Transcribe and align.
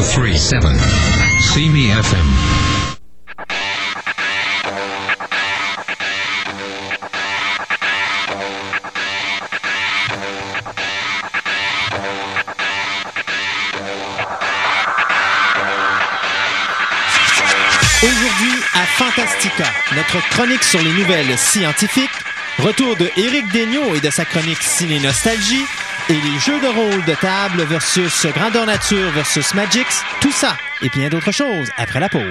1037. 0.00 0.62
See 1.40 1.68
me 1.70 1.90
FM. 1.90 2.26
Aujourd'hui 18.04 18.52
à 18.74 18.86
Fantastica, 18.86 19.64
notre 19.96 20.20
chronique 20.30 20.62
sur 20.62 20.80
les 20.80 20.92
nouvelles 20.92 21.36
scientifiques, 21.36 22.08
retour 22.60 22.94
de 22.96 23.10
Éric 23.16 23.50
Daigneault 23.50 23.96
et 23.96 24.00
de 24.00 24.10
sa 24.10 24.24
chronique 24.24 24.62
Ciné 24.62 25.00
Nostalgie, 25.00 25.64
et 26.10 26.14
les 26.14 26.38
jeux 26.38 26.58
de 26.60 26.66
rôle 26.66 27.04
de 27.04 27.14
table 27.14 27.62
versus 27.64 28.26
Grandeur 28.26 28.64
Nature 28.64 29.10
versus 29.10 29.54
Magix, 29.54 30.02
tout 30.20 30.32
ça 30.32 30.56
et 30.80 30.88
bien 30.88 31.08
d'autres 31.08 31.32
choses 31.32 31.68
après 31.76 32.00
la 32.00 32.08
pause. 32.08 32.22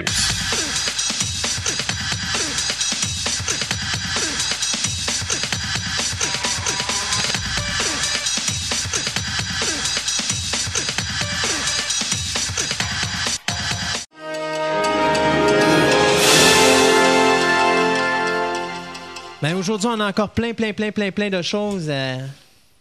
Ben 19.40 19.54
aujourd'hui, 19.54 19.88
on 19.88 20.00
a 20.00 20.08
encore 20.08 20.30
plein, 20.30 20.52
plein, 20.52 20.72
plein, 20.72 20.90
plein, 20.90 21.12
plein 21.12 21.30
de 21.30 21.42
choses 21.42 21.88
à, 21.90 22.16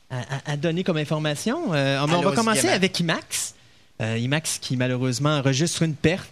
à- 0.10 0.52
à 0.54 0.58
donner 0.58 0.84
comme 0.84 0.98
information. 0.98 1.74
Euh, 1.74 2.00
on, 2.00 2.04
on 2.14 2.22
va 2.22 2.32
commencer 2.32 2.70
avec 2.70 3.00
IMAX. 3.00 3.54
Euh, 4.02 4.18
IMAX 4.18 4.58
qui 4.60 4.76
malheureusement 4.78 5.38
enregistre 5.38 5.84
une 5.84 5.94
perte. 5.96 6.30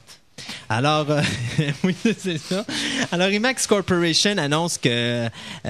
Alors, 0.70 1.09
euh, 1.11 1.21
oui, 1.83 1.95
c'est 2.03 2.38
ça. 2.38 2.66
Alors, 3.11 3.30
IMAX 3.30 3.67
Corporation 3.67 4.38
annonce 4.38 4.77
que 4.77 4.89
euh, 4.89 5.30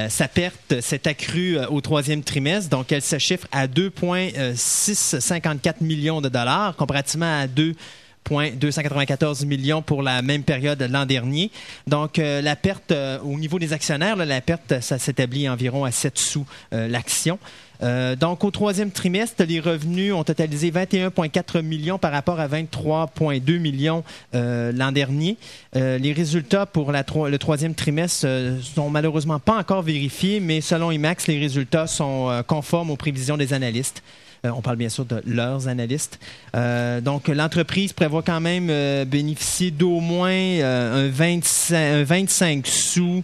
sa 0.10 0.28
perte 0.28 0.82
s'est 0.82 1.08
accrue 1.08 1.58
euh, 1.58 1.68
au 1.70 1.82
troisième 1.82 2.24
trimestre, 2.24 2.70
donc 2.72 2.92
elle 2.92 3.02
se 3.04 3.18
chiffre 3.20 3.48
à 3.52 3.68
2,654 3.68 5.82
millions 5.82 6.20
de 6.22 6.30
dollars, 6.30 6.76
comparativement 6.76 7.42
à 7.42 7.48
2,294 7.48 9.46
millions 9.46 9.82
pour 9.84 10.02
la 10.02 10.22
même 10.22 10.44
période 10.44 10.80
de 10.80 10.86
l'an 10.86 11.06
dernier. 11.06 11.52
Donc, 11.88 12.18
euh, 12.20 12.42
la 12.42 12.56
perte 12.56 12.92
euh, 12.92 13.20
au 13.20 13.38
niveau 13.38 13.60
des 13.60 13.72
actionnaires, 13.74 14.16
là, 14.16 14.26
la 14.26 14.42
perte, 14.42 14.82
ça 14.82 14.98
s'établit 14.98 15.48
environ 15.48 15.86
à 15.86 15.92
7 15.92 16.18
sous 16.18 16.46
euh, 16.74 16.88
l'action. 16.88 17.38
Euh, 17.84 18.16
donc, 18.16 18.44
au 18.44 18.52
troisième 18.52 18.92
trimestre, 18.92 19.44
les 19.44 19.60
revenus 19.60 20.14
ont 20.14 20.24
totalisé 20.24 20.72
21,4 20.72 21.62
millions 21.62 21.98
par 21.98 22.12
rapport 22.12 22.40
à 22.40 22.48
23,2 22.48 23.60
millions 23.60 24.04
euh, 24.34 24.72
l'an 24.72 24.92
dernier. 24.92 25.38
Euh, 25.76 25.98
les 25.98 26.14
résultats 26.14 26.66
pour 26.66 26.92
le 26.92 27.38
troisième 27.38 27.76
trimestre 27.76 28.28
sont 28.62 28.90
malheureusement 28.90 29.40
pas 29.40 29.58
encore 29.58 29.82
vérifiés, 29.82 30.40
mais 30.40 30.62
selon 30.62 30.92
IMAX, 30.92 31.28
les 31.28 31.40
résultats 31.40 31.88
sont 31.88 32.44
conformes 32.48 32.92
aux 32.92 32.96
prévisions 32.96 33.38
des 33.38 33.54
analystes. 33.54 34.02
On 34.44 34.62
parle 34.62 34.76
bien 34.76 34.90
sûr 34.90 35.06
de 35.06 35.24
leurs 35.26 35.68
analystes. 35.68 36.20
Donc, 36.54 37.28
l'entreprise 37.28 37.94
prévoit 37.94 38.22
quand 38.22 38.42
même 38.42 38.68
bénéficier 39.06 39.72
d'au 39.72 40.00
moins 40.00 40.30
un, 40.30 41.08
25, 41.10 41.76
un 41.76 42.04
25 42.04 42.68
sous. 42.68 43.24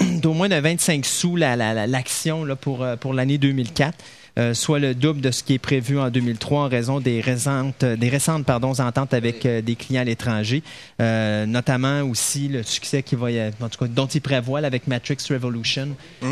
Euh, 0.00 0.04
d'au 0.20 0.32
moins 0.32 0.48
de 0.48 0.56
25 0.56 1.04
sous 1.04 1.36
la- 1.36 1.56
la- 1.56 1.74
la- 1.74 1.86
l'action 1.86 2.44
là, 2.44 2.56
pour, 2.56 2.82
euh, 2.82 2.96
pour 2.96 3.14
l'année 3.14 3.38
2004. 3.38 3.96
euh, 4.38 4.54
soit 4.54 4.78
le 4.78 4.94
double 4.94 5.20
de 5.20 5.32
ce 5.32 5.42
qui 5.42 5.54
est 5.54 5.58
prévu 5.58 5.98
en 5.98 6.08
2003 6.08 6.62
en 6.62 6.68
raison 6.68 7.00
des 7.00 7.20
récentes, 7.20 7.84
des 7.84 8.08
récentes 8.08 8.46
pardon, 8.46 8.70
ententes 8.78 9.12
avec 9.12 9.44
euh, 9.44 9.60
des 9.60 9.74
clients 9.74 10.02
à 10.02 10.04
l'étranger, 10.04 10.62
Euh, 11.00 11.46
notamment 11.46 12.02
aussi 12.02 12.46
le 12.46 12.62
succès 12.62 13.02
qui 13.02 13.16
va 13.16 13.32
y 13.32 13.40
en 13.40 13.68
tout 13.68 13.78
cas, 13.80 13.86
dont 13.88 14.06
ils 14.06 14.20
prévoient 14.20 14.60
là, 14.60 14.68
avec 14.68 14.86
Matrix 14.86 15.16
Revolution. 15.30 15.88
Euh, 16.22 16.26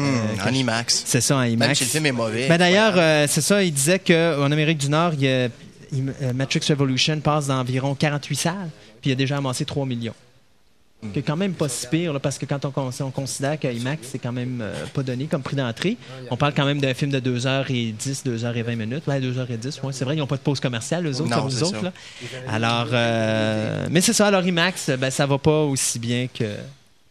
en 0.49 0.55
IMAX. 0.55 1.03
C'est 1.07 1.21
ça, 1.21 1.37
en 1.37 1.41
Même 1.41 1.55
IMAX. 1.55 1.79
si 1.79 1.85
le 1.85 1.91
film 1.91 2.07
est 2.07 2.13
mauvais. 2.13 2.47
Ben, 2.49 2.57
D'ailleurs, 2.57 2.95
euh, 2.97 3.27
c'est 3.29 3.41
ça, 3.43 3.65
il 3.65 3.73
disait 3.73 3.99
qu'en 3.99 4.51
Amérique 4.53 4.79
du 4.79 4.89
Nord, 4.91 5.15
il 5.15 5.23
y 5.23 5.29
a- 5.29 5.49
il- 5.93 6.13
euh, 6.23 6.33
Matrix 6.33 6.61
Revolution 6.69 7.19
passe 7.19 7.49
d'environ 7.49 7.97
48 7.97 8.37
salles, 8.37 8.71
puis 9.01 9.11
il 9.11 9.13
a 9.13 9.17
déjà 9.17 9.39
amassé 9.39 9.65
3 9.65 9.85
millions. 9.87 10.15
C'est 11.15 11.23
quand 11.23 11.37
même 11.37 11.53
pas 11.55 11.69
si 11.69 11.87
pire, 11.87 12.13
là, 12.13 12.19
parce 12.19 12.39
que 12.39 12.45
quand 12.47 12.65
on, 12.65 12.73
con- 12.73 12.91
on 13.01 13.11
considère 13.13 13.59
que 13.61 13.69
IMAX, 13.69 14.09
c'est 14.11 14.19
quand 14.19 14.33
même 14.33 14.59
euh, 14.61 14.73
pas 14.93 15.05
donné 15.05 15.27
comme 15.27 15.43
prix 15.43 15.55
d'entrée, 15.55 15.97
on 16.31 16.37
parle 16.37 16.53
quand 16.55 16.65
même 16.65 16.81
d'un 16.81 16.93
film 16.93 17.13
de 17.13 17.21
2h10, 17.21 18.25
2h20 18.27 18.75
minutes. 18.75 19.07
Ouais, 19.07 19.21
2h10, 19.21 19.81
ouais, 19.85 19.93
c'est 19.93 20.05
vrai, 20.05 20.17
ils 20.17 20.19
n'ont 20.19 20.27
pas 20.27 20.37
de 20.37 20.41
pause 20.43 20.59
commerciale, 20.59 21.07
eux 21.07 21.21
autres, 21.21 21.31
Non, 21.31 21.37
comme 21.43 21.53
nous 21.53 21.63
autres. 21.63 21.83
là. 21.85 21.93
Alors, 22.49 22.89
euh, 22.93 23.87
mais 23.91 24.01
c'est 24.01 24.13
ça, 24.13 24.27
alors 24.27 24.45
IMAX, 24.45 24.91
ben, 24.99 25.11
ça 25.11 25.25
va 25.27 25.39
pas 25.39 25.63
aussi 25.63 25.99
bien 26.01 26.27
que 26.33 26.45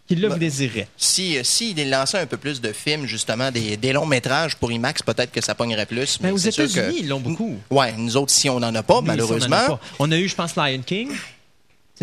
qu'il 0.08 0.22
le 0.22 0.30
Ben, 0.30 0.38
désirait. 0.38 0.88
Si, 0.96 1.38
euh, 1.38 1.42
si 1.44 1.72
il 1.72 1.90
lançait 1.90 2.20
un 2.20 2.26
peu 2.26 2.38
plus 2.38 2.62
de 2.62 2.72
films, 2.72 3.06
justement, 3.06 3.52
des, 3.52 3.76
des 3.78 3.92
longs 3.94 4.06
métrages 4.06 4.56
pour 4.56 4.72
IMAX, 4.72 5.02
peut-être 5.02 5.32
que 5.34 5.42
ça 5.44 5.54
pognerait 5.54 5.86
plus. 5.86 6.20
Mais 6.22 6.30
mais 6.30 6.34
aux 6.34 6.42
que- 6.42 6.48
États-Unis, 6.48 6.98
ils 7.00 7.08
l'ont 7.10 7.20
beaucoup. 7.20 7.56
Ouais, 7.70 7.94
nous 7.98 8.16
autres, 8.16 8.32
si 8.32 8.50
on 8.50 8.60
n'en 8.60 8.74
a 8.74 8.84
pas, 8.84 9.00
Oui, 9.00 9.06
ça, 9.06 9.12
on 9.12 9.14
a 9.14 9.16
malheureusement. 9.18 9.66
pas. 9.68 9.80
On 10.00 10.10
a 10.12 10.18
eu, 10.18 10.28
je 10.30 10.36
pense, 10.36 10.56
Lion 10.56 10.82
King. 10.86 11.10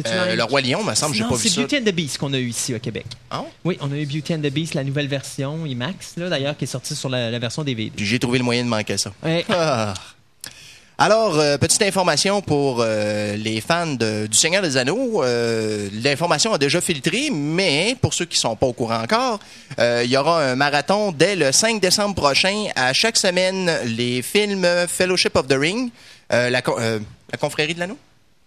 Euh, 0.07 0.35
le 0.35 0.43
Roi 0.45 0.61
Lion, 0.63 0.83
me 0.83 0.95
semble, 0.95 1.15
j'ai 1.15 1.23
pas 1.25 1.37
vu 1.37 1.43
c'est 1.49 1.55
ça. 1.55 1.61
Beauty 1.61 1.77
and 1.79 1.83
the 1.85 1.95
Beast 1.95 2.19
qu'on 2.19 2.33
a 2.33 2.39
eu 2.39 2.49
ici 2.49 2.75
au 2.75 2.79
Québec. 2.81 3.07
Ouais? 3.33 3.39
Oui, 3.65 3.79
on 3.81 3.93
a 3.93 3.97
eu 3.97 4.07
Beauty 4.07 4.35
and 4.35 4.39
the 4.41 4.51
Beast, 4.51 4.75
la 4.75 4.83
nouvelle 4.85 5.07
version 5.09 5.65
IMAX, 5.67 6.15
là, 6.17 6.29
d'ailleurs, 6.29 6.57
qui 6.57 6.65
est 6.65 6.69
sortie 6.69 6.97
sur 6.97 7.09
la, 7.09 7.31
la 7.31 7.39
version 7.39 7.63
DVD. 7.63 7.93
Puis 7.95 8.05
j'ai 8.07 8.19
trouvé 8.19 8.39
le 8.39 8.45
moyen 8.45 8.65
de 8.65 8.69
manquer 8.69 8.97
ça. 8.99 9.13
Ouais. 9.23 9.45
Ah. 9.49 9.95
Alors, 10.97 11.37
euh, 11.41 11.59
petite 11.59 11.83
information 11.83 12.41
pour 12.41 12.79
euh, 12.81 13.37
les 13.37 13.61
fans 13.61 13.87
de- 13.95 14.29
du 14.29 14.37
Seigneur 14.39 14.63
des 14.63 14.77
Anneaux. 14.77 15.25
Euh, 15.25 15.89
L'information 16.05 16.53
a 16.55 16.59
déjà 16.59 16.81
filtré, 16.81 17.31
mais 17.33 17.97
pour 18.01 18.15
ceux 18.15 18.27
qui 18.27 18.39
sont 18.39 18.55
pas 18.55 18.67
au 18.67 18.73
courant 18.73 19.03
encore, 19.03 19.41
il 19.79 20.07
y 20.11 20.17
aura 20.17 20.45
un 20.45 20.55
marathon 20.55 21.11
dès 21.11 21.35
le 21.35 21.51
5 21.51 21.81
décembre 21.81 22.15
prochain. 22.15 22.67
À 22.77 22.93
chaque 22.93 23.17
semaine, 23.17 23.71
les 23.87 24.23
films 24.23 24.67
Fellowship 24.87 25.35
of 25.37 25.49
the 25.49 25.55
Ring, 25.59 25.91
la, 26.31 26.51
la 26.51 27.39
confrérie 27.41 27.75
de 27.75 27.81
l'anneau, 27.81 27.99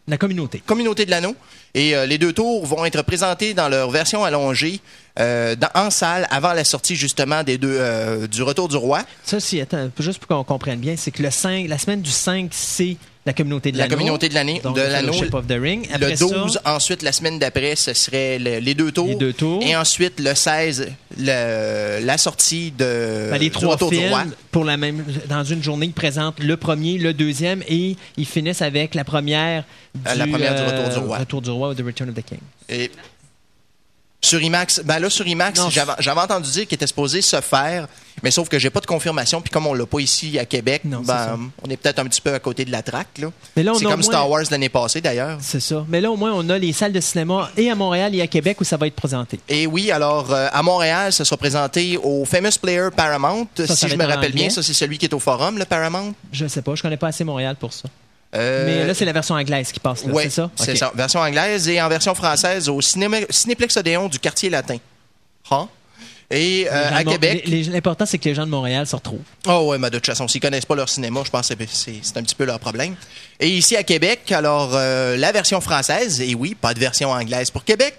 La 0.07 0.17
communauté. 0.17 0.61
Communauté 0.65 1.05
de 1.05 1.11
l'anneau. 1.11 1.35
Et 1.73 1.95
euh, 1.95 2.05
les 2.05 2.17
deux 2.17 2.31
tours 2.31 2.65
vont 2.65 2.85
être 2.85 3.01
présentés 3.01 3.53
dans 3.53 3.67
leur 3.67 3.89
version 3.91 4.23
allongée 4.23 4.79
euh, 5.19 5.55
dans- 5.55 5.69
en 5.75 5.89
salle 5.89 6.25
avant 6.31 6.53
la 6.53 6.63
sortie 6.63 6.95
justement 6.95 7.43
des 7.43 7.57
deux 7.57 7.75
euh, 7.77 8.25
du 8.27 8.41
Retour 8.41 8.69
du 8.69 8.77
Roi. 8.77 9.01
Ça, 9.25 9.39
si, 9.41 9.59
attends, 9.59 9.89
juste 9.99 10.19
pour 10.19 10.27
qu'on 10.29 10.43
comprenne 10.45 10.79
bien, 10.79 10.95
c'est 10.97 11.11
que 11.11 11.21
le 11.21 11.29
5, 11.29 11.67
la 11.67 11.77
semaine 11.77 12.01
du 12.01 12.09
5, 12.11 12.49
c'est 12.51 12.95
la 13.27 13.33
communauté 13.33 13.71
de 13.71 13.77
La 13.77 13.87
communauté 13.87 14.29
de 14.29 14.33
l'année- 14.33 14.59
de 14.63 14.69
le 14.81 14.87
l'anneau. 14.87 15.11
Fellowship 15.13 15.33
of 15.35 15.45
the 15.47 15.57
Ring. 15.61 15.87
Après 15.93 16.11
le 16.11 16.17
12, 16.17 16.53
ça, 16.53 16.75
ensuite 16.75 17.03
la 17.03 17.11
semaine 17.11 17.37
d'après, 17.37 17.75
ce 17.75 17.93
serait 17.93 18.39
le- 18.39 18.57
les 18.59 18.73
deux 18.73 18.91
tours. 18.91 19.07
Les 19.09 19.15
deux 19.15 19.33
tours. 19.33 19.61
Et 19.63 19.75
ensuite 19.75 20.19
le 20.19 20.33
16, 20.33 20.87
le- 21.17 21.99
la 22.03 22.17
sortie 22.17 22.71
de 22.71 23.27
ben, 23.29 23.37
les 23.37 23.45
du 23.45 23.51
trois 23.51 23.73
Retour 23.73 23.91
du 23.91 23.97
Roi. 24.07 24.21
films, 24.21 24.33
pour 24.51 24.63
la 24.65 24.77
même, 24.77 25.03
dans 25.29 25.43
une 25.43 25.61
journée, 25.61 25.87
ils 25.87 25.93
présentent 25.93 26.39
le 26.39 26.57
premier, 26.57 26.97
le 26.97 27.13
deuxième, 27.13 27.61
et 27.67 27.95
ils 28.17 28.25
finissent 28.25 28.61
avec 28.61 28.95
la 28.95 29.03
première 29.03 29.63
du, 29.93 30.01
Euh, 30.09 30.15
la 30.15 30.27
première 30.27 30.55
du 30.55 30.61
Retour 30.61 30.89
du 30.89 31.05
Roi. 31.07 31.17
Retour 31.19 31.41
du 31.41 31.49
Roi 31.49 31.69
ou 31.69 31.73
The 31.73 31.83
Return 31.85 32.09
of 32.09 32.15
the 32.15 32.23
King. 32.25 32.39
Et 32.69 32.89
sur 34.21 34.41
IMAX, 34.41 34.81
ben 34.83 34.99
là 34.99 35.09
sur 35.09 35.27
IMAX, 35.27 35.61
j'avais 35.99 36.19
entendu 36.21 36.49
dire 36.49 36.67
qu'il 36.67 36.75
était 36.75 36.87
supposé 36.87 37.21
se 37.21 37.39
faire, 37.39 37.87
mais 38.23 38.31
sauf 38.31 38.49
que 38.49 38.57
j'ai 38.57 38.71
pas 38.71 38.79
de 38.79 38.87
confirmation. 38.87 39.41
Puis 39.41 39.51
comme 39.51 39.67
on 39.67 39.73
l'a 39.75 39.85
pas 39.85 39.99
ici 39.99 40.39
à 40.39 40.45
Québec, 40.45 40.81
Non, 40.85 41.01
ben, 41.01 41.51
on 41.63 41.69
est 41.69 41.77
peut-être 41.77 41.99
un 41.99 42.05
petit 42.05 42.19
peu 42.19 42.33
à 42.33 42.39
côté 42.39 42.65
de 42.65 42.71
la 42.71 42.81
traque. 42.81 43.19
là. 43.19 43.31
Mais 43.55 43.61
là, 43.63 43.73
on 43.73 43.75
C'est 43.75 43.85
comme 43.85 43.93
moins- 43.93 44.01
Star 44.03 44.29
Wars 44.29 44.43
l'année 44.49 44.69
passée 44.69 45.01
d'ailleurs. 45.01 45.37
C'est 45.39 45.59
ça. 45.59 45.85
Mais 45.87 46.01
là, 46.01 46.09
au 46.11 46.17
moins, 46.17 46.33
on 46.33 46.49
a 46.49 46.57
les 46.57 46.73
salles 46.73 46.93
de 46.93 46.99
cinéma 46.99 47.51
et 47.55 47.69
à 47.69 47.75
Montréal 47.75 48.15
et 48.15 48.21
à 48.21 48.27
Québec 48.27 48.59
où 48.59 48.63
ça 48.63 48.75
va 48.75 48.87
être 48.87 48.95
présenté. 48.95 49.39
Et 49.47 49.67
oui, 49.67 49.91
alors 49.91 50.33
euh, 50.33 50.47
à 50.51 50.63
Montréal, 50.63 51.13
ça 51.13 51.23
sera 51.23 51.37
présenté 51.37 51.97
au 52.01 52.25
Famous 52.25 52.49
Player 52.59 52.89
Paramount. 52.95 53.47
ça 53.55 53.75
si 53.75 53.87
je 53.87 53.95
me 53.95 54.05
rappelle 54.05 54.33
bien, 54.33 54.49
ça 54.49 54.63
c'est 54.63 54.73
celui 54.73 54.97
qui 54.97 55.05
est 55.05 55.13
au 55.13 55.19
forum, 55.19 55.59
le 55.59 55.65
Paramount. 55.65 56.13
Je 56.31 56.47
sais 56.47 56.63
pas, 56.63 56.73
je 56.73 56.81
connais 56.81 56.97
pas 56.97 57.07
assez 57.09 57.23
Montréal 57.23 57.55
pour 57.59 57.71
ça. 57.71 57.87
Euh, 58.35 58.65
Mais 58.65 58.85
là, 58.85 58.93
c'est 58.93 59.05
la 59.05 59.13
version 59.13 59.35
anglaise 59.35 59.71
qui 59.71 59.79
passe 59.79 60.03
Oui, 60.05 60.23
c'est 60.23 60.29
ça? 60.31 60.51
c'est 60.55 60.71
Ok. 60.71 60.77
ça. 60.77 60.91
Version 60.93 61.19
anglaise 61.21 61.69
et 61.69 61.81
en 61.81 61.87
version 61.87 62.13
française 62.13 62.67
au 62.69 62.81
cinéma- 62.81 63.25
Cinéplex 63.29 63.77
Odéon 63.77 64.07
du 64.09 64.19
quartier 64.19 64.49
latin. 64.49 64.77
Hein? 65.49 65.69
Et 66.29 66.67
euh, 66.69 66.89
à 66.93 67.03
Québec. 67.05 67.43
L'important, 67.71 68.05
c'est 68.05 68.17
que 68.17 68.27
les 68.27 68.35
gens 68.35 68.45
de 68.45 68.51
Montréal 68.51 68.85
se 68.85 68.95
retrouvent. 68.95 69.21
Oh 69.47 69.67
ouais, 69.69 69.77
mais 69.77 69.89
de 69.89 69.95
toute 69.95 70.07
façon, 70.07 70.27
s'ils 70.27 70.41
connaissent 70.41 70.65
pas 70.65 70.75
leur 70.75 70.89
cinéma, 70.89 71.21
je 71.25 71.29
pense 71.31 71.47
que 71.47 71.53
c'est- 71.69 72.17
un 72.17 72.23
petit 72.23 72.35
peu 72.35 72.43
leur 72.43 72.59
problème. 72.59 72.95
Et 73.39 73.47
ici 73.49 73.75
à 73.77 73.83
Québec, 73.83 74.31
alors 74.31 74.71
euh, 74.73 75.15
la 75.15 75.31
version 75.31 75.61
française, 75.61 76.19
et 76.21 76.33
oui, 76.35 76.55
pas 76.59 76.73
de 76.73 76.79
version 76.79 77.11
anglaise 77.11 77.49
pour 77.51 77.63
Québec. 77.63 77.93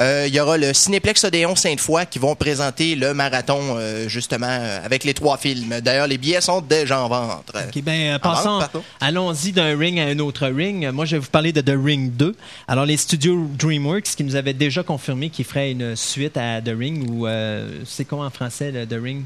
Euh, 0.00 0.26
Il 0.28 0.34
y 0.34 0.38
aura 0.38 0.58
le 0.58 0.72
Cinéplex 0.74 1.24
Odéon 1.24 1.56
Sainte-Foy 1.56 2.04
qui 2.06 2.18
vont 2.18 2.34
présenter 2.36 2.94
le 2.94 3.14
marathon 3.14 3.78
justement 4.06 4.60
avec 4.84 5.02
les 5.04 5.14
trois 5.14 5.36
films. 5.38 5.80
D'ailleurs, 5.80 6.06
les 6.06 6.18
billets 6.18 6.40
sont 6.42 6.60
déjà 6.60 7.00
en 7.02 7.08
vente. 7.08 7.50
OK, 7.54 7.82
ben, 7.82 8.12
euh, 8.12 8.16
En 8.16 8.18
passons, 8.20 8.60
allons-y 9.00 9.52
d'un 9.52 9.76
ring 9.76 9.98
à 9.98 10.04
un 10.04 10.18
autre 10.20 10.46
ring. 10.46 10.88
Moi, 10.90 11.04
je 11.06 11.16
vais 11.16 11.20
vous 11.20 11.30
parler 11.30 11.52
de 11.52 11.60
The 11.62 11.74
Ring 11.82 12.12
2. 12.12 12.34
Alors, 12.68 12.84
les 12.86 12.96
studios 12.98 13.48
DreamWorks 13.58 14.14
qui 14.16 14.24
nous 14.24 14.36
avaient 14.36 14.52
déjà 14.52 14.82
confirmé 14.82 15.30
qu'ils 15.30 15.46
feraient 15.46 15.72
une 15.72 15.96
suite 15.96 16.36
à 16.36 16.60
The 16.60 16.72
Ring 16.78 17.10
ou 17.10 17.26
c'est 17.84 18.04
quoi 18.04 18.24
en 18.24 18.30
français, 18.30 18.70
le 18.70 18.86
The 18.86 19.00
Ring? 19.02 19.24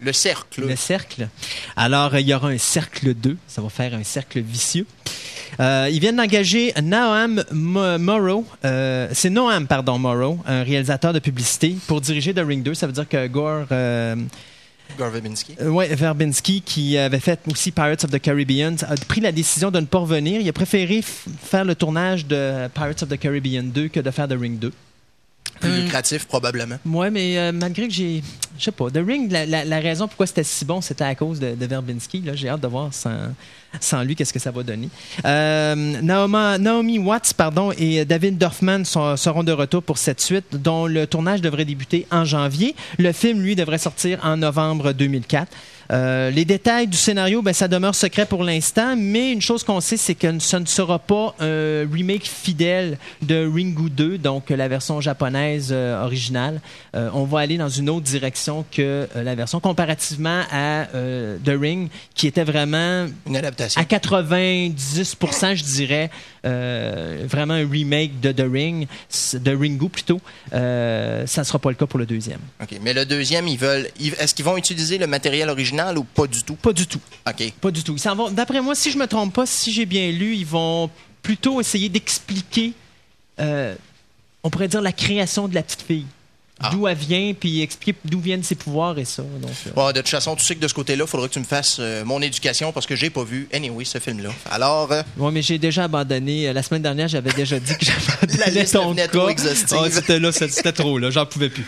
Le 0.00 0.12
cercle. 0.12 0.66
Le 0.66 0.76
cercle. 0.76 1.28
Alors, 1.74 2.16
il 2.18 2.28
y 2.28 2.34
aura 2.34 2.48
un 2.48 2.58
cercle 2.58 3.14
2. 3.14 3.36
Ça 3.48 3.62
va 3.62 3.70
faire 3.70 3.94
un 3.94 4.04
cercle 4.04 4.40
vicieux. 4.40 4.86
Euh, 5.58 5.88
ils 5.90 6.00
viennent 6.00 6.16
d'engager 6.16 6.74
Noam 6.82 7.42
Mo- 7.52 7.98
Morrow, 7.98 8.44
euh, 8.64 9.08
c'est 9.12 9.30
Noam, 9.30 9.66
pardon, 9.66 9.98
Morrow, 9.98 10.38
un 10.44 10.64
réalisateur 10.64 11.12
de 11.14 11.18
publicité, 11.18 11.76
pour 11.86 12.00
diriger 12.02 12.34
The 12.34 12.40
Ring 12.46 12.62
2. 12.62 12.74
Ça 12.74 12.86
veut 12.86 12.92
dire 12.92 13.08
que 13.08 13.26
Gore, 13.28 13.66
euh, 13.72 14.16
Gore 14.98 15.10
Verbinski. 15.10 15.54
Verbinski, 15.58 16.60
qui 16.62 16.98
avait 16.98 17.20
fait 17.20 17.40
aussi 17.50 17.70
Pirates 17.72 18.04
of 18.04 18.10
the 18.10 18.18
Caribbean, 18.20 18.76
a 18.86 18.94
pris 19.08 19.20
la 19.22 19.32
décision 19.32 19.70
de 19.70 19.80
ne 19.80 19.86
pas 19.86 19.98
revenir. 19.98 20.40
Il 20.40 20.48
a 20.48 20.52
préféré 20.52 21.00
faire 21.02 21.64
le 21.64 21.74
tournage 21.74 22.26
de 22.26 22.68
Pirates 22.74 23.02
of 23.04 23.08
the 23.08 23.18
Caribbean 23.18 23.70
2 23.70 23.88
que 23.88 24.00
de 24.00 24.10
faire 24.10 24.28
The 24.28 24.36
Ring 24.38 24.58
2. 24.58 24.72
Plus 25.60 25.70
Euh, 25.70 25.82
lucratif, 25.82 26.26
probablement. 26.26 26.76
Ouais, 26.84 27.10
mais 27.10 27.38
euh, 27.38 27.52
malgré 27.52 27.88
que 27.88 27.94
j'ai. 27.94 28.22
Je 28.58 28.64
sais 28.64 28.72
pas. 28.72 28.90
The 28.90 28.98
Ring, 29.06 29.30
la, 29.30 29.44
la- 29.46 29.64
la 29.64 29.80
raison 29.80 30.06
pourquoi 30.08 30.26
c'était 30.26 30.44
si 30.44 30.64
bon, 30.64 30.80
c'était 30.80 31.04
à 31.04 31.14
cause 31.14 31.38
de, 31.40 31.54
de 31.54 31.66
Verbinski. 31.66 32.20
Là, 32.22 32.34
j'ai 32.34 32.48
hâte 32.48 32.60
de 32.62 32.66
voir 32.66 32.92
sans, 32.92 33.16
sans 33.80 34.02
lui 34.02 34.16
qu'est-ce 34.16 34.32
que 34.32 34.38
ça 34.38 34.50
va 34.50 34.62
donner. 34.62 34.88
Euh, 35.24 36.00
Naomi 36.58 36.98
Watts, 36.98 37.34
pardon, 37.34 37.72
et 37.76 38.04
David 38.04 38.38
Dorfman 38.38 38.84
sont- 38.84 39.16
seront 39.16 39.44
de 39.44 39.52
retour 39.52 39.82
pour 39.82 39.98
cette 39.98 40.20
suite, 40.20 40.46
dont 40.52 40.86
le 40.86 41.06
tournage 41.06 41.40
devrait 41.42 41.64
débuter 41.64 42.06
en 42.10 42.24
janvier. 42.24 42.74
Le 42.98 43.12
film, 43.12 43.40
lui, 43.42 43.56
devrait 43.56 43.78
sortir 43.78 44.20
en 44.22 44.36
novembre 44.38 44.92
2004. 44.92 45.48
Euh, 45.92 46.30
les 46.30 46.44
détails 46.44 46.86
du 46.86 46.96
scénario, 46.96 47.42
ben, 47.42 47.52
ça 47.52 47.68
demeure 47.68 47.94
secret 47.94 48.26
pour 48.26 48.42
l'instant, 48.42 48.94
mais 48.96 49.32
une 49.32 49.40
chose 49.42 49.62
qu'on 49.64 49.80
sait, 49.80 49.96
c'est 49.96 50.14
que 50.14 50.38
ce 50.38 50.56
ne 50.56 50.66
sera 50.66 50.98
pas 50.98 51.34
un 51.40 51.86
remake 51.92 52.24
fidèle 52.26 52.98
de 53.22 53.46
Ringu 53.46 53.90
2, 53.90 54.18
donc 54.18 54.50
la 54.50 54.68
version 54.68 55.00
japonaise 55.00 55.70
euh, 55.72 56.02
originale. 56.04 56.60
Euh, 56.94 57.10
on 57.14 57.24
va 57.24 57.40
aller 57.40 57.58
dans 57.58 57.68
une 57.68 57.88
autre 57.90 58.04
direction 58.04 58.64
que 58.70 59.08
euh, 59.16 59.22
la 59.22 59.34
version 59.34 59.60
comparativement 59.60 60.42
à 60.50 60.88
euh, 60.94 61.38
The 61.44 61.52
Ring, 61.60 61.88
qui 62.14 62.26
était 62.26 62.44
vraiment 62.44 63.06
Une 63.26 63.36
adaptation. 63.36 63.80
à 63.80 63.84
90%, 63.84 65.54
je 65.54 65.64
dirais, 65.64 66.10
euh, 66.10 66.35
vraiment 66.46 67.54
un 67.54 67.68
remake 67.68 68.20
de 68.20 68.32
The 68.32 68.44
Ring, 68.50 68.88
de 69.34 69.56
Ringu 69.56 69.88
plutôt. 69.88 70.20
Euh, 70.52 71.26
ça 71.26 71.42
ne 71.42 71.46
sera 71.46 71.58
pas 71.58 71.70
le 71.70 71.74
cas 71.76 71.86
pour 71.86 71.98
le 71.98 72.06
deuxième. 72.06 72.40
OK. 72.62 72.78
Mais 72.82 72.94
le 72.94 73.04
deuxième, 73.04 73.48
ils 73.48 73.58
veulent. 73.58 73.88
Est-ce 74.18 74.34
qu'ils 74.34 74.44
vont 74.44 74.56
utiliser 74.56 74.98
le 74.98 75.06
matériel 75.06 75.48
original 75.48 75.98
ou 75.98 76.04
pas 76.04 76.26
du 76.26 76.42
tout? 76.42 76.54
Pas 76.54 76.72
du 76.72 76.86
tout. 76.86 77.00
OK. 77.28 77.52
Pas 77.60 77.70
du 77.70 77.82
tout. 77.82 77.96
D'après 78.32 78.60
moi, 78.60 78.74
si 78.74 78.90
je 78.90 78.98
me 78.98 79.06
trompe 79.06 79.34
pas, 79.34 79.46
si 79.46 79.72
j'ai 79.72 79.86
bien 79.86 80.10
lu, 80.10 80.34
ils 80.34 80.46
vont 80.46 80.90
plutôt 81.22 81.60
essayer 81.60 81.88
d'expliquer, 81.88 82.72
euh, 83.40 83.74
on 84.42 84.50
pourrait 84.50 84.68
dire, 84.68 84.82
la 84.82 84.92
création 84.92 85.48
de 85.48 85.54
la 85.54 85.62
petite 85.62 85.82
fille. 85.82 86.06
Ah. 86.58 86.70
D'où 86.72 86.88
elle 86.88 86.96
vient, 86.96 87.34
puis 87.38 87.60
expliquer 87.60 87.98
d'où 88.06 88.18
viennent 88.18 88.42
ses 88.42 88.54
pouvoirs 88.54 88.98
et 88.98 89.04
ça. 89.04 89.22
Donc, 89.22 89.50
euh, 89.66 89.70
Bon, 89.74 89.88
de 89.92 89.98
toute 90.00 90.08
façon, 90.08 90.34
tu 90.36 90.42
sais 90.42 90.54
que 90.54 90.60
de 90.60 90.68
ce 90.68 90.72
côté-là, 90.72 91.04
il 91.04 91.10
faudra 91.10 91.28
que 91.28 91.32
tu 91.34 91.38
me 91.38 91.44
fasses 91.44 91.76
euh, 91.80 92.02
mon 92.02 92.22
éducation 92.22 92.72
parce 92.72 92.86
que 92.86 92.96
j'ai 92.96 93.10
pas 93.10 93.24
vu, 93.24 93.46
anyway, 93.52 93.84
ce 93.84 93.98
film-là. 93.98 94.30
Alors, 94.50 94.90
euh, 94.90 95.02
mais 95.30 95.42
j'ai 95.42 95.58
déjà 95.58 95.84
abandonné. 95.84 96.48
Euh, 96.48 96.54
La 96.54 96.62
semaine 96.62 96.80
dernière, 96.80 97.08
j'avais 97.08 97.32
déjà 97.34 97.58
dit 97.58 97.74
que 97.76 97.84
j'abandonnais 98.30 98.64
ton 98.64 98.94
cas. 98.94 99.08
trop 99.08 99.28
exhaustive. 99.28 99.76
Ah, 99.78 99.88
c'était 99.90 100.18
là, 100.18 100.32
c'était 100.32 100.72
trop 100.72 100.98
là, 100.98 101.10
j'en 101.10 101.26
pouvais 101.26 101.50
plus. 101.50 101.66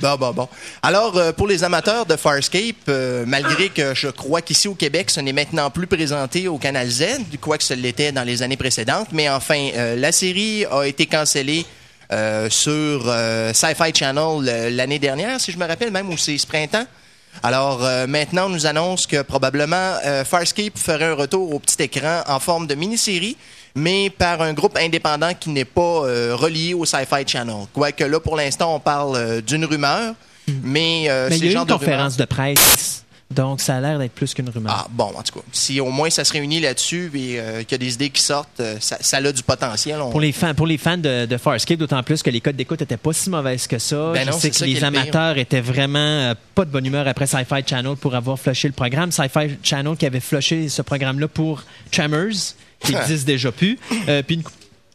bon, 0.00 0.16
bon, 0.16 0.32
bon. 0.32 0.48
Alors, 0.82 1.16
euh, 1.16 1.30
pour 1.32 1.46
les 1.46 1.62
amateurs 1.62 2.04
de 2.04 2.16
Farscape, 2.16 2.90
malgré 3.26 3.68
que 3.68 3.94
je 3.94 4.08
crois 4.08 4.42
qu'ici 4.42 4.66
au 4.66 4.74
Québec, 4.74 5.10
ce 5.10 5.20
n'est 5.20 5.32
maintenant 5.32 5.70
plus 5.70 5.86
présenté 5.86 6.48
au 6.48 6.58
Canal 6.58 6.90
Z, 6.90 7.04
quoique 7.40 7.62
ce 7.62 7.74
l'était 7.74 8.10
dans 8.10 8.24
les 8.24 8.42
années 8.42 8.56
précédentes, 8.56 9.08
mais 9.12 9.28
enfin, 9.30 9.70
la 9.96 10.10
série 10.10 10.64
a 10.64 10.82
été 10.88 11.06
cancellée 11.06 11.64
euh, 12.12 12.48
sur 12.50 13.04
euh, 13.06 13.52
Sci-Fi 13.52 13.92
Channel 13.94 14.48
euh, 14.48 14.70
l'année 14.70 14.98
dernière, 14.98 15.40
si 15.40 15.52
je 15.52 15.58
me 15.58 15.66
rappelle, 15.66 15.90
même, 15.90 16.08
ou 16.10 16.16
c'est 16.16 16.38
ce 16.38 16.46
printemps. 16.46 16.86
Alors 17.42 17.84
euh, 17.84 18.06
maintenant, 18.06 18.46
on 18.46 18.50
nous 18.50 18.66
annonce 18.66 19.06
que 19.06 19.22
probablement 19.22 19.94
euh, 20.04 20.24
Farscape 20.24 20.78
ferait 20.78 21.06
un 21.06 21.14
retour 21.14 21.52
au 21.52 21.58
petit 21.58 21.82
écran 21.82 22.22
en 22.28 22.38
forme 22.38 22.66
de 22.68 22.74
mini-série, 22.76 23.36
mais 23.74 24.08
par 24.10 24.40
un 24.40 24.52
groupe 24.52 24.76
indépendant 24.76 25.32
qui 25.34 25.50
n'est 25.50 25.64
pas 25.64 25.80
euh, 26.04 26.36
relié 26.36 26.74
au 26.74 26.84
Sci-Fi 26.84 27.24
Channel. 27.26 27.66
Quoique 27.72 28.04
là, 28.04 28.20
pour 28.20 28.36
l'instant, 28.36 28.74
on 28.76 28.80
parle 28.80 29.42
d'une 29.42 29.64
rumeur, 29.64 30.14
mais, 30.62 31.06
euh, 31.08 31.28
Mais 31.30 31.38
c'est 31.38 31.46
y 31.46 31.48
a 31.48 31.52
eu 31.52 31.54
une 31.54 31.64
de 31.64 31.72
rumeur- 31.72 31.78
conférence 31.78 32.16
de 32.16 32.24
presse, 32.24 33.03
donc 33.34 33.60
ça 33.60 33.76
a 33.76 33.80
l'air 33.80 33.98
d'être 33.98 34.12
plus 34.12 34.32
qu'une 34.32 34.48
rumeur. 34.48 34.72
Ah, 34.74 34.86
bon, 34.90 35.12
en 35.16 35.22
tout 35.22 35.38
cas, 35.38 35.44
si 35.52 35.80
au 35.80 35.90
moins 35.90 36.08
ça 36.10 36.24
se 36.24 36.32
réunit 36.32 36.60
là-dessus 36.60 37.10
et 37.14 37.38
euh, 37.40 37.62
qu'il 37.64 37.72
y 37.72 37.74
a 37.74 37.78
des 37.78 37.94
idées 37.94 38.10
qui 38.10 38.22
sortent, 38.22 38.60
euh, 38.60 38.76
ça, 38.80 38.96
ça 39.00 39.18
a 39.18 39.32
du 39.32 39.42
potentiel. 39.42 40.00
On- 40.00 40.10
Pour 40.10 40.20
les 40.20 40.32
fans, 40.32 40.54
pour 40.54 40.66
les 40.66 40.78
fans 40.78 40.96
de, 40.96 41.26
de 41.26 41.36
Farscape, 41.36 41.78
d'autant 41.78 42.02
plus 42.02 42.22
que 42.22 42.30
les 42.30 42.40
codes 42.40 42.56
d'écoute 42.56 42.80
étaient 42.82 42.96
pas 42.96 43.12
si 43.12 43.30
mauvaises 43.30 43.66
que 43.66 43.78
ça. 43.78 44.12
Ben 44.12 44.24
Je 44.26 44.30
non, 44.30 44.38
sais 44.38 44.50
que 44.50 44.64
les 44.64 44.74
le 44.80 44.84
amateurs 44.84 45.36
étaient 45.38 45.60
vraiment 45.60 45.98
euh, 45.98 46.34
pas 46.54 46.64
de 46.64 46.70
bonne 46.70 46.86
humeur 46.86 47.06
après 47.08 47.26
Sci-Fi 47.26 47.62
Channel 47.66 47.96
pour 47.96 48.14
avoir 48.14 48.38
flushé 48.38 48.68
le 48.68 48.74
programme. 48.74 49.10
Sci-Fi 49.12 49.56
Channel 49.62 49.96
qui 49.96 50.06
avait 50.06 50.20
flushé 50.20 50.68
ce 50.68 50.82
programme-là 50.82 51.28
pour 51.28 51.62
Tremors, 51.90 52.54
qui 52.80 52.94
existe 52.96 53.26
déjà 53.26 53.50
plus. 53.52 53.78
Puis 54.26 54.34
une, 54.36 54.42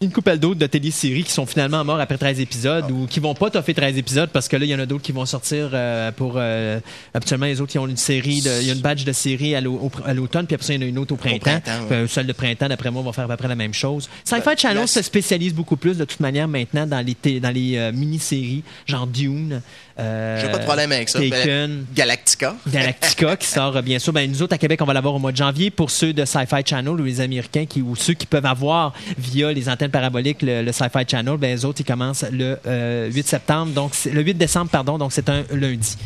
une 0.02 0.12
couple 0.14 0.38
d'autres 0.38 0.60
de 0.60 0.66
téléséries 0.66 1.26
qui 1.26 1.32
sont 1.34 1.46
finalement 1.46 1.84
morts 1.84 2.00
après 2.00 2.18
13 2.18 2.40
épisodes 2.40 2.90
ou 2.90 3.06
qui 3.06 3.20
vont 3.20 3.34
pas 3.34 3.50
toffer 3.50 3.74
13 3.74 3.98
épisodes 3.98 4.30
parce 4.32 4.48
que 4.48 4.56
là, 4.56 4.64
il 4.64 4.70
y 4.70 4.76
en 4.76 4.80
a 4.80 4.86
d'autres 4.86 5.04
qui 5.04 5.12
vont 5.12 5.26
sortir 5.26 5.72
euh, 5.74 6.10
pour. 6.14 6.36
euh, 6.38 6.80
habituellement, 7.14 7.48
les 7.48 7.60
autres, 7.60 7.72
qui 7.74 7.80
ont 7.80 7.86
une 7.88 7.98
série, 7.98 8.38
il 8.38 8.66
y 8.66 8.70
a 8.70 8.74
une 8.74 8.80
badge 8.80 9.04
de 9.04 9.12
série 9.12 9.56
à 9.56 9.62
au 9.62 9.92
l'automne, 10.14 10.46
puis 10.46 10.56
après 10.56 10.66
ça, 10.68 10.74
il 10.74 10.80
y 10.82 10.84
en 10.84 10.88
a 10.88 10.90
une 10.90 10.98
autre 11.00 11.14
au 11.14 11.18
printemps. 11.18 11.40
printemps, 11.60 11.84
ouais. 11.90 11.96
Euh, 11.98 12.08
celle 12.08 12.28
de 12.28 12.32
printemps, 12.34 12.70
d'après 12.70 12.92
moi, 12.92 13.02
va 13.04 13.12
faire 13.12 13.26
à 13.26 13.28
peu 13.28 13.36
près 13.36 13.50
la 13.50 13.56
même 13.56 13.74
chose. 13.74 14.10
Sci-Fi 14.24 14.56
Channel 14.58 14.78
la- 14.78 14.88
se 14.88 15.02
spécialise 15.02 15.54
beaucoup 15.54 15.76
plus 15.76 15.98
de 15.98 16.06
toute 16.06 16.22
manière 16.22 16.48
maintenant 16.48 16.86
dans 16.88 17.06
les, 17.06 17.40
dans 17.42 17.52
les 17.54 17.76
euh, 17.76 17.92
mini-séries, 17.92 18.64
genre 18.88 19.06
Dune. 19.06 19.62
Euh, 20.00 20.42
J'ai 20.42 20.50
pas 20.50 20.58
de 20.58 20.64
problème 20.64 20.92
avec 20.92 21.10
ça. 21.10 21.20
Taken. 21.20 21.68
Ben, 21.68 21.86
Galactica. 21.94 22.56
Galactica 22.68 23.36
qui 23.36 23.48
sort 23.60 23.76
euh, 23.76 23.82
bien 23.82 24.00
sûr. 24.00 24.14
Ben, 24.14 24.30
nous 24.30 24.42
autres 24.42 24.54
à 24.54 24.58
Québec, 24.58 24.80
on 24.82 24.86
va 24.86 24.94
l'avoir 24.94 25.14
au 25.16 25.20
mois 25.20 25.32
de 25.32 25.38
janvier. 25.38 25.70
Pour 25.72 25.92
ceux 25.92 26.14
de 26.14 26.26
Sci-Fi 26.26 26.64
Channel 26.66 26.90
ou 26.90 27.04
les 27.04 27.22
Américains 27.22 27.66
qui, 27.66 27.82
ou 27.82 27.96
ceux 27.96 28.14
qui 28.14 28.26
peuvent 28.26 28.46
avoir 28.46 28.94
via 29.18 29.52
les 29.52 29.70
antennes 29.70 29.92
paraboliques 29.92 30.42
le, 30.42 30.64
le 30.64 30.72
Sci-Fi 30.72 31.04
Channel, 31.08 31.38
ben, 31.38 31.52
les 31.52 31.66
autres, 31.66 31.82
ils 31.82 31.86
commencent 31.86 32.26
le 32.32 32.58
euh, 32.66 33.12
8 33.12 33.28
septembre, 33.28 33.74
donc 33.74 33.94
le 34.12 34.22
8 34.22 34.34
décembre, 34.36 34.70
pardon, 34.72 34.98
donc 34.98 35.12
c'est 35.14 35.30
un 35.30 35.44
lundi. 35.52 35.98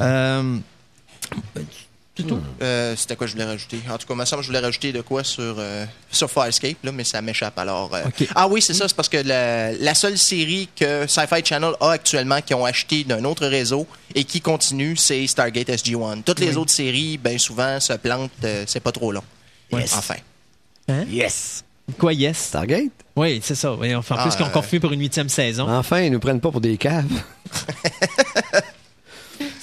Euh, 0.00 0.56
c'est 2.16 2.22
tout. 2.26 2.38
Euh, 2.62 2.94
C'était 2.96 3.16
quoi 3.16 3.26
je 3.26 3.32
voulais 3.32 3.44
rajouter? 3.44 3.78
En 3.90 3.98
tout 3.98 4.06
cas, 4.06 4.14
il 4.14 4.16
me 4.18 4.24
semble 4.24 4.40
que 4.40 4.44
je 4.46 4.50
voulais 4.50 4.60
rajouter 4.64 4.92
de 4.92 5.00
quoi 5.00 5.24
sur, 5.24 5.56
euh, 5.58 5.84
sur 6.10 6.30
Farscape, 6.30 6.76
là, 6.84 6.92
mais 6.92 7.02
ça 7.04 7.20
m'échappe 7.20 7.58
alors. 7.58 7.92
euh. 7.94 8.02
Ah 8.36 8.46
oui, 8.46 8.62
c'est 8.62 8.74
ça, 8.74 8.86
c'est 8.88 8.94
parce 8.94 9.08
que 9.08 9.16
la, 9.16 9.72
la 9.72 9.94
seule 9.94 10.16
série 10.16 10.68
que 10.76 11.06
Sci-Fi 11.08 11.44
Channel 11.44 11.72
a 11.80 11.90
actuellement 11.90 12.40
qui 12.40 12.54
ont 12.54 12.64
acheté 12.64 13.02
d'un 13.04 13.24
autre 13.24 13.46
réseau 13.46 13.86
et 14.14 14.24
qui 14.24 14.40
continue, 14.40 14.96
c'est 14.96 15.26
Stargate 15.26 15.68
SG-1. 15.68 16.22
Toutes 16.22 16.38
les 16.40 16.50
Oui. 16.50 16.56
autres 16.56 16.70
séries, 16.72 17.18
bien 17.18 17.36
souvent, 17.38 17.80
se 17.80 17.92
plantent, 17.94 18.30
euh, 18.44 18.64
c'est 18.68 18.80
pas 18.80 18.92
trop 18.92 19.10
long. 19.10 19.24
Yes. 19.72 19.94
Enfin. 19.96 20.16
Hein? 20.88 21.04
Yes! 21.08 21.64
Quoi, 21.98 22.12
yes? 22.12 22.38
Stargate? 22.38 22.92
Oui, 23.16 23.40
c'est 23.42 23.54
ça. 23.54 23.74
Oui, 23.74 23.94
enfin, 23.94 24.14
en 24.14 24.18
Ah, 24.18 24.22
plus, 24.28 24.36
qu'on 24.36 24.44
euh, 24.44 24.52
confirme 24.52 24.80
pour 24.82 24.92
une 24.92 25.00
huitième 25.00 25.28
saison. 25.28 25.68
Enfin, 25.68 26.00
ils 26.02 26.10
nous 26.12 26.20
prennent 26.20 26.40
pas 26.40 26.50
pour 26.50 26.60
des 26.60 26.76
caves. 26.76 27.04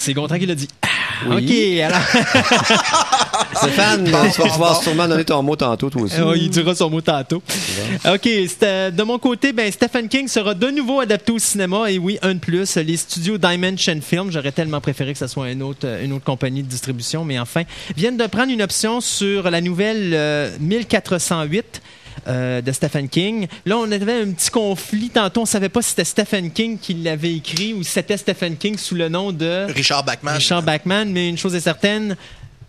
C'est 0.01 0.13
Gontran 0.15 0.39
qui 0.39 0.47
l'a 0.47 0.55
dit. 0.55 0.67
Oui. 1.27 1.35
OK, 1.35 1.81
alors. 1.83 2.01
Stéphane, 3.53 4.05
tu 4.05 4.11
vas 4.11 4.29
tu 4.31 4.59
vas 4.59 4.73
sûrement 4.81 5.07
donner 5.07 5.23
ton 5.25 5.43
mot 5.43 5.55
tantôt, 5.55 5.91
toi 5.91 6.01
aussi. 6.01 6.15
Euh, 6.19 6.35
il 6.35 6.49
dira 6.49 6.73
son 6.73 6.89
mot 6.89 7.01
tantôt. 7.01 7.43
OK. 8.07 8.21
c'était- 8.47 8.91
De 8.91 9.03
mon 9.03 9.19
côté, 9.19 9.53
ben, 9.53 9.71
Stephen 9.71 10.07
King 10.07 10.27
sera 10.27 10.55
de 10.55 10.67
nouveau 10.71 10.99
adapté 11.01 11.31
au 11.31 11.37
cinéma. 11.37 11.91
Et 11.91 11.99
oui, 11.99 12.17
un 12.23 12.33
de 12.33 12.39
plus. 12.39 12.75
Les 12.77 12.97
studios 12.97 13.37
Dimension 13.37 13.99
Film, 14.01 14.31
j'aurais 14.31 14.51
tellement 14.51 14.81
préféré 14.81 15.13
que 15.13 15.19
ce 15.19 15.27
soit 15.27 15.51
une 15.51 15.61
autre, 15.61 15.85
une 16.03 16.13
autre 16.13 16.23
compagnie 16.25 16.63
de 16.63 16.67
distribution, 16.67 17.23
mais 17.23 17.37
enfin, 17.37 17.63
viennent 17.95 18.17
de 18.17 18.25
prendre 18.25 18.51
une 18.51 18.63
option 18.63 19.01
sur 19.01 19.51
la 19.51 19.61
nouvelle 19.61 20.11
euh, 20.15 20.49
1408. 20.59 21.81
Euh, 22.27 22.61
de 22.61 22.71
Stephen 22.71 23.09
King. 23.09 23.47
Là, 23.65 23.77
on 23.77 23.91
avait 23.91 24.21
un 24.21 24.31
petit 24.31 24.49
conflit. 24.49 25.09
Tantôt, 25.09 25.41
on 25.41 25.45
savait 25.45 25.69
pas 25.69 25.81
si 25.81 25.89
c'était 25.89 26.03
Stephen 26.03 26.51
King 26.51 26.77
qui 26.77 26.93
l'avait 26.93 27.33
écrit 27.33 27.73
ou 27.73 27.83
si 27.83 27.91
c'était 27.91 28.17
Stephen 28.17 28.57
King 28.57 28.77
sous 28.77 28.95
le 28.95 29.09
nom 29.09 29.31
de 29.31 29.65
Richard 29.73 30.03
Bachman. 30.03 30.35
Richard 30.35 30.63
Bachman, 30.63 31.11
mais 31.11 31.29
une 31.29 31.37
chose 31.37 31.55
est 31.55 31.61
certaine, 31.61 32.15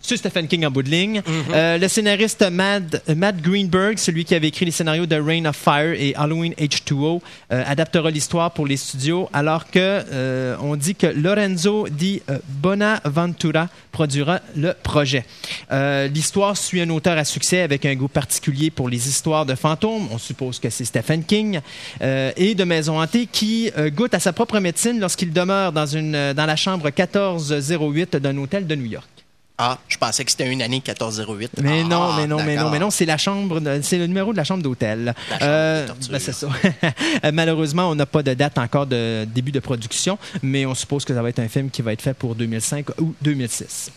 c'est 0.03 0.17
Stephen 0.17 0.47
King 0.47 0.65
en 0.65 0.71
bout 0.71 0.83
de 0.83 0.89
ligne. 0.89 1.21
Euh, 1.53 1.77
le 1.77 1.87
scénariste 1.87 2.45
Matt, 2.51 3.09
Matt 3.15 3.41
Greenberg, 3.41 3.97
celui 3.97 4.25
qui 4.25 4.35
avait 4.35 4.49
écrit 4.49 4.65
les 4.65 4.71
scénarios 4.71 5.05
de 5.05 5.15
Rain 5.15 5.45
of 5.45 5.55
Fire 5.55 5.93
et 5.93 6.13
Halloween 6.15 6.53
H2O, 6.53 7.21
euh, 7.51 7.63
adaptera 7.65 8.11
l'histoire 8.11 8.51
pour 8.51 8.67
les 8.67 8.77
studios, 8.77 9.29
alors 9.33 9.69
que 9.69 9.79
euh, 9.79 10.55
on 10.61 10.75
dit 10.75 10.95
que 10.95 11.07
Lorenzo 11.07 11.87
Di 11.89 12.21
euh, 12.29 12.37
Bonaventura 12.47 13.69
produira 13.91 14.41
le 14.55 14.73
projet. 14.73 15.25
Euh, 15.71 16.07
l'histoire 16.07 16.57
suit 16.57 16.81
un 16.81 16.89
auteur 16.89 17.17
à 17.17 17.23
succès 17.23 17.61
avec 17.61 17.85
un 17.85 17.95
goût 17.95 18.07
particulier 18.07 18.71
pour 18.71 18.89
les 18.89 19.07
histoires 19.07 19.45
de 19.45 19.55
fantômes. 19.55 20.07
On 20.11 20.17
suppose 20.17 20.59
que 20.59 20.69
c'est 20.69 20.85
Stephen 20.85 21.23
King 21.23 21.61
euh, 22.01 22.31
et 22.35 22.55
de 22.55 22.63
maisons 22.63 22.99
hantées 23.01 23.27
qui 23.31 23.71
goûte 23.95 24.13
à 24.13 24.19
sa 24.19 24.33
propre 24.33 24.59
médecine 24.59 24.99
lorsqu'il 24.99 25.31
demeure 25.31 25.71
dans 25.71 25.85
une 25.85 26.33
dans 26.33 26.45
la 26.45 26.55
chambre 26.55 26.85
1408 26.85 28.17
d'un 28.17 28.37
hôtel 28.37 28.67
de 28.67 28.75
New 28.75 28.85
York. 28.85 29.12
Ah, 29.57 29.77
je 29.87 29.97
pensais 29.97 30.25
que 30.25 30.31
c'était 30.31 30.51
une 30.51 30.61
année 30.63 30.77
1408. 30.85 31.51
Mais 31.61 31.81
Ah, 31.81 31.87
non, 31.87 32.13
mais 32.13 32.25
non, 32.27 32.37
mais 32.43 32.55
non, 32.55 32.69
mais 32.71 32.79
non, 32.79 32.89
c'est 32.89 33.05
la 33.05 33.17
chambre, 33.17 33.61
c'est 33.83 33.99
le 33.99 34.07
numéro 34.07 34.31
de 34.31 34.37
la 34.37 34.43
chambre 34.43 34.63
d'hôtel. 34.63 35.13
La 35.29 35.39
chambre 35.39 35.81
des 35.81 35.87
tortures. 35.87 36.11
ben, 36.11 36.19
c'est 36.19 36.33
ça. 36.33 36.47
Euh, 37.25 37.31
Malheureusement, 37.31 37.89
on 37.89 37.95
n'a 37.95 38.05
pas 38.05 38.23
de 38.23 38.33
date 38.33 38.57
encore 38.57 38.87
de 38.87 39.25
début 39.25 39.51
de 39.51 39.59
production, 39.59 40.17
mais 40.41 40.65
on 40.65 40.73
suppose 40.73 41.05
que 41.05 41.13
ça 41.13 41.21
va 41.21 41.29
être 41.29 41.39
un 41.39 41.47
film 41.47 41.69
qui 41.69 41.81
va 41.81 41.93
être 41.93 42.01
fait 42.01 42.13
pour 42.15 42.35
2005 42.35 42.99
ou 42.99 43.13
2006. 43.21 43.91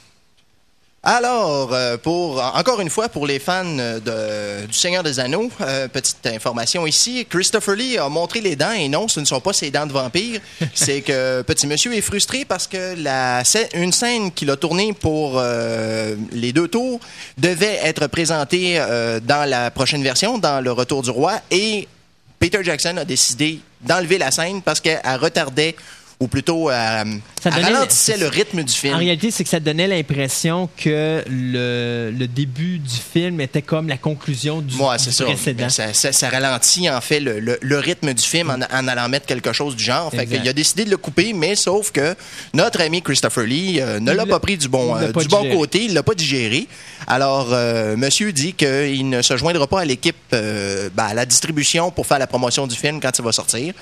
Alors, 1.09 1.73
euh, 1.73 1.97
pour 1.97 2.43
encore 2.43 2.81
une 2.81 2.91
fois, 2.91 3.09
pour 3.09 3.29
les 3.29 3.39
fans 3.39 3.63
de, 3.65 4.67
du 4.67 4.73
Seigneur 4.77 5.05
des 5.05 5.21
Anneaux, 5.21 5.49
euh, 5.61 5.87
petite 5.87 6.27
information 6.27 6.85
ici, 6.85 7.25
Christopher 7.31 7.77
Lee 7.77 7.97
a 7.97 8.09
montré 8.09 8.41
les 8.41 8.57
dents 8.57 8.73
et 8.73 8.89
non, 8.89 9.07
ce 9.07 9.21
ne 9.21 9.25
sont 9.25 9.41
pas 9.41 9.53
ses 9.53 9.71
dents 9.71 9.87
de 9.87 9.93
vampire. 9.93 10.41
C'est 10.75 11.03
que 11.03 11.43
Petit 11.43 11.69
Monsieur 11.69 11.95
est 11.95 12.01
frustré 12.01 12.45
parce 12.45 12.67
que 12.67 13.01
la, 13.01 13.45
une 13.75 13.93
scène 13.93 14.33
qu'il 14.33 14.51
a 14.51 14.57
tournée 14.57 14.93
pour 14.95 15.35
euh, 15.37 16.17
les 16.33 16.53
deux 16.53 16.67
tours 16.67 16.99
devait 17.39 17.79
être 17.85 18.09
présentée 18.09 18.75
euh, 18.77 19.21
dans 19.21 19.49
la 19.49 19.71
prochaine 19.71 20.03
version, 20.03 20.39
dans 20.39 20.61
Le 20.61 20.73
Retour 20.73 21.03
du 21.03 21.11
Roi, 21.11 21.35
et 21.53 21.87
Peter 22.41 22.65
Jackson 22.65 22.97
a 22.97 23.05
décidé 23.05 23.61
d'enlever 23.81 24.19
la 24.19 24.33
scène 24.33 24.61
parce 24.61 24.81
qu'elle 24.81 25.01
retardait, 25.21 25.77
ou 26.19 26.29
plutôt, 26.29 26.71
euh, 26.71 27.05
Ça 27.43 27.51
donnait- 27.51 27.65
ralentissait 27.65 28.17
le 28.17 28.29
rythme 28.29 28.63
du 28.63 28.73
film. 28.73 28.95
En 28.95 28.99
réalité, 28.99 29.31
c'est 29.31 29.45
que 29.45 29.51
ça 29.51 29.61
donnait 29.61 29.87
l'impression 29.87 30.67
que 30.77 31.23
le, 31.29 32.11
le 32.11 32.27
début 32.27 32.79
du 32.79 32.95
film 33.13 33.39
était 33.43 33.61
comme 33.61 33.87
la 33.89 33.99
conclusion 33.99 34.63
du, 34.63 34.75
Ouais, 34.77 34.97
du 34.97 35.13
ça. 35.13 35.25
précédent. 35.25 35.69
Ça, 35.69 35.93
ça- 35.93 36.13
ça 36.13 36.31
ralentit 36.31 36.89
en 36.89 37.03
fait 37.03 37.21
le, 37.21 37.39
le- 37.39 37.59
le 37.61 37.79
rythme 37.79 38.15
du 38.15 38.23
film 38.23 38.49
en, 38.51 38.55
en 38.75 38.89
allant 38.89 39.11
mettre 39.11 39.27
quelque 39.27 39.53
chose 39.53 39.77
du 39.77 39.85
genre. 39.85 40.11
Fait 40.11 40.25
qu'il 40.27 40.49
a 40.49 40.53
décidé 40.55 40.87
de 40.87 40.91
le 40.91 40.97
couper, 40.97 41.35
mais 41.35 41.55
sauf 41.55 41.91
que 41.93 42.15
notre 42.55 42.81
ami 42.81 43.03
Christopher 43.03 43.45
Lee 43.45 43.81
euh, 43.83 44.01
ne 44.01 44.13
Il 44.13 44.17
l'a 44.17 44.25
pas 44.25 44.41
pris 44.41 44.57
du 44.57 44.69
bon, 44.69 44.97
il 44.99 45.05
euh, 45.05 45.13
pas 45.13 45.21
du 45.21 45.29
bon 45.29 45.41
digéré. 45.43 45.57
côté, 45.59 45.85
il 45.85 45.93
l'a 45.93 46.03
pas 46.03 46.15
digéré. 46.15 46.67
Alors, 47.07 47.49
euh, 47.53 47.95
Monsieur 47.97 48.33
dit 48.33 48.55
qu'il 48.55 49.09
ne 49.11 49.21
se 49.21 49.37
joindra 49.37 49.67
pas 49.67 49.81
à 49.81 49.85
l'équipe, 49.85 50.17
ben, 50.31 50.91
à 50.97 51.13
la 51.13 51.27
distribution 51.27 51.91
pour 51.91 52.07
faire 52.07 52.19
la 52.19 52.27
promotion 52.27 52.67
du 52.67 52.75
film 52.75 53.01
quand 53.01 53.13
il 53.19 53.23
va 53.23 53.33
sortir. 53.33 53.75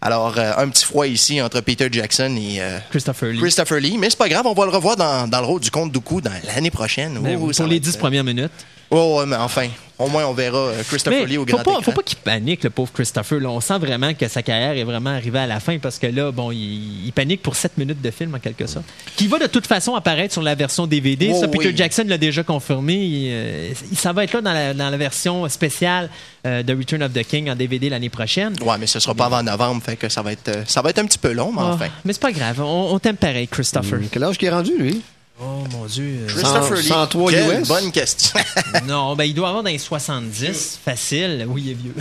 Alors, 0.00 0.38
euh, 0.38 0.52
un 0.58 0.68
petit 0.68 0.84
froid 0.84 1.06
ici 1.06 1.40
entre 1.40 1.60
Peter 1.60 1.88
Jackson 1.90 2.36
et 2.38 2.60
euh, 2.60 2.78
Christopher 2.90 3.30
Lee. 3.30 3.38
Christopher 3.38 3.80
Lee, 3.80 3.96
mais 3.98 4.10
c'est 4.10 4.18
pas 4.18 4.28
grave, 4.28 4.46
on 4.46 4.52
va 4.54 4.64
le 4.64 4.70
revoir 4.70 4.96
dans, 4.96 5.28
dans 5.28 5.40
le 5.40 5.46
rôle 5.46 5.60
du 5.60 5.70
Comte 5.70 5.90
Dooku 5.92 6.20
dans 6.20 6.32
l'année 6.44 6.70
prochaine. 6.70 7.18
Ben, 7.20 7.38
Oh, 7.40 7.50
pour 7.56 7.66
les 7.66 7.80
dix 7.80 7.96
premières 7.96 8.24
minutes. 8.24 8.52
Oh, 8.90 9.18
ouais, 9.18 9.26
mais 9.26 9.36
enfin, 9.36 9.66
au 9.98 10.06
moins 10.08 10.24
on 10.26 10.32
verra 10.32 10.58
euh, 10.58 10.82
Christopher 10.86 11.20
Mais 11.22 11.26
Lee 11.26 11.38
au 11.38 11.40
faut 11.46 11.56
grand 11.56 11.64
pas, 11.64 11.70
écran. 11.72 11.82
faut 11.82 11.92
pas 11.92 12.02
qu'il 12.04 12.18
panique, 12.18 12.62
le 12.62 12.70
pauvre 12.70 12.92
Christopher. 12.92 13.40
Là. 13.40 13.48
On 13.50 13.60
sent 13.60 13.78
vraiment 13.78 14.14
que 14.14 14.28
sa 14.28 14.42
carrière 14.42 14.72
est 14.76 14.84
vraiment 14.84 15.10
arrivée 15.10 15.40
à 15.40 15.46
la 15.48 15.58
fin 15.58 15.78
parce 15.78 15.98
que 15.98 16.06
là, 16.06 16.30
bon, 16.30 16.52
il, 16.52 17.06
il 17.06 17.12
panique 17.12 17.42
pour 17.42 17.56
7 17.56 17.78
minutes 17.78 18.00
de 18.00 18.10
film 18.12 18.34
en 18.34 18.38
quelque 18.38 18.66
sorte. 18.68 18.84
Qui 19.16 19.26
va 19.26 19.38
de 19.40 19.46
toute 19.48 19.66
façon 19.66 19.94
apparaître 19.96 20.32
sur 20.34 20.42
la 20.42 20.54
version 20.54 20.86
DVD. 20.86 21.32
Oh, 21.34 21.40
ça, 21.40 21.48
Peter 21.48 21.68
oui. 21.68 21.76
Jackson 21.76 22.04
l'a 22.06 22.18
déjà 22.18 22.44
confirmé. 22.44 22.94
Il, 22.94 23.28
euh, 23.32 23.72
il- 23.90 23.96
ça 23.98 24.12
va 24.12 24.22
être 24.22 24.34
là 24.34 24.40
dans 24.40 24.52
la, 24.52 24.72
dans 24.74 24.90
la 24.90 24.96
version 24.96 25.48
spéciale 25.48 26.08
euh, 26.46 26.62
de 26.62 26.72
Return 26.76 27.02
of 27.02 27.12
the 27.12 27.24
King 27.26 27.50
en 27.50 27.56
DVD 27.56 27.88
l'année 27.88 28.10
prochaine. 28.10 28.54
Ouais, 28.62 28.76
mais 28.78 28.86
ce 28.86 29.00
sera 29.00 29.14
pas 29.14 29.24
avant 29.26 29.42
novembre, 29.42 29.82
fait 29.82 29.96
que 29.96 30.08
ça 30.08 30.22
va 30.22 30.30
être, 30.30 30.62
ça 30.68 30.80
va 30.80 30.90
être 30.90 31.00
un 31.00 31.06
petit 31.06 31.18
peu 31.18 31.32
long, 31.32 31.50
mais 31.50 31.62
Ah, 31.62 31.70
enfin. 31.74 31.88
mais 32.04 32.12
c'est 32.12 32.22
pas 32.22 32.30
grave, 32.32 32.60
on, 32.60 32.94
on 32.94 32.98
t'aime 33.00 33.16
pareil, 33.16 33.48
Christopher. 33.48 33.98
Quel 34.12 34.22
âge 34.22 34.38
qu'il 34.38 34.46
est 34.46 34.52
rendu, 34.52 34.72
lui? 34.78 35.02
Oh 35.40 35.64
mon 35.70 35.84
Dieu. 35.86 36.20
euh, 36.22 36.26
Christopher 36.28 36.76
Lee, 36.78 36.82
103 36.84 37.30
quelle 37.30 37.60
US? 37.60 37.68
bonne 37.68 37.92
question. 37.92 38.40
non, 38.86 39.14
ben 39.14 39.24
il 39.24 39.34
doit 39.34 39.48
avoir 39.48 39.62
dans 39.62 39.70
les 39.70 39.78
70, 39.78 40.78
facile. 40.84 41.46
Oui, 41.48 41.62
il 41.66 41.70
est 41.72 41.74
vieux. 41.74 41.94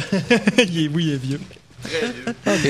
il 0.70 0.86
est, 0.86 0.88
oui, 0.88 1.06
il 1.08 1.14
est 1.14 1.18
vieux. 1.18 1.42
OK. 2.48 2.68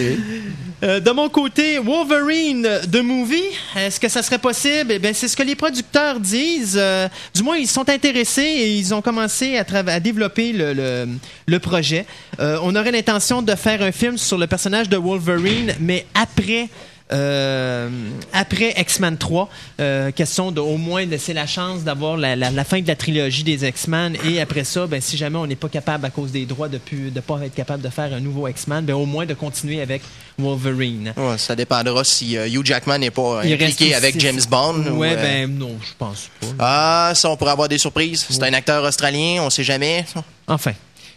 Euh, 0.83 0.99
de 0.99 1.11
mon 1.11 1.29
côté, 1.29 1.77
Wolverine 1.79 2.67
de 2.87 2.99
Movie, 2.99 3.43
est-ce 3.77 3.97
que 3.99 4.09
ça 4.09 4.21
serait 4.21 4.39
possible? 4.39 4.91
Eh 4.91 4.99
bien, 4.99 5.13
c'est 5.13 5.27
ce 5.29 5.37
que 5.37 5.43
les 5.43 5.55
producteurs 5.55 6.19
disent. 6.19 6.75
Euh, 6.77 7.07
du 7.33 7.43
moins, 7.43 7.55
ils 7.57 7.67
sont 7.67 7.87
intéressés 7.87 8.41
et 8.41 8.75
ils 8.75 8.93
ont 8.93 9.01
commencé 9.01 9.57
à, 9.57 9.99
développer 10.01 10.51
le, 10.51 10.73
le- 10.73 11.07
le 11.45 11.59
projet. 11.59 12.05
Euh, 12.41 12.57
on 12.63 12.75
aurait 12.75 12.91
l'intention 12.91 13.41
de 13.41 13.55
faire 13.55 13.81
un 13.83 13.91
film 13.93 14.17
sur 14.17 14.37
le 14.37 14.47
personnage 14.47 14.89
de 14.89 14.97
Wolverine, 14.97 15.75
mais 15.79 16.05
après. 16.13 16.67
Euh, 17.11 17.89
après 18.33 18.73
X-Men 18.77 19.17
3, 19.17 19.49
euh, 19.79 20.11
question 20.11 20.51
de 20.51 20.59
au 20.59 20.77
moins 20.77 21.05
laisser 21.05 21.33
la 21.33 21.45
chance 21.45 21.83
d'avoir 21.83 22.17
la, 22.17 22.35
la- 22.35 22.49
la 22.51 22.63
fin 22.63 22.81
de 22.81 22.87
la 22.87 22.95
trilogie 22.95 23.43
des 23.43 23.67
X-Men 23.67 24.17
et 24.25 24.41
après 24.41 24.63
ça, 24.63 24.87
ben, 24.87 24.99
si 25.01 25.15
jamais 25.17 25.37
on 25.37 25.45
n'est 25.45 25.55
pas 25.55 25.69
capable 25.69 26.05
à 26.05 26.09
cause 26.09 26.31
des 26.31 26.45
droits 26.45 26.67
de 26.67 26.79
ne 26.91 27.09
de 27.09 27.19
pas 27.19 27.39
être 27.45 27.53
capable 27.55 27.83
de 27.83 27.89
faire 27.89 28.11
un 28.13 28.19
nouveau 28.19 28.47
X-Men, 28.47 28.85
ben, 28.85 28.93
au 28.95 29.05
moins 29.05 29.25
de 29.25 29.33
continuer 29.33 29.81
avec 29.81 30.01
Wolverine. 30.39 31.13
Ouais, 31.15 31.37
ça 31.37 31.55
dépendra 31.55 32.03
si 32.03 32.37
euh, 32.37 32.47
Hugh 32.47 32.65
Jackman 32.65 32.97
n'est 32.99 33.11
pas 33.11 33.41
Il 33.45 33.53
impliqué 33.53 33.93
avec 33.93 34.19
James 34.19 34.41
Bond. 34.49 34.83
ou, 34.91 34.97
Ouais, 34.97 35.13
euh, 35.15 35.21
ben 35.21 35.57
non, 35.57 35.71
je 35.81 35.91
pense 35.97 36.29
pas. 36.41 36.47
Ah, 36.59 37.11
ça, 37.15 37.29
on 37.29 37.37
pourrait 37.37 37.51
avoir 37.51 37.69
des 37.69 37.77
surprises. 37.77 38.25
C'est 38.29 38.41
un 38.43 38.53
acteur 38.53 38.83
australien, 38.83 39.41
on 39.43 39.49
sait 39.49 39.63
jamais. 39.63 40.05
Enfin, 40.47 40.73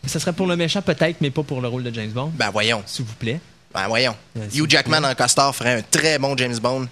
ce 0.07 0.19
serait 0.19 0.33
pour 0.33 0.47
le 0.47 0.57
méchant 0.57 0.83
peut-être, 0.83 1.17
mais 1.21 1.31
pas 1.31 1.43
pour 1.43 1.61
le 1.61 1.69
rôle 1.69 1.83
de 1.83 1.93
James 1.95 2.11
Bond, 2.11 2.31
Ben 2.37 2.51
voyons, 2.51 2.83
s'il 2.87 3.05
vous 3.05 3.15
plaît. 3.15 3.41
Ben 3.73 3.87
voyons. 3.89 4.17
Hugh 4.55 4.69
Jackman 4.69 5.05
en 5.05 5.15
castor 5.15 5.55
ferait 5.55 5.75
un 5.79 5.83
très 5.83 6.19
bon 6.19 6.37
James 6.37 6.59
Bond. 6.59 6.89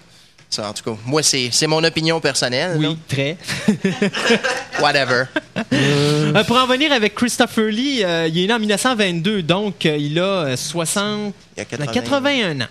Ça, 0.49 0.69
en 0.69 0.73
tout 0.73 0.83
cas, 0.83 0.97
moi, 1.05 1.21
c'est 1.23 1.49
c'est 1.51 1.67
mon 1.67 1.83
opinion 1.83 2.21
personnelle. 2.21 2.77
Oui, 2.77 2.97
très. 3.07 3.37
Whatever. 4.79 5.25
Euh, 5.73 6.43
pour 6.45 6.55
en 6.57 6.65
venir 6.67 6.91
avec 6.93 7.15
Christopher 7.15 7.65
Lee, 7.65 8.03
euh, 8.03 8.27
il 8.27 8.43
est 8.43 8.47
né 8.47 8.53
en 8.53 8.59
1922, 8.59 9.43
donc 9.43 9.85
euh, 9.85 9.97
il 9.97 10.17
a 10.19 10.45
euh, 10.45 10.55
60... 10.55 11.33
Il 11.55 11.59
y 11.59 11.61
a 11.61 11.65
80. 11.65 11.91
81 11.91 12.61
ans. 12.61 12.67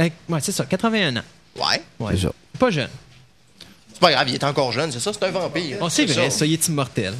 Euh, 0.00 0.08
ouais, 0.28 0.38
c'est 0.42 0.52
ça, 0.52 0.66
81 0.66 1.16
ans. 1.16 1.22
Ouais. 1.56 1.82
Ouais. 1.98 2.12
C'est 2.14 2.26
ça. 2.26 2.32
Pas 2.58 2.70
jeune. 2.70 2.90
C'est 3.92 4.00
pas 4.00 4.10
grave, 4.10 4.28
il 4.28 4.34
est 4.34 4.44
encore 4.44 4.72
jeune, 4.72 4.92
c'est 4.92 5.00
ça, 5.00 5.12
c'est 5.12 5.24
un 5.24 5.30
vampire. 5.30 5.78
Oh, 5.80 5.88
c'est 5.88 6.04
vrai, 6.04 6.28
ça. 6.28 6.38
ça, 6.38 6.46
il 6.46 6.52
est 6.52 6.68
immortel. 6.68 7.14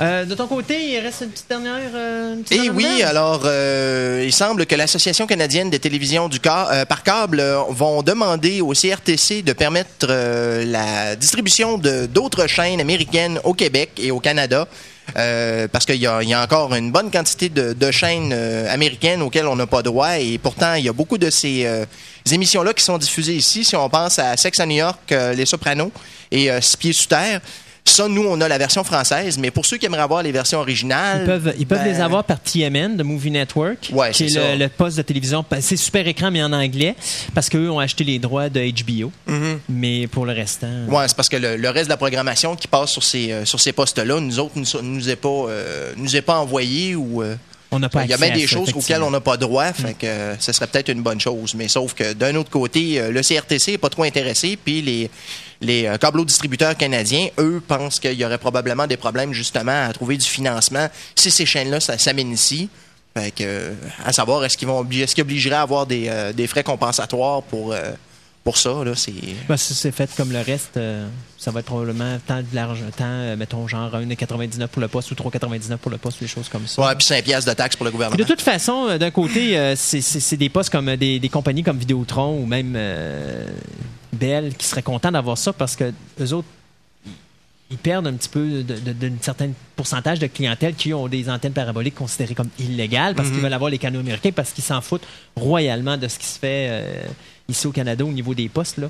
Euh, 0.00 0.24
de 0.24 0.34
ton 0.34 0.46
côté, 0.46 0.76
il 0.92 0.98
reste 0.98 1.22
une 1.22 1.30
petite 1.30 1.48
dernière. 1.48 1.80
euh, 1.94 2.34
une 2.34 2.42
petite 2.42 2.58
Eh 2.60 2.64
dernière 2.68 2.74
oui, 2.74 3.02
alors 3.02 3.42
euh, 3.44 4.22
il 4.24 4.32
semble 4.32 4.66
que 4.66 4.74
l'Association 4.74 5.26
canadienne 5.26 5.70
des 5.70 5.78
télévisions 5.78 6.28
du 6.28 6.38
euh, 6.44 6.84
par 6.84 7.02
câble 7.02 7.42
vont 7.70 8.02
demander 8.02 8.60
au 8.60 8.72
CRTC 8.72 9.42
de 9.42 9.52
permettre 9.52 10.06
la 10.08 11.16
distribution 11.16 11.78
de 11.78 12.06
d'autres 12.06 12.46
chaînes 12.46 12.80
américaines 12.80 13.40
au 13.44 13.54
Québec 13.54 13.90
et 13.98 14.10
au 14.10 14.20
Canada. 14.20 14.66
euh, 15.18 15.68
parce 15.68 15.84
qu'il 15.84 15.96
y, 16.00 16.06
a- 16.06 16.22
il 16.22 16.28
y 16.30 16.34
a 16.34 16.42
encore 16.42 16.74
une 16.74 16.90
bonne 16.90 17.10
quantité 17.10 17.50
de, 17.50 17.74
de 17.74 17.90
chaînes 17.90 18.32
euh, 18.32 18.72
américaines 18.72 19.20
auxquelles 19.20 19.46
on 19.46 19.54
n'a 19.54 19.66
pas 19.66 19.82
droit 19.82 20.18
et 20.18 20.38
pourtant 20.38 20.74
il 20.74 20.84
y 20.86 20.88
a 20.88 20.94
beaucoup 20.94 21.18
de 21.18 21.28
ces 21.28 21.66
euh, 21.66 21.84
émissions-là 22.32 22.72
qui 22.72 22.82
sont 22.82 22.96
diffusées 22.96 23.34
ici. 23.34 23.64
Si 23.64 23.76
on 23.76 23.88
pense 23.90 24.18
à 24.18 24.34
Sex 24.38 24.58
à 24.60 24.64
New 24.66 24.76
York, 24.76 25.12
Les 25.36 25.44
Sopranos 25.44 25.92
et 26.32 26.48
Six 26.62 26.76
Pieds 26.78 26.92
sous 26.94 27.06
terre, 27.06 27.42
ça 27.86 28.08
nous 28.08 28.24
on 28.26 28.40
a 28.40 28.48
la 28.48 28.58
version 28.58 28.82
française, 28.82 29.36
mais 29.38 29.50
pour 29.50 29.66
ceux 29.66 29.76
qui 29.76 29.86
aimeraient 29.86 30.00
avoir 30.02 30.22
les 30.22 30.32
versions 30.32 30.58
originales, 30.58 31.20
Ils 31.22 31.26
peuvent, 31.26 31.54
ils 31.58 31.66
peuvent 31.66 31.78
ben, 31.84 31.92
les 31.92 32.00
avoir 32.00 32.24
par 32.24 32.40
TMN, 32.40 32.96
de 32.96 33.02
Movie 33.02 33.30
Network, 33.30 33.90
Ouais, 33.92 34.10
qui 34.10 34.24
est, 34.24 34.28
c'est 34.30 34.34
ça. 34.40 34.52
le, 34.52 34.58
le 34.58 34.68
poste 34.68 34.96
de 34.96 35.02
télévision. 35.02 35.44
C'est 35.60 35.76
super 35.76 36.06
écran, 36.08 36.30
mais 36.30 36.42
en 36.42 36.52
anglais, 36.52 36.96
parce 37.34 37.48
qu'eux 37.48 37.70
ont 37.70 37.78
acheté 37.78 38.02
les 38.04 38.18
droits 38.18 38.48
de 38.48 38.60
HBO. 38.60 39.12
Mais 39.68 40.06
pour 40.06 40.24
le 40.26 40.32
restant. 40.32 40.86
Ouais, 40.88 41.06
c'est 41.08 41.16
parce 41.16 41.28
que 41.28 41.36
le, 41.36 41.56
le 41.56 41.68
reste 41.70 41.84
de 41.86 41.90
la 41.90 41.96
programmation 41.98 42.56
qui 42.56 42.68
passe 42.68 42.90
sur 42.90 43.02
ces, 43.04 43.30
euh, 43.32 43.44
sur 43.44 43.60
ces 43.60 43.72
postes-là, 43.72 44.18
nous 44.18 44.38
autres, 44.38 44.52
nous, 44.56 44.64
nous 44.82 45.08
est 45.10 45.16
pas, 45.16 45.28
euh, 45.28 45.92
nous 45.96 46.16
est 46.16 46.22
pas 46.22 46.38
envoyé 46.38 46.94
ou. 46.96 47.22
euh, 47.22 47.36
On 47.74 47.80
n'a 47.80 47.88
pas 47.88 48.04
il 48.04 48.10
y 48.10 48.14
a 48.14 48.16
bien 48.16 48.30
à 48.30 48.34
des 48.34 48.46
ça, 48.46 48.54
choses 48.54 48.72
auxquelles 48.72 49.02
on 49.02 49.10
n'a 49.10 49.20
pas 49.20 49.36
droit, 49.36 49.72
fait 49.72 49.94
que 49.94 50.06
euh, 50.06 50.38
ce 50.38 50.52
serait 50.52 50.68
peut-être 50.68 50.90
une 50.90 51.02
bonne 51.02 51.20
chose. 51.20 51.54
Mais 51.54 51.66
sauf 51.66 51.92
que 51.94 52.12
d'un 52.12 52.36
autre 52.36 52.50
côté, 52.50 53.00
euh, 53.00 53.10
le 53.10 53.20
CRTC 53.20 53.72
n'est 53.72 53.78
pas 53.78 53.88
trop 53.88 54.04
intéressé, 54.04 54.56
puis 54.56 54.80
les, 54.80 55.10
les 55.60 55.86
euh, 55.86 55.96
câbleaux-distributeurs 55.98 56.76
canadiens, 56.76 57.28
eux, 57.38 57.60
pensent 57.66 57.98
qu'il 57.98 58.14
y 58.14 58.24
aurait 58.24 58.38
probablement 58.38 58.86
des 58.86 58.96
problèmes 58.96 59.32
justement 59.32 59.86
à 59.86 59.92
trouver 59.92 60.16
du 60.16 60.26
financement 60.26 60.88
si 61.16 61.32
ces 61.32 61.46
chaînes-là 61.46 61.80
s'amènent 61.80 62.32
ici. 62.32 62.68
Fait 63.16 63.32
que, 63.32 63.72
à 64.04 64.12
savoir, 64.12 64.44
est-ce 64.44 64.56
qu'ils 64.56 64.68
vont 64.68 64.86
est-ce 64.88 65.14
qu'ils 65.14 65.22
obligeraient 65.22 65.56
à 65.56 65.62
avoir 65.62 65.86
des, 65.86 66.10
des 66.34 66.46
frais 66.46 66.64
compensatoires 66.64 67.42
pour, 67.42 67.72
pour 68.44 68.58
ça? 68.58 68.84
Là, 68.84 68.92
c'est... 68.94 69.12
Ben, 69.48 69.56
si 69.56 69.74
c'est 69.74 69.90
fait 69.90 70.10
comme 70.16 70.30
le 70.30 70.40
reste, 70.40 70.76
euh, 70.76 71.08
ça 71.38 71.50
va 71.50 71.60
être 71.60 71.66
probablement 71.66 72.18
tant 72.26 72.40
de 72.40 72.46
l'argent, 72.52 72.84
tant, 72.96 73.04
euh, 73.06 73.36
mettons, 73.36 73.66
genre 73.66 73.90
1,99 73.94 74.66
pour 74.68 74.82
le 74.82 74.88
poste 74.88 75.10
ou 75.10 75.14
3,99 75.14 75.78
pour 75.78 75.90
le 75.90 75.96
poste, 75.98 76.20
ou 76.20 76.24
des 76.24 76.28
choses 76.28 76.48
comme 76.50 76.66
ça. 76.66 76.82
Ouais, 76.86 76.94
puis 76.94 77.06
5 77.06 77.24
piastres 77.24 77.50
de 77.50 77.56
taxes 77.56 77.74
pour 77.76 77.84
le 77.84 77.90
Puis 77.90 77.96
gouvernement. 77.96 78.22
de 78.22 78.28
toute 78.28 78.42
façon, 78.42 78.86
euh, 78.88 78.98
d'un 78.98 79.10
côté, 79.10 79.56
euh, 79.58 79.74
c'est- 79.76 80.36
des 80.36 80.48
postes 80.50 80.70
comme 80.70 80.94
des, 80.96 81.18
des 81.18 81.28
compagnies 81.30 81.62
comme 81.62 81.78
Vidéotron 81.78 82.38
ou 82.38 82.44
même 82.46 82.76
Bell 84.12 84.54
qui 84.56 84.66
seraient 84.66 84.82
contents 84.82 85.10
d'avoir 85.12 85.38
ça 85.38 85.52
parce 85.52 85.74
que 85.76 85.92
eux 86.20 86.32
autres, 86.32 86.48
ils 87.70 87.78
perdent 87.78 88.06
un 88.06 88.12
petit 88.12 88.28
peu 88.28 88.62
d'un 88.62 89.12
certain 89.20 89.48
pourcentage 89.74 90.18
de 90.18 90.26
clientèle 90.26 90.74
qui 90.74 90.92
ont 90.92 91.08
des 91.08 91.28
antennes 91.30 91.52
paraboliques 91.54 91.94
considérées 91.94 92.34
comme 92.34 92.50
illégales 92.58 93.14
parce 93.14 93.30
qu'ils 93.30 93.40
veulent 93.40 93.52
avoir 93.52 93.70
les 93.70 93.78
canaux 93.78 94.00
américains 94.00 94.30
parce 94.32 94.50
qu'ils 94.52 94.62
s'en 94.64 94.80
foutent 94.80 95.06
royalement 95.34 95.96
de 95.96 96.06
ce 96.08 96.18
qui 96.18 96.26
se 96.26 96.38
fait 96.38 96.68
ici 97.48 97.66
au 97.66 97.72
Canada 97.72 98.04
au 98.04 98.12
niveau 98.12 98.34
des 98.34 98.48
postes. 98.48 98.80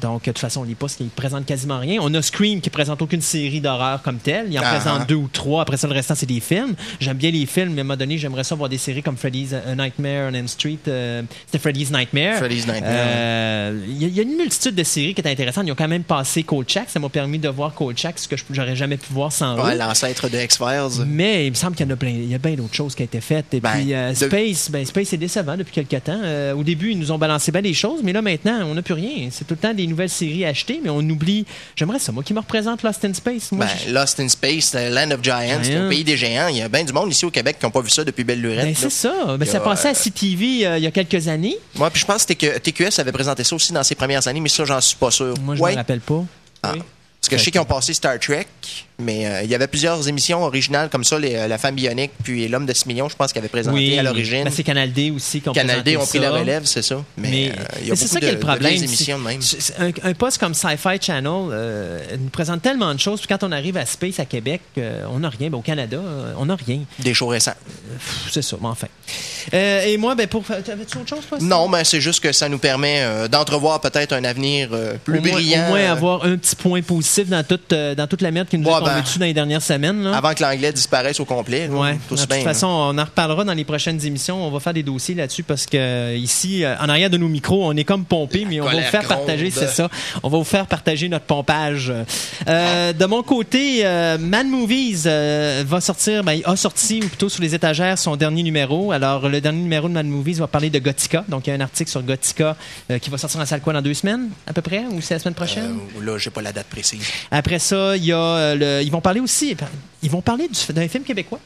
Donc, 0.00 0.22
de 0.24 0.30
toute 0.32 0.38
façon, 0.38 0.64
les 0.64 0.74
postes, 0.74 0.98
ils 1.00 1.08
présentent 1.08 1.46
quasiment 1.46 1.78
rien. 1.78 2.00
On 2.02 2.12
a 2.14 2.22
Scream 2.22 2.60
qui 2.60 2.70
présente 2.70 3.00
aucune 3.02 3.20
série 3.20 3.60
d'horreur 3.60 4.02
comme 4.02 4.16
telle. 4.18 4.46
Il 4.50 4.58
en 4.58 4.62
présente 4.62 5.08
deux 5.08 5.14
ou 5.14 5.28
trois. 5.32 5.62
Après 5.62 5.76
ça, 5.76 5.86
le 5.86 5.92
restant, 5.92 6.14
c'est 6.16 6.26
des 6.26 6.40
films. 6.40 6.74
J'aime 6.98 7.16
bien 7.18 7.30
les 7.30 7.46
films, 7.46 7.70
mais 7.74 7.78
à 7.78 7.80
un 7.82 7.84
moment 7.84 7.96
donné, 7.96 8.18
j'aimerais 8.18 8.42
ça 8.42 8.56
voir 8.56 8.68
des 8.68 8.78
séries 8.78 9.02
comme 9.02 9.16
Freddy's 9.16 9.52
A 9.52 9.74
Nightmare 9.76 10.30
on 10.30 10.34
Elm 10.34 10.48
Street. 10.48 10.78
euh, 10.88 11.22
C'était 11.46 11.60
Freddy's 11.60 11.90
Nightmare. 11.92 12.36
Freddy's 12.38 12.66
Nightmare, 12.66 12.90
Euh, 12.90 13.80
Il 13.86 14.02
y, 14.02 14.04
a- 14.04 14.08
il 14.08 14.14
y 14.16 14.18
a 14.20 14.22
une 14.24 14.36
multitude 14.36 14.74
de 14.74 14.82
séries 14.82 15.14
qui 15.14 15.20
étaient 15.20 15.30
intéressantes. 15.30 15.64
Ils 15.68 15.72
ont 15.72 15.76
quand 15.76 15.86
même 15.88 16.02
passé 16.04 16.42
Kolchak. 16.42 16.88
Ça 16.90 16.98
m'a 16.98 17.08
permis 17.08 17.38
de 17.38 17.48
voir 17.48 17.72
Kolchak, 17.74 18.18
ce 18.18 18.26
que 18.26 18.36
j'aurais 18.50 18.74
jamais 18.74 18.96
pu 18.96 19.12
voir 19.12 19.30
sans 19.30 19.56
Ouais, 19.62 19.76
l'ancêtre 19.76 20.28
de 20.28 20.38
X-Files. 20.38 21.04
Mais 21.06 21.46
il 21.46 21.50
me 21.50 21.54
semble 21.56 21.76
qu'il 21.76 21.86
y 21.86 21.88
en 21.88 21.92
a 21.92 21.96
plein. 21.96 22.10
Il 22.10 22.28
y 22.30 22.34
a 22.34 22.38
bien 22.38 22.54
d'autres 22.54 22.74
choses 22.74 22.94
qui 22.96 23.02
ont 23.02 23.04
été 23.04 23.20
faites. 23.20 23.54
Et 23.54 23.60
Ben, 23.60 23.70
puis 23.72 23.94
euh, 23.94 24.10
de- 24.10 24.14
Space, 24.16 24.68
ben 24.70 24.84
Space 24.84 25.12
est 25.12 25.16
décevant 25.18 25.56
depuis 25.56 25.72
quelques 25.72 26.02
temps. 26.02 26.20
Euh, 26.24 26.54
au 26.54 26.64
début, 26.64 26.90
ils 26.90 26.98
nous 26.98 27.12
ont 27.12 27.18
balancé 27.18 27.52
bien 27.52 27.62
des 27.62 27.74
choses, 27.74 28.00
mais 28.02 28.12
là 28.12 28.20
maintenant, 28.22 28.60
on 28.64 28.74
n'a 28.74 28.82
plus 28.82 28.94
rien. 28.94 29.28
C'est 29.30 29.46
tout 29.46 29.54
le 29.54 29.58
temps 29.60 29.74
des 29.74 29.81
des 29.82 29.88
nouvelles 29.88 30.08
séries 30.10 30.44
à 30.44 30.48
acheter, 30.48 30.80
mais 30.82 30.90
on 30.90 31.00
oublie. 31.00 31.44
J'aimerais 31.76 31.98
ça, 31.98 32.10
moi, 32.12 32.22
qui 32.22 32.32
me 32.34 32.38
représente 32.40 32.82
Lost 32.82 33.04
in 33.04 33.14
Space. 33.14 33.52
Moi, 33.52 33.66
Ben, 33.66 33.92
Lost 33.92 34.18
in 34.20 34.28
Space, 34.28 34.72
euh, 34.74 34.90
Land 34.90 35.10
of 35.12 35.22
Giants, 35.22 35.62
Giants. 35.62 35.82
le 35.84 35.88
pays 35.88 36.04
des 36.04 36.16
géants. 36.16 36.48
Il 36.48 36.56
y 36.56 36.62
a 36.62 36.68
bien 36.68 36.84
du 36.84 36.92
monde 36.92 37.10
ici 37.10 37.24
au 37.24 37.30
Québec 37.30 37.56
qui 37.58 37.66
n'ont 37.66 37.70
pas 37.70 37.80
vu 37.82 37.90
ça 37.90 38.04
depuis 38.04 38.24
Belle 38.24 38.40
Lurette. 38.40 38.64
ben, 38.64 38.74
c'est 38.76 38.90
ça. 38.90 39.36
Ben, 39.38 39.44
ça 39.46 39.60
passait 39.60 39.88
à 39.88 39.90
euh, 39.92 39.94
CTV 39.94 40.66
euh, 40.66 40.78
il 40.78 40.84
y 40.84 40.86
a 40.86 40.90
quelques 40.90 41.28
années. 41.28 41.56
Moi, 41.76 41.90
puis 41.90 42.00
je 42.00 42.06
pense 42.06 42.24
que 42.24 42.58
TQS 42.58 42.98
avait 43.00 43.12
présenté 43.12 43.44
ça 43.44 43.54
aussi 43.54 43.72
dans 43.72 43.82
ses 43.82 43.94
premières 43.94 44.26
années, 44.28 44.40
mais 44.40 44.48
ça, 44.48 44.64
j'en 44.64 44.80
suis 44.80 44.96
pas 44.96 45.10
sûr. 45.10 45.34
Moi, 45.42 45.56
je 45.56 45.60
Ouais. 45.62 45.72
me 45.72 45.76
rappelle 45.76 46.00
pas. 46.00 46.24
Ah. 46.62 46.72
Oui. 46.74 46.82
Parce 47.20 47.28
que 47.30 47.36
je 47.38 47.44
sais 47.44 47.50
qu'ils 47.52 47.60
ont 47.60 47.64
passé 47.64 47.94
Star 47.94 48.18
Trek, 48.18 48.46
mais 49.02 49.26
euh, 49.26 49.42
il 49.42 49.50
y 49.50 49.54
avait 49.54 49.66
plusieurs 49.66 50.08
émissions 50.08 50.42
originales 50.44 50.88
comme 50.88 51.04
ça, 51.04 51.18
les, 51.18 51.34
euh, 51.34 51.48
La 51.48 51.58
femme 51.58 51.74
bionique, 51.74 52.12
puis 52.22 52.48
L'homme 52.48 52.66
de 52.66 52.72
6 52.74 52.86
millions, 52.86 53.08
je 53.08 53.16
pense, 53.16 53.32
qu'ils 53.32 53.40
avaient 53.40 53.48
présenté 53.48 53.76
Oui, 53.76 53.98
à 53.98 54.02
l'origine. 54.02 54.44
Ben, 54.44 54.52
c'est 54.54 54.62
Canal 54.62 54.92
D 54.92 55.10
aussi 55.10 55.40
Canal 55.40 55.82
D 55.82 55.96
ont 55.96 56.06
pris 56.06 56.18
la 56.18 56.30
ça. 56.30 56.38
relève, 56.38 56.64
c'est 56.64 56.82
ça. 56.82 57.02
Mais, 57.16 57.30
Mais, 57.30 57.50
euh, 57.50 57.62
il 57.80 57.88
y 57.88 57.90
a 57.90 57.94
beaucoup 57.94 58.06
ça 58.06 58.20
de, 58.20 58.26
le 58.26 58.38
problème. 58.38 58.72
émissions 58.74 59.18
de 59.18 59.24
même. 59.24 59.40
Un, 59.78 60.10
un 60.10 60.14
poste 60.14 60.38
comme 60.38 60.54
Sci-Fi 60.54 61.00
Channel 61.00 61.32
euh, 61.50 62.00
nous 62.18 62.28
présente 62.28 62.62
tellement 62.62 62.94
de 62.94 63.00
choses. 63.00 63.20
Puis 63.20 63.28
quand 63.28 63.44
on 63.44 63.52
arrive 63.52 63.76
à 63.76 63.86
Space 63.86 64.18
à 64.20 64.24
Québec, 64.24 64.60
on 65.10 65.20
n'a 65.20 65.28
rien. 65.30 65.50
Ben, 65.50 65.58
au 65.58 65.62
Canada, 65.62 66.00
on 66.38 66.46
n'a 66.46 66.56
rien. 66.56 66.80
Des 66.98 67.14
shows 67.14 67.28
récents. 67.28 67.54
C'est 68.30 68.42
ça, 68.42 68.56
mais 68.60 68.68
enfin. 68.68 68.88
Et 69.52 69.96
moi, 69.96 70.14
ben, 70.14 70.26
pour. 70.26 70.44
T'avais-tu 70.44 70.98
autre 70.98 71.08
chose, 71.08 71.26
toi? 71.28 71.38
Non, 71.40 71.68
mais 71.68 71.84
c'est 71.84 72.00
juste 72.00 72.20
que 72.20 72.32
ça 72.32 72.48
nous 72.48 72.58
permet 72.58 73.28
d'entrevoir 73.28 73.80
peut-être 73.80 74.12
un 74.12 74.24
avenir 74.24 74.68
plus 75.04 75.18
au 75.18 75.22
moins, 75.22 75.32
brillant. 75.32 75.66
Au 75.66 75.68
moins 75.70 75.90
avoir 75.90 76.24
un 76.24 76.36
petit 76.36 76.56
point 76.56 76.82
positif 76.82 77.28
dans 77.28 77.42
toute, 77.42 77.70
dans 77.72 78.06
toute 78.06 78.22
la 78.22 78.30
merde 78.30 78.48
qui 78.48 78.58
nous 78.58 78.68
Ouais, 78.68 78.80
dessus 79.00 79.18
dans 79.18 79.24
les 79.26 79.32
dernières 79.34 79.62
semaines. 79.62 80.02
Là? 80.04 80.16
avant 80.16 80.34
que 80.34 80.42
l'anglais 80.42 80.72
disparaisse 80.72 81.18
au 81.20 81.24
complet. 81.24 81.68
Ouais. 81.68 81.96
tout 82.08 82.14
De 82.16 82.20
toute 82.20 82.28
bien, 82.30 82.42
façon, 82.42 82.66
on 82.66 82.98
en 82.98 83.04
reparlera 83.04 83.44
dans 83.44 83.54
les 83.54 83.64
prochaines 83.64 84.04
émissions. 84.04 84.46
On 84.46 84.50
va 84.50 84.60
faire 84.60 84.74
des 84.74 84.82
dossiers 84.82 85.14
là-dessus 85.14 85.42
parce 85.42 85.66
que 85.66 85.76
euh, 85.76 86.16
ici, 86.16 86.64
euh, 86.64 86.74
en 86.80 86.88
arrière 86.88 87.10
de 87.10 87.16
nos 87.16 87.28
micros, 87.28 87.64
on 87.66 87.76
est 87.76 87.84
comme 87.84 88.04
pompé, 88.04 88.46
mais 88.48 88.60
on 88.60 88.64
va 88.66 88.72
vous 88.72 88.80
faire 88.82 89.02
gronde. 89.02 89.16
partager, 89.18 89.50
c'est 89.50 89.68
ça. 89.68 89.88
On 90.22 90.28
va 90.28 90.38
vous 90.38 90.44
faire 90.44 90.66
partager 90.66 91.08
notre 91.08 91.24
pompage. 91.24 91.92
Euh, 92.48 92.92
de 92.92 93.04
mon 93.06 93.22
côté, 93.22 93.80
euh, 93.84 94.18
Man 94.18 94.48
Movies 94.48 95.04
euh, 95.06 95.64
va 95.66 95.80
sortir, 95.80 96.22
ben, 96.24 96.32
il 96.34 96.42
a 96.44 96.56
sorti 96.56 97.00
ou 97.02 97.08
plutôt 97.08 97.28
sur 97.28 97.42
les 97.42 97.54
étagères 97.54 97.98
son 97.98 98.16
dernier 98.16 98.42
numéro. 98.42 98.92
Alors, 98.92 99.28
le 99.28 99.40
dernier 99.40 99.62
numéro 99.62 99.88
de 99.88 99.92
Man 99.94 100.08
Movies 100.08 100.38
va 100.38 100.46
parler 100.46 100.70
de 100.70 100.78
Gothica. 100.78 101.24
Donc, 101.28 101.46
il 101.46 101.50
y 101.50 101.52
a 101.52 101.56
un 101.56 101.60
article 101.60 101.90
sur 101.90 102.02
Gothica 102.02 102.56
qui 103.00 103.10
va 103.10 103.18
sortir 103.18 103.40
en 103.40 103.46
salle 103.46 103.60
quoi 103.60 103.72
dans 103.72 103.82
deux 103.82 103.94
semaines 103.94 104.28
à 104.46 104.52
peu 104.52 104.62
près, 104.62 104.84
ou 104.90 105.00
c'est 105.00 105.14
la 105.14 105.20
semaine 105.20 105.34
prochaine? 105.34 105.78
Là, 106.02 106.18
j'ai 106.18 106.30
pas 106.30 106.42
la 106.42 106.52
date 106.52 106.66
précise. 106.66 107.02
Après 107.30 107.58
ça, 107.58 107.96
il 107.96 108.04
y 108.04 108.12
a 108.12 108.54
le- 108.54 108.81
ils 108.82 108.90
vont 108.92 109.00
parler 109.00 109.20
aussi, 109.20 109.56
ils 110.02 110.10
vont 110.10 110.20
parler 110.20 110.48
du- 110.48 110.72
d'un 110.72 110.88
film 110.88 111.04
québécois. 111.04 111.40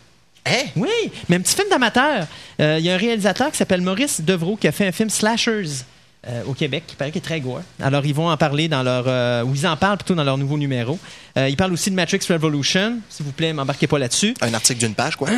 Hein? 0.46 0.64
Oui, 0.76 0.88
mais 1.28 1.36
un 1.36 1.40
petit 1.40 1.54
film 1.56 1.68
d'amateur. 1.68 2.26
Euh, 2.60 2.76
Il 2.78 2.84
y 2.84 2.90
a 2.90 2.94
un 2.94 2.98
réalisateur 2.98 3.50
qui 3.50 3.56
s'appelle 3.56 3.80
Maurice 3.82 4.20
Devroux 4.20 4.56
qui 4.56 4.68
a 4.68 4.72
fait 4.72 4.86
un 4.86 4.92
film 4.92 5.10
Slashers 5.10 5.82
euh, 6.28 6.42
au 6.46 6.54
Québec, 6.54 6.84
qui 6.86 6.94
paraît 6.96 7.10
qu'il 7.10 7.18
est 7.20 7.24
très 7.24 7.40
gore. 7.40 7.62
Alors, 7.80 8.04
ils 8.06 8.14
vont 8.14 8.28
en 8.28 8.36
parler 8.36 8.68
dans 8.68 8.82
leur... 8.82 9.04
euh, 9.06 9.42
ou 9.44 9.54
ils 9.54 9.66
en 9.66 9.76
parlent 9.76 9.96
plutôt 9.98 10.14
dans 10.14 10.24
leur 10.24 10.38
nouveau 10.38 10.56
numéro. 10.58 10.98
Euh, 11.36 11.48
ils 11.48 11.56
parlent 11.56 11.72
aussi 11.72 11.90
de 11.90 11.94
Matrix 11.96 12.20
Revolution. 12.28 12.98
S'il 13.08 13.26
vous 13.26 13.32
plaît, 13.32 13.52
m'embarquez 13.52 13.86
pas 13.88 13.98
là-dessus. 13.98 14.34
Un 14.40 14.52
article 14.54 14.80
d'une 14.80 14.94
page, 14.94 15.16
quoi. 15.16 15.28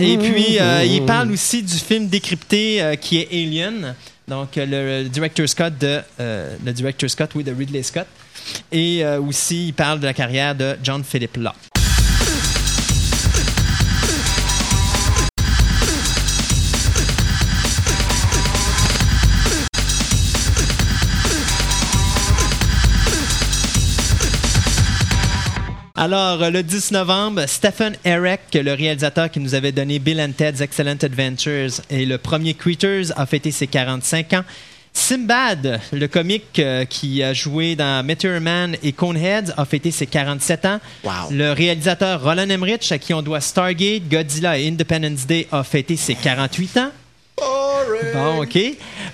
Et 0.00 0.16
puis, 0.18 0.58
euh, 0.60 0.84
ils 0.84 1.04
parlent 1.04 1.30
aussi 1.32 1.62
du 1.62 1.74
film 1.74 2.08
décrypté 2.08 2.82
euh, 2.82 2.94
qui 2.96 3.18
est 3.18 3.28
Alien. 3.32 3.94
Donc, 4.28 4.58
euh, 4.58 5.02
le, 5.04 5.08
director 5.08 5.48
Scott 5.48 5.74
de... 5.78 6.00
euh, 6.20 6.56
le 6.64 6.72
director 6.72 7.08
Scott, 7.10 7.30
oui, 7.36 7.44
de 7.44 7.52
Ridley 7.52 7.82
Scott. 7.84 8.06
Et 8.72 9.04
euh, 9.04 9.20
aussi, 9.20 9.68
ils 9.68 9.74
parlent 9.74 10.00
de 10.00 10.06
la 10.06 10.14
carrière 10.14 10.54
de 10.54 10.76
John 10.82 11.02
Philip 11.04 11.36
Law. 11.36 11.52
Alors, 25.98 26.42
euh, 26.42 26.50
le 26.50 26.62
10 26.62 26.92
novembre, 26.92 27.46
Stephen 27.46 27.96
Eric, 28.04 28.40
le 28.52 28.74
réalisateur 28.74 29.30
qui 29.30 29.40
nous 29.40 29.54
avait 29.54 29.72
donné 29.72 29.98
Bill 29.98 30.20
and 30.20 30.32
Ted's 30.36 30.60
Excellent 30.60 30.98
Adventures 31.02 31.80
et 31.88 32.04
le 32.04 32.18
premier 32.18 32.52
Critters, 32.52 33.06
a 33.16 33.24
fêté 33.24 33.50
ses 33.50 33.66
45 33.66 34.34
ans. 34.34 34.44
Simbad, 34.96 35.78
le 35.92 36.08
comique 36.08 36.58
euh, 36.58 36.86
qui 36.86 37.22
a 37.22 37.34
joué 37.34 37.76
dans 37.76 38.04
Meteor 38.04 38.40
Man 38.40 38.76
et 38.82 38.92
Coneheads, 38.92 39.52
a 39.56 39.64
fêté 39.66 39.90
ses 39.90 40.06
47 40.06 40.64
ans. 40.64 40.80
Wow. 41.04 41.12
Le 41.30 41.52
réalisateur 41.52 42.22
Roland 42.22 42.48
Emmerich, 42.48 42.90
à 42.90 42.98
qui 42.98 43.12
on 43.12 43.20
doit 43.20 43.42
Stargate, 43.42 44.08
Godzilla 44.08 44.58
et 44.58 44.66
Independence 44.66 45.26
Day, 45.26 45.46
a 45.52 45.62
fêté 45.62 45.96
ses 45.96 46.14
48 46.14 46.78
ans. 46.78 46.90
Bon, 48.14 48.42
OK. 48.42 48.58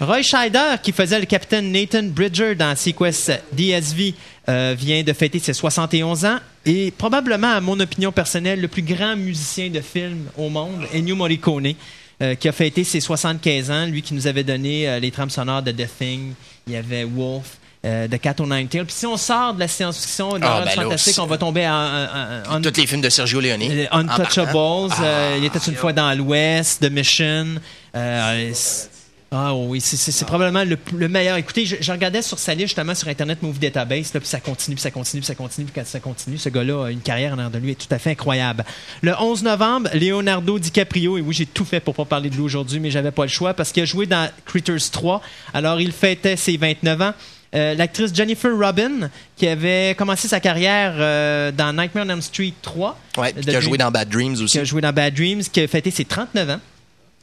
Roy 0.01 0.23
Scheider, 0.23 0.77
qui 0.83 0.93
faisait 0.93 1.19
le 1.19 1.27
capitaine 1.27 1.73
Nathan 1.73 2.05
Bridger 2.05 2.55
dans 2.55 2.77
Sequest 2.77 3.33
DSV, 3.53 4.15
euh, 4.49 4.75
vient 4.79 5.03
de 5.03 5.13
fêter 5.13 5.41
ses 5.41 5.53
71 5.53 6.25
ans. 6.25 6.39
Et 6.65 6.93
probablement, 6.93 7.51
à 7.51 7.61
mon 7.61 7.79
opinion 7.81 8.13
personnelle, 8.13 8.61
le 8.61 8.69
plus 8.69 8.83
grand 8.83 9.17
musicien 9.17 9.69
de 9.69 9.81
film 9.81 10.27
au 10.39 10.49
monde, 10.49 10.87
Ennio 10.95 11.17
Morricone, 11.17 11.75
euh, 12.23 12.35
qui 12.37 12.49
a 12.49 12.53
fêté 12.53 12.85
ses 12.85 13.01
75 13.01 13.71
ans. 13.71 13.87
Lui 13.87 14.01
qui 14.03 14.15
nous 14.15 14.27
avait 14.27 14.45
donné 14.45 14.89
euh, 14.89 14.99
les 15.01 15.11
trames 15.11 15.31
sonores 15.31 15.63
de 15.63 15.73
The 15.73 15.87
Thing. 15.99 16.33
Il 16.67 16.73
y 16.73 16.77
avait 16.77 17.05
Wolf. 17.05 17.59
Euh, 17.85 18.07
de 18.07 18.17
Cat 18.17 18.37
Nine 18.39 18.69
Tails. 18.69 18.85
Puis 18.85 18.95
si 18.95 19.07
on 19.07 19.17
sort 19.17 19.55
de 19.55 19.59
la 19.59 19.67
science-fiction, 19.67 20.35
de 20.39 20.45
Ah, 20.45 20.47
l'horreur 20.47 20.61
ben 20.67 20.77
là, 20.77 20.83
fantastique, 20.85 21.15
c'est- 21.15 21.21
on 21.21 21.27
va 21.27 21.37
tomber 21.37 21.67
en- 21.67 22.07
en- 22.49 22.61
Tous 22.63 22.77
les 22.77 22.87
films 22.87 23.01
de 23.01 23.09
Sergio 23.09 23.41
Leone. 23.41 23.61
euh, 23.61 23.87
en 23.91 24.09
Untouchables, 24.09 24.53
euh, 25.03 25.35
il 25.39 25.45
était 25.45 25.59
une 25.59 25.75
fois 25.75 25.93
dans 25.93 26.17
l'Ouest, 26.17 26.81
The 26.81 26.93
Mission. 26.93 27.57
euh, 27.97 28.53
ah 29.33 29.55
oui, 29.55 29.81
c'est- 29.81 30.25
probablement 30.27 30.63
le, 30.65 30.77
le 30.95 31.09
meilleur. 31.09 31.37
Écoutez, 31.39 31.65
je, 31.65 31.77
je 31.81 31.91
regardais 31.91 32.21
sur 32.23 32.39
sa 32.39 32.53
liste 32.55 32.69
justement 32.69 32.95
sur 32.95 33.09
Internet 33.09 33.43
Movie 33.43 33.59
Database, 33.59 34.13
là, 34.13 34.21
puis 34.21 34.29
ça 34.29 34.41
continue, 34.41 34.75
puis 34.77 34.83
ça 34.83 34.91
continue, 34.91 35.21
puis 35.21 35.27
ça 35.27 35.35
continue, 35.35 35.67
puis 35.67 35.83
ça 35.87 36.01
continue. 36.01 36.37
Ce 36.39 36.49
gars-là 36.51 36.85
a 36.87 36.91
une 36.91 37.01
carrière 37.01 37.31
en 37.33 37.39
arrière 37.39 37.51
de 37.51 37.59
lui 37.59 37.71
est 37.71 37.75
tout 37.75 37.93
à 37.95 37.99
fait 37.99 38.11
incroyable. 38.11 38.65
Le 39.01 39.13
11 39.19 39.43
novembre, 39.43 39.89
Leonardo 39.95 40.59
DiCaprio, 40.59 41.17
et 41.17 41.21
oui, 41.23 41.35
j'ai 41.35 41.47
tout 41.47 41.65
fait 41.65 41.81
pour 41.81 41.95
pas 41.95 42.05
parler 42.05 42.29
de 42.31 42.35
lui 42.37 42.43
aujourd'hui, 42.43 42.79
mais 42.79 42.91
j'avais 42.91 43.11
pas 43.11 43.23
le 43.23 43.29
choix 43.31 43.55
parce 43.55 43.73
qu'il 43.73 43.83
a 43.83 43.87
joué 43.87 44.05
dans 44.07 44.29
Critters 44.45 44.91
3. 44.93 45.23
Alors, 45.55 45.81
il 45.81 45.93
fêtait 45.93 46.37
ses 46.37 46.57
29 46.59 47.01
ans. 47.01 47.13
Euh, 47.55 47.75
L'actrice 47.75 48.15
Jennifer 48.15 48.51
Robin, 48.57 49.11
qui 49.37 49.47
avait 49.47 49.95
commencé 49.97 50.27
sa 50.29 50.41
carrière 50.41 50.95
euh, 50.97 51.53
dans 51.53 51.73
Nightmare 51.75 52.07
on 52.07 52.11
Elm 52.11 52.23
Street 52.23 52.55
3. 52.63 52.99
Ouais, 53.19 53.33
de 53.35 53.43
qui 53.43 53.55
a 53.57 53.61
joué 53.61 53.77
dans 53.77 53.91
Bad 53.91 54.09
Dreams 54.09 54.37
qui 54.37 54.43
aussi. 54.45 54.59
a 54.59 54.65
joué 54.65 54.81
dans 54.81 54.93
Bad 54.93 55.15
Dreams, 55.15 55.43
qui 55.43 55.61
a 55.61 55.69
fêté 55.69 55.91
ses 55.91 56.05
39 56.07 56.49
ans. 56.51 56.61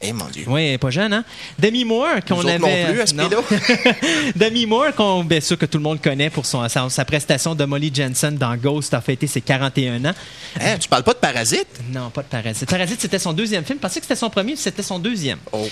Eh 0.02 0.12
mon 0.14 0.26
Dieu. 0.28 0.44
Oui, 0.46 0.62
elle 0.62 0.72
est 0.74 0.78
pas 0.78 0.88
jeune, 0.90 1.12
hein? 1.12 1.24
Demi 1.58 1.84
Moore, 1.84 2.24
qu'on 2.26 2.40
avait. 2.40 2.58
non 2.58 2.92
plus, 2.92 3.00
à 3.02 3.06
ce 3.06 3.14
Non. 3.14 3.28
Demi 4.36 4.64
Moore, 4.64 4.94
qu'on, 4.94 5.24
bien 5.24 5.40
sûr 5.40 5.58
que 5.58 5.66
tout 5.66 5.76
le 5.76 5.84
monde 5.84 6.00
connaît 6.00 6.30
pour 6.30 6.46
son, 6.46 6.66
sa, 6.70 6.88
sa 6.88 7.04
prestation 7.04 7.54
de 7.54 7.64
Molly 7.66 7.90
Jensen 7.94 8.36
dans 8.36 8.56
Ghost, 8.56 8.94
a 8.94 9.02
fêté 9.02 9.26
ses 9.26 9.42
41 9.42 10.06
ans. 10.06 10.14
Hein, 10.58 10.78
tu 10.78 10.88
parles 10.88 11.02
pas 11.02 11.12
de 11.12 11.18
Parasite? 11.18 11.68
Non, 11.90 12.08
pas 12.08 12.22
de 12.22 12.28
Parasite. 12.28 12.68
Parasite, 12.70 13.00
c'était 13.00 13.18
son 13.18 13.34
deuxième 13.34 13.64
film. 13.64 13.78
Je 13.78 13.82
pensais 13.82 14.00
que 14.00 14.06
c'était 14.06 14.18
son 14.18 14.30
premier, 14.30 14.56
c'était 14.56 14.82
son 14.82 14.98
deuxième. 14.98 15.38
Oh. 15.52 15.68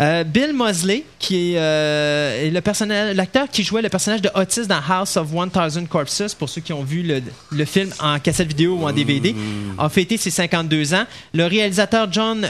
Euh, 0.00 0.24
Bill 0.24 0.54
Mosley, 0.54 1.04
qui 1.18 1.52
est, 1.52 1.58
euh, 1.58 2.46
est 2.46 2.50
le 2.50 2.60
personnage, 2.62 3.14
l'acteur 3.14 3.48
qui 3.50 3.62
jouait 3.62 3.82
le 3.82 3.90
personnage 3.90 4.22
de 4.22 4.30
Otis 4.34 4.66
dans 4.66 4.80
House 4.88 5.18
of 5.18 5.30
1000 5.30 5.86
Corpses, 5.88 6.34
pour 6.38 6.48
ceux 6.48 6.62
qui 6.62 6.72
ont 6.72 6.82
vu 6.82 7.02
le, 7.02 7.20
le 7.50 7.64
film 7.66 7.90
en 8.00 8.18
cassette 8.18 8.48
vidéo 8.48 8.76
ou 8.80 8.88
en 8.88 8.92
DVD, 8.92 9.34
a 9.78 9.88
fêté 9.90 10.16
ses 10.16 10.30
52 10.30 10.94
ans. 10.94 11.04
Le 11.34 11.44
réalisateur 11.44 12.10
John 12.10 12.48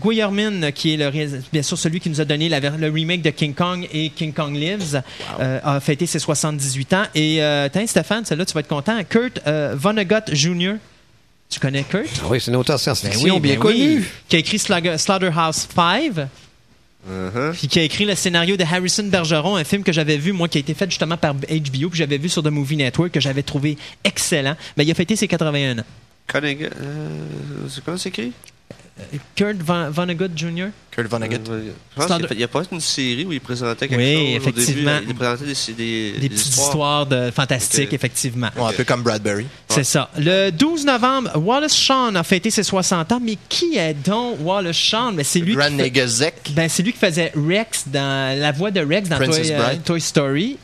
Guillermin, 0.00 0.70
qui 0.70 0.94
est 0.94 0.96
le, 0.96 1.10
bien 1.52 1.62
sûr 1.62 1.76
celui 1.76 1.98
qui 1.98 2.08
nous 2.10 2.20
a 2.20 2.24
donné 2.24 2.48
la 2.48 2.60
le 2.60 2.88
remake 2.90 3.22
de 3.22 3.30
King 3.30 3.54
Kong 3.54 3.88
et 3.92 4.10
King 4.10 4.32
Kong 4.32 4.54
Lives, 4.54 5.02
euh, 5.40 5.58
a 5.64 5.80
fêté 5.80 6.06
ses 6.06 6.20
78 6.20 6.92
ans. 6.94 7.02
Et, 7.16 7.40
tiens, 7.72 7.86
Stéphane, 7.88 8.24
celle-là, 8.24 8.46
tu 8.46 8.54
vas 8.54 8.60
être 8.60 8.68
content. 8.68 8.96
Kurt 9.08 9.40
Vonnegut 9.74 10.22
Jr., 10.32 10.74
tu 11.50 11.60
connais 11.60 11.82
Kurt? 11.82 12.06
Ah 12.22 12.26
oui, 12.30 12.40
c'est 12.40 12.50
un 12.50 12.54
auteur 12.54 12.76
Ben 12.76 12.82
science-fiction 12.94 13.38
bien 13.40 13.54
ben 13.54 13.60
connu. 13.60 13.96
oui. 13.98 14.04
Qui 14.28 14.36
a 14.36 14.38
écrit 14.38 14.58
Slaughter- 14.58 14.96
Slaughterhouse 14.98 15.68
5. 15.74 16.12
Uh-huh. 17.08 17.52
Puis 17.52 17.68
qui 17.68 17.78
a 17.78 17.82
écrit 17.82 18.04
le 18.06 18.14
scénario 18.14 18.56
de 18.56 18.62
Harrison 18.64 19.04
Bergeron, 19.04 19.56
un 19.56 19.64
film 19.64 19.82
que 19.82 19.92
j'avais 19.92 20.16
vu, 20.16 20.32
moi, 20.32 20.48
qui 20.48 20.58
a 20.58 20.60
été 20.60 20.72
fait 20.74 20.88
justement 20.88 21.16
par 21.16 21.34
HBO, 21.34 21.88
puis 21.90 21.98
j'avais 21.98 22.18
vu 22.18 22.28
sur 22.28 22.42
The 22.42 22.46
Movie 22.48 22.76
Network, 22.76 23.12
que 23.12 23.20
j'avais 23.20 23.42
trouvé 23.42 23.76
excellent. 24.04 24.56
Ben, 24.76 24.84
il 24.84 24.90
a 24.90 24.94
fêté 24.94 25.14
ses 25.16 25.28
81 25.28 25.78
ans. 25.80 25.84
Connig- 26.28 26.70
euh, 26.80 27.08
c'est 27.68 27.84
comment 27.84 27.98
c'est 27.98 28.08
écrit? 28.08 28.32
Kurt 29.34 29.56
Von- 29.60 29.90
Vonnegut 29.90 30.30
Jr. 30.36 30.66
Kurt 30.92 31.08
Vonnegut. 31.08 31.40
Euh, 31.50 31.72
Je 31.96 31.96
pense 31.96 32.06
qu'il 32.16 32.22
y 32.22 32.26
a- 32.26 32.34
il 32.34 32.40
y 32.40 32.44
a 32.44 32.48
pas 32.48 32.62
une 32.70 32.80
série 32.80 33.24
où 33.24 33.32
il 33.32 33.40
présentait 33.40 33.88
quelque 33.88 33.98
Oui, 34.00 34.14
chose. 34.14 34.22
au 34.22 34.36
effectivement. 34.36 34.94
début. 35.00 35.06
il 35.10 35.14
présentait 35.16 35.44
des, 35.46 35.72
des, 35.72 36.18
Des 36.20 36.28
petites 36.28 36.46
histoires, 36.46 37.04
de 37.06 37.30
fantastiques, 37.32 37.88
Ok. 37.88 37.92
effectivement. 37.94 38.50
Ouais, 38.56 38.68
un 38.68 38.72
peu 38.72 38.84
comme 38.84 39.02
Bradbury. 39.02 39.46
C'est 39.68 39.82
ça. 39.82 40.08
Le 40.16 40.50
12 40.50 40.86
novembre, 40.86 41.32
Wallace 41.36 41.76
Shawn 41.76 42.16
a 42.16 42.22
fêté 42.22 42.50
ses 42.52 42.62
60 42.62 43.10
ans. 43.10 43.20
Mais 43.20 43.36
qui 43.48 43.76
est 43.76 43.94
donc 43.94 44.36
Wallace 44.40 44.76
Shawn? 44.76 45.16
Ben, 45.16 45.24
c'est 45.24 45.40
lui 45.40 45.54
Grand 45.56 45.70
qui 45.70 45.90
fait-. 45.90 46.32
Ben, 46.52 46.68
c'est 46.68 46.84
lui 46.84 46.92
qui 46.92 46.98
faisait 47.00 47.32
Rex 47.34 47.84
dans 47.88 48.38
la 48.38 48.52
voix 48.52 48.70
de 48.70 48.80
Rex 48.80 49.08
dans 49.08 49.18
Toy, 49.18 49.50
euh. 49.50 49.74
Toy 49.84 50.00
Story 50.00 50.56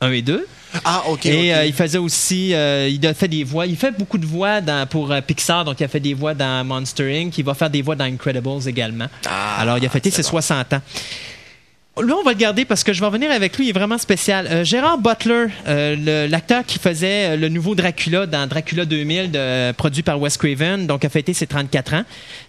1 0.00 0.10
et 0.10 0.22
2. 0.22 0.44
Ah, 0.84 1.02
OK. 1.08 1.26
Et 1.26 1.52
ok. 1.52 1.56
euh, 1.58 1.64
il 1.66 1.72
faisait 1.72 1.98
aussi, 1.98 2.54
euh, 2.54 2.88
il 2.88 3.04
a 3.06 3.14
fait 3.14 3.28
des 3.28 3.44
voix, 3.44 3.66
il 3.66 3.76
fait 3.76 3.92
beaucoup 3.96 4.18
de 4.18 4.26
voix 4.26 4.60
dans, 4.60 4.86
pour 4.86 5.10
euh, 5.12 5.20
Pixar, 5.20 5.64
donc 5.64 5.80
il 5.80 5.84
a 5.84 5.88
fait 5.88 6.00
des 6.00 6.14
voix 6.14 6.34
dans 6.34 6.64
Monster 6.64 7.18
Inc. 7.20 7.36
Il 7.38 7.44
va 7.44 7.54
faire 7.54 7.70
des 7.70 7.82
voix 7.82 7.96
dans 7.96 8.04
Incredibles 8.04 8.68
également. 8.68 9.06
Ah, 9.28 9.60
Alors 9.60 9.78
il 9.78 9.86
a 9.86 9.88
fêté 9.88 10.10
ses 10.10 10.22
bon. 10.22 10.28
60 10.28 10.72
ans. 10.74 10.80
Là, 11.98 12.14
on 12.20 12.22
va 12.22 12.32
le 12.32 12.36
garder 12.36 12.66
parce 12.66 12.84
que 12.84 12.92
je 12.92 13.00
vais 13.00 13.06
revenir 13.06 13.30
avec 13.30 13.56
lui. 13.56 13.66
Il 13.66 13.68
est 13.70 13.72
vraiment 13.72 13.96
spécial. 13.96 14.46
Euh, 14.50 14.64
Gérard 14.64 14.98
Butler, 14.98 15.46
euh, 15.66 15.96
le- 15.96 16.30
l'acteur 16.30 16.62
qui 16.66 16.78
faisait 16.78 17.38
le 17.38 17.48
nouveau 17.48 17.74
Dracula 17.74 18.26
dans 18.26 18.46
Dracula 18.46 18.84
2000, 18.84 19.30
de- 19.30 19.72
produit 19.72 20.02
par 20.02 20.20
Wes 20.20 20.36
Craven, 20.36 20.86
donc 20.86 21.06
a 21.06 21.08
fêté 21.08 21.32
ses 21.32 21.46
34 21.46 21.94
ans. 21.94 22.02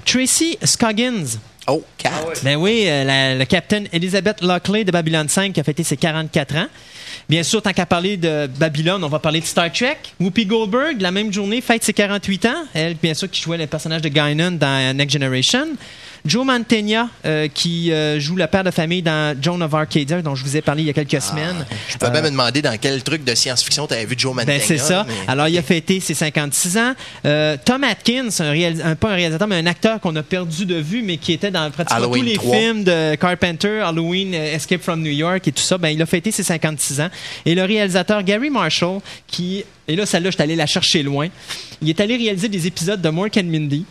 Tracy 0.03 0.57
Scoggins. 0.61 1.23
Oh, 1.69 1.81
quatre. 1.97 2.43
Ben 2.43 2.57
oui, 2.57 2.83
euh, 2.87 3.05
la, 3.05 3.35
le 3.35 3.45
capitaine 3.45 3.87
Elizabeth 3.93 4.41
Lockley 4.41 4.83
de 4.83 4.91
Babylon 4.91 5.27
5 5.29 5.53
qui 5.53 5.59
a 5.61 5.63
fêté 5.63 5.83
ses 5.83 5.95
44 5.95 6.55
ans. 6.57 6.67
Bien 7.29 7.43
sûr, 7.43 7.61
tant 7.61 7.73
qu'à 7.73 7.85
parler 7.85 8.17
de 8.17 8.47
Babylone, 8.57 9.03
on 9.03 9.09
va 9.09 9.19
parler 9.19 9.41
de 9.41 9.45
Star 9.45 9.71
Trek. 9.71 9.97
Whoopi 10.19 10.45
Goldberg, 10.45 11.01
la 11.01 11.11
même 11.11 11.31
journée, 11.31 11.61
fête 11.61 11.83
ses 11.83 11.93
48 11.93 12.45
ans. 12.45 12.65
Elle, 12.73 12.95
bien 12.95 13.13
sûr, 13.13 13.29
qui 13.29 13.41
jouait 13.41 13.57
le 13.57 13.67
personnage 13.67 14.01
de 14.01 14.09
Guinan 14.09 14.51
dans 14.51 14.95
Next 14.95 15.13
Generation. 15.13 15.67
Joe 16.25 16.45
Mantegna, 16.45 17.09
euh, 17.25 17.47
qui 17.47 17.91
euh, 17.91 18.19
joue 18.19 18.35
le 18.35 18.47
père 18.47 18.63
de 18.63 18.71
famille 18.71 19.01
dans 19.01 19.35
Joan 19.41 19.61
of 19.63 19.73
Arcadia, 19.73 20.21
dont 20.21 20.35
je 20.35 20.43
vous 20.43 20.57
ai 20.57 20.61
parlé 20.61 20.83
il 20.83 20.87
y 20.87 20.89
a 20.89 20.93
quelques 20.93 21.21
semaines. 21.21 21.65
Je 21.89 21.97
peux 21.97 22.09
même 22.09 22.23
me 22.25 22.31
demander 22.31 22.61
dans 22.61 22.77
quel 22.79 23.01
truc 23.03 23.23
de 23.23 23.33
science-fiction 23.35 23.87
tu 23.87 23.93
avais 23.93 24.05
vu 24.05 24.15
Joe 24.17 24.33
Mantegna. 24.35 24.57
Ben, 24.57 24.61
c'est 24.65 24.77
ça. 24.77 25.05
mais- 25.07 25.13
Alors, 25.27 25.47
il 25.47 25.57
a 25.57 25.61
fêté 25.61 25.99
ses 25.99 26.13
56 26.13 26.77
ans. 26.77 26.93
Euh, 27.25 27.57
Tom 27.63 27.83
Atkins, 27.83 28.29
un 28.39 28.51
réalis- 28.51 28.81
un- 28.83 28.95
pas 28.95 29.11
un 29.11 29.15
réalisateur, 29.15 29.47
mais 29.47 29.55
un 29.57 29.65
acteur 29.65 29.99
qu'on 29.99 30.15
a 30.15 30.23
perdu 30.23 30.65
de 30.65 30.75
vue, 30.75 31.01
mais 31.03 31.17
qui 31.17 31.33
était 31.33 31.51
dans 31.51 31.69
pratiquement 31.71 31.97
Halloween 31.97 32.23
tous 32.23 32.29
les 32.29 32.35
3. 32.35 32.57
films 32.57 32.83
de 32.83 33.15
Carpenter, 33.15 33.81
Halloween, 33.81 34.33
Escape 34.33 34.81
from 34.81 35.01
New 35.01 35.11
York 35.11 35.47
et 35.47 35.51
tout 35.51 35.63
ça. 35.63 35.77
Ben, 35.77 35.89
il 35.89 36.01
a 36.01 36.05
fêté 36.05 36.31
ses 36.31 36.43
56 36.43 36.99
ans. 37.01 37.09
Et 37.45 37.55
le 37.55 37.63
réalisateur 37.63 38.23
Gary 38.23 38.49
Marshall, 38.49 38.99
qui, 39.27 39.63
et 39.87 39.95
là, 39.95 40.05
celle-là, 40.05 40.29
je 40.31 40.35
suis 40.35 40.43
allé 40.43 40.55
la 40.55 40.65
chercher 40.65 41.03
loin, 41.03 41.27
il 41.81 41.89
est 41.89 41.99
allé 41.99 42.17
réaliser 42.17 42.49
des 42.49 42.67
épisodes 42.67 43.01
de 43.01 43.09
Mork 43.09 43.37
and 43.37 43.43
Mindy. 43.45 43.85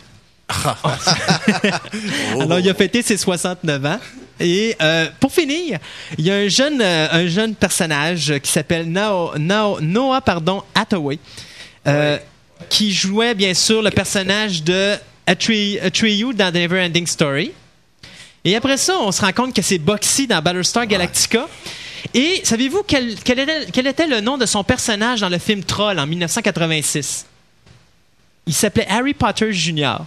Alors, 2.39 2.59
il 2.59 2.69
a 2.69 2.73
fêté 2.73 3.01
ses 3.01 3.17
69 3.17 3.85
ans. 3.85 3.99
Et 4.39 4.75
euh, 4.81 5.07
pour 5.19 5.31
finir, 5.31 5.79
il 6.17 6.25
y 6.25 6.31
a 6.31 6.35
un 6.35 6.47
jeune, 6.47 6.81
euh, 6.81 7.07
un 7.11 7.27
jeune 7.27 7.55
personnage 7.55 8.33
qui 8.43 8.51
s'appelle 8.51 8.87
Noah 8.87 10.21
pardon, 10.21 10.63
Hathaway, 10.75 11.17
euh, 11.87 12.17
qui 12.69 12.93
jouait 12.93 13.33
bien 13.33 13.53
sûr 13.53 13.81
le 13.81 13.89
personnage 13.89 14.63
de 14.63 14.95
Atreyu 15.25 16.33
dans 16.33 16.51
The 16.51 16.55
Neverending 16.55 17.07
Story. 17.07 17.51
Et 18.45 18.55
après 18.55 18.77
ça, 18.77 18.97
on 18.99 19.11
se 19.11 19.21
rend 19.21 19.33
compte 19.33 19.55
que 19.55 19.61
c'est 19.61 19.79
Boxy 19.79 20.27
dans 20.27 20.41
Battlestar 20.41 20.85
Galactica. 20.85 21.47
Et 22.13 22.41
savez-vous 22.43 22.83
quel, 22.87 23.15
quel 23.15 23.39
était, 23.39 23.65
quel 23.73 23.87
était 23.87 24.07
le 24.07 24.21
nom 24.21 24.37
de 24.37 24.45
son 24.45 24.63
personnage 24.63 25.21
dans 25.21 25.29
le 25.29 25.39
film 25.39 25.63
Troll 25.63 25.99
en 25.99 26.05
1986? 26.05 27.25
Il 28.45 28.53
s'appelait 28.53 28.87
Harry 28.87 29.13
Potter 29.13 29.51
Jr. 29.51 29.97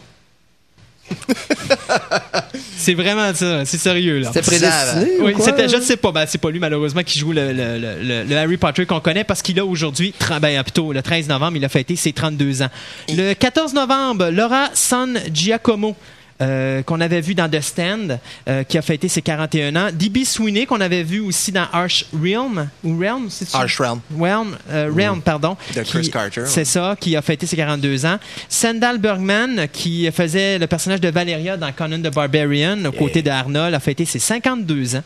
c'est 2.77 2.95
vraiment 2.95 3.35
ça, 3.35 3.65
c'est 3.65 3.79
sérieux 3.79 4.19
là. 4.21 4.29
C'était 4.33 4.43
prédestiné 4.43 5.21
ou 5.21 5.27
Oui, 5.27 5.35
c'était, 5.41 5.69
je 5.69 5.77
ne 5.77 5.83
sais 5.83 5.97
pas, 5.97 6.13
ben, 6.13 6.25
c'est 6.27 6.39
pas 6.39 6.51
lui 6.51 6.59
malheureusement 6.59 7.03
qui 7.03 7.19
joue 7.19 7.33
le, 7.33 7.53
le- 7.53 7.79
le- 7.79 8.03
le- 8.03 8.25
le 8.25 8.37
Harry 8.37 8.57
Potter 8.57 8.87
qu'on 8.87 9.01
connaît 9.01 9.25
parce 9.25 9.43
qu'il 9.43 9.59
a 9.61 9.65
aujourd'hui, 9.65 10.15
ben, 10.41 10.63
plutôt 10.63 10.93
le 10.93 11.03
13 11.03 11.29
novembre, 11.29 11.57
il 11.57 11.65
a 11.65 11.69
fêté 11.69 11.97
ses 11.97 12.13
32 12.13 12.63
ans. 12.63 12.69
Le 13.09 13.35
14 13.35 13.75
novembre, 13.75 14.31
Laura 14.31 14.69
San 14.75 15.19
Giacomo. 15.33 15.97
Euh, 16.41 16.83
qu'on 16.83 17.01
avait 17.01 17.21
vu 17.21 17.35
dans 17.35 17.49
The 17.49 17.61
Stand, 17.61 18.19
euh, 18.49 18.63
qui 18.65 18.79
a 18.79 18.83
fêté 18.83 19.09
ses 19.09 19.23
41 19.23 19.77
ans. 19.77 19.89
D.B. 19.93 20.25
Sweeney, 20.25 20.67
qu'on 20.67 20.81
avait 20.81 21.03
vu 21.03 21.21
aussi 21.21 21.53
dans 21.53 21.67
Arch 21.73 22.07
Realm, 22.13 22.69
ou 22.85 22.99
Realm, 22.99 23.27
c'est 23.29 23.49
ça? 23.49 23.59
Arch 23.59 23.79
Realm. 23.79 24.01
Realm, 24.19 24.57
euh, 24.71 24.91
Realm, 24.95 25.21
pardon. 25.23 25.57
De 25.75 25.83
Chris 25.83 26.03
Qui- 26.03 26.11
Carter, 26.11 26.43
C'est 26.47 26.61
ouais. 26.61 26.65
ça, 26.65 26.97
qui 26.99 27.17
a 27.17 27.23
fêté 27.23 27.47
ses 27.47 27.57
42 27.57 28.07
ans. 28.07 28.19
Sandal 28.49 28.99
Bergman, 28.99 29.67
qui 29.73 30.11
faisait 30.13 30.59
le 30.59 30.67
personnage 30.67 31.01
de 31.01 31.09
Valeria 31.09 31.57
dans 31.57 31.73
Conan 31.73 31.99
the 32.01 32.13
Barbarian, 32.15 32.85
aux 32.85 32.93
côtés 32.93 33.23
de 33.23 33.31
Arnold, 33.31 33.75
a 33.75 33.81
fêté 33.81 34.05
ses 34.05 34.19
52 34.19 34.97
ans. 34.97 35.03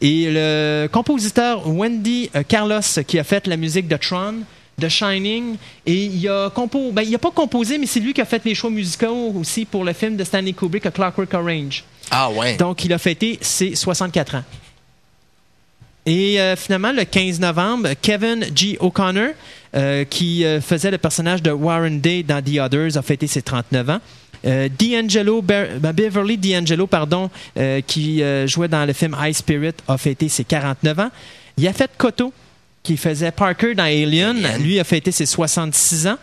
Et 0.00 0.26
le 0.30 0.88
compositeur 0.90 1.68
Wendy 1.68 2.30
euh, 2.34 2.42
Carlos, 2.46 2.80
qui 3.06 3.18
a 3.18 3.24
fait 3.24 3.46
la 3.46 3.56
musique 3.56 3.86
de 3.86 3.96
Tron, 3.96 4.34
de 4.78 4.88
Shining, 4.88 5.56
et 5.86 6.04
il 6.04 6.28
a, 6.28 6.50
compo 6.50 6.90
ben, 6.92 7.02
il 7.02 7.14
a 7.14 7.18
pas 7.18 7.30
composé, 7.30 7.78
mais 7.78 7.86
c'est 7.86 8.00
lui 8.00 8.12
qui 8.12 8.20
a 8.20 8.24
fait 8.24 8.44
les 8.44 8.54
choix 8.54 8.70
musicaux 8.70 9.32
aussi 9.38 9.64
pour 9.64 9.84
le 9.84 9.92
film 9.92 10.16
de 10.16 10.24
Stanley 10.24 10.52
Kubrick, 10.52 10.86
A 10.86 10.90
Clockwork 10.90 11.32
Orange. 11.34 11.84
Ah 12.10 12.30
ouais. 12.30 12.56
Donc, 12.56 12.84
il 12.84 12.92
a 12.92 12.98
fêté 12.98 13.38
ses 13.40 13.74
64 13.74 14.36
ans. 14.36 14.44
Et 16.04 16.40
euh, 16.40 16.56
finalement, 16.56 16.92
le 16.92 17.04
15 17.04 17.40
novembre, 17.40 17.90
Kevin 18.00 18.44
G. 18.54 18.76
O'Connor, 18.80 19.30
euh, 19.74 20.04
qui 20.04 20.44
euh, 20.44 20.60
faisait 20.60 20.90
le 20.90 20.98
personnage 20.98 21.42
de 21.42 21.50
Warren 21.50 22.00
Day 22.00 22.22
dans 22.22 22.42
The 22.42 22.58
Others, 22.58 22.98
a 22.98 23.02
fêté 23.02 23.26
ses 23.26 23.42
39 23.42 23.90
ans. 23.90 24.00
D'Angelo, 24.44 25.40
ben, 25.40 25.78
Beverly 25.78 26.36
D'Angelo, 26.36 26.88
pardon, 26.88 27.30
qui 27.86 28.24
jouait 28.46 28.66
dans 28.66 28.84
le 28.84 28.92
film 28.92 29.16
High 29.16 29.34
Spirit, 29.34 29.74
a 29.86 29.96
fêté 29.96 30.28
ses 30.28 30.42
49 30.42 30.98
ans. 30.98 31.10
Yafet 31.56 31.86
Koto, 31.96 32.32
qui 32.82 32.96
faisait 32.96 33.30
Parker 33.30 33.74
dans 33.74 33.84
Alien, 33.84 34.36
lui 34.60 34.80
a 34.80 34.84
fêté 34.84 35.12
ses 35.12 35.26
66 35.26 36.08
ans. 36.08 36.18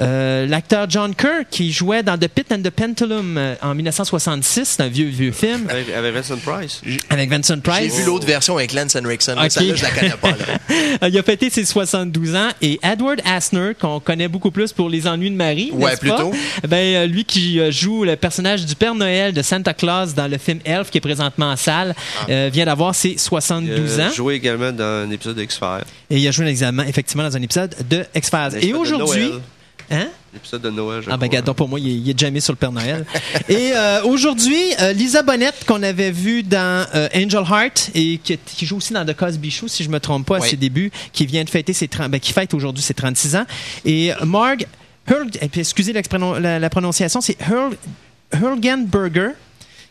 Euh, 0.00 0.46
L'acteur 0.46 0.88
John 0.88 1.14
Kerr, 1.14 1.42
qui 1.50 1.72
jouait 1.72 2.02
dans 2.02 2.16
The 2.16 2.28
Pit 2.28 2.50
and 2.52 2.62
the 2.62 2.70
Pendulum 2.70 3.36
euh, 3.36 3.54
en 3.62 3.74
1966, 3.74 4.64
c'est 4.76 4.82
un 4.82 4.88
vieux, 4.88 5.06
vieux 5.08 5.32
film, 5.32 5.66
Avec, 5.68 5.90
avec 5.90 6.14
Vincent 6.14 6.36
Price. 6.38 6.80
avec 7.10 7.28
Vincent 7.30 7.54
J'ai 7.56 7.60
Price. 7.60 7.96
vu 7.96 8.04
l'autre 8.04 8.26
version 8.26 8.56
avec 8.56 8.72
Lance 8.72 8.94
Henriksen. 8.96 9.34
mais 9.36 9.46
Ok. 9.46 9.50
Celle-là, 9.52 9.74
je 9.74 9.82
la 9.82 9.90
connais 9.90 10.10
pas. 10.10 10.30
là. 10.30 10.36
Euh, 11.02 11.08
Il 11.08 11.18
a 11.18 11.22
fêté 11.22 11.50
ses 11.50 11.64
72 11.64 12.34
ans. 12.34 12.48
Et 12.62 12.78
Edward 12.82 13.20
Asner, 13.24 13.72
qu'on 13.78 14.00
connaît 14.00 14.28
beaucoup 14.28 14.50
plus 14.50 14.72
pour 14.72 14.88
Les 14.88 15.06
Ennuis 15.06 15.30
de 15.30 15.36
Marie. 15.36 15.70
Ouais, 15.72 15.90
n'est-ce 15.90 16.06
pas? 16.06 16.16
plutôt. 16.16 16.32
Ben, 16.66 17.10
lui 17.10 17.24
qui 17.24 17.60
joue 17.72 18.04
le 18.04 18.16
personnage 18.16 18.64
du 18.66 18.74
Père 18.74 18.94
Noël 18.94 19.32
de 19.32 19.42
Santa 19.42 19.74
Claus 19.74 20.14
dans 20.14 20.28
le 20.28 20.38
film 20.38 20.58
Elf, 20.64 20.90
qui 20.90 20.98
est 20.98 21.02
présentement 21.02 21.50
en 21.50 21.56
salle, 21.56 21.94
euh, 22.28 22.50
vient 22.52 22.64
d'avoir 22.66 22.94
ses 22.94 23.16
72 23.18 23.98
Euh, 23.98 24.06
ans. 24.08 24.12
joué 24.12 24.34
également 24.34 24.72
dans 24.72 24.84
un 25.06 25.10
épisode 25.10 25.36
d'X-Files. 25.36 25.84
Et 26.10 26.18
il 26.18 26.26
a 26.28 26.30
joué 26.30 26.46
examen, 26.46 26.84
effectivement 26.86 27.22
dans 27.24 27.36
un 27.36 27.42
épisode 27.42 27.74
de 27.88 28.04
X-Files. 28.14 28.58
Et 28.62 28.72
aujourd'hui. 28.74 29.32
Hein? 29.90 30.08
L'épisode 30.34 30.62
de 30.62 30.70
Noël, 30.70 31.02
je 31.02 31.10
Ah 31.10 31.16
ben 31.16 31.28
donc, 31.42 31.56
pour 31.56 31.68
moi, 31.68 31.80
il 31.80 31.88
est, 31.88 31.94
il 31.94 32.10
est 32.10 32.18
jamais 32.18 32.40
sur 32.40 32.52
le 32.52 32.58
Père 32.58 32.72
Noël. 32.72 33.06
et 33.48 33.72
euh, 33.74 34.02
aujourd'hui, 34.04 34.60
euh, 34.80 34.92
Lisa 34.92 35.22
Bonnette, 35.22 35.64
qu'on 35.66 35.82
avait 35.82 36.10
vu 36.10 36.42
dans 36.42 36.86
euh, 36.94 37.08
Angel 37.14 37.42
Heart 37.50 37.90
et 37.94 38.18
qui, 38.22 38.36
qui 38.38 38.66
joue 38.66 38.76
aussi 38.76 38.92
dans 38.92 39.06
The 39.06 39.14
Cosby 39.14 39.50
Show, 39.50 39.68
si 39.68 39.84
je 39.84 39.88
me 39.88 39.98
trompe 40.00 40.26
pas, 40.26 40.36
à 40.36 40.40
Oui. 40.40 40.48
ses 40.50 40.56
débuts, 40.56 40.90
qui 41.12 41.24
vient 41.24 41.44
de 41.44 41.50
fêter 41.50 41.72
ses 41.72 41.88
30, 41.88 42.10
ben, 42.10 42.20
qui 42.20 42.32
fête 42.32 42.52
aujourd'hui 42.52 42.82
ses 42.82 42.94
36 42.94 43.36
ans. 43.36 43.46
Et 43.86 44.12
Marg, 44.24 44.66
Hurl, 45.08 45.28
excusez 45.40 45.94
la, 45.94 46.58
la 46.58 46.70
prononciation, 46.70 47.20
c'est 47.22 47.38
Hurl, 47.48 47.74
Hurgenberger 48.34 49.30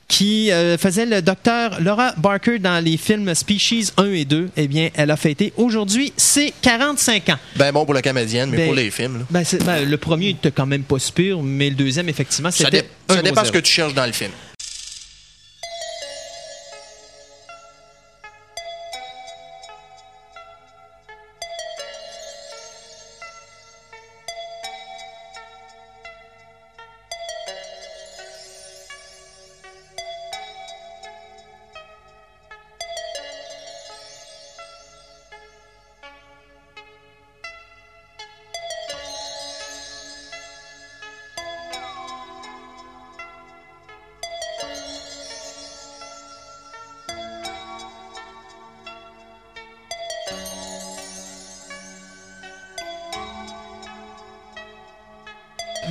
qui 0.08 0.52
euh, 0.52 0.78
faisait 0.78 1.06
le 1.06 1.22
docteur 1.22 1.82
Laura 1.82 2.14
Barker 2.18 2.60
dans 2.60 2.84
les 2.84 2.96
films 2.98 3.34
Species 3.36 3.90
1 3.98 4.12
et 4.14 4.26
2, 4.26 4.50
eh 4.56 4.68
bien, 4.68 4.90
elle 4.96 5.12
a 5.12 5.18
fêté 5.18 5.52
aujourd'hui 5.58 6.14
ses 6.16 6.54
45 6.62 7.30
ans. 7.30 7.38
Ben 7.58 7.72
bon 7.74 7.84
pour 7.86 7.94
la 7.94 8.02
comédienne, 8.02 8.50
mais 8.50 8.58
Ben, 8.58 8.66
pour 8.68 8.76
les 8.76 8.90
films. 8.90 9.26
Ben, 9.30 9.44
ben, 9.66 9.90
le 9.90 9.98
premier 9.98 10.30
était 10.30 10.52
quand 10.52 10.66
même 10.66 10.84
pas 10.84 11.00
super, 11.00 11.42
mais 11.44 11.70
le 11.70 11.76
deuxième, 11.76 12.08
effectivement, 12.08 12.52
Ça, 12.52 12.66
c'était. 12.66 12.82
dé- 12.84 12.88
un 13.10 13.16
ça 13.16 13.22
dépend 13.22 13.44
ce 13.44 13.52
que 13.52 13.58
tu 13.60 13.72
cherches 13.72 13.94
dans 13.94 14.06
le 14.06 14.12
film. 14.14 14.32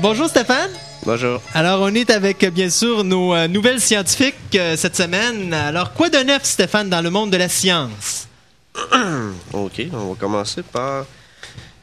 Bonjour 0.09 0.29
Stéphane. 0.29 0.71
Bonjour. 1.05 1.43
Alors, 1.53 1.81
on 1.81 1.93
est 1.93 2.11
avec, 2.11 2.45
bien 2.53 2.71
sûr, 2.71 3.03
nos 3.03 3.35
euh, 3.35 3.49
nouvelles 3.49 3.81
scientifiques 3.81 4.37
euh, 4.55 4.77
cette 4.77 4.95
semaine. 4.95 5.53
Alors, 5.53 5.95
quoi 5.95 6.11
de 6.11 6.19
neuf, 6.19 6.45
Stéphane, 6.45 6.89
dans 6.89 7.01
le 7.01 7.11
monde 7.11 7.33
de 7.33 7.37
la 7.37 7.49
science? 7.49 8.29
OK, 9.53 9.83
on 9.93 10.11
va 10.11 10.15
commencer 10.15 10.63
par... 10.63 11.07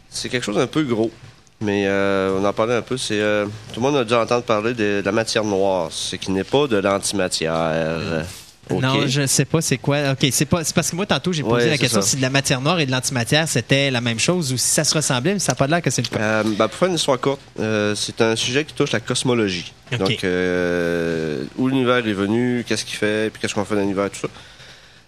C'est 0.10 0.30
quelque 0.30 0.46
chose 0.46 0.56
d'un 0.56 0.68
peu 0.68 0.84
gros, 0.84 1.12
mais 1.60 1.84
euh, 1.86 2.40
on 2.40 2.46
en 2.46 2.54
parlait 2.54 2.76
un 2.76 2.82
peu. 2.82 2.96
C'est 2.96 3.20
euh, 3.20 3.46
Tout 3.74 3.82
le 3.82 3.92
monde 3.92 3.98
a 3.98 4.06
dû 4.06 4.14
entendre 4.14 4.44
parler 4.44 4.74
de, 4.74 5.02
de 5.02 5.04
la 5.04 5.12
matière 5.12 5.44
noire, 5.44 5.90
ce 5.92 6.16
qui 6.16 6.32
n'est 6.32 6.46
pas 6.46 6.68
de 6.68 6.78
l'antimatière. 6.78 8.24
Non, 8.71 9.06
je 9.08 9.26
sais 9.28 9.45
pas 9.45 9.62
c'est 9.62 9.78
quoi. 9.78 10.12
OK, 10.12 10.26
c'est 10.32 10.45
pas 10.45 10.63
c'est 10.63 10.73
parce 10.73 10.89
que 10.89 10.95
moi 10.95 11.06
tantôt 11.06 11.34
j'ai 11.34 11.43
posé 11.43 11.65
Ouais, 11.65 11.69
la 11.71 11.78
question 11.78 12.02
ça. 12.02 12.08
si 12.08 12.15
de 12.15 12.21
la 12.21 12.30
matière 12.30 12.62
noire 12.62 12.80
et 12.80 12.86
de 12.86 12.91
l'antimatière 12.91 13.47
c'était 13.47 13.91
la 13.91 13.99
même 14.02 14.19
chose 14.19 14.54
ou 14.54 14.58
si 14.58 14.67
ça 14.69 14.84
se 14.84 14.93
ressemblait, 14.95 15.34
mais 15.34 15.39
ça 15.39 15.52
n'a 15.52 15.56
pas 15.56 15.67
l'air 15.67 15.82
que 15.82 15.89
c'est 15.89 16.02
le 16.02 16.08
cas. 16.15 16.21
Euh, 16.21 16.43
ben, 16.58 16.67
pour 16.67 16.78
faire 16.78 16.88
une 16.88 16.95
histoire 16.95 17.19
courte, 17.19 17.41
euh, 17.60 17.93
c'est 17.95 18.21
un 18.21 18.36
sujet 18.36 18.63
qui 18.65 18.73
touche 18.73 18.91
la 18.93 18.99
cosmologie. 19.02 19.73
Donc, 19.99 20.23
euh, 20.23 21.43
où 21.58 21.67
l'univers 21.67 21.97
est 22.08 22.13
venu, 22.13 22.63
qu'est-ce 22.67 22.86
qu'il 22.86 22.95
fait, 22.97 23.30
puis 23.32 23.41
qu'est-ce 23.41 23.54
qu'on 23.54 23.65
fait 23.65 23.76
dans 23.76 23.82
l'univers, 23.82 24.10
tout 24.10 24.21
ça. 24.21 24.28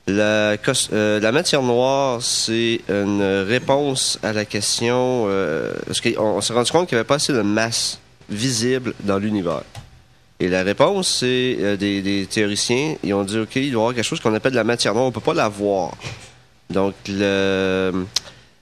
La, 0.07 0.57
cos- 0.57 0.89
euh, 0.93 1.19
la 1.19 1.31
matière 1.31 1.63
noire, 1.63 2.21
c'est 2.21 2.81
une 2.89 3.23
réponse 3.47 4.19
à 4.21 4.33
la 4.33 4.45
question... 4.45 5.27
parce 5.87 6.01
qu'on 6.01 6.21
on 6.37 6.41
s'est 6.41 6.53
rendu 6.53 6.71
compte 6.71 6.87
qu'il 6.87 6.95
n'y 6.95 6.99
avait 6.99 7.07
pas 7.07 7.15
assez 7.15 7.33
de 7.33 7.41
masse 7.41 7.97
visible 8.29 8.93
dans 9.03 9.17
l'univers. 9.17 9.63
Et 10.39 10.49
la 10.49 10.63
réponse, 10.63 11.07
c'est 11.19 11.57
euh, 11.59 11.77
des, 11.77 12.27
théoriciens, 12.29 12.95
ils 13.03 13.13
ont 13.13 13.23
dit, 13.23 13.39
OK, 13.39 13.55
il 13.55 13.71
doit 13.71 13.79
y 13.79 13.83
avoir 13.83 13.93
quelque 13.95 14.03
chose 14.03 14.19
qu'on 14.19 14.33
appelle 14.33 14.53
la 14.53 14.65
matière 14.65 14.93
noire, 14.93 15.05
on 15.05 15.09
ne 15.09 15.13
peut 15.13 15.21
pas 15.21 15.33
la 15.33 15.47
voir. 15.47 15.93
Donc, 16.69 16.93
le, 17.07 18.05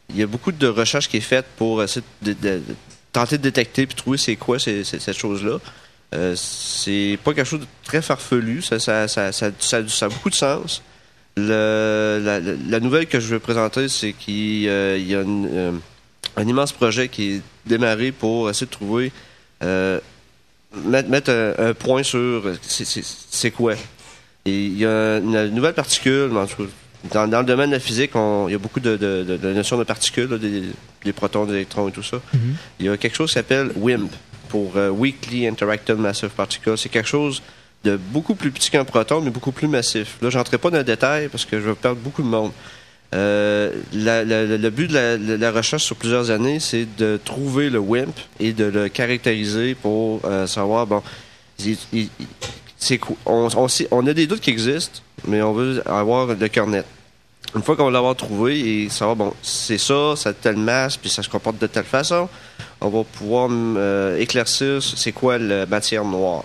il 0.09 0.17
y 0.17 0.23
a 0.23 0.27
beaucoup 0.27 0.51
de 0.51 0.67
recherches 0.67 1.09
qui 1.09 1.17
est 1.17 1.21
faite 1.21 1.45
pour 1.57 1.81
essayer 1.81 2.05
de, 2.21 2.33
de- 2.33 2.49
de 2.59 2.75
tenter 3.11 3.37
de 3.37 3.43
détecter 3.43 3.85
puis 3.85 3.95
trouver 3.95 4.17
c'est 4.17 4.35
quoi 4.35 4.59
cette 4.59 5.13
chose-là. 5.17 5.57
Euh, 6.13 6.35
c'est 6.35 7.17
pas 7.23 7.33
quelque 7.33 7.47
chose 7.47 7.61
de 7.61 7.67
très 7.83 8.01
farfelu, 8.01 8.61
ça, 8.61 8.75
a 8.77 10.09
beaucoup 10.09 10.29
de 10.29 10.35
sens. 10.35 10.83
Le- 11.37 12.59
la, 12.69 12.79
nouvelle 12.79 13.07
que 13.07 13.19
je 13.19 13.33
vais 13.33 13.39
présenter, 13.39 13.87
c'est 13.89 14.13
qu'il 14.13 14.67
euh, 14.67 14.97
y 14.99 15.15
a 15.15 15.19
euh, 15.19 15.71
un 16.37 16.47
immense 16.47 16.71
projet 16.71 17.07
qui 17.07 17.31
est 17.31 17.41
démarré 17.65 18.11
pour 18.11 18.49
essayer 18.49 18.67
de 18.67 18.71
trouver, 18.71 19.11
mettre, 20.85 21.09
mettre 21.09 21.31
un, 21.31 21.69
un 21.69 21.73
point 21.73 22.03
sur 22.03 22.19
euh, 22.19 22.57
c'est- 22.61 23.51
quoi. 23.51 23.73
Il 24.45 24.77
y 24.77 24.85
a 24.85 25.17
une 25.19 25.49
nouvelle 25.49 25.73
particule, 25.73 26.29
dans, 27.11 27.27
dans 27.27 27.39
le 27.39 27.45
domaine 27.45 27.69
de 27.69 27.75
la 27.75 27.79
physique, 27.79 28.15
on- 28.15 28.47
il 28.47 28.51
y 28.53 28.55
a 28.55 28.57
beaucoup 28.57 28.79
de, 28.79 28.95
de- 28.97 29.23
de- 29.23 29.37
de 29.37 29.53
notions 29.53 29.77
de 29.77 29.83
particules, 29.83 30.29
là, 30.29 30.37
des, 30.37 30.63
des 31.03 31.13
protons, 31.13 31.45
des 31.45 31.53
électrons 31.53 31.87
et 31.87 31.91
tout 31.91 32.03
ça. 32.03 32.17
Il 32.79 32.85
y 32.85 32.89
a 32.89 32.97
quelque 32.97 33.15
chose 33.15 33.29
qui 33.29 33.35
s'appelle 33.35 33.71
WIMP, 33.75 34.09
pour 34.49 34.73
euh, 34.77 34.89
Weakly 34.89 35.47
Interactive 35.47 35.95
Massive 35.97 36.29
Particle. 36.29 36.77
C'est 36.77 36.89
quelque 36.89 37.09
chose 37.09 37.41
de 37.83 37.97
beaucoup 37.97 38.35
plus 38.35 38.51
petit 38.51 38.69
qu'un 38.69 38.85
proton, 38.85 39.19
mais 39.21 39.29
beaucoup 39.31 39.51
plus 39.51 39.67
massif. 39.67 40.17
Là, 40.21 40.29
j'entrerai 40.29 40.57
pas 40.57 40.69
dans 40.69 40.77
le 40.77 40.83
détail 40.83 41.27
parce 41.27 41.43
que 41.45 41.59
je 41.59 41.69
vais 41.69 41.75
perdre 41.75 41.99
beaucoup 41.99 42.21
de 42.21 42.27
monde. 42.27 42.51
Euh, 43.13 43.71
le 43.93 44.69
but 44.69 44.89
de 44.89 45.35
la, 45.35 45.51
recherche 45.51 45.83
sur 45.83 45.95
plusieurs 45.95 46.31
années, 46.31 46.59
c'est 46.59 46.87
de 46.97 47.19
trouver 47.23 47.69
le 47.69 47.79
WIMP 47.79 48.13
et 48.39 48.53
de 48.53 48.65
le 48.65 48.89
caractériser 48.89 49.75
pour 49.75 50.21
euh, 50.25 50.47
savoir, 50.47 50.87
bon, 50.87 51.03
on, 53.25 54.07
a 54.07 54.13
des 54.13 54.27
doutes 54.27 54.39
qui 54.39 54.49
existent, 54.49 54.99
mais 55.27 55.41
on 55.41 55.53
veut 55.53 55.83
avoir 55.87 56.27
le 56.27 56.47
cœur 56.47 56.67
net. 56.67 56.85
Une 57.55 57.61
fois 57.61 57.75
qu'on 57.75 57.85
va 57.85 57.91
l'avoir 57.91 58.15
trouvé 58.15 58.59
et 58.59 58.89
savoir, 58.89 59.15
bon, 59.15 59.33
c'est 59.43 59.77
ça, 59.77 60.15
ça 60.15 60.29
a 60.29 60.33
telle 60.33 60.57
masse, 60.57 60.97
puis 60.97 61.09
ça 61.09 61.21
se 61.21 61.29
comporte 61.29 61.59
de 61.59 61.67
telle 61.67 61.83
façon, 61.83 62.27
on 62.81 62.89
va 62.89 63.03
pouvoir 63.03 63.49
euh, 63.51 64.17
éclaircir 64.17 64.81
c'est 64.81 65.11
quoi 65.11 65.37
la 65.37 65.67
matière 65.67 66.03
noire. 66.03 66.43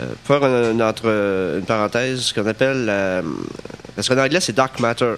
Euh, 0.00 0.06
faire 0.24 0.44
une, 0.44 1.62
parenthèse, 1.62 2.20
ce 2.20 2.34
qu'on 2.34 2.46
appelle. 2.46 2.92
Parce 3.96 4.08
qu'en 4.08 4.18
anglais, 4.18 4.40
c'est 4.40 4.52
dark 4.52 4.80
matter. 4.80 5.14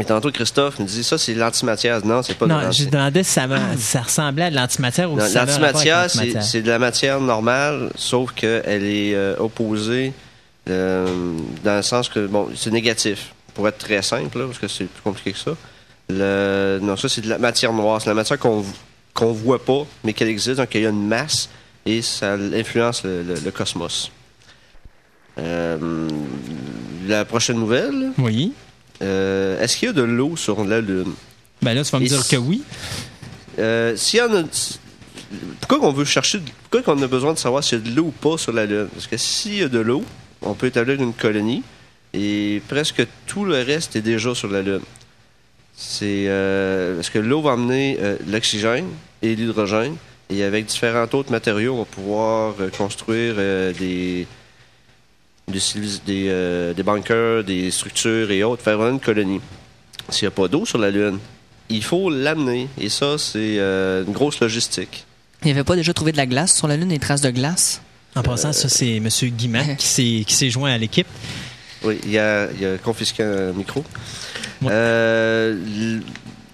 Et 0.00 0.04
tantôt, 0.04 0.30
Christophe 0.30 0.78
me 0.78 0.84
dit 0.84 1.02
ça, 1.02 1.18
c'est 1.18 1.34
l'antimatière. 1.34 2.04
Non, 2.06 2.22
c'est 2.22 2.34
pas 2.34 2.46
de 2.46 2.52
Non, 2.52 2.70
je 2.70 2.84
demandais 2.84 3.22
si 3.24 3.32
ça, 3.32 4.00
ressemblait 4.02 4.44
à 4.44 4.50
de 4.50 4.54
l'antimatière 4.56 5.10
ou 5.10 5.16
non, 5.16 5.26
si 5.26 5.34
L'antimatière, 5.34 6.08
c'est 6.10 6.62
de 6.62 6.68
la 6.68 6.78
matière 6.78 7.20
normale, 7.20 7.90
sauf 7.96 8.32
qu'elle 8.32 8.84
est 8.84 9.14
euh, 9.14 9.34
opposée 9.38 10.12
euh, 10.70 11.06
dans 11.64 11.76
le 11.76 11.82
sens 11.82 12.08
que, 12.08 12.26
bon, 12.26 12.48
c'est 12.54 12.70
négatif, 12.70 13.32
pour 13.54 13.66
être 13.66 13.78
très 13.78 14.02
simple, 14.02 14.38
là, 14.38 14.46
parce 14.46 14.58
que 14.58 14.68
c'est 14.68 14.84
plus 14.84 15.02
compliqué 15.02 15.32
que 15.32 15.38
ça. 15.38 15.52
Le, 16.10 16.78
non, 16.80 16.96
ça, 16.96 17.08
c'est 17.08 17.20
de 17.22 17.28
la 17.28 17.38
matière 17.38 17.72
noire. 17.72 18.00
C'est 18.00 18.08
la 18.08 18.14
matière 18.14 18.38
qu'on 18.38 18.64
qu'on 19.14 19.32
voit 19.32 19.64
pas, 19.64 19.84
mais 20.04 20.12
qu'elle 20.12 20.28
existe, 20.28 20.58
donc 20.58 20.68
il 20.74 20.82
y 20.82 20.86
a 20.86 20.90
une 20.90 21.08
masse 21.08 21.48
et 21.84 22.02
ça 22.02 22.34
influence 22.34 23.02
le, 23.02 23.24
le- 23.24 23.34
le 23.44 23.50
cosmos. 23.50 24.12
Euh, 25.38 26.08
la 27.06 27.24
prochaine 27.24 27.58
nouvelle, 27.58 28.10
Oui. 28.18 28.52
Euh, 29.02 29.60
est-ce 29.60 29.76
qu'il 29.76 29.86
y 29.86 29.90
a 29.90 29.94
de 29.94 30.02
l'eau 30.02 30.36
sur 30.36 30.64
la 30.64 30.80
Lune? 30.80 31.12
Ben 31.62 31.74
là, 31.74 31.84
tu 31.84 31.90
vas 31.90 31.98
me 31.98 32.04
Et 32.04 32.08
dire 32.08 32.22
si- 32.22 32.30
que 32.30 32.36
oui. 32.40 32.62
Euh, 33.58 33.96
s'il 33.96 34.18
y 34.20 34.22
en 34.22 34.34
a. 34.34 34.42
Pourquoi 35.60 35.78
qu'on 35.80 35.92
veut 35.92 36.04
chercher. 36.04 36.40
Pourquoi 36.70 36.82
qu'on 36.94 37.02
a 37.02 37.06
besoin 37.06 37.32
de 37.34 37.38
savoir 37.38 37.62
s'il 37.62 37.78
y 37.78 37.80
a 37.82 37.84
de 37.90 37.94
l'eau 37.96 38.04
ou 38.04 38.10
pas 38.12 38.38
sur 38.38 38.52
la 38.52 38.66
Lune? 38.66 38.88
Parce 38.94 39.06
que 39.06 39.16
s'il 39.16 39.54
y 39.58 39.62
a 39.62 39.68
de 39.68 39.78
l'eau, 39.80 40.04
on 40.42 40.54
peut 40.54 40.66
établir 40.66 41.00
une 41.02 41.12
colonie 41.12 41.62
et 42.14 42.62
presque 42.68 43.04
tout 43.26 43.44
le 43.44 43.54
reste 43.62 43.96
est 43.96 44.00
déjà 44.00 44.34
sur 44.34 44.48
la 44.48 44.62
Lune. 44.62 44.80
C'est. 45.74 46.24
euh, 46.28 46.96
parce 46.96 47.10
que 47.10 47.18
l'eau 47.18 47.42
va 47.42 47.52
amener 47.52 47.98
euh, 48.00 48.16
l'oxygène 48.28 48.86
et 49.22 49.34
l'hydrogène 49.36 49.96
et 50.30 50.42
avec 50.44 50.66
différents 50.66 51.06
autres 51.12 51.30
matériaux, 51.30 51.74
on 51.74 51.78
va 51.80 51.84
pouvoir 51.84 52.54
euh, 52.60 52.68
construire 52.70 53.34
des. 53.78 54.26
Des, 55.48 55.60
des, 56.06 56.26
euh, 56.28 56.74
des 56.74 56.82
bunkers, 56.82 57.42
des 57.44 57.70
structures 57.70 58.30
et 58.30 58.42
autres, 58.44 58.62
faire 58.62 58.76
vraiment 58.76 58.94
une 58.94 59.00
colonie. 59.00 59.40
S'il 60.10 60.24
n'y 60.24 60.28
a 60.28 60.36
pas 60.36 60.48
d'eau 60.48 60.64
sur 60.66 60.78
la 60.78 60.90
Lune, 60.90 61.18
il 61.68 61.82
faut 61.82 62.10
l'amener. 62.10 62.68
Et 62.80 62.88
ça, 62.88 63.16
c'est 63.18 63.58
euh, 63.58 64.04
une 64.04 64.12
grosse 64.12 64.40
logistique. 64.40 65.04
Il 65.42 65.46
n'y 65.46 65.52
avait 65.52 65.64
pas 65.64 65.76
déjà 65.76 65.92
trouvé 65.94 66.12
de 66.12 66.16
la 66.16 66.26
glace 66.26 66.56
sur 66.56 66.68
la 66.68 66.76
Lune, 66.76 66.88
des 66.88 66.98
traces 66.98 67.20
de 67.20 67.30
glace? 67.30 67.80
En 68.16 68.22
passant, 68.22 68.52
ça, 68.52 68.68
c'est 68.68 68.96
M. 68.96 69.08
Guimat 69.36 69.74
qui 69.76 69.86
s'est 69.86 70.24
qui 70.26 70.34
s'est 70.34 70.50
joint 70.50 70.72
à 70.72 70.78
l'équipe. 70.78 71.06
Oui, 71.84 71.98
il 72.04 72.18
a, 72.18 72.48
il 72.58 72.66
a 72.66 72.78
confisqué 72.78 73.22
un 73.22 73.52
micro. 73.52 73.84
Ouais. 74.62 74.68
Euh, 74.72 76.00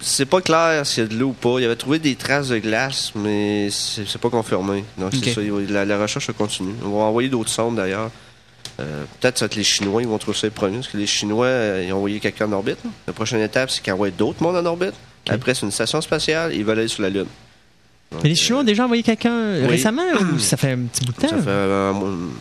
c'est 0.01 0.27
pas 0.27 0.43
clair 0.43 0.85
s'il 0.85 1.05
y 1.05 1.07
a 1.07 1.09
de 1.09 1.15
l'eau 1.15 1.29
ou 1.29 1.33
pas. 1.33 1.61
Il 1.61 1.65
avait 1.65 1.77
trouvé 1.77 1.99
des 1.99 2.15
traces 2.17 2.49
de 2.49 2.59
glace, 2.59 3.13
mais 3.15 3.71
c'est 3.71 4.19
pas 4.21 4.29
confirmé. 4.29 4.85
Donc, 4.99 5.15
Ok. 5.15 5.21
c'est 5.25 5.33
ça. 5.33 5.41
La, 5.71 5.85
la 5.87 5.99
recherche 6.03 6.31
continue. 6.33 6.75
On 6.85 6.91
va 6.91 7.05
envoyer 7.05 7.31
d'autres 7.31 7.51
sondes 7.51 7.77
d'ailleurs. 7.77 8.11
Euh, 8.81 9.05
Peut-être 9.21 9.39
ça 9.39 9.45
va 9.45 9.47
être 9.47 9.55
les 9.57 9.65
Chinois, 9.65 10.03
ils 10.03 10.09
vont 10.09 10.19
trouver 10.19 10.37
ça 10.37 10.47
les 10.47 10.51
premiers, 10.51 10.77
parce 10.79 10.89
que 10.89 10.97
les 10.97 11.07
Chinois, 11.07 11.47
euh, 11.47 11.85
ils 11.87 11.93
ont 11.93 11.97
envoyé 11.97 12.19
quelqu'un 12.21 12.47
en 12.47 12.53
orbite. 12.53 12.79
là. 12.85 12.91
La 13.07 13.13
prochaine 13.13 13.41
étape, 13.41 13.71
c'est 13.71 13.83
qu'ils 13.83 13.93
envoient 13.93 14.11
d'autres 14.11 14.43
mondes 14.43 14.57
en 14.57 14.65
orbite. 14.67 14.95
Après, 15.29 15.55
c'est 15.55 15.65
une 15.65 15.71
station 15.73 16.01
spatiale, 16.01 16.53
ils 16.55 16.65
veulent 16.65 16.79
aller 16.81 16.89
sur 16.89 17.03
la 17.03 17.11
Lune. 17.11 17.27
Donc, 18.13 18.23
Mais 18.23 18.29
les 18.29 18.35
Chinois 18.35 18.61
ont 18.61 18.65
déjà 18.65 18.85
envoyé 18.85 19.03
quelqu'un 19.03 19.33
euh, 19.33 19.63
Oui. 19.63 19.69
récemment 19.71 20.03
ou 20.35 20.39
ça 20.39 20.57
fait 20.57 20.73
un 20.73 20.79
petit 20.93 21.05
bout 21.05 21.13
de 21.13 21.21
temps? 21.21 21.29
Ça 21.29 21.39
fait 21.43 21.51
un 21.51 21.95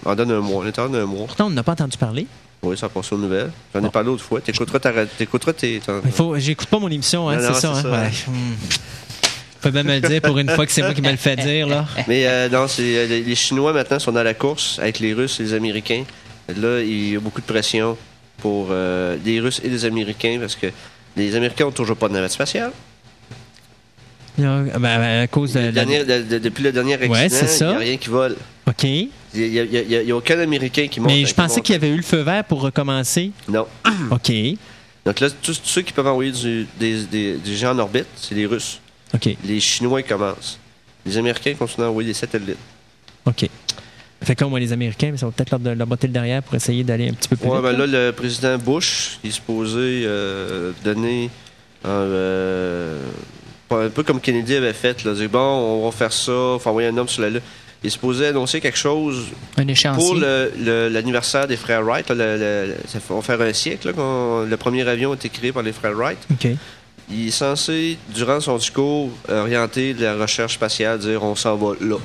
on 0.06 0.15
donne 0.15 0.32
un 0.32 0.39
mois, 0.41 0.63
on 0.63 0.67
est 0.67 0.78
en 0.80 0.93
un 0.93 1.06
mois. 1.06 1.26
Pourtant, 1.28 1.48
on 1.48 1.50
n'a 1.52 1.63
pas 1.63 1.72
entendu 1.74 1.98
parler. 1.98 2.28
Oui, 2.62 2.78
ça 2.78 2.89
passe 2.89 3.12
aux 3.12 3.17
nouvelles. 3.17 3.52
J'en 3.74 3.80
ai 3.80 3.84
Bon. 3.84 3.89
parlé 3.89 4.08
l'autre 4.08 4.24
fois. 4.24 4.39
T'écouteras 4.41 4.80
t'écouteras 5.17 5.54
tes. 5.54 5.82
j'écoute 6.38 6.67
pas 6.67 6.80
mon 6.80 6.89
émission, 6.89 7.30
hein, 7.30 7.38
c'est 7.39 7.54
ça. 7.62 7.72
hein, 7.72 7.82
ça. 7.82 7.89
ouais. 7.91 8.10
Hmm. 8.28 8.54
Faut 9.62 9.72
bien 9.72 9.84
me 9.84 9.93
le 10.00 10.02
dire 10.08 10.22
pour 10.22 10.38
une 10.38 10.50
fois 10.50 10.65
que 10.65 10.72
c'est 10.74 10.82
moi 10.82 10.93
qui 10.93 11.02
me 11.02 11.10
le 11.12 11.15
fait 11.17 11.38
dire, 11.38 11.67
là. 11.67 11.86
Mais 12.10 12.28
euh, 12.28 12.50
non, 12.50 12.65
euh, 12.80 13.08
les 13.08 13.36
Chinois 13.36 13.72
maintenant 13.72 13.98
sont 14.00 14.12
dans 14.12 14.24
la 14.24 14.34
course 14.34 14.78
avec 14.80 15.00
les 15.00 15.13
Russes 15.13 15.39
et 15.39 15.43
les 15.43 15.54
Américains. 15.54 16.04
Là, 16.49 16.82
il 16.82 17.13
y 17.13 17.15
a 17.15 17.19
beaucoup 17.19 17.41
de 17.41 17.45
pression 17.45 17.97
pour 18.38 18.67
euh, 18.71 19.17
les 19.23 19.39
Russes 19.39 19.62
et 19.63 19.69
les 19.69 19.86
Américains 19.86 20.38
parce 20.39 20.56
que 20.56 20.67
les 21.15 21.36
Américains 21.36 21.65
ont 21.65 21.71
toujours 21.71 21.95
pas 21.95 22.08
de 22.10 22.13
navette 22.13 22.32
spatiale. 22.32 22.71
Y 24.38 24.43
a- 24.45 24.79
ben, 24.79 25.21
à 25.21 25.27
cause 25.27 25.53
de 25.53 25.60
Le 25.60 25.65
la... 25.67 25.71
dernier- 25.71 26.03
de- 26.06 26.21
de- 26.23 26.38
depuis 26.39 26.63
le 26.63 26.71
dernier 26.71 26.93
accident, 26.95 27.12
Ouais, 27.13 27.27
il 27.27 27.65
n'y 27.67 27.73
a 27.73 27.77
rien 27.77 27.97
qui 27.97 28.10
vole. 28.10 28.36
OK. 28.67 28.84
Il 28.84 29.10
n'y 29.36 30.12
a, 30.12 30.15
aucun 30.15 30.39
Américain 30.39 30.88
qui 30.88 30.99
monte. 30.99 31.12
Mais 31.12 31.25
je 31.25 31.34
pensais 31.34 31.62
qu'il 31.62 31.73
y 31.73 31.75
avait 31.75 31.89
eu 31.89 31.97
le 31.97 32.01
feu 32.03 32.21
vert 32.21 32.43
pour 32.43 32.62
recommencer. 32.62 33.32
Non. 33.47 33.67
OK. 34.12 34.32
Donc 35.06 35.19
là, 35.19 35.29
tous 35.29 35.62
tous 35.62 35.69
ceux 35.69 35.82
qui 35.82 35.93
peuvent 35.93 36.08
envoyer 36.08 36.32
du- 36.32 36.65
des, 36.79 37.03
des- 37.03 37.34
des 37.38 37.56
gens 37.56 37.71
en 37.75 37.79
orbite, 37.79 38.08
c'est 38.15 38.36
les 38.36 38.45
Russes. 38.45 38.79
OK. 39.13 39.29
Les 39.45 39.60
Chinois 39.60 40.01
commencent. 40.03 40.58
Les 41.06 41.17
Américains 41.17 41.53
continuent 41.53 41.86
à 41.86 41.89
envoyer 41.89 42.08
des 42.10 42.13
satellites. 42.13 42.58
OK. 43.25 43.47
Fait 44.24 44.36
que 44.36 44.44
là, 44.44 44.50
moi, 44.50 44.60
les 44.60 44.72
Américains, 44.74 45.10
mais 45.12 45.18
ça 45.18 45.26
va 45.26 45.32
peut-être 45.32 45.52
leur, 45.64 45.76
leur 45.76 45.88
botter 45.88 46.08
le 46.08 46.14
derrière 46.14 46.42
pour 46.44 46.56
essayer 46.56 46.84
d'aller 46.84 47.10
un 47.10 47.14
petit 47.14 47.28
peu 47.30 47.36
plus 47.36 47.48
Ouais, 47.48 47.56
vite. 47.58 47.64
ben 47.64 47.78
là. 47.78 47.86
le 48.08 48.12
président 48.12 48.58
Bush, 48.58 49.20
il 49.24 49.30
est 49.30 49.34
supposé 49.34 50.04
euh, 50.06 50.72
donner 50.84 51.30
un, 51.84 51.90
euh, 51.90 53.00
un 53.72 53.90
peu 53.90 54.04
comme 54.04 54.20
Kennedy 54.22 54.56
avait 54.56 54.74
fait, 54.74 55.04
là, 55.04 55.14
dire 55.14 55.30
bon, 55.30 55.40
on 55.40 55.86
va 55.86 55.92
faire 55.92 56.14
ça, 56.14 56.32
faut 56.60 56.70
envoyer 56.70 56.90
un 56.90 56.98
homme 56.98 57.08
sur 57.10 57.22
la 57.22 57.30
Lune. 57.30 57.42
Il 57.84 57.88
est 57.88 57.90
supposé 57.90 58.28
annoncer 58.28 58.62
quelque 58.62 58.78
chose 58.78 59.26
Un 59.58 59.68
échéancier? 59.68 60.06
pour 60.06 60.16
le- 60.16 60.54
le- 60.58 60.88
l'anniversaire 60.88 61.48
des 61.48 61.58
frères 61.58 61.82
Wright. 61.84 62.08
là, 62.10 62.16
le- 62.16 62.38
le- 62.38 62.66
le- 62.68 62.76
ça 62.88 63.00
va 63.10 63.22
faire 63.22 63.42
un 63.42 63.52
siècle 63.52 63.88
là, 63.88 63.94
qu'on- 63.94 64.46
le 64.50 64.56
premier 64.58 64.88
avion 64.88 65.12
a 65.12 65.16
été 65.16 65.28
créé 65.28 65.52
par 65.52 65.64
les 65.64 65.74
frères 65.74 65.92
Wright. 65.94 66.18
Il 67.12 67.28
est 67.28 67.32
censé, 67.32 67.98
durant 68.16 68.40
son 68.40 68.56
discours, 68.58 69.10
orienter 69.28 69.94
la 69.94 70.16
recherche 70.16 70.54
spatiale, 70.54 71.00
dire 71.00 71.22
on 71.24 71.36
s'en 71.36 71.58
va 71.58 71.74
là. 71.82 71.98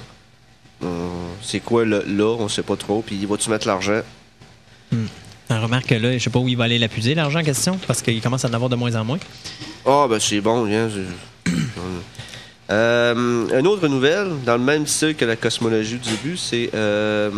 C'est 1.42 1.60
quoi 1.60 1.84
le 1.84 2.04
là, 2.06 2.36
on 2.38 2.48
sait 2.48 2.62
pas 2.62 2.76
trop, 2.76 3.02
puis 3.02 3.24
va-tu 3.26 3.50
mettre 3.50 3.66
l'argent? 3.66 4.00
On 5.50 5.62
remarque 5.62 5.86
que 5.86 5.94
là, 5.94 6.12
je 6.16 6.22
sais 6.22 6.30
pas 6.30 6.38
où 6.38 6.48
il 6.48 6.56
va 6.56 6.64
aller 6.64 6.78
l'appuyer, 6.78 7.14
l'argent 7.14 7.40
en 7.40 7.44
question, 7.44 7.78
parce 7.86 8.02
qu'il 8.02 8.20
commence 8.20 8.44
à 8.44 8.48
en 8.48 8.52
avoir 8.54 8.68
de 8.68 8.76
moins 8.76 8.94
en 8.96 9.04
moins. 9.04 9.18
Ah, 9.86 10.06
ben 10.08 10.18
c'est 10.20 10.40
bon, 10.40 10.64
viens. 10.64 10.88
c'est- 10.90 11.50
Euh, 12.70 13.48
une 13.58 13.66
autre 13.66 13.88
nouvelle, 13.88 14.28
dans 14.44 14.58
le 14.58 14.62
même 14.62 14.86
style 14.86 15.14
que 15.14 15.24
la 15.24 15.36
cosmologie 15.36 15.96
du 15.96 16.10
début, 16.10 16.36
c'est 16.36 16.68
euh, 16.74 17.30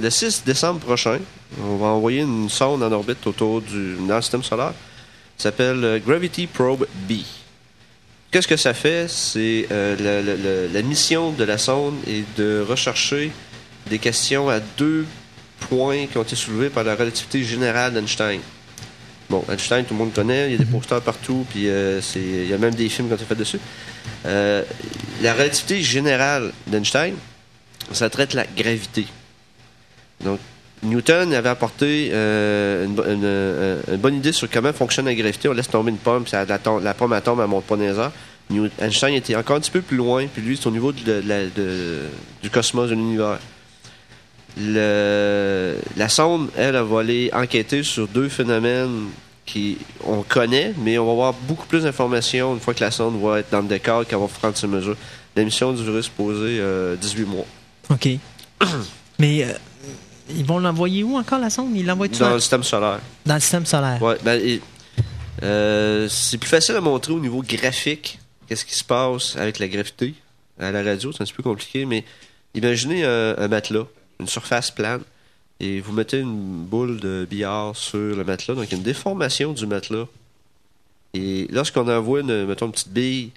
le 0.00 0.08
6 0.10 0.44
décembre 0.46 0.78
prochain, 0.78 1.18
on 1.60 1.76
va 1.78 1.86
envoyer 1.86 2.20
une 2.20 2.48
sonde 2.48 2.84
en 2.84 2.92
orbite 2.92 3.26
autour 3.26 3.60
du 3.60 3.96
dans 4.06 4.14
le 4.16 4.22
système 4.22 4.44
solaire. 4.44 4.72
Ça 5.36 5.44
s'appelle 5.50 5.82
euh, 5.82 5.98
Gravity 5.98 6.46
Probe 6.46 6.86
B. 7.08 7.14
Qu'est-ce 8.34 8.48
que 8.48 8.56
ça 8.56 8.74
fait? 8.74 9.06
C'est 9.08 9.68
euh, 9.70 9.94
la, 10.00 10.20
la- 10.20 10.34
la- 10.36 10.66
la 10.66 10.82
mission 10.82 11.30
de 11.30 11.44
la 11.44 11.56
sonde 11.56 11.94
est 12.08 12.24
de 12.36 12.66
rechercher 12.68 13.30
des 13.88 14.00
questions 14.00 14.48
à 14.48 14.58
deux 14.58 15.06
points 15.60 16.08
qui 16.08 16.18
ont 16.18 16.24
été 16.24 16.34
soulevés 16.34 16.68
par 16.68 16.82
la 16.82 16.96
relativité 16.96 17.44
générale 17.44 17.94
d'Einstein. 17.94 18.40
Bon, 19.30 19.44
Einstein, 19.48 19.84
tout 19.84 19.94
le 19.94 19.98
monde 20.00 20.12
connaît, 20.12 20.46
il 20.48 20.50
y 20.50 20.54
a 20.56 20.58
des 20.58 20.64
posters 20.64 21.00
partout, 21.00 21.46
puis 21.48 21.68
euh, 21.68 22.00
il 22.16 22.48
y 22.48 22.52
a 22.52 22.58
même 22.58 22.74
des 22.74 22.88
films 22.88 23.06
qui 23.06 23.12
ont 23.12 23.16
été 23.16 23.24
faits 23.24 23.38
dessus. 23.38 23.60
Euh, 24.26 24.64
la 25.22 25.32
relativité 25.32 25.80
générale 25.80 26.52
d'Einstein, 26.66 27.14
ça 27.92 28.10
traite 28.10 28.34
la 28.34 28.46
gravité. 28.46 29.06
Donc, 30.24 30.40
Newton 30.84 31.32
avait 31.32 31.48
apporté 31.48 32.10
euh, 32.12 32.86
euh, 32.98 33.80
une 33.88 33.96
bonne 33.96 34.16
idée 34.16 34.32
sur 34.32 34.48
comment 34.50 34.72
fonctionne 34.72 35.06
la 35.06 35.14
gravité. 35.14 35.48
On 35.48 35.52
laisse 35.52 35.68
tomber 35.68 35.90
une 35.90 35.96
pomme, 35.98 36.26
ça- 36.26 36.44
la, 36.44 36.58
la 36.82 36.94
pomme, 36.94 37.12
elle 37.12 37.22
tombe, 37.22 37.40
elle 37.40 37.46
monte 37.48 37.64
pas 37.64 37.76
dans 37.76 38.10
Einstein 38.80 39.14
était 39.14 39.34
encore 39.36 39.56
un 39.56 39.60
petit 39.60 39.70
peu 39.70 39.80
plus 39.80 39.96
loin, 39.96 40.26
puis 40.32 40.42
lui, 40.42 40.56
c'est 40.56 40.66
au 40.66 40.70
niveau 40.70 40.92
de, 40.92 41.22
du 42.42 42.50
cosmos, 42.50 42.90
de 42.90 42.94
l'univers. 42.94 43.38
La 45.96 46.08
sonde, 46.08 46.50
elle, 46.56 46.76
va 46.76 47.00
aller 47.00 47.30
enquêter 47.32 47.82
sur 47.82 48.06
deux 48.08 48.28
phénomènes 48.28 49.06
qui 49.46 49.78
on 50.04 50.22
connaît, 50.22 50.72
mais 50.78 50.98
on 50.98 51.06
va 51.06 51.12
avoir 51.12 51.32
beaucoup 51.32 51.66
plus 51.66 51.82
d'informations 51.84 52.54
une 52.54 52.60
fois 52.60 52.72
que 52.74 52.82
la 52.84 52.90
sonde 52.90 53.20
va 53.20 53.40
être 53.40 53.50
dans 53.50 53.60
le 53.60 53.68
décor, 53.68 54.06
qu'elle 54.06 54.18
va 54.18 54.26
prendre 54.28 54.56
ses 54.56 54.66
mesures. 54.66 54.96
La 55.36 55.44
mission 55.44 55.72
durait 55.72 56.02
supposé 56.02 56.58
euh, 56.60 56.96
18 56.96 57.24
mois. 57.24 57.44
OK. 57.90 58.08
Mais 59.18 59.44
euh, 59.44 59.52
ils 60.30 60.44
vont 60.44 60.58
l'envoyer 60.58 61.02
où 61.02 61.16
encore, 61.16 61.38
la 61.38 61.50
sonde? 61.50 61.74
Ils 61.76 61.86
l'envoient 61.86 62.08
Dans 62.08 62.34
le 62.34 62.40
système 62.40 62.62
solaire. 62.62 63.00
dans 63.26 63.34
le 63.34 63.40
système 63.40 63.66
solaire. 63.66 64.00
Ouais, 64.02 64.16
ben, 64.24 64.40
et, 64.40 64.60
euh, 65.42 66.08
c'est 66.08 66.38
plus 66.38 66.48
facile 66.48 66.76
à 66.76 66.80
montrer 66.80 67.12
au 67.12 67.20
niveau 67.20 67.42
graphique 67.42 68.18
qu'est-ce 68.48 68.64
qui 68.64 68.74
se 68.74 68.84
passe 68.84 69.36
avec 69.36 69.58
la 69.58 69.68
gravité. 69.68 70.14
À 70.58 70.70
la 70.70 70.82
radio, 70.82 71.12
c'est 71.12 71.22
un 71.22 71.24
petit 71.24 71.34
peu 71.34 71.42
compliqué, 71.42 71.84
mais 71.84 72.04
imaginez 72.54 73.04
un, 73.04 73.34
un 73.36 73.48
matelas, 73.48 73.86
une 74.20 74.28
surface 74.28 74.70
plane, 74.70 75.02
et 75.60 75.80
vous 75.80 75.92
mettez 75.92 76.20
une 76.20 76.64
boule 76.64 77.00
de 77.00 77.26
billard 77.28 77.74
sur 77.76 77.98
le 77.98 78.24
matelas, 78.24 78.54
donc 78.54 78.66
il 78.66 78.72
y 78.72 78.74
a 78.74 78.76
une 78.78 78.82
déformation 78.84 79.52
du 79.52 79.66
matelas. 79.66 80.06
Et 81.12 81.46
lorsqu'on 81.50 81.88
envoie, 81.88 82.20
une, 82.20 82.46
mettons, 82.46 82.66
une 82.66 82.72
petite 82.72 82.92
bille 82.92 83.30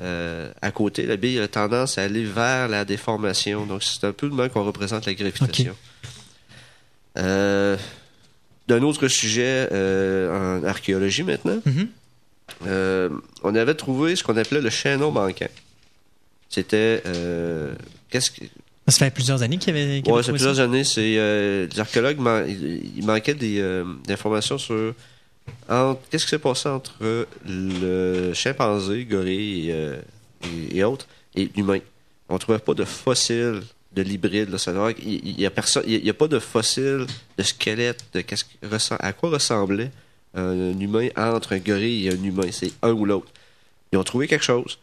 euh, 0.00 0.50
à 0.62 0.70
côté, 0.70 1.06
la 1.06 1.16
bille 1.16 1.38
a 1.40 1.48
tendance 1.48 1.98
à 1.98 2.02
aller 2.02 2.24
vers 2.24 2.68
la 2.68 2.84
déformation. 2.84 3.66
Donc 3.66 3.82
c'est 3.82 4.04
un 4.04 4.12
peu 4.12 4.28
de 4.28 4.34
même 4.34 4.48
qu'on 4.48 4.64
représente 4.64 5.06
la 5.06 5.14
gravitation. 5.14 5.76
Euh, 7.18 7.76
D'un 8.68 8.82
autre 8.82 9.08
sujet 9.08 9.68
euh, 9.72 10.60
en 10.60 10.64
archéologie 10.64 11.24
maintenant, 11.24 11.60
Mhm. 11.66 11.88
euh, 12.66 13.08
on 13.42 13.54
avait 13.56 13.74
trouvé 13.74 14.14
ce 14.14 14.22
qu'on 14.22 14.36
appelait 14.36 14.60
le 14.60 14.70
chaînon 14.70 15.10
manquant. 15.10 15.48
C'était. 16.48 17.02
Qu'est-ce 18.10 18.30
que. 18.30 18.44
Ça 18.88 18.98
fait 19.04 19.10
plusieurs 19.10 19.42
années 19.42 19.58
qu'il 19.58 19.76
y 19.76 19.80
avait. 19.80 19.98
y 19.98 20.02
Ouais, 20.02 20.02
c'est 20.02 20.22
trouvé 20.22 20.30
plusieurs 20.32 20.54
ça. 20.56 20.62
années. 20.64 20.84
C'est 20.84 21.16
euh, 21.18 21.66
les 21.72 21.80
archéologues, 21.80 22.18
man- 22.18 22.44
il, 22.48 22.98
il 22.98 23.04
manquait 23.06 23.34
des 23.34 23.60
euh, 23.60 23.84
d'informations 24.06 24.58
sur 24.58 24.94
qu'est-ce 26.10 26.24
qui 26.24 26.30
s'est 26.30 26.38
passé 26.38 26.68
entre 26.68 27.26
le 27.46 28.32
chimpanzé, 28.34 29.04
gorille 29.04 29.68
et, 29.70 29.72
euh, 29.72 29.96
et- 30.44 30.78
et 30.78 30.84
autres 30.84 31.06
et 31.34 31.50
l'humain. 31.56 31.78
On 32.28 32.38
trouvait 32.38 32.58
pas 32.60 32.74
de 32.74 32.84
fossiles 32.84 33.62
de 33.94 34.02
l'hybride. 34.02 34.48
il 35.02 35.40
y 35.40 35.46
a 35.46 35.50
personne, 35.50 35.82
il 35.86 36.04
y 36.04 36.10
a 36.10 36.14
pas 36.14 36.28
de 36.28 36.38
fossiles 36.38 37.06
de 37.36 37.42
squelette 37.42 38.04
de 38.14 38.20
qu'est-ce 38.20 38.44
qui 38.44 38.56
ressem- 38.64 38.96
à 39.00 39.12
quoi 39.12 39.30
ressemblait 39.30 39.90
un 40.34 40.78
humain 40.78 41.08
entre 41.16 41.54
un 41.54 41.58
gorille 41.58 42.06
et 42.06 42.10
un 42.12 42.22
humain? 42.22 42.46
C'est 42.52 42.72
un 42.82 42.92
ou 42.92 43.04
l'autre. 43.04 43.26
Ils 43.92 43.98
ont 43.98 44.04
trouvé 44.04 44.28
quelque 44.28 44.44
chose. 44.44 44.78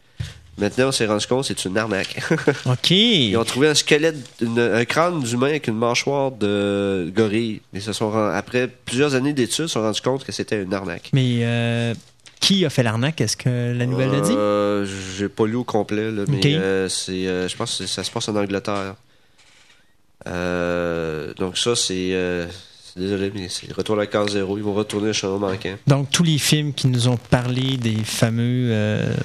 Maintenant, 0.58 0.88
on 0.88 0.92
s'est 0.92 1.06
rendu 1.06 1.24
compte 1.26 1.42
que 1.46 1.54
c'est 1.54 1.64
une 1.68 1.78
arnaque. 1.78 2.20
OK. 2.66 2.90
Ils 2.90 3.36
ont 3.36 3.44
trouvé 3.44 3.68
un 3.68 3.74
squelette, 3.74 4.16
une- 4.42 4.58
un 4.58 4.84
crâne 4.84 5.22
d'humain 5.22 5.46
avec 5.50 5.68
une 5.68 5.76
mâchoire 5.78 6.32
de 6.32 7.10
gorille. 7.14 7.60
Ils 7.72 7.80
se 7.80 7.92
sont 7.92 8.10
rend- 8.10 8.28
après 8.30 8.68
plusieurs 8.84 9.14
années 9.14 9.32
d'études, 9.32 9.66
ils 9.66 9.68
se 9.68 9.74
sont 9.74 9.82
rendus 9.82 10.00
compte 10.02 10.24
que 10.24 10.32
c'était 10.32 10.60
une 10.62 10.74
arnaque. 10.74 11.10
Mais 11.12 11.38
euh, 11.42 11.94
qui 12.40 12.64
a 12.64 12.70
fait 12.70 12.82
l'arnaque? 12.82 13.20
Est-ce 13.20 13.36
que 13.36 13.72
la 13.76 13.86
nouvelle 13.86 14.10
l'a 14.10 14.20
dit? 14.20 14.32
Euh, 14.36 14.86
J'ai 15.16 15.28
pas 15.28 15.46
lu 15.46 15.56
au 15.56 15.64
complet, 15.64 16.10
là, 16.10 16.24
mais 16.28 16.40
euh, 16.56 16.88
c'est, 16.88 17.26
euh, 17.26 17.48
je 17.48 17.56
pense 17.56 17.78
que 17.78 17.86
ça 17.86 18.04
se 18.04 18.10
passe 18.10 18.28
en 18.28 18.36
Angleterre. 18.36 18.94
Euh, 20.26 21.32
donc 21.34 21.56
ça, 21.58 21.74
c'est... 21.76 22.14
désolé, 22.96 23.30
mais 23.34 23.48
c'est 23.48 23.72
retour 23.72 23.94
à 23.94 23.98
la 23.98 24.06
case 24.06 24.32
zéro. 24.32 24.58
Ils 24.58 24.64
vont 24.64 24.74
retourner 24.74 25.10
au 25.10 25.12
chemin 25.12 25.38
manquant. 25.38 25.76
Donc, 25.86 26.10
tous 26.10 26.24
les 26.24 26.38
films 26.38 26.72
qui 26.72 26.88
nous 26.88 27.06
ont 27.08 27.16
parlé 27.16 27.76
des 27.76 27.96
fameux 28.04 28.74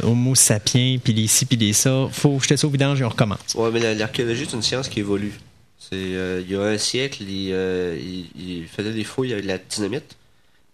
Homo 0.04 0.36
sapiens, 0.36 0.97
puis 1.04 1.13
les 1.13 1.28
ci, 1.28 1.45
puis 1.45 1.58
les 1.58 1.73
ça, 1.73 2.08
faut 2.12 2.39
jeter 2.39 2.56
ça 2.58 2.67
au 2.67 2.69
vidange 2.69 3.02
et 3.02 3.04
on 3.04 3.10
recommence. 3.10 3.56
Ouais, 3.56 3.69
mais 3.71 3.80
la- 3.80 3.95
l'archéologie, 3.95 4.45
c'est 4.47 4.56
une 4.56 4.62
science 4.62 4.88
qui 4.89 4.99
évolue. 4.99 5.34
C'est, 5.80 5.95
euh, 5.95 6.41
il 6.45 6.52
y 6.52 6.56
a 6.56 6.62
un 6.62 6.78
siècle, 6.78 7.23
ils, 7.23 7.49
ils- 7.49 8.30
ils 8.36 8.67
faisaient 8.67 8.93
des 8.93 9.04
fouilles 9.04 9.34
avec 9.34 9.45
la 9.45 9.58
dynamite. 9.58 10.15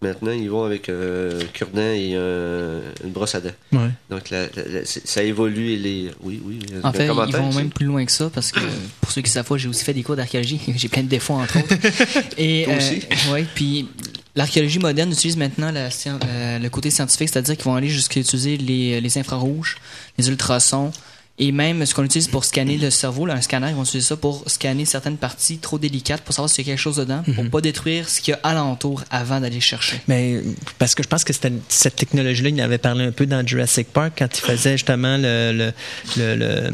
Maintenant, 0.02 0.32
ils 0.32 0.50
vont 0.50 0.64
avec 0.64 0.88
euh, 0.88 1.42
un 1.42 1.46
cure-dent 1.48 1.82
et 1.82 2.16
un- 2.16 2.80
une 3.06 3.12
brosse 3.12 3.36
à 3.36 3.42
dents. 3.42 3.50
Ouais. 3.74 3.90
Donc, 4.10 4.30
la- 4.30 4.44
la- 4.56 4.64
la- 4.70 4.86
c'est- 4.86 5.06
ça 5.06 5.22
évolue 5.24 5.72
et 5.74 5.76
les... 5.78 6.12
Oui, 6.22 6.42
oui. 6.46 6.60
a 6.82 6.88
En 6.88 6.94
fait, 6.94 7.06
ils 7.08 7.12
vont 7.12 7.54
même 7.54 7.70
plus 7.70 7.86
loin 7.86 8.06
que 8.06 8.12
ça 8.12 8.30
parce 8.34 8.54
que 8.54 8.62
pour 9.02 9.12
ceux 9.12 9.22
qui 9.22 9.30
savent 9.30 9.46
pas, 9.46 9.58
j'ai 9.58 9.68
aussi 9.68 9.84
fait 9.84 9.94
des 9.94 10.04
cours 10.04 10.16
d'archéologie. 10.16 10.62
j'ai 10.78 10.88
plein 10.88 11.04
de 11.04 11.10
défauts 11.10 11.34
entre 11.34 11.58
autres. 11.60 11.76
Et 12.38 12.64
Toi 12.64 12.78
aussi? 12.78 13.02
ouais, 13.34 13.46
puis 13.56 13.90
l'archéologie 14.36 14.80
moderne 14.80 15.12
utilise 15.12 15.36
maintenant 15.36 15.70
la 15.72 15.90
euh, 15.90 16.60
le 16.60 16.70
côté 16.70 16.92
scientifique, 16.92 17.28
c'est-à-dire 17.28 17.58
qu'ils 17.58 17.66
vont 17.66 17.76
aller 17.76 17.90
jusqu'à 17.90 18.22
utiliser 18.22 18.56
les, 18.56 19.02
les 19.02 19.18
infrarouges, 19.18 19.76
les 20.18 20.30
ultrasons 20.30 20.92
et 21.39 21.52
même 21.52 21.86
ce 21.86 21.93
qu'on 21.95 22.04
utilise 22.04 22.28
pour 22.28 22.43
scanner 22.45 22.78
le 22.78 22.89
cerveau, 22.91 23.25
là, 23.25 23.34
un 23.36 23.41
scanner, 23.41 23.67
ils 23.69 23.75
vont 23.75 23.84
utiliser 23.84 24.08
ça 24.10 24.17
pour 24.17 24.43
scanner 24.47 24.86
certaines 24.86 25.17
parties 25.17 25.58
trop 25.58 25.80
délicates 25.80 26.21
pour 26.21 26.34
savoir 26.36 26.49
s'il 26.49 26.65
y 26.65 26.69
a 26.69 26.73
quelque 26.73 26.82
chose 26.82 26.97
dedans, 26.97 27.23
pour 27.36 27.49
pas 27.49 27.62
détruire 27.62 28.10
ce 28.10 28.19
qu'il 28.21 28.34
y 28.34 28.36
a 28.36 28.39
alentour 28.43 29.04
avant 29.10 29.39
d'aller 29.39 29.62
chercher. 29.62 30.02
Mais 30.08 30.41
parce 30.78 30.95
que 30.95 31.04
je 31.04 31.08
pense 31.08 31.23
que 31.23 31.34
cette 31.34 31.95
technologie-là, 31.95 32.49
il 32.49 32.62
en 32.62 32.65
avait 32.65 32.78
parlé 32.78 33.06
un 33.06 33.12
peu 33.12 33.25
dans 33.25 33.45
Jurassic 33.45 33.88
Park 33.93 34.13
quand 34.19 34.28
il 34.38 34.41
faisait 34.41 34.73
justement 34.73 35.17
le, 35.17 35.54
le, 35.54 35.73
le, 36.17 36.36
le- 36.36 36.71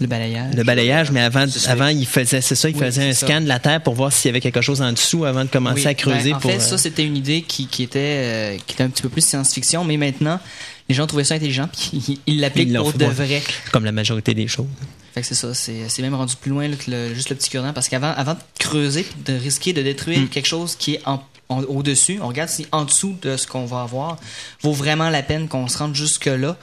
Le 0.00 0.06
balayage. 0.06 0.54
le 0.54 0.64
balayage, 0.64 1.10
mais 1.10 1.20
avant, 1.20 1.44
avant 1.68 1.88
il 1.88 2.06
faisait, 2.06 2.40
c'est 2.40 2.54
ça, 2.54 2.68
il 2.70 2.74
Oui, 2.76 2.80
faisait 2.80 3.08
un 3.10 3.12
ça. 3.12 3.26
scan 3.26 3.40
de 3.42 3.46
la 3.48 3.58
Terre 3.58 3.82
pour 3.82 3.94
voir 3.94 4.12
s'il 4.12 4.28
y 4.28 4.30
avait 4.30 4.40
quelque 4.40 4.60
chose 4.62 4.80
en 4.80 4.92
dessous 4.92 5.24
avant 5.26 5.44
de 5.44 5.50
commencer 5.50 5.82
Oui, 5.82 5.86
à 5.86 5.94
creuser 5.94 6.30
ben, 6.30 6.36
en 6.36 6.40
pour. 6.40 6.50
fait, 6.50 6.56
euh, 6.56 6.60
ça, 6.60 6.78
c'était 6.78 7.04
une 7.04 7.16
idée 7.16 7.42
qui, 7.42 7.66
qui 7.66 7.82
était, 7.82 7.98
euh, 8.00 8.56
qui 8.66 8.74
était 8.74 8.82
un 8.84 8.88
petit 8.88 9.02
peu 9.02 9.10
plus 9.10 9.24
science-fiction, 9.24 9.84
mais 9.84 9.96
maintenant, 9.98 10.40
les 10.88 10.94
gens 10.94 11.06
trouvaient 11.06 11.24
ça 11.24 11.34
intelligent, 11.34 11.68
puis 11.70 12.18
ils- 12.26 12.40
l'appliquent 12.40 12.74
pour 12.74 12.92
de 12.94 13.04
vrai. 13.04 13.42
comme 13.72 13.84
la 13.84 13.92
majorité 13.92 14.32
des 14.34 14.48
choses. 14.48 14.66
Fait 15.12 15.20
que 15.20 15.26
c'est 15.26 15.34
ça, 15.34 15.52
c'est 15.54 15.88
c'est 15.88 16.02
même 16.02 16.14
rendu 16.14 16.34
plus 16.40 16.50
loin 16.50 16.66
là, 16.68 16.76
que 16.76 16.90
le- 16.90 17.14
juste 17.14 17.30
le 17.30 17.36
petit 17.36 17.50
cure-dent, 17.50 17.72
parce 17.72 17.88
qu'avant 17.88 18.12
avant 18.16 18.34
de 18.34 18.38
creuser, 18.58 19.04
de 19.26 19.32
risquer 19.34 19.72
de 19.72 19.82
détruire 19.82 20.20
Mm. 20.20 20.28
quelque 20.28 20.46
chose 20.46 20.76
qui 20.76 20.94
est 20.94 21.00
en- 21.04 21.22
en- 21.48 21.62
au-dessus, 21.64 22.20
on 22.22 22.28
regarde 22.28 22.48
si 22.48 22.66
en 22.72 22.84
dessous 22.84 23.16
de 23.20 23.36
ce 23.36 23.46
qu'on 23.46 23.66
va 23.66 23.82
avoir 23.82 24.18
vaut 24.62 24.72
vraiment 24.72 25.10
la 25.10 25.22
peine 25.24 25.48
qu'on 25.48 25.66
se 25.68 25.78
rende 25.78 25.96
jusque-là, 25.96 26.56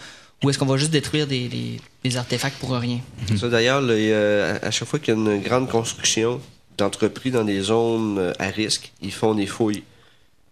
ou 0.44 0.50
est-ce 0.50 0.58
qu'on 0.58 0.66
va 0.66 0.78
juste 0.78 0.92
détruire 0.92 1.28
des, 1.28 1.48
des- 1.48 1.80
des 2.04 2.18
artefacts 2.18 2.58
pour 2.60 2.72
rien? 2.72 3.00
Ça, 3.38 3.50
d'ailleurs, 3.50 3.82
a- 3.84 4.66
à 4.66 4.72
chaque 4.72 4.88
fois 4.88 5.00
qu'il 5.00 5.14
y 5.14 5.18
a 5.18 5.20
une 5.20 5.42
grande 5.42 5.70
construction 5.70 6.40
d'entreprises 6.78 7.34
dans 7.34 7.44
des 7.44 7.62
zones 7.62 8.18
euh, 8.20 8.34
à 8.40 8.48
risque, 8.48 8.92
ils 9.02 9.12
font 9.12 9.34
des 9.34 9.48
fouilles. 9.48 9.84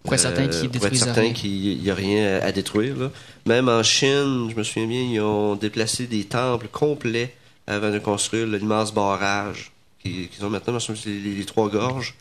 Pour 0.04 0.14
être 0.14 0.22
certain 0.22 0.44
Euh, 0.44 1.32
qu'il 1.34 1.80
n'y 1.82 1.90
a 1.90 1.96
rien 1.96 2.40
à, 2.40 2.46
à 2.46 2.52
détruire. 2.52 2.96
là. 2.98 3.12
Même 3.48 3.70
en 3.70 3.82
Chine, 3.84 4.50
je 4.52 4.56
me 4.56 4.64
souviens 4.64 4.88
bien, 4.88 5.02
ils 5.02 5.20
ont 5.22 5.56
déplacé 5.56 6.06
des 6.08 6.24
temples 6.26 6.68
complets 6.72 7.34
avant 7.68 7.92
de 7.92 7.98
construire 8.00 8.46
l'immense 8.48 8.94
barrage 8.94 9.72
qui- 10.04 10.28
qu'ils 10.28 10.46
ont 10.46 10.50
maintenant, 10.52 10.80
c'est 10.80 10.94
les, 11.08 11.34
les 11.36 11.46
trois 11.46 11.70
gorges. 11.70 12.14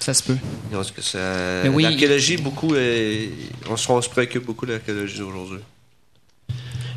Ça 0.00 0.14
se 0.14 0.22
peut. 0.22 0.36
Ça- 1.02 1.68
oui, 1.70 1.82
L'archéologie, 1.82 2.38
beaucoup, 2.38 2.74
euh, 2.74 3.26
on, 3.68 3.76
se, 3.76 3.90
on 3.92 4.00
se 4.00 4.08
préoccupe 4.08 4.44
beaucoup 4.46 4.64
de 4.64 4.72
l'archéologie 4.72 5.20
aujourd'hui. 5.22 5.58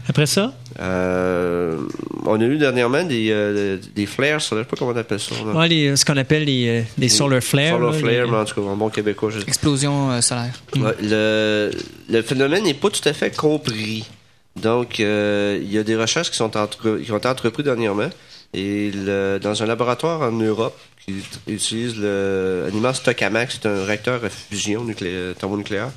Après 0.10 0.26
ça, 0.26 0.54
Euh, 0.82 1.78
on 2.26 2.40
a 2.40 2.44
eu 2.44 2.58
dernièrement 2.58 3.04
des, 3.04 3.28
euh, 3.32 3.78
des 3.96 4.06
flares, 4.06 4.40
je 4.40 4.56
ne 4.56 4.62
sais 4.62 4.66
pas 4.66 4.76
comment 4.78 4.92
on 4.92 4.96
appelle 4.98 5.20
ça. 5.20 5.36
ouais, 5.36 5.68
les- 5.68 5.96
ce 5.96 6.06
qu'on 6.06 6.18
appelle 6.18 6.46
les, 6.46 6.68
euh, 6.68 6.82
les 6.98 7.10
solar 7.10 7.42
flares. 7.42 7.76
Solar 7.78 7.92
là, 7.92 7.98
flare, 8.00 8.26
les- 8.26 8.32
mais 8.32 8.38
en 8.38 8.46
tout 8.46 8.56
cas, 8.56 8.68
en 8.68 8.76
bon 8.78 8.90
québécois, 8.90 9.30
je 9.30 9.40
Explosion 9.42 10.12
euh, 10.12 10.22
solaire. 10.22 10.54
Ouais, 10.78 10.96
le, 11.02 11.72
le 12.10 12.22
phénomène 12.22 12.64
n'est 12.64 12.74
pas 12.74 12.90
tout 12.90 13.08
à 13.08 13.14
fait 13.14 13.36
compris. 13.36 14.06
Donc, 14.56 15.00
euh, 15.00 15.60
il 15.62 15.72
y 15.72 15.78
a 15.78 15.84
des 15.84 15.96
recherches 15.96 16.32
qui 16.32 16.38
sont 16.38 16.56
entre, 16.58 16.98
qui 17.00 17.12
ont 17.12 17.18
été 17.18 17.28
entreprises 17.28 17.66
dernièrement. 17.66 18.10
Et 18.54 18.92
le- 18.92 19.38
dans 19.42 19.62
un 19.62 19.66
laboratoire 19.68 20.22
en 20.22 20.32
Europe 20.32 20.78
qui 21.06 21.16
utilise 21.48 21.96
le, 21.98 22.68
un 22.72 22.76
immense 22.76 23.04
tokamak, 23.04 23.52
c'est 23.52 23.68
un 23.68 23.84
réacteur 23.84 24.24
à 24.26 24.30
fusion 24.30 24.84
nucléaire, 24.84 25.36
thermonucléaire, 25.36 25.90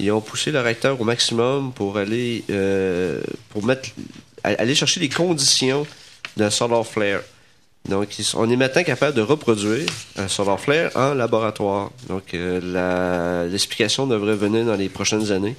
ils 0.00 0.10
ont 0.12 0.20
poussé 0.20 0.50
le 0.50 0.60
réacteur 0.60 1.00
au 1.00 1.04
maximum 1.04 1.72
pour 1.72 1.96
aller, 1.98 2.44
euh, 2.50 3.20
pour 3.50 3.64
mettre, 3.64 3.90
aller 4.42 4.74
chercher 4.74 5.00
les 5.00 5.08
conditions 5.08 5.86
d'un 6.36 6.50
solar 6.50 6.86
flare. 6.86 7.20
Donc, 7.88 8.08
on 8.34 8.50
est 8.50 8.56
maintenant 8.56 8.82
capable 8.82 9.16
de 9.16 9.22
reproduire 9.22 9.86
un 10.16 10.28
solar 10.28 10.60
flare 10.60 10.90
en 10.94 11.14
laboratoire. 11.14 11.90
Donc, 12.08 12.34
euh, 12.34 13.48
l'explication 13.50 14.06
devrait 14.06 14.36
venir 14.36 14.64
dans 14.66 14.76
les 14.76 14.88
prochaines 14.88 15.32
années. 15.32 15.56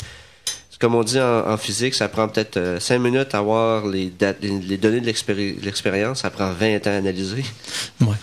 Comme 0.80 0.96
on 0.96 1.04
dit 1.04 1.20
en, 1.20 1.58
physique, 1.58 1.94
ça 1.94 2.08
prend 2.10 2.28
peut-être 2.28 2.78
5 2.80 2.98
minutes 2.98 3.36
à 3.36 3.38
avoir 3.38 3.86
les, 3.86 4.10
données 4.10 5.00
de 5.00 5.06
l'expéri- 5.06 5.56
l'expérience. 5.62 6.22
Ça 6.22 6.32
prend 6.32 6.52
20 6.54 6.88
ans 6.88 6.92
à 6.92 6.96
analyser. 6.96 7.46
Ouais. 8.02 8.16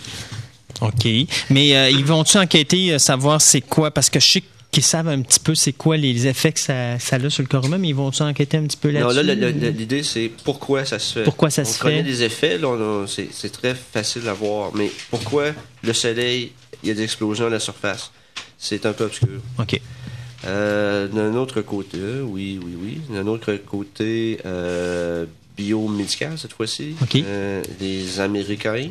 OK. 0.80 1.06
Mais 1.50 1.76
euh, 1.76 1.90
ils 1.90 2.04
vont-tu 2.04 2.36
enquêter, 2.36 2.92
euh, 2.92 2.98
savoir 2.98 3.40
c'est 3.40 3.60
quoi? 3.60 3.92
Parce 3.92 4.10
que 4.10 4.18
je 4.18 4.26
sais 4.32 4.40
que 4.40 4.46
qui 4.70 4.82
savent 4.82 5.08
un 5.08 5.22
petit 5.22 5.40
peu 5.40 5.54
c'est 5.54 5.72
quoi 5.72 5.96
les 5.96 6.26
effets 6.26 6.52
que 6.52 6.60
ça, 6.60 6.98
ça 6.98 7.16
a 7.16 7.30
sur 7.30 7.42
le 7.42 7.48
corps 7.48 7.64
humain, 7.64 7.78
mais 7.78 7.88
ils 7.88 7.94
vont 7.94 8.10
enquêter 8.20 8.58
un 8.58 8.64
petit 8.64 8.76
peu 8.76 8.90
Non, 8.92 9.08
là-dessus? 9.08 9.22
là, 9.26 9.34
le- 9.34 9.50
le- 9.52 9.68
l'idée, 9.70 10.02
c'est 10.02 10.30
pourquoi 10.44 10.84
ça 10.84 10.98
se 10.98 11.14
fait. 11.14 11.24
Pourquoi 11.24 11.48
ça 11.50 11.62
on 11.62 11.64
se 11.64 11.78
connaît 11.78 12.02
fait? 12.02 12.08
les 12.10 12.22
effets, 12.22 12.58
là, 12.58 13.04
c'est 13.06 13.50
très 13.52 13.74
facile 13.74 14.28
à 14.28 14.34
voir. 14.34 14.74
Mais 14.74 14.90
pourquoi 15.10 15.46
le 15.82 15.92
soleil, 15.92 16.52
il 16.82 16.88
y 16.88 16.92
a 16.92 16.94
des 16.94 17.02
explosions 17.02 17.46
à 17.46 17.50
la 17.50 17.60
surface? 17.60 18.12
C'est 18.58 18.84
un 18.86 18.92
peu 18.92 19.04
obscur. 19.04 19.28
OK. 19.58 19.80
Euh, 20.46 21.08
D'un 21.08 21.34
autre 21.34 21.62
côté, 21.62 21.98
oui, 22.24 22.60
oui, 22.62 22.74
oui. 22.80 23.00
D'un 23.14 23.26
autre 23.26 23.54
côté, 23.66 24.38
euh, 24.46 25.24
biomédical 25.56 26.38
cette 26.38 26.52
fois-ci. 26.52 26.94
OK. 27.02 27.16
Euh, 27.16 27.62
les 27.80 28.20
Américains 28.20 28.90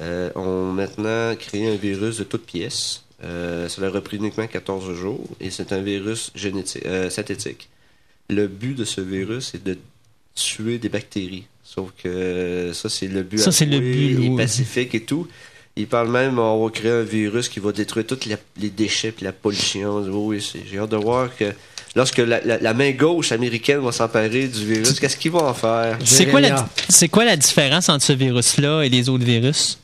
euh, 0.00 0.30
ont 0.34 0.72
maintenant 0.72 1.34
créé 1.36 1.72
un 1.72 1.76
virus 1.76 2.18
de 2.18 2.24
toutes 2.24 2.44
pièces. 2.46 3.03
Euh, 3.22 3.68
ça 3.68 3.80
leur 3.80 3.94
a 3.96 4.00
pris 4.00 4.16
uniquement 4.16 4.46
14 4.46 4.92
jours 4.94 5.24
et 5.40 5.50
c'est 5.50 5.72
un 5.72 5.80
virus 5.80 6.30
génétique, 6.34 6.84
euh, 6.84 7.08
synthétique. 7.10 7.68
Le 8.28 8.46
but 8.48 8.74
de 8.74 8.84
ce 8.84 9.00
virus, 9.00 9.50
c'est 9.52 9.62
de 9.62 9.78
tuer 10.34 10.78
des 10.78 10.88
bactéries. 10.88 11.44
Sauf 11.62 11.90
que 12.02 12.08
euh, 12.08 12.72
ça, 12.72 12.88
c'est 12.88 13.06
le 13.08 13.22
but 13.22 13.38
Ça, 13.38 13.52
c'est 13.52 13.66
le 13.66 13.78
but, 13.78 14.12
et 14.24 14.28
oui. 14.30 14.36
pacifique 14.36 14.94
et 14.94 15.02
tout. 15.02 15.28
Il 15.76 15.86
parle 15.86 16.10
même, 16.10 16.38
on 16.38 16.64
va 16.64 16.70
créer 16.70 16.90
un 16.92 17.02
virus 17.02 17.48
qui 17.48 17.60
va 17.60 17.72
détruire 17.72 18.06
tous 18.06 18.28
les, 18.60 18.70
déchets 18.70 19.14
et 19.20 19.24
la 19.24 19.32
pollution. 19.32 19.96
Oui, 20.08 20.40
c'est- 20.42 20.60
j'ai 20.70 20.78
hâte 20.78 20.90
de 20.90 20.96
voir 20.96 21.34
que 21.36 21.52
lorsque 21.96 22.18
la, 22.18 22.40
la- 22.44 22.58
la 22.58 22.74
main 22.74 22.92
gauche 22.92 23.32
américaine 23.32 23.78
va 23.80 23.90
s'emparer 23.92 24.46
du 24.48 24.64
virus, 24.66 25.00
qu'est-ce 25.00 25.16
qu'ils 25.16 25.32
vont 25.32 25.44
en 25.44 25.54
faire? 25.54 25.98
C'est 26.04 26.26
quoi, 26.26 26.40
la, 26.40 26.48
Jérémia. 26.48 26.68
c'est 26.88 27.08
quoi 27.08 27.24
la 27.24 27.36
différence 27.36 27.88
entre 27.88 28.04
ce 28.04 28.12
virus-là 28.12 28.82
et 28.82 28.88
les 28.88 29.08
autres 29.08 29.24
virus? 29.24 29.78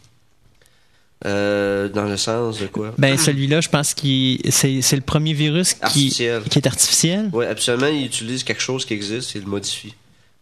Euh, 1.26 1.88
dans 1.90 2.04
le 2.04 2.16
sens 2.16 2.58
de 2.58 2.66
quoi? 2.66 2.94
Ben, 2.96 3.18
celui-là, 3.18 3.60
je 3.60 3.68
pense 3.68 3.92
que 3.92 4.36
c'est, 4.50 4.80
c'est 4.80 4.96
le 4.96 5.02
premier 5.02 5.34
virus 5.34 5.74
qui, 5.74 6.08
qui 6.08 6.24
est 6.24 6.66
artificiel. 6.66 7.28
Oui, 7.34 7.44
absolument, 7.44 7.88
ils 7.88 8.06
utilisent 8.06 8.42
quelque 8.44 8.62
chose 8.62 8.86
qui 8.86 8.94
existe 8.94 9.36
et 9.36 9.38
ils 9.40 9.44
le 9.44 9.50
modifient. 9.50 9.94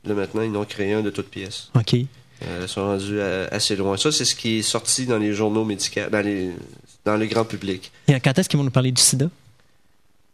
Là, 0.05 0.14
maintenant, 0.14 0.43
ils 0.43 0.51
en 0.57 0.61
ont 0.61 0.64
créé 0.64 0.93
un 0.93 1.03
de 1.03 1.11
toutes 1.11 1.31
pièces. 1.31 1.68
OK. 1.74 1.95
Euh, 1.95 2.61
ils 2.62 2.68
sont 2.68 2.83
rendus 2.87 3.20
à- 3.20 3.49
assez 3.53 3.74
loin. 3.74 3.97
Ça, 3.97 4.12
c'est 4.12 4.24
ce 4.24 4.37
qui 4.37 4.59
est 4.59 4.62
sorti 4.62 5.07
dans 5.07 5.18
les 5.18 5.33
journaux 5.33 5.64
médicaux, 5.64 6.03
dans, 6.12 6.20
les, 6.24 6.51
dans 7.05 7.16
le 7.16 7.26
grand 7.26 7.45
public. 7.45 7.91
Et 8.07 8.14
quand 8.20 8.39
est-ce 8.39 8.49
qu'ils 8.49 8.59
vont 8.59 8.64
nous 8.64 8.70
parler 8.70 8.93
du 8.93 9.03
sida? 9.03 9.26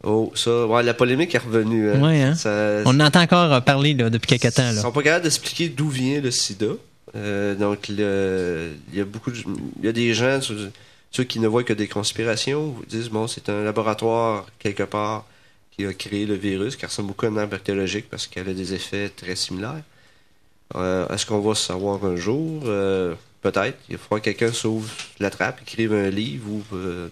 Oh, 0.03 0.31
ça, 0.35 0.67
ouais, 0.67 0.83
la 0.83 0.93
polémique 0.93 1.33
est 1.33 1.39
revenue. 1.39 1.89
hein. 1.89 1.99
Ouais, 2.03 2.21
hein? 2.21 2.35
Ça- 2.35 2.83
On 2.85 2.89
en 2.91 2.99
entend 2.99 3.21
encore 3.21 3.59
parler 3.63 3.95
là, 3.95 4.11
depuis 4.11 4.37
quelques 4.37 4.53
temps. 4.53 4.69
Ils 4.69 4.75
Là. 4.75 4.81
sont 4.81 4.91
pas 4.91 5.01
capables 5.01 5.23
d'expliquer 5.23 5.69
d'où 5.69 5.89
vient 5.89 6.21
le 6.21 6.29
sida. 6.29 6.67
Euh, 7.15 7.55
donc, 7.55 7.87
le- 7.87 8.73
il 8.91 8.97
y 8.97 9.01
a 9.01 9.05
beaucoup 9.05 9.31
de, 9.31 9.37
y 9.81 9.87
a 9.87 9.91
des 9.91 10.13
gens, 10.13 10.41
ceux, 10.41 10.71
ceux 11.11 11.23
qui 11.23 11.39
ne 11.39 11.47
voient 11.47 11.63
que 11.63 11.73
des 11.73 11.87
conspirations, 11.87 12.75
disent, 12.89 13.09
bon, 13.09 13.27
c'est 13.27 13.47
un 13.49 13.63
laboratoire 13.63 14.45
quelque 14.59 14.83
part 14.83 15.25
qui 15.71 15.85
a 15.85 15.93
créé 15.93 16.25
le 16.25 16.35
virus, 16.35 16.75
qui 16.75 16.85
ressemble 16.85 17.09
beaucoup 17.09 17.25
à 17.25 17.29
une 17.29 17.37
arme 17.37 17.49
bactériologique 17.49 18.09
parce 18.09 18.27
qu'elle 18.27 18.49
a 18.49 18.53
des 18.53 18.73
effets 18.73 19.09
très 19.09 19.35
similaires. 19.35 19.81
Euh, 20.75 21.07
Est-ce 21.09 21.25
qu'on 21.25 21.39
va 21.39 21.55
savoir 21.55 22.03
un 22.05 22.15
jour? 22.15 22.63
Euh, 22.65 23.13
Peut-être. 23.41 23.77
Il 23.89 23.97
falloir 23.99 24.21
que 24.21 24.31
quelqu'un 24.31 24.51
s'ouvre 24.51 24.89
la 25.19 25.29
trappe, 25.29 25.61
écrive 25.61 25.93
un 25.93 26.09
livre 26.09 26.49
ou 26.49 26.63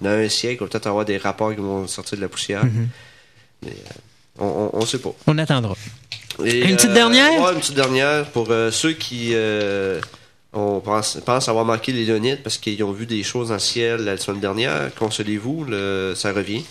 dans 0.02 0.10
un 0.10 0.28
siècle, 0.30 0.64
on 0.64 0.66
va 0.66 0.72
peut-être 0.72 0.88
avoir 0.88 1.06
des 1.06 1.18
rapports 1.18 1.52
qui 1.54 1.62
vont 1.62 1.86
sortir 1.88 2.18
de 2.18 2.24
la 2.24 2.28
poussière. 2.28 2.66
Mhm. 2.66 2.90
Mais 3.64 3.76
on 4.40 4.80
ne 4.80 4.86
sait 4.88 4.98
pas. 4.98 5.14
On 5.28 5.38
attendra. 5.38 5.76
Et, 6.44 6.62
Une 6.70 6.76
petite 6.76 6.90
euh, 6.92 6.94
dernière? 6.94 7.42
Ouais, 7.42 7.54
une 7.54 7.60
petite 7.60 7.76
dernière 7.76 8.26
pour 8.32 8.48
euh, 8.50 8.72
ceux 8.72 8.94
qui 8.94 9.32
euh, 9.34 10.00
on 10.54 10.80
pense, 10.80 11.18
pensent 11.26 11.50
avoir 11.50 11.66
manqué 11.66 11.92
les 11.92 12.06
Léonides 12.06 12.42
parce 12.44 12.58
qu'ils 12.58 12.84
ont 12.84 12.92
vu 12.92 13.06
des 13.06 13.24
choses 13.24 13.50
dans 13.50 13.56
le 13.56 13.60
ciel 13.60 14.02
la 14.02 14.18
semaine 14.18 14.40
dernière. 14.42 14.90
Consolez-vous, 14.96 15.66
le- 15.66 16.14
ça 16.16 16.32
revient. 16.32 16.64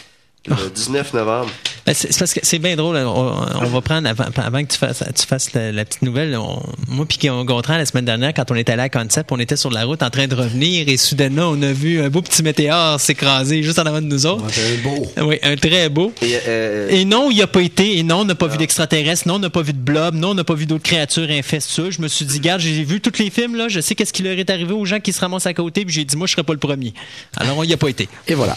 Le 0.46 0.54
Ah. 0.54 0.68
19 0.74 1.14
novembre. 1.14 1.50
Ben, 1.86 1.94
C'est 1.94 2.12
c'est 2.12 2.18
parce 2.20 2.32
que 2.34 2.40
c'est 2.42 2.58
bien 2.58 2.74
drôle. 2.76 2.96
On, 2.96 3.32
on 3.60 3.66
va 3.66 3.80
prendre 3.80 4.08
avant, 4.08 4.24
avant 4.36 4.62
que 4.64 4.72
tu 4.72 4.78
fasses, 4.78 5.02
tu 5.14 5.26
fasses 5.26 5.52
la, 5.52 5.70
la 5.72 5.84
petite 5.84 6.02
nouvelle. 6.02 6.36
on- 6.36 6.62
moi 6.88 7.06
puis 7.06 7.18
Gontran 7.28 7.76
la 7.76 7.86
semaine 7.86 8.04
dernière, 8.04 8.32
quand 8.34 8.50
on 8.50 8.54
était 8.56 8.72
allé 8.72 8.82
à 8.82 8.88
Concept, 8.88 9.30
on 9.32 9.38
était 9.38 9.56
sur 9.56 9.70
la 9.70 9.84
route 9.84 10.02
en 10.02 10.10
train 10.10 10.26
de 10.26 10.34
revenir 10.34 10.88
et 10.88 10.96
soudainement 10.96 11.44
on 11.48 11.60
a 11.62 11.72
vu 11.72 12.00
un 12.02 12.08
beau 12.08 12.22
petit 12.22 12.42
météore 12.42 13.00
s'écraser 13.00 13.62
juste 13.62 13.78
en 13.78 13.86
avant 13.86 14.00
de 14.00 14.06
nous 14.06 14.26
autres. 14.26 14.44
C'est 14.50 14.76
beau. 14.82 15.10
Oui, 15.22 15.38
un 15.42 15.54
très 15.56 15.88
beau. 15.88 16.12
Et, 16.22 16.36
euh, 16.48 16.88
Et 16.90 17.04
non, 17.04 17.30
il 17.30 17.36
n'y 17.36 17.42
a 17.42 17.46
pas 17.48 17.62
été. 17.62 17.98
Et 17.98 18.02
non, 18.02 18.20
on 18.20 18.24
n'a 18.24 18.34
pas 18.34 18.46
vu 18.48 18.56
d'extraterrestres. 18.58 19.26
Non, 19.28 19.34
on 19.34 19.40
n'a 19.40 19.50
pas 19.50 19.62
vu 19.62 19.72
de 19.72 19.78
blob. 19.78 20.14
Non, 20.16 20.30
on 20.30 20.34
n'a 20.34 20.44
pas 20.44 20.54
vu 20.54 20.66
d'autres 20.66 20.82
créatures 20.84 21.30
infestueuses. 21.30 21.94
Je 21.96 22.02
me 22.02 22.08
suis 22.08 22.24
dit, 22.24 22.40
garde, 22.40 22.60
j'ai 22.60 22.82
vu 22.84 23.00
tous 23.00 23.18
les 23.20 23.30
films, 23.30 23.56
là. 23.56 23.68
Je 23.68 23.80
sais 23.80 23.94
qu'est-ce 23.94 24.12
qui 24.12 24.22
leur 24.22 24.38
est 24.38 24.50
arrivé 24.50 24.72
aux 24.72 24.84
gens 24.84 24.98
qui 25.00 25.12
se 25.12 25.20
ramassent 25.20 25.46
à 25.46 25.54
côté. 25.54 25.84
Puis 25.84 25.94
j'ai 25.94 26.04
dit, 26.04 26.16
moi, 26.16 26.26
je 26.26 26.32
serais 26.32 26.42
pas 26.44 26.52
le 26.52 26.58
premier. 26.58 26.94
Alors, 27.36 27.58
on 27.58 27.64
n'y 27.64 27.72
a 27.72 27.76
pas 27.76 27.88
été. 27.88 28.08
Et 28.28 28.34
voilà. 28.34 28.56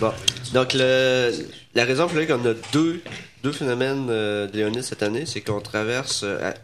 bon. 0.00 0.10
Donc, 0.52 0.72
le, 0.74 1.32
la 1.74 1.84
raison 1.84 2.06
pour 2.06 2.16
laquelle 2.18 2.38
on 2.42 2.46
a 2.46 2.54
deux, 2.72 3.02
deux 3.42 3.52
phénomènes 3.52 4.08
euh, 4.10 4.46
de 4.46 4.56
Léonides 4.56 4.82
cette 4.82 5.02
année, 5.02 5.26
c'est 5.26 5.40
qu'on 5.40 5.60
traverse, 5.60 6.22
euh, 6.24 6.50
à, 6.50 6.54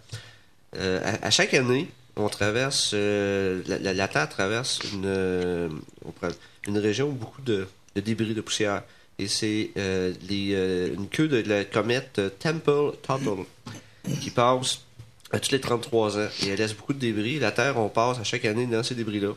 euh, 0.78 1.16
à- 1.22 1.30
chaque 1.30 1.54
année, 1.54 1.88
on 2.16 2.28
traverse, 2.28 2.92
la, 2.94 4.08
Terre 4.08 4.28
traverse 4.28 4.80
une, 4.92 5.70
une 6.68 6.78
région 6.78 7.08
où 7.08 7.12
beaucoup 7.12 7.40
de, 7.42 7.66
débris 7.96 8.34
de 8.34 8.40
poussière. 8.40 8.82
Et 9.18 9.28
c'est 9.28 9.70
une 9.76 11.08
queue 11.10 11.28
de 11.28 11.42
la 11.48 11.64
comète 11.64 12.18
euh, 12.18 12.28
Temple-Tuttle 12.38 13.44
qui 14.20 14.30
passe 14.30 14.80
à 15.30 15.38
tous 15.40 15.52
les 15.52 15.60
33 15.60 16.18
ans. 16.18 16.28
Et 16.44 16.48
elle 16.48 16.58
laisse 16.58 16.74
beaucoup 16.74 16.92
de 16.92 16.98
débris. 16.98 17.38
La 17.38 17.52
Terre, 17.52 17.78
on 17.78 17.88
passe 17.88 18.18
à 18.18 18.24
chaque 18.24 18.44
année 18.44 18.66
dans 18.66 18.82
ces 18.82 18.94
débris-là. 18.94 19.32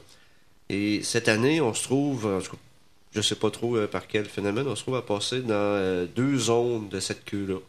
Et 0.70 1.02
cette 1.04 1.30
année, 1.30 1.62
on 1.62 1.74
se 1.74 1.84
trouve, 1.84 2.26
en 2.26 2.42
tout 2.42 2.52
cas, 2.52 2.58
je 3.16 3.22
sais 3.22 3.36
pas 3.36 3.50
trop 3.50 3.78
euh, 3.78 3.88
par 3.88 4.08
quel 4.08 4.26
phénomène, 4.26 4.68
on 4.68 4.76
se 4.76 4.82
trouve 4.82 4.96
à 4.96 5.02
passer 5.02 5.42
dans 5.42 5.54
euh, 5.54 6.06
deux 6.14 6.38
zones 6.38 6.90
de 6.90 7.00
cette 7.00 7.24
queue-là. 7.24 7.60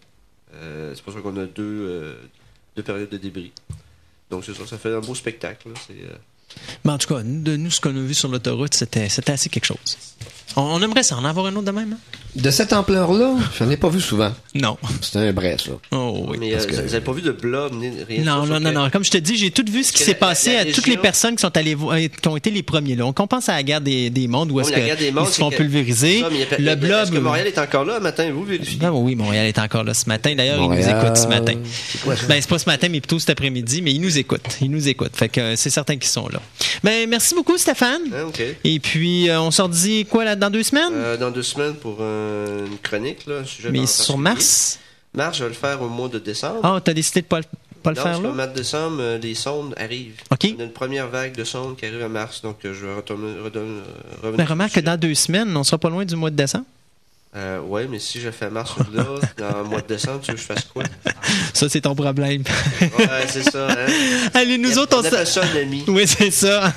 Euh, 0.54 0.92
c'est 0.94 1.02
pour 1.02 1.12
ça 1.12 1.20
qu'on 1.20 1.36
a 1.36 1.46
deux, 1.46 2.16
deux 2.74 2.82
périodes 2.82 3.10
de 3.10 3.16
débris. 3.16 3.52
Donc 4.30 4.44
c'est 4.44 4.54
ça, 4.54 4.66
ça 4.66 4.78
fait 4.78 4.92
un 4.94 5.00
beau 5.00 5.14
spectacle. 5.14 5.68
Mais 6.84 6.92
en 6.92 6.98
tout 6.98 7.08
cas, 7.08 7.22
de 7.22 7.56
nous, 7.56 7.70
ce 7.70 7.80
qu'on 7.80 7.96
a 7.96 8.00
vu 8.00 8.14
sur 8.14 8.28
l'autoroute, 8.28 8.74
c'était 8.74 9.08
assez 9.26 9.48
quelque 9.48 9.66
chose. 9.66 9.98
On, 10.54 10.62
on 10.62 10.82
aimerait 10.82 11.02
ça 11.02 11.16
en 11.16 11.24
avoir 11.24 11.46
un 11.46 11.56
autre 11.56 11.64
de 11.66 11.70
même, 11.72 11.92
hein? 11.94 11.98
De 12.36 12.50
cette 12.50 12.74
ampleur-là, 12.74 13.34
j'en 13.58 13.70
ai 13.70 13.78
pas 13.78 13.88
vu 13.88 13.98
souvent. 13.98 14.30
Non. 14.54 14.76
C'est 15.00 15.16
un 15.18 15.32
vrai, 15.32 15.56
ça. 15.58 15.70
Oh 15.92 16.26
oui. 16.28 16.36
mais 16.38 16.50
parce 16.52 16.64
euh, 16.64 16.68
que- 16.68 16.74
vous 16.74 16.82
n'avez 16.82 17.00
pas 17.00 17.12
vu 17.12 17.22
de 17.22 17.32
blob 17.32 17.72
ni 17.72 17.88
rien. 18.06 18.22
Non, 18.24 18.42
de 18.42 18.48
ça, 18.48 18.60
non, 18.60 18.72
non, 18.72 18.82
non. 18.82 18.90
Comme 18.90 19.04
je 19.04 19.10
te 19.10 19.16
dis, 19.16 19.38
j'ai 19.38 19.50
tout 19.50 19.64
vu 19.66 19.82
ce 19.82 19.90
qui 19.90 20.02
s'est 20.02 20.12
passé 20.14 20.52
la 20.52 20.60
à 20.60 20.64
toutes 20.66 20.86
les 20.86 20.98
personnes 20.98 21.34
qui 21.36 21.40
sont 21.40 21.56
allées 21.56 21.74
euh, 21.74 22.08
qui 22.08 22.28
ont 22.28 22.36
été 22.36 22.50
les 22.50 22.62
premiers. 22.62 22.94
Là. 22.94 23.06
On 23.06 23.14
compense 23.14 23.48
à 23.48 23.54
la 23.54 23.62
guerre 23.62 23.80
des, 23.80 24.10
des 24.10 24.28
mondes 24.28 24.50
où 24.52 24.56
Oui, 24.56 24.64
est-ce 24.64 24.70
mais 24.70 25.12
mondes, 25.12 25.24
qu'ils 25.24 25.32
se 25.34 25.38
font 25.40 25.48
que- 25.48 25.56
pulvériser. 25.56 26.20
Ça, 26.20 26.28
mais 26.30 26.42
a- 26.42 26.58
Le 26.58 26.68
Est-ce 26.68 26.76
blob. 26.76 27.10
que 27.10 27.18
Montréal 27.24 27.46
est 27.46 27.58
encore 27.58 27.84
là 27.86 28.00
matin, 28.00 28.30
vous 28.30 28.44
vérifiez? 28.44 28.78
Ah 28.84 28.92
oui, 28.92 29.14
Montréal 29.14 29.46
est 29.46 29.58
encore 29.58 29.84
là 29.84 29.94
ce 29.94 30.06
matin. 30.06 30.34
D'ailleurs, 30.34 30.56
il 30.58 30.62
nous 30.64 30.68
Montréal, 30.68 31.02
écoute 31.04 31.16
ce 31.16 31.26
matin. 31.28 31.54
c'est 31.88 32.00
quoi? 32.02 32.14
Ben, 32.28 32.38
c'est 32.42 32.50
pas 32.50 32.58
ce 32.58 32.66
matin, 32.68 32.88
mais 32.90 33.00
plutôt 33.00 33.18
cet 33.18 33.30
après-midi, 33.30 33.80
mais 33.80 33.92
il 33.92 34.00
nous 34.02 34.18
écoute. 34.18 34.42
Il 34.60 34.70
nous 34.70 34.88
écoute. 34.88 35.12
Fait 35.16 35.30
que 35.30 35.40
euh, 35.40 35.56
c'est 35.56 35.70
certain 35.70 35.96
qu'ils 35.96 36.10
sont 36.10 36.28
là. 36.28 36.42
Ben, 36.84 37.08
merci 37.08 37.34
beaucoup, 37.34 37.56
Stéphane. 37.56 38.02
Ok. 38.28 38.42
Et 38.62 38.78
puis, 38.78 39.30
euh, 39.30 39.40
on 39.40 39.50
s'en 39.50 39.68
dit 39.68 40.04
quoi 40.04 40.26
là, 40.26 40.35
dans 40.36 40.50
deux 40.50 40.62
semaines? 40.62 40.92
Euh, 40.94 41.16
dans 41.16 41.30
deux 41.30 41.42
semaines 41.42 41.74
pour 41.74 41.98
euh, 42.00 42.66
une 42.66 42.78
chronique, 42.78 43.26
là, 43.26 43.38
un 43.38 43.44
sujet 43.44 43.70
mais 43.70 43.86
sur. 43.86 44.16
Mars? 44.18 44.78
Mars, 45.14 45.38
je 45.38 45.44
vais 45.44 45.48
le 45.50 45.54
faire 45.56 45.80
au 45.82 45.88
mois 45.88 46.08
de 46.08 46.18
décembre. 46.18 46.60
Ah, 46.62 46.78
t'as 46.84 46.92
décidé 46.92 47.22
de 47.22 47.26
pas, 47.26 47.38
le- 47.38 47.44
pas 47.82 47.90
le 47.90 47.96
Non, 47.96 48.02
faire 48.02 48.20
là? 48.20 48.28
qu'au 48.28 48.34
mois 48.34 48.46
de 48.46 48.54
décembre, 48.54 48.96
euh, 49.00 49.18
les 49.18 49.34
sondes 49.34 49.74
arrivent. 49.78 50.20
OK. 50.30 50.54
On 50.56 50.60
a 50.60 50.64
une 50.64 50.72
première 50.72 51.08
vague 51.08 51.34
de 51.34 51.44
sondes 51.44 51.76
qui 51.76 51.86
arrive 51.86 52.02
à 52.02 52.08
mars, 52.08 52.42
donc 52.42 52.58
euh, 52.64 52.74
je 52.74 52.86
vais 52.86 52.94
retourner, 52.94 53.32
redonner- 53.42 53.80
revenir. 54.22 54.40
Sur 54.44 54.50
remarque 54.50 54.72
que 54.74 54.80
dans 54.80 54.98
deux 54.98 55.14
semaines, 55.14 55.56
on 55.56 55.64
sera 55.64 55.78
pas 55.78 55.88
loin 55.90 56.04
du 56.04 56.16
mois 56.16 56.30
de 56.30 56.36
décembre. 56.36 56.64
Euh, 57.34 57.60
ouais, 57.60 57.86
mais 57.90 57.98
si 57.98 58.18
je 58.20 58.30
fais 58.30 58.48
mars 58.50 58.72
ou 58.78 58.96
là, 58.96 59.04
dans 59.36 59.58
le 59.58 59.64
mois 59.64 59.82
de 59.82 59.86
décembre, 59.86 60.20
tu 60.22 60.30
veux 60.30 60.36
que 60.36 60.40
je 60.40 60.46
fasse 60.46 60.64
quoi? 60.72 60.84
Ça, 61.52 61.68
c'est 61.68 61.82
ton 61.82 61.94
problème. 61.94 62.42
Ouais, 62.80 63.26
c'est 63.28 63.42
ça, 63.50 63.68
hein? 63.70 63.86
Allez, 64.34 64.56
nous 64.58 64.78
autres, 64.78 64.96
on 64.96 65.00
on 65.00 65.02
se... 65.02 65.08
appelle 65.08 65.26
ça 65.26 65.42
un 65.44 65.56
ami. 65.60 65.84
Oui, 65.88 66.06
c'est 66.06 66.30
ça. 66.30 66.72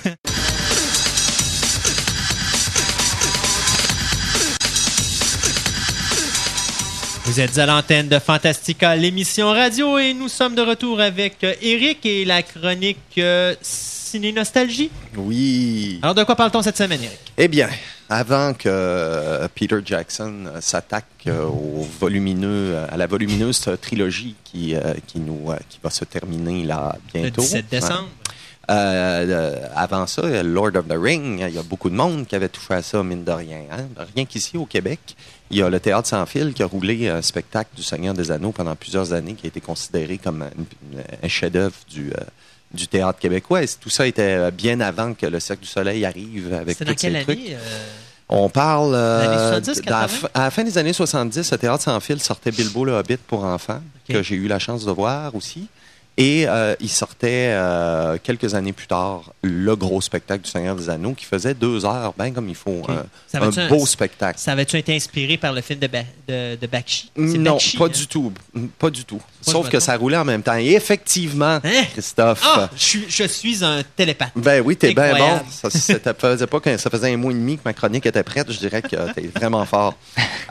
Vous 7.30 7.40
êtes 7.40 7.60
à 7.60 7.68
l'antenne 7.68 8.08
de 8.08 8.18
Fantastica, 8.18 8.96
l'émission 8.96 9.52
radio, 9.52 10.00
et 10.00 10.16
nous 10.16 10.30
sommes 10.30 10.56
de 10.56 10.64
retour 10.64 11.00
avec 11.00 11.44
euh, 11.44 11.54
Eric 11.62 12.04
et 12.04 12.26
la 12.26 12.42
chronique 12.42 12.98
euh, 13.20 13.54
Ciné 13.62 14.32
Nostalgie. 14.32 14.90
Oui. 15.16 16.00
Alors, 16.02 16.16
de 16.16 16.24
quoi 16.24 16.36
parle-t-on 16.36 16.64
cette 16.64 16.78
semaine, 16.78 17.04
Eric? 17.04 17.20
Eh 17.38 17.48
bien, 17.48 17.70
avant 18.10 18.56
que 18.56 18.68
euh, 18.68 19.48
Peter 19.54 19.78
Jackson 19.86 20.46
euh, 20.48 20.60
s'attaque 20.60 21.28
au 21.28 21.88
volumineux, 22.00 22.78
à 22.90 22.98
la 22.98 23.06
volumineuse 23.06 23.64
trilogie 23.80 24.34
qui, 24.44 24.74
qui, 25.06 25.20
nous, 25.20 25.52
qui 25.70 25.78
va 25.84 25.92
se 25.92 26.06
terminer 26.06 26.64
là 26.64 26.96
Le 27.14 27.22
bientôt. 27.22 27.44
17 27.44 27.66
décembre. 27.70 28.10
Euh, 28.70 29.68
avant 29.76 30.06
ça, 30.08 30.22
euh, 30.24 30.44
Lord 30.44 30.76
of 30.76 30.88
the 30.88 30.96
Ring, 30.98 31.44
il 31.48 31.54
y 31.54 31.58
a 31.58 31.64
beaucoup 31.64 31.90
de 31.90 31.96
monde 31.96 32.28
qui 32.28 32.36
avait 32.36 32.50
touché 32.50 32.74
à 32.76 32.82
ça, 32.84 33.02
mine 33.04 33.24
de 33.24 33.32
rien. 33.32 33.62
hein. 33.72 33.88
Rien 34.16 34.26
qu'ici, 34.26 34.58
au 34.58 34.66
Québec, 34.66 35.00
il 35.52 35.58
y 35.58 35.62
a 35.64 35.70
le 35.70 35.80
Théâtre 35.80 36.08
sans 36.08 36.26
fil 36.26 36.54
qui 36.54 36.62
a 36.64 36.68
roulé 36.68 37.10
un 37.10 37.22
spectacle 37.22 37.72
du 37.76 37.84
Seigneur 37.84 38.14
des 38.14 38.32
Anneaux 38.32 38.52
pendant 38.52 38.76
plusieurs 38.76 39.14
années, 39.14 39.34
qui 39.34 39.48
a 39.48 39.50
été 39.50 39.62
considéré 39.62 40.18
comme 40.18 40.44
un, 40.44 40.50
un 41.24 41.28
chef-d'œuvre 41.28 41.76
du, 41.90 42.12
euh, 42.12 42.24
du 42.74 42.88
théâtre 42.88 43.20
québécois. 43.20 43.64
Et 43.64 43.68
tout 43.80 43.90
ça 43.90 44.06
était 44.06 44.22
euh, 44.22 44.52
bien 44.52 44.80
avant 44.82 45.14
que 45.14 45.26
le 45.26 45.40
Cercle 45.40 45.64
du 45.64 45.70
Soleil 45.70 46.06
arrive 46.06 46.54
avec 46.54 46.78
tous 46.78 46.86
ces 46.88 46.96
quelle 46.96 47.24
trucs. 47.24 47.38
année? 47.40 47.48
euh, 47.56 47.88
On 48.30 48.50
parle. 48.50 48.94
euh, 48.94 49.26
Années 49.26 49.62
70, 49.64 49.82
dans 49.82 49.96
la 49.98 50.02
80? 50.04 50.08
fin- 50.08 50.30
à 50.36 50.44
la 50.44 50.52
fin 50.52 50.64
des 50.64 50.78
années 50.78 50.94
70, 50.94 51.52
le 51.52 51.58
Théâtre 51.58 51.84
sans 51.84 52.00
fil 52.00 52.22
sortait 52.22 52.52
Bilbo 52.52 52.86
le 52.86 52.92
Hobbit 52.92 53.18
pour 53.26 53.44
enfants, 53.44 53.82
que 54.08 54.22
j'ai 54.22 54.36
eu 54.36 54.48
la 54.48 54.60
chance 54.60 54.86
de 54.86 54.92
voir 54.92 55.34
aussi. 55.34 55.68
Et 56.20 56.46
euh, 56.50 56.76
il 56.82 56.90
sortait 56.90 57.48
euh, 57.54 58.18
quelques 58.22 58.54
années 58.54 58.74
plus 58.74 58.88
tard 58.88 59.32
le 59.42 59.74
gros 59.78 60.02
spectacle 60.02 60.44
du 60.44 60.50
Seigneur 60.52 60.76
des 60.76 60.90
Anneaux 60.90 61.14
qui 61.14 61.24
faisait 61.24 61.54
deux 61.54 61.86
heures, 61.86 62.14
bien 62.20 62.32
comme 62.32 62.50
il 62.50 62.56
faut. 62.56 62.82
Ok. 62.84 62.90
Un, 63.34 63.68
beau 63.70 63.86
spectacle. 63.86 64.38
Ça 64.38 64.52
avait-tu 64.52 64.78
été 64.78 64.94
inspiré 64.94 65.38
par 65.38 65.54
le 65.54 65.62
film 65.62 65.80
de, 65.80 65.88
ba 65.88 66.00
de, 66.28 66.58
de 66.58 66.68
Bakshi? 66.68 67.10
Non, 67.16 67.54
Bakshi, 67.54 67.78
pas 67.78 67.86
hein? 67.86 67.88
du 67.88 68.08
tout. 68.08 68.34
Pas 68.78 68.90
du 68.90 69.06
tout. 69.06 69.22
Sauf 69.42 69.70
que 69.70 69.80
ça 69.80 69.96
roulait 69.96 70.18
en 70.18 70.26
même 70.26 70.44
temps. 70.44 70.58
Et 70.58 70.74
effectivement, 70.74 71.60
Hein? 71.64 71.84
Christophe. 71.94 72.42
Ah! 72.44 72.70
Je 72.76 72.84
suis, 72.84 73.06
je 73.08 73.24
suis 73.24 73.64
un 73.64 73.82
télépathe. 73.96 74.32
Ben 74.36 74.62
oui, 74.66 74.76
t'es 74.76 74.94
bien 74.94 75.16
bon. 75.16 75.40
Ça, 75.50 75.70
ça 75.70 76.14
faisait 76.14 76.48
pas 76.48 76.60
ça 76.78 76.90
faisait 76.90 77.14
un 77.14 77.18
mois 77.18 77.32
et 77.32 77.36
demi 77.36 77.56
que 77.58 77.62
ma 77.64 77.74
chronique 77.74 78.06
était 78.06 78.24
prête. 78.24 78.52
Je 78.52 78.58
dirais 78.58 78.82
que 78.82 79.14
t'es 79.14 79.30
vraiment 79.34 79.66
fort. 79.66 79.96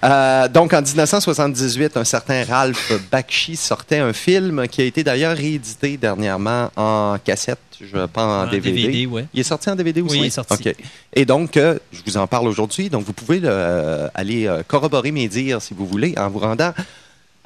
Euh, 0.05 0.49
donc, 0.49 0.73
en 0.73 0.81
1978, 0.81 1.97
un 1.97 2.05
certain 2.05 2.45
Ralph 2.45 2.93
Bakshi 3.11 3.57
sortait 3.57 3.99
un 3.99 4.13
film 4.13 4.67
qui 4.69 4.81
a 4.81 4.85
été 4.85 5.05
d'ailleurs 5.05 5.35
réédité 5.59 5.97
dernièrement 5.97 6.71
en 6.77 7.17
cassette, 7.23 7.59
je 7.81 8.07
pense 8.07 8.23
en 8.23 8.47
En 8.47 8.51
DVD. 8.51 8.83
DVD, 8.83 9.07
ouais. 9.07 9.27
Il 9.35 9.41
est 9.41 9.45
sorti 9.45 9.69
en 9.71 9.77
DVD 9.77 10.01
aussi? 10.01 10.13
Oui, 10.17 10.21
il 10.23 10.27
est 10.27 10.31
sorti. 10.31 10.55
OK. 10.69 10.75
Et 11.15 11.25
donc, 11.25 11.57
euh, 11.57 11.79
je 11.93 12.01
vous 12.07 12.17
en 12.17 12.27
parle 12.27 12.49
aujourd'hui. 12.49 12.89
Donc, 12.89 13.05
vous 13.05 13.13
pouvez 13.13 13.41
euh, 13.45 14.09
aller 14.15 14.47
euh, 14.47 14.63
corroborer 14.67 15.11
mes 15.13 15.29
dires, 15.29 15.61
si 15.63 15.75
vous 15.75 15.87
voulez, 15.87 16.15
en 16.17 16.29
vous 16.31 16.39
rendant 16.39 16.73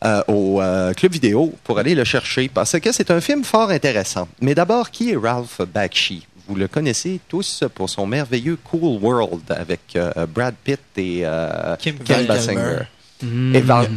euh, 0.05 0.23
au 0.29 0.61
euh, 0.61 0.93
club 0.95 1.13
vidéo 1.13 1.55
pour 1.65 1.79
aller 1.79 1.95
le 1.95 2.05
chercher 2.05 2.49
parce 2.49 2.79
que 2.81 2.93
c'est 2.93 3.11
un 3.11 3.21
film 3.21 3.45
fort 3.45 3.71
intéressant. 3.71 4.29
Mais 4.41 4.55
d'abord, 4.55 4.91
qui 4.91 5.11
est 5.11 5.17
Ralph 5.17 5.61
Bakshi? 5.73 6.27
Vous 6.49 6.57
le 6.57 6.67
connaissez 6.67 7.21
tous 7.29 7.63
pour 7.75 7.89
son 7.89 8.05
merveilleux 8.05 8.59
Cool 8.65 9.01
World 9.01 9.43
avec 9.51 9.81
euh, 9.95 10.11
Brad 10.27 10.55
Pitt 10.65 10.81
et 10.97 11.21
euh, 11.23 11.77
Kim 11.77 11.97
Ken 11.99 12.17
Val 12.17 12.27
Basinger. 12.27 12.79
Kilmer. 13.21 13.59
Et 13.59 13.61
Val, 13.61 13.89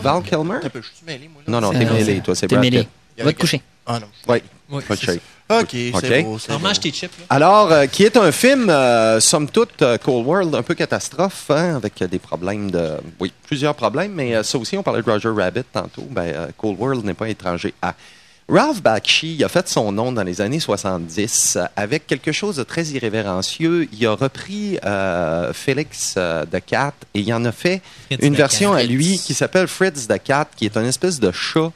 Val 0.00 0.22
Kilmer? 0.22 0.58
Un 0.62 0.68
peu, 0.68 0.80
je 0.80 0.86
suis 0.86 1.04
mêlé, 1.04 1.28
moi. 1.32 1.42
là. 1.44 1.52
Non, 1.52 1.60
non, 1.60 1.72
t'es 1.76 1.84
mêlé, 1.84 2.04
c'est- 2.04 2.20
toi, 2.22 2.34
c'est 2.36 2.46
Brad. 2.46 2.62
Pitt. 2.62 2.88
Va 3.18 3.32
te 3.32 3.38
coucher. 3.40 3.62
Ah 3.86 4.00
non. 4.00 4.06
Oui, 4.28 4.42
Oui, 4.70 4.82
pas 4.88 4.94
de 4.94 5.00
c'est 5.00 5.06
shake. 5.06 5.20
OK, 5.50 5.68
c'est 5.72 5.90
OK. 5.94 6.24
beau. 6.24 6.38
c'est 6.38 6.48
Alors, 6.50 6.60
beau. 6.60 6.66
mange 6.68 6.80
tes 6.80 6.90
chips. 6.90 7.18
Là. 7.18 7.24
Alors, 7.28 7.70
euh, 7.70 7.86
qui 7.86 8.02
est 8.04 8.16
un 8.16 8.32
film, 8.32 8.70
euh, 8.70 9.20
somme 9.20 9.48
toute, 9.50 9.82
euh, 9.82 9.98
Cold 9.98 10.26
World, 10.26 10.54
un 10.54 10.62
peu 10.62 10.74
catastrophe, 10.74 11.50
hein, 11.50 11.76
avec 11.76 12.00
euh, 12.00 12.06
des 12.08 12.18
problèmes 12.18 12.70
de... 12.70 12.94
Oui, 13.20 13.30
plusieurs 13.46 13.74
problèmes, 13.74 14.12
mais 14.12 14.34
euh, 14.34 14.42
ça 14.42 14.56
aussi, 14.56 14.78
on 14.78 14.82
parlait 14.82 15.02
de 15.02 15.10
Roger 15.10 15.28
Rabbit 15.28 15.64
tantôt. 15.70 16.06
Ben, 16.10 16.22
euh, 16.22 16.46
Cold 16.56 16.78
World 16.80 17.04
n'est 17.04 17.12
pas 17.14 17.28
étranger 17.28 17.74
à... 17.82 17.94
Ralph 18.46 18.82
Bakshi 18.82 19.36
il 19.36 19.44
a 19.44 19.48
fait 19.48 19.66
son 19.70 19.90
nom 19.90 20.12
dans 20.12 20.22
les 20.22 20.42
années 20.42 20.60
70 20.60 21.56
euh, 21.56 21.64
avec 21.76 22.06
quelque 22.06 22.30
chose 22.30 22.56
de 22.56 22.62
très 22.62 22.84
irrévérencieux. 22.88 23.88
Il 23.92 24.06
a 24.06 24.14
repris 24.14 24.78
euh, 24.84 25.52
Félix 25.54 26.14
euh, 26.18 26.44
the 26.44 26.62
Cat 26.64 26.92
et 27.14 27.20
il 27.20 27.32
en 27.32 27.42
a 27.46 27.52
fait 27.52 27.80
Fritz 28.06 28.20
une 28.22 28.34
version 28.34 28.72
Cat. 28.72 28.78
à 28.80 28.82
lui 28.82 29.18
qui 29.18 29.32
s'appelle 29.32 29.66
Fritz 29.66 30.06
the 30.08 30.22
Cat, 30.22 30.48
qui 30.56 30.66
est 30.66 30.76
une 30.76 30.84
espèce 30.84 31.20
de 31.20 31.32
chat 31.32 31.72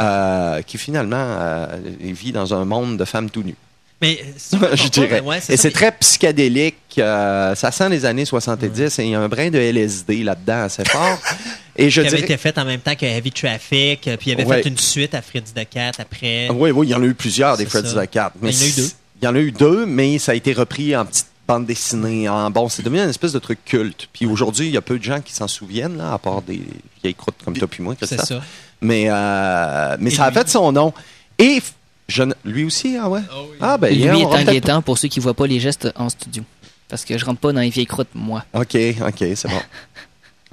euh, 0.00 0.62
qui 0.62 0.78
finalement 0.78 1.16
euh, 1.18 1.66
vit 2.00 2.32
dans 2.32 2.54
un 2.54 2.64
monde 2.64 2.96
de 2.96 3.04
femmes 3.04 3.30
tout 3.30 3.42
nues. 3.42 3.56
Mais 4.02 4.18
si 4.36 4.56
je 4.74 4.88
dirais. 4.88 5.20
ben 5.20 5.24
ouais, 5.24 5.38
et 5.48 5.56
c'est 5.56 5.64
mais- 5.64 5.70
très 5.70 5.92
psychédélique. 5.92 6.74
euh, 6.98 7.54
ça 7.54 7.70
sent 7.70 7.88
les 7.88 8.04
années 8.04 8.24
70 8.24 8.98
et 8.98 9.04
il 9.04 9.10
y 9.10 9.14
a 9.14 9.20
un 9.20 9.28
brin 9.28 9.50
de 9.50 9.58
LSD 9.58 10.24
là-dedans 10.24 10.62
assez 10.64 10.84
fort. 10.84 11.18
Et 11.76 11.90
je 11.90 12.00
qui 12.02 12.06
avait 12.06 12.16
dirais. 12.18 12.28
été 12.34 12.36
fait 12.36 12.56
en 12.58 12.64
même 12.64 12.78
temps 12.78 12.94
que 12.94 13.04
Heavy 13.04 13.32
Traffic, 13.32 14.06
euh, 14.06 14.16
puis 14.16 14.30
il 14.30 14.34
avait 14.34 14.44
Ouais. 14.44 14.62
fait 14.62 14.68
une 14.68 14.78
suite 14.78 15.12
à 15.12 15.22
Fritz 15.22 15.52
the 15.54 15.68
Cat 15.68 15.90
après. 15.98 16.48
Oui, 16.50 16.70
oui, 16.70 16.86
il 16.86 16.90
y 16.90 16.94
en 16.94 17.02
a 17.02 17.06
eu 17.06 17.14
plusieurs 17.14 17.56
des 17.56 17.66
ça. 17.66 17.82
the 17.82 18.08
Cat. 18.08 18.32
Il 18.40 18.48
y 18.48 18.52
en 18.52 18.52
a 18.52 18.64
eu 18.64 18.70
deux. 18.76 18.90
Il 19.20 19.24
y 19.24 19.28
en 19.28 19.34
a 19.34 19.38
eu 19.40 19.50
deux, 19.52 19.84
mais 19.86 20.18
ça 20.20 20.32
a 20.32 20.34
été 20.36 20.52
repris 20.52 20.94
en 20.96 21.04
petite 21.04 21.26
bande 21.48 21.66
dessinée. 21.66 22.28
En, 22.28 22.48
bon, 22.50 22.68
c'est 22.68 22.82
devenu 22.84 23.00
une 23.00 23.10
espèce 23.10 23.32
de 23.32 23.40
truc 23.40 23.58
culte. 23.64 24.08
Puis 24.12 24.24
aujourd'hui, 24.26 24.66
il 24.66 24.72
y 24.72 24.76
a 24.76 24.82
peu 24.82 24.98
de 25.00 25.02
gens 25.04 25.20
qui 25.20 25.32
s'en 25.32 25.48
souviennent, 25.48 25.98
là, 25.98 26.12
à 26.12 26.18
part 26.18 26.42
des 26.42 26.62
vieilles 27.02 27.14
croûtes 27.16 27.34
comme 27.44 27.56
toi 27.56 27.66
puis 27.66 27.82
moi, 27.82 27.96
C'est 28.00 28.20
ça. 28.20 28.40
Mais, 28.80 29.06
euh, 29.08 29.96
mais 30.00 30.10
ça 30.10 30.24
a 30.24 30.30
fait 30.32 30.48
son 30.48 30.72
nom. 30.72 30.92
Et 31.38 31.62
je 32.08 32.22
ne- 32.22 32.34
lui 32.44 32.64
aussi, 32.64 32.96
ah 33.00 33.08
ouais? 33.08 33.20
Oh 33.34 33.46
oui. 33.50 33.56
Ah, 33.60 33.78
ben, 33.78 33.94
Lui 33.94 34.20
est 34.20 34.24
inquiétant 34.34 34.82
pour 34.82 34.98
ceux 34.98 35.08
qui 35.08 35.20
voient 35.20 35.34
pas 35.34 35.46
les 35.46 35.60
gestes 35.60 35.90
en 35.96 36.08
studio. 36.08 36.42
Parce 36.88 37.04
que 37.04 37.16
je 37.16 37.24
rentre 37.24 37.40
pas 37.40 37.52
dans 37.52 37.60
les 37.60 37.70
vieilles 37.70 37.86
croûtes, 37.86 38.08
moi. 38.14 38.44
OK, 38.54 38.76
OK, 39.06 39.24
c'est 39.34 39.48
bon. 39.48 39.54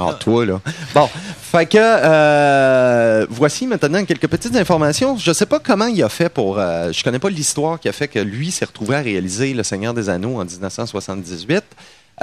Ah, 0.03 0.13
toi, 0.19 0.43
là. 0.47 0.59
Bon, 0.95 1.07
fait 1.43 1.67
que 1.67 1.77
euh, 1.77 3.27
voici 3.29 3.67
maintenant 3.67 4.03
quelques 4.03 4.25
petites 4.27 4.55
informations. 4.55 5.15
Je 5.15 5.31
sais 5.31 5.45
pas 5.45 5.59
comment 5.59 5.85
il 5.85 6.01
a 6.01 6.09
fait 6.09 6.29
pour... 6.29 6.57
euh, 6.57 6.91
je 6.91 7.03
connais 7.03 7.19
pas 7.19 7.29
l'histoire 7.29 7.79
qui 7.79 7.87
a 7.87 7.91
fait 7.91 8.07
que 8.07 8.17
lui 8.17 8.49
s'est 8.49 8.65
retrouvé 8.65 8.95
à 8.95 9.01
réaliser 9.01 9.53
Le 9.53 9.61
Seigneur 9.61 9.93
des 9.93 10.09
Anneaux 10.09 10.39
en 10.41 10.45
1978, 10.45 11.63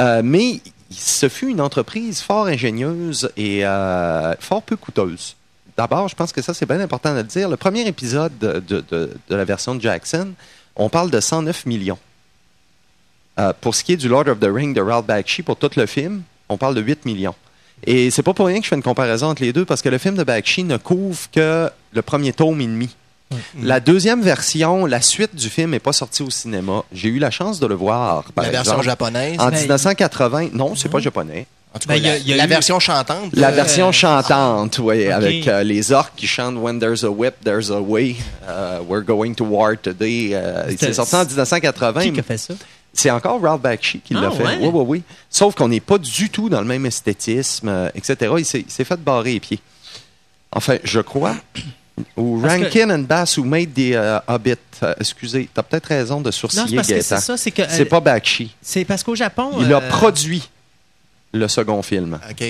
euh, 0.00 0.22
mais 0.24 0.60
ce 0.90 1.28
fut 1.28 1.50
une 1.50 1.60
entreprise 1.60 2.20
fort 2.20 2.46
ingénieuse 2.46 3.30
et 3.36 3.64
euh, 3.64 4.34
fort 4.40 4.62
peu 4.62 4.74
coûteuse. 4.76 5.36
D'abord, 5.78 6.08
je 6.08 6.16
pense 6.16 6.32
que 6.32 6.42
ça, 6.42 6.52
c'est 6.54 6.66
bien 6.66 6.80
important 6.80 7.12
de 7.12 7.18
le 7.18 7.22
dire. 7.24 7.48
Le 7.48 7.56
premier 7.56 7.86
épisode 7.86 8.36
de, 8.38 8.58
de- 8.58 8.84
de- 8.90 9.16
de 9.28 9.34
la 9.36 9.44
version 9.44 9.74
de 9.76 9.80
Jackson, 9.80 10.32
on 10.76 10.88
parle 10.88 11.10
de 11.10 11.20
109 11.20 11.64
millions. 11.66 11.98
Euh, 13.38 13.52
pour 13.60 13.74
ce 13.76 13.84
qui 13.84 13.92
est 13.92 13.96
du 13.96 14.08
Lord 14.08 14.26
of 14.28 14.40
the 14.40 14.48
Ring 14.52 14.74
de 14.74 14.80
Ralph 14.80 15.06
Bakshi, 15.06 15.42
pour 15.44 15.56
tout 15.56 15.70
le 15.76 15.86
film, 15.86 16.22
on 16.48 16.56
parle 16.56 16.74
de 16.74 16.80
8 16.82 17.04
millions. 17.06 17.34
Et 17.86 18.10
c'est 18.10 18.24
pas 18.24 18.34
pour 18.34 18.46
rien 18.46 18.58
que 18.58 18.64
je 18.64 18.68
fais 18.70 18.74
une 18.76 18.82
comparaison 18.82 19.28
entre 19.28 19.42
les 19.42 19.52
deux, 19.52 19.64
parce 19.64 19.80
que 19.80 19.88
le 19.88 19.98
film 19.98 20.16
de 20.16 20.24
Bakshi 20.24 20.64
ne 20.64 20.76
couvre 20.78 21.30
que 21.30 21.70
le 21.92 22.02
premier 22.02 22.32
tome 22.32 22.60
et 22.60 22.66
demi. 22.66 22.94
La 23.62 23.78
deuxième 23.78 24.22
version, 24.22 24.84
la 24.86 25.00
suite 25.02 25.36
du 25.36 25.48
film 25.50 25.70
n'est 25.70 25.78
pas 25.78 25.92
sortie 25.92 26.22
au 26.24 26.30
cinéma. 26.30 26.82
J'ai 26.92 27.10
eu 27.10 27.18
la 27.20 27.30
chance 27.30 27.60
de 27.60 27.66
le 27.68 27.74
voir, 27.76 28.24
par 28.32 28.44
La 28.44 28.50
version 28.50 28.82
japonaise. 28.82 29.36
en 29.38 29.50
Ben, 29.50 29.58
1980. 29.60 30.48
Non, 30.54 30.74
c'est 30.74 30.88
pas 30.88 30.98
japonais. 30.98 31.46
En 31.78 31.80
tout 31.80 31.88
Ben, 31.88 31.96
y 31.96 32.06
a- 32.08 32.12
la, 32.12 32.18
il 32.18 32.26
y 32.28 32.32
a 32.32 32.36
la 32.36 32.44
eu- 32.44 32.48
version 32.48 32.80
chantante. 32.80 33.30
La 33.34 33.50
là, 33.50 33.56
version 33.56 33.88
euh, 33.88 33.92
chantante, 33.92 34.78
oui, 34.78 35.06
avec 35.10 35.46
euh, 35.48 35.62
les 35.62 35.92
orques 35.92 36.12
qui 36.16 36.26
chantent 36.26 36.56
When 36.56 36.78
there's 36.80 37.04
a 37.04 37.10
whip, 37.10 37.34
there's 37.44 37.70
a 37.70 37.80
way. 37.80 38.16
Uh, 38.42 38.82
we're 38.88 39.04
going 39.04 39.34
to 39.34 39.44
war 39.44 39.74
today. 39.80 40.30
Euh, 40.34 40.70
c'est 40.78 40.92
sorti 40.92 41.14
en 41.14 41.24
1980. 41.24 42.10
Qui 42.12 42.20
a 42.20 42.22
fait 42.22 42.36
ça? 42.38 42.54
C'est 42.92 43.10
encore 43.10 43.40
Ralph 43.40 43.60
Bakshi 43.60 44.00
qui 44.00 44.14
Ah, 44.16 44.22
l'a 44.22 44.30
fait. 44.30 44.42
ouais? 44.42 44.58
Oui, 44.60 44.70
oui, 44.72 44.84
oui. 44.88 45.02
Sauf 45.30 45.54
qu'on 45.54 45.68
n'est 45.68 45.78
pas 45.80 45.98
du 45.98 46.30
tout 46.30 46.48
dans 46.48 46.60
le 46.60 46.66
même 46.66 46.84
esthétisme, 46.86 47.68
euh, 47.68 47.88
etc. 47.94 48.32
Il 48.38 48.44
s'est 48.44 48.60
il 48.66 48.70
s'est 48.70 48.84
fait 48.84 48.98
barrer 48.98 49.34
les 49.34 49.40
pieds. 49.40 49.60
Enfin, 50.50 50.78
je 50.82 51.00
crois. 51.00 51.36
Ou 52.16 52.40
que- 52.40 52.46
Rankin 52.48 52.90
and 52.90 53.00
Bass 53.08 53.36
who 53.36 53.44
made 53.44 53.74
the 53.74 53.92
uh, 53.94 54.18
Hobbit. 54.26 54.54
Euh, 54.82 54.94
excusez, 55.00 55.48
t'as 55.52 55.62
peut-être 55.62 55.86
raison 55.86 56.20
de 56.20 56.26
Non, 56.26 56.30
c'est 56.32 56.38
sourciller 56.38 56.76
parce 56.76 56.88
que 56.88 56.92
Gaëtan. 56.94 57.16
c'est 57.16 57.20
ça, 57.20 57.36
c'est 57.36 57.50
que. 57.50 57.62
C'est 57.68 57.82
euh, 57.82 57.84
pas 57.86 58.00
Bakshi. 58.00 58.54
C'est 58.62 58.84
parce 58.84 59.02
qu'au 59.02 59.14
Japon. 59.14 59.50
Il 59.60 59.72
a 59.72 59.78
euh, 59.78 59.88
produit 59.88 60.48
le 61.32 61.48
second 61.48 61.82
film 61.82 62.18
OK. 62.30 62.44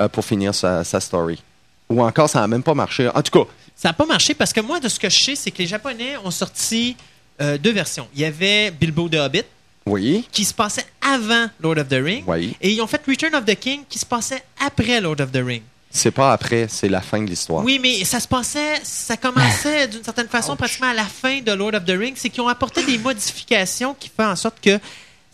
euh, 0.00 0.08
pour 0.08 0.24
finir 0.24 0.54
sa, 0.54 0.84
sa 0.84 1.00
story. 1.00 1.42
Ou 1.90 2.02
encore, 2.02 2.28
ça 2.30 2.40
n'a 2.40 2.48
même 2.48 2.62
pas 2.62 2.74
marché. 2.74 3.08
En 3.14 3.22
tout 3.22 3.38
cas, 3.44 3.50
Ça 3.76 3.88
n'a 3.88 3.92
pas 3.92 4.06
marché 4.06 4.34
parce 4.34 4.52
que 4.52 4.60
moi, 4.60 4.80
de 4.80 4.88
ce 4.88 4.98
que 4.98 5.10
je 5.10 5.18
sais, 5.20 5.34
c'est 5.36 5.50
que 5.50 5.58
les 5.58 5.66
Japonais 5.66 6.16
ont 6.24 6.30
sorti 6.30 6.96
euh, 7.40 7.58
deux 7.58 7.72
versions. 7.72 8.08
Il 8.14 8.20
y 8.20 8.24
avait 8.24 8.70
Bilbo 8.70 9.08
the 9.08 9.16
Hobbit, 9.16 9.42
oui, 9.86 10.26
qui 10.32 10.44
se 10.44 10.54
passait 10.54 10.86
avant 11.02 11.48
Lord 11.60 11.76
of 11.78 11.88
the 11.88 12.00
Rings. 12.02 12.24
oui. 12.26 12.56
Et 12.62 12.70
ils 12.72 12.80
ont 12.80 12.86
fait 12.86 13.02
Return 13.06 13.34
of 13.34 13.44
the 13.44 13.54
King, 13.54 13.82
qui 13.88 13.98
se 13.98 14.06
passait 14.06 14.42
après 14.64 15.00
Lord 15.00 15.20
of 15.20 15.30
the 15.30 15.42
Rings. 15.44 15.62
C'est 15.90 16.10
pas 16.10 16.32
après, 16.32 16.66
c'est 16.68 16.88
la 16.88 17.00
fin 17.02 17.20
de 17.22 17.26
l'histoire. 17.28 17.62
Oui, 17.62 17.78
mais 17.80 18.02
ça 18.04 18.18
se 18.18 18.26
passait, 18.26 18.80
ça 18.82 19.16
commençait 19.16 19.86
d'une 19.86 20.02
certaine 20.02 20.26
façon 20.28 20.56
pratiquement 20.56 20.88
à 20.88 20.94
la 20.94 21.04
fin 21.04 21.40
de 21.40 21.52
Lord 21.52 21.74
of 21.74 21.84
the 21.84 21.90
Rings. 21.96 22.14
C'est 22.16 22.30
qu'ils 22.30 22.40
ont 22.40 22.48
apporté 22.48 22.82
des 22.84 22.98
modifications 22.98 23.94
qui 23.94 24.08
font 24.16 24.24
en 24.26 24.34
sorte 24.36 24.56
que 24.60 24.80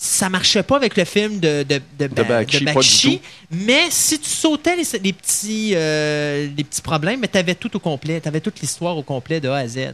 ça 0.02 0.30
marchait 0.30 0.62
pas 0.62 0.76
avec 0.76 0.96
le 0.96 1.04
film 1.04 1.40
de, 1.40 1.62
de, 1.62 1.78
de, 1.98 2.22
Bakshi, 2.22 2.64
Bakshi. 2.64 3.20
Mais 3.50 3.90
si 3.90 4.18
tu 4.18 4.30
sautais 4.30 4.74
les, 4.74 4.98
les 4.98 5.12
petits, 5.12 5.72
euh, 5.74 6.48
les 6.56 6.64
petits 6.64 6.80
problèmes, 6.80 7.20
tu 7.30 7.36
avais 7.36 7.54
tout 7.54 7.76
au 7.76 7.80
complet. 7.80 8.18
Tu 8.18 8.26
avais 8.26 8.40
toute 8.40 8.60
l'histoire 8.60 8.96
au 8.96 9.02
complet 9.02 9.40
de 9.40 9.50
A 9.50 9.56
à 9.56 9.68
Z. 9.68 9.92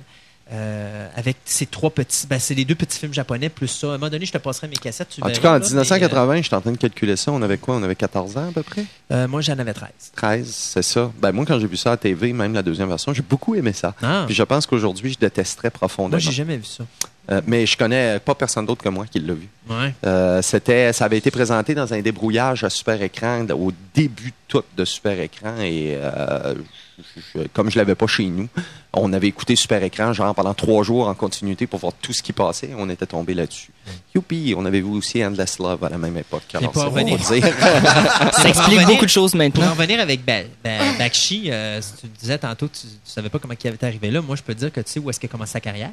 Euh, 0.52 1.08
avec 1.16 1.38
ces 1.44 1.66
trois 1.66 1.90
petits. 1.90 2.28
Ben, 2.28 2.38
c'est 2.38 2.54
les 2.54 2.64
deux 2.64 2.76
petits 2.76 3.00
films 3.00 3.12
japonais 3.12 3.48
plus 3.48 3.66
ça. 3.66 3.88
À 3.88 3.90
un 3.90 3.92
moment 3.98 4.08
donné, 4.08 4.26
je 4.26 4.30
te 4.30 4.38
passerai 4.38 4.68
mes 4.68 4.76
cassettes. 4.76 5.08
Tu 5.08 5.20
En 5.20 5.28
tout 5.28 5.40
cas, 5.40 5.50
en 5.50 5.52
là, 5.54 5.58
mais, 5.58 5.66
1980, 5.66 6.42
j'étais 6.42 6.54
en 6.54 6.60
train 6.60 6.70
de 6.70 6.76
calculer 6.76 7.16
ça. 7.16 7.32
On 7.32 7.42
avait 7.42 7.58
quoi? 7.58 7.74
On 7.74 7.82
avait 7.82 7.96
14 7.96 8.36
ans 8.36 8.48
à 8.50 8.52
peu 8.52 8.62
près? 8.62 8.84
euh, 9.10 9.26
moi, 9.26 9.40
j'en 9.40 9.58
avais 9.58 9.74
13. 9.74 9.90
13, 10.14 10.48
c'est 10.48 10.82
ça. 10.82 11.10
Ben, 11.20 11.32
moi, 11.32 11.44
quand 11.44 11.58
j'ai 11.58 11.66
vu 11.66 11.76
ça 11.76 11.90
à 11.90 11.96
TV, 11.96 12.32
même 12.32 12.54
la 12.54 12.62
deuxième 12.62 12.88
version, 12.88 13.12
j'ai 13.12 13.24
beaucoup 13.28 13.56
aimé 13.56 13.72
ça. 13.72 13.92
Ah. 14.00 14.22
Puis 14.26 14.36
je 14.36 14.42
pense 14.44 14.66
qu'aujourd'hui, 14.66 15.14
je 15.14 15.18
détesterais 15.18 15.70
profondément. 15.70 16.10
Moi, 16.10 16.18
j'ai 16.20 16.30
jamais 16.30 16.58
vu 16.58 16.64
ça. 16.64 16.84
Euh, 17.30 17.40
mais 17.46 17.66
je 17.66 17.76
connais 17.76 18.20
pas 18.20 18.36
personne 18.36 18.66
d'autre 18.66 18.84
que 18.84 18.88
moi 18.88 19.04
qui 19.10 19.18
l'a 19.18 19.34
vu. 19.34 19.48
Ouais. 19.68 19.92
Euh, 20.06 20.40
c'était, 20.42 20.92
ça 20.92 21.06
avait 21.06 21.18
été 21.18 21.32
présenté 21.32 21.74
dans 21.74 21.92
un 21.92 22.00
débrouillage 22.00 22.62
à 22.62 22.70
super 22.70 23.02
écran 23.02 23.44
au 23.50 23.72
début 23.94 24.32
tout 24.46 24.62
de 24.76 24.84
super 24.84 25.18
écran 25.20 25.56
et 25.60 25.96
euh, 25.96 26.54
je- 26.98 27.20
je- 27.42 27.46
comme 27.52 27.68
je 27.68 27.76
l'avais 27.78 27.96
pas 27.96 28.06
chez 28.06 28.26
nous, 28.26 28.48
on 28.92 29.12
avait 29.12 29.26
écouté 29.26 29.56
super 29.56 29.82
écran 29.82 30.12
genre 30.12 30.32
pendant 30.36 30.54
trois 30.54 30.84
jours 30.84 31.08
en 31.08 31.14
continuité 31.14 31.66
pour 31.66 31.80
voir 31.80 31.92
tout 32.00 32.12
ce 32.12 32.22
qui 32.22 32.32
passait. 32.32 32.70
On 32.78 32.88
était 32.90 33.06
tombé 33.06 33.34
là-dessus. 33.34 33.72
Youpi, 34.14 34.54
on 34.56 34.64
avait 34.64 34.80
vu 34.80 34.90
aussi 34.90 35.24
Endless 35.24 35.58
Love 35.58 35.82
à 35.82 35.88
la 35.88 35.98
même 35.98 36.16
époque. 36.16 36.44
Alors, 36.54 36.70
pas 36.70 36.84
c'est 36.94 37.04
pour 37.04 37.18
dire. 37.18 37.44
Ça 38.34 38.48
explique 38.48 38.68
revenir- 38.78 38.86
beaucoup 38.86 39.04
de 39.04 39.10
choses 39.10 39.32
Pour 39.32 39.38
maintenant. 39.38 39.66
en 39.66 39.70
revenir 39.74 39.98
avec 40.00 40.24
Ba- 40.24 40.42
Ba- 40.62 40.92
Bakshi, 40.96 41.48
euh, 41.50 41.80
tu 42.00 42.06
disais 42.20 42.38
tantôt 42.38 42.68
que 42.68 42.74
tu, 42.76 42.86
tu 42.86 43.10
savais 43.10 43.28
pas 43.30 43.40
comment 43.40 43.54
il 43.60 43.66
avait 43.66 43.74
été 43.74 43.86
arrivé 43.86 44.12
là. 44.12 44.22
Moi, 44.22 44.36
je 44.36 44.42
peux 44.42 44.54
te 44.54 44.60
dire 44.60 44.72
que 44.72 44.80
tu 44.80 44.92
sais 44.92 45.00
où 45.00 45.10
est-ce 45.10 45.18
qu'il 45.18 45.28
a 45.28 45.32
commencé 45.32 45.52
sa 45.54 45.60
carrière. 45.60 45.90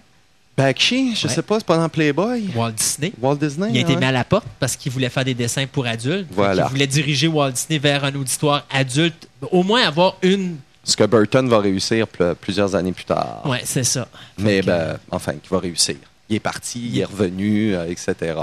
Bakshi, 0.55 1.15
je 1.15 1.27
Ouais. 1.27 1.33
sais 1.33 1.41
pas, 1.41 1.57
c'est 1.59 1.65
pas 1.65 1.77
dans 1.77 1.89
Playboy? 1.89 2.49
Walt 2.55 2.71
Disney. 2.73 3.11
Walt 3.19 3.35
Disney. 3.37 3.69
Il 3.71 3.77
a 3.77 3.81
été 3.81 3.93
ouais. 3.93 3.99
mis 3.99 4.05
à 4.05 4.11
la 4.11 4.23
porte 4.23 4.45
parce 4.59 4.75
qu'il 4.75 4.91
voulait 4.91 5.09
faire 5.09 5.25
des 5.25 5.33
dessins 5.33 5.65
pour 5.65 5.85
adultes. 5.87 6.27
Voilà. 6.31 6.65
Il 6.67 6.69
voulait 6.69 6.87
diriger 6.87 7.27
Walt 7.27 7.51
Disney 7.51 7.79
vers 7.79 8.03
un 8.05 8.13
auditoire 8.13 8.65
adulte. 8.71 9.27
Au 9.51 9.63
moins 9.63 9.81
avoir 9.87 10.15
une. 10.21 10.57
Ce 10.83 10.95
que 10.95 11.05
Burton 11.05 11.47
va 11.49 11.59
réussir 11.59 12.07
pl- 12.07 12.35
plusieurs 12.39 12.75
années 12.75 12.91
plus 12.91 13.05
tard. 13.05 13.41
Ouais, 13.45 13.61
c'est 13.63 13.83
ça. 13.85 14.07
Mais 14.37 14.61
ben, 14.61 14.97
enfin, 15.11 15.33
qui 15.33 15.49
va 15.49 15.59
réussir. 15.59 15.95
Il 16.29 16.35
est 16.35 16.39
parti, 16.41 16.81
il 16.93 16.99
est 16.99 17.05
revenu, 17.05 17.73
euh, 17.75 17.85
etc. 17.89 18.35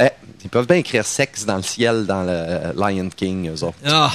Eh, 0.00 0.08
ils 0.44 0.50
peuvent 0.50 0.66
bien 0.66 0.76
écrire 0.76 1.04
sexe 1.04 1.44
dans 1.46 1.56
le 1.56 1.62
ciel 1.62 2.04
dans 2.04 2.22
le 2.24 2.72
Lion 2.76 3.08
King, 3.14 3.48
eux 3.50 3.64
autres. 3.64 3.78
Ah, 3.86 4.12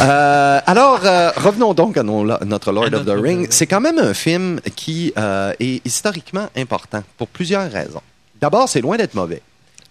Euh, 0.00 0.60
alors, 0.66 1.00
euh, 1.04 1.30
revenons 1.36 1.72
donc 1.72 1.96
à 1.96 2.02
nos- 2.02 2.24
notre 2.44 2.70
Lord 2.72 2.92
of 2.92 3.04
the 3.06 3.10
Ring. 3.18 3.46
C'est 3.50 3.66
quand 3.66 3.80
même 3.80 3.98
un 3.98 4.12
film 4.14 4.60
qui 4.74 5.12
euh, 5.16 5.52
est 5.58 5.84
historiquement 5.86 6.48
important 6.56 7.02
pour 7.16 7.28
plusieurs 7.28 7.70
raisons. 7.70 8.02
D'abord, 8.40 8.68
c'est 8.68 8.80
loin 8.82 8.96
d'être 8.98 9.14
mauvais. 9.14 9.40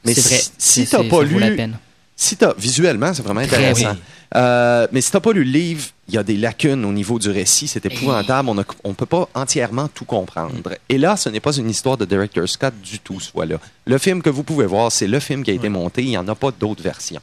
Mais 0.06 0.14
C'est 0.14 0.22
vrai. 0.22 0.42
si, 0.60 0.86
si 0.86 0.88
t'as 0.88 0.98
pas 1.00 1.04
ça 1.04 1.24
vaut 1.26 1.40
la 1.40 1.50
lu, 1.50 1.56
peine. 1.56 1.78
si 2.16 2.38
t'as 2.38 2.54
visuellement, 2.56 3.12
c'est 3.14 3.24
vraiment 3.24 3.40
intéressant. 3.42 3.92
oui. 3.94 3.98
Euh, 4.36 4.88
mais 4.92 5.02
si 5.02 5.12
t'as 5.12 5.20
pas 5.20 5.32
lu 5.32 5.44
le 5.44 5.50
livre, 5.52 5.86
il 6.08 6.14
y 6.14 6.18
a 6.20 6.24
des 6.24 6.36
lacunes 6.38 6.86
au 6.86 6.92
niveau 6.92 7.18
du 7.18 7.30
récit. 7.32 7.68
C'est 7.68 7.86
épouvantable. 7.88 8.50
On 8.84 8.90
ne 8.90 8.94
peut 8.94 9.06
pas 9.08 9.28
entièrement 9.34 9.88
tout 9.88 10.06
comprendre. 10.06 10.54
Et 10.90 10.98
là, 11.00 11.16
ce 11.18 11.30
n'est 11.30 11.40
pas 11.40 11.54
une 11.56 11.70
histoire 11.70 11.98
de 11.98 12.06
Director 12.06 12.48
Scott 12.48 12.74
du 12.84 13.00
tout, 13.00 13.20
ce 13.20 13.32
fois-là. 13.32 13.58
Le 13.86 13.98
film 13.98 14.22
que 14.22 14.30
vous 14.30 14.44
pouvez 14.44 14.66
voir, 14.68 14.92
c'est 14.92 15.08
le 15.08 15.20
film 15.20 15.44
qui 15.44 15.50
a 15.52 15.54
été 15.56 15.70
monté. 15.70 16.04
Il 16.04 16.10
n'y 16.10 16.18
en 16.18 16.28
a 16.28 16.36
pas 16.36 16.52
d'autres 16.52 16.84
versions. 16.84 17.22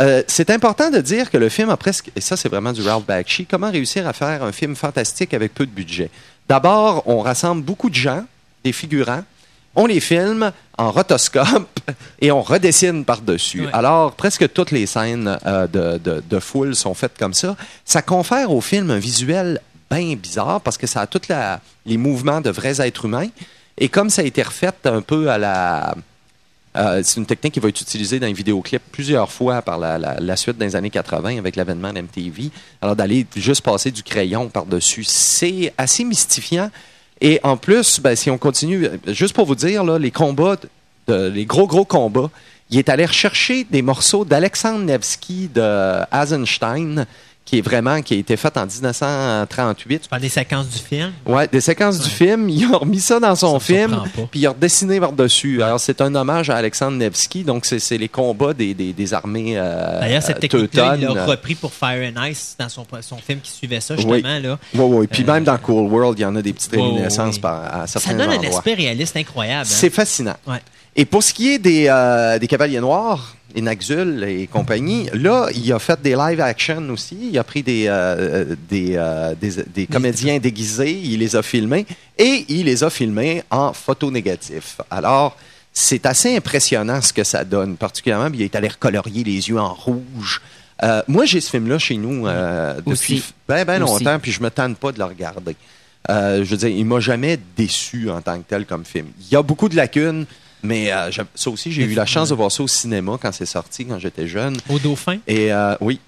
Euh, 0.00 0.22
c'est 0.26 0.50
important 0.50 0.90
de 0.90 0.98
dire 0.98 1.30
que 1.30 1.36
le 1.36 1.48
film 1.48 1.70
a 1.70 1.76
presque, 1.76 2.10
et 2.16 2.20
ça 2.20 2.36
c'est 2.36 2.48
vraiment 2.48 2.72
du 2.72 2.82
Ralph 2.82 3.06
Bakshi, 3.06 3.46
comment 3.46 3.70
réussir 3.70 4.06
à 4.06 4.12
faire 4.12 4.42
un 4.42 4.52
film 4.52 4.74
fantastique 4.74 5.34
avec 5.34 5.54
peu 5.54 5.66
de 5.66 5.70
budget? 5.70 6.10
D'abord, 6.48 7.02
on 7.06 7.20
rassemble 7.20 7.62
beaucoup 7.62 7.90
de 7.90 7.94
gens, 7.94 8.24
des 8.64 8.72
figurants, 8.72 9.22
on 9.76 9.86
les 9.86 10.00
filme 10.00 10.52
en 10.78 10.90
rotoscope 10.90 11.80
et 12.20 12.30
on 12.30 12.42
redessine 12.42 13.04
par-dessus. 13.04 13.66
Alors, 13.72 14.12
presque 14.12 14.52
toutes 14.52 14.70
les 14.70 14.86
scènes 14.86 15.38
euh, 15.46 15.66
de, 15.66 15.98
de, 15.98 16.22
de 16.28 16.38
foule 16.38 16.74
sont 16.74 16.94
faites 16.94 17.18
comme 17.18 17.34
ça. 17.34 17.56
Ça 17.84 18.02
confère 18.02 18.50
au 18.52 18.60
film 18.60 18.90
un 18.90 18.98
visuel 18.98 19.60
bien 19.90 20.14
bizarre 20.16 20.60
parce 20.60 20.78
que 20.78 20.86
ça 20.86 21.00
a 21.00 21.06
tous 21.06 21.22
les 21.86 21.96
mouvements 21.96 22.40
de 22.40 22.50
vrais 22.50 22.80
êtres 22.86 23.06
humains. 23.06 23.28
Et 23.78 23.88
comme 23.88 24.10
ça 24.10 24.22
a 24.22 24.24
été 24.24 24.42
refait 24.42 24.70
un 24.84 25.02
peu 25.02 25.30
à 25.30 25.38
la... 25.38 25.94
euh, 26.76 27.00
c'est 27.04 27.18
une 27.20 27.26
technique 27.26 27.54
qui 27.54 27.60
va 27.60 27.68
être 27.68 27.80
utilisée 27.80 28.18
dans 28.18 28.26
les 28.26 28.32
vidéoclips 28.32 28.82
plusieurs 28.90 29.30
fois 29.30 29.62
par 29.62 29.78
la, 29.78 29.96
la- 29.98 30.18
la 30.20 30.36
suite 30.36 30.58
des 30.58 30.74
années 30.76 30.90
80 30.90 31.38
avec 31.38 31.56
l'avènement 31.56 31.92
d'MTV. 31.92 32.50
Alors 32.82 32.96
d'aller 32.96 33.26
juste 33.36 33.60
passer 33.62 33.90
du 33.90 34.02
crayon 34.02 34.48
par-dessus, 34.48 35.04
c'est 35.04 35.72
assez 35.78 36.04
mystifiant. 36.04 36.70
Et 37.20 37.38
en 37.44 37.56
plus, 37.56 38.00
ben, 38.00 38.16
si 38.16 38.28
on 38.30 38.38
continue, 38.38 38.88
juste 39.08 39.34
pour 39.34 39.46
vous 39.46 39.54
dire, 39.54 39.84
là, 39.84 39.98
les 39.98 40.10
combats, 40.10 40.56
de- 41.06 41.28
les 41.28 41.46
gros 41.46 41.66
gros 41.66 41.84
combats, 41.84 42.30
il 42.70 42.78
est 42.78 42.88
allé 42.88 43.04
rechercher 43.06 43.64
des 43.70 43.82
morceaux 43.82 44.24
d'Alexandre 44.24 44.80
Nevsky 44.84 45.48
de 45.54 46.00
Eisenstein, 46.12 47.06
qui 47.44 47.58
est 47.58 47.60
vraiment, 47.60 48.00
qui 48.00 48.14
a 48.14 48.16
été 48.16 48.36
fait 48.38 48.56
en 48.56 48.64
1938. 48.64 49.98
tu 50.02 50.08
parles 50.08 50.22
des 50.22 50.28
séquences 50.30 50.68
du 50.68 50.78
film? 50.78 51.12
Ouais, 51.26 51.46
des 51.46 51.60
séquences 51.60 52.00
du 52.00 52.08
film. 52.08 52.48
Il 52.48 52.64
a 52.72 52.78
remis 52.78 53.00
ça 53.00 53.20
dans 53.20 53.34
son 53.34 53.58
Ça 53.58 53.64
film, 53.66 54.02
puis 54.30 54.40
il 54.40 54.46
a 54.46 54.50
redessiné 54.50 54.98
par-dessus. 54.98 55.62
Alors, 55.62 55.78
c'est 55.78 56.00
un 56.00 56.14
hommage 56.14 56.48
à 56.50 56.56
Alexandre 56.56 56.96
Nevsky. 56.96 57.44
Donc, 57.44 57.66
c'est 57.66 57.98
les 57.98 58.08
combats 58.08 58.54
des, 58.54 58.72
des, 58.72 58.92
des 58.94 59.14
armées 59.14 59.54
euh, 59.56 60.00
D'ailleurs, 60.00 60.22
cette 60.22 60.40
technique-là, 60.40 60.94
il 60.96 61.02
teutones. 61.02 61.16
l'a 61.16 61.24
repris 61.26 61.54
pour 61.54 61.72
Fire 61.72 62.10
and 62.16 62.24
Ice 62.24 62.56
dans 62.58 62.68
son, 62.68 62.86
son 63.02 63.16
film 63.18 63.40
qui 63.40 63.50
suivait 63.50 63.80
ça, 63.80 63.94
Oui. 63.94 64.00
justement. 64.22 64.38
Là. 64.38 64.58
Oui, 64.74 64.84
oui. 65.00 65.06
Puis 65.06 65.22
Euh, 65.28 65.32
même 65.32 65.44
dans 65.44 65.58
Cool 65.58 65.90
World, 65.92 66.18
il 66.18 66.22
y 66.22 66.24
en 66.24 66.36
a 66.36 66.42
des 66.42 66.52
petites 66.54 66.72
réminiscences 66.72 67.38
par, 67.38 67.82
à 67.82 67.86
certains 67.86 68.10
Ça 68.10 68.14
donne 68.16 68.30
un 68.30 68.48
aspect 68.48 68.74
réaliste 68.74 69.16
incroyable. 69.16 69.60
hein. 69.62 69.70
C'est 69.70 69.90
fascinant. 69.90 70.36
Ouais. 70.46 70.62
Et 70.96 71.04
pour 71.04 71.22
ce 71.22 71.34
qui 71.34 71.52
est 71.52 71.58
des, 71.58 71.86
euh, 71.88 72.38
des 72.38 72.46
Cavaliers 72.46 72.80
Noirs, 72.80 73.36
et 73.54 73.60
Naxul 73.62 74.24
et 74.24 74.46
compagnie, 74.48 75.08
là, 75.14 75.48
il 75.54 75.72
a 75.72 75.78
fait 75.78 76.00
des 76.02 76.16
live 76.16 76.40
action 76.40 76.88
aussi. 76.90 77.16
Il 77.30 77.38
a 77.38 77.44
pris 77.44 77.62
des, 77.62 77.84
euh, 77.86 78.56
des, 78.68 78.94
euh, 78.96 79.34
des, 79.40 79.62
des 79.72 79.86
comédiens 79.86 80.38
déguisés, 80.38 80.92
il 80.92 81.20
les 81.20 81.36
a 81.36 81.42
filmés 81.42 81.86
et 82.18 82.44
il 82.48 82.64
les 82.64 82.82
a 82.82 82.90
filmés 82.90 83.44
en 83.50 83.72
photo 83.72 84.10
négatif. 84.10 84.80
Alors, 84.90 85.36
c'est 85.72 86.04
assez 86.04 86.36
impressionnant 86.36 87.00
ce 87.00 87.12
que 87.12 87.22
ça 87.22 87.44
donne, 87.44 87.76
particulièrement. 87.76 88.28
Il 88.34 88.42
est 88.42 88.56
allé 88.56 88.68
recolorier 88.68 89.22
les 89.22 89.48
yeux 89.48 89.58
en 89.58 89.72
rouge. 89.72 90.40
Euh, 90.82 91.02
moi, 91.06 91.24
j'ai 91.24 91.40
ce 91.40 91.50
film-là 91.50 91.78
chez 91.78 91.96
nous 91.96 92.26
depuis 92.84 93.22
bien 93.48 93.64
ben 93.64 93.82
Aussi. 93.84 94.04
longtemps, 94.04 94.18
puis 94.18 94.32
je 94.32 94.42
me 94.42 94.50
tente 94.50 94.78
pas 94.78 94.90
de 94.90 94.98
le 94.98 95.04
regarder. 95.04 95.56
Je 96.08 96.42
veux 96.42 96.56
dire, 96.56 96.68
il 96.68 96.84
m'a 96.84 96.98
jamais 96.98 97.38
déçu 97.56 98.10
en 98.10 98.20
tant 98.20 98.36
que 98.38 98.44
tel 98.48 98.66
comme 98.66 98.84
film. 98.84 99.06
Il 99.20 99.32
y 99.32 99.36
a 99.36 99.42
beaucoup 99.42 99.68
de 99.68 99.76
lacunes, 99.76 100.26
mais 100.64 100.90
euh, 100.90 101.10
ça 101.34 101.50
aussi, 101.50 101.70
j'ai 101.70 101.84
eu 101.84 101.94
la 101.94 102.06
chance 102.06 102.30
de 102.30 102.34
voir 102.34 102.50
ça 102.50 102.62
au 102.62 102.68
cinéma 102.68 103.18
quand 103.20 103.30
c'est 103.32 103.46
sorti, 103.46 103.84
quand 103.84 103.98
j'étais 103.98 104.26
jeune. 104.26 104.56
Au 104.68 104.78
Dauphin? 104.78 105.18
Et 105.26 105.52
euh, 105.52 105.76
oui. 105.80 106.00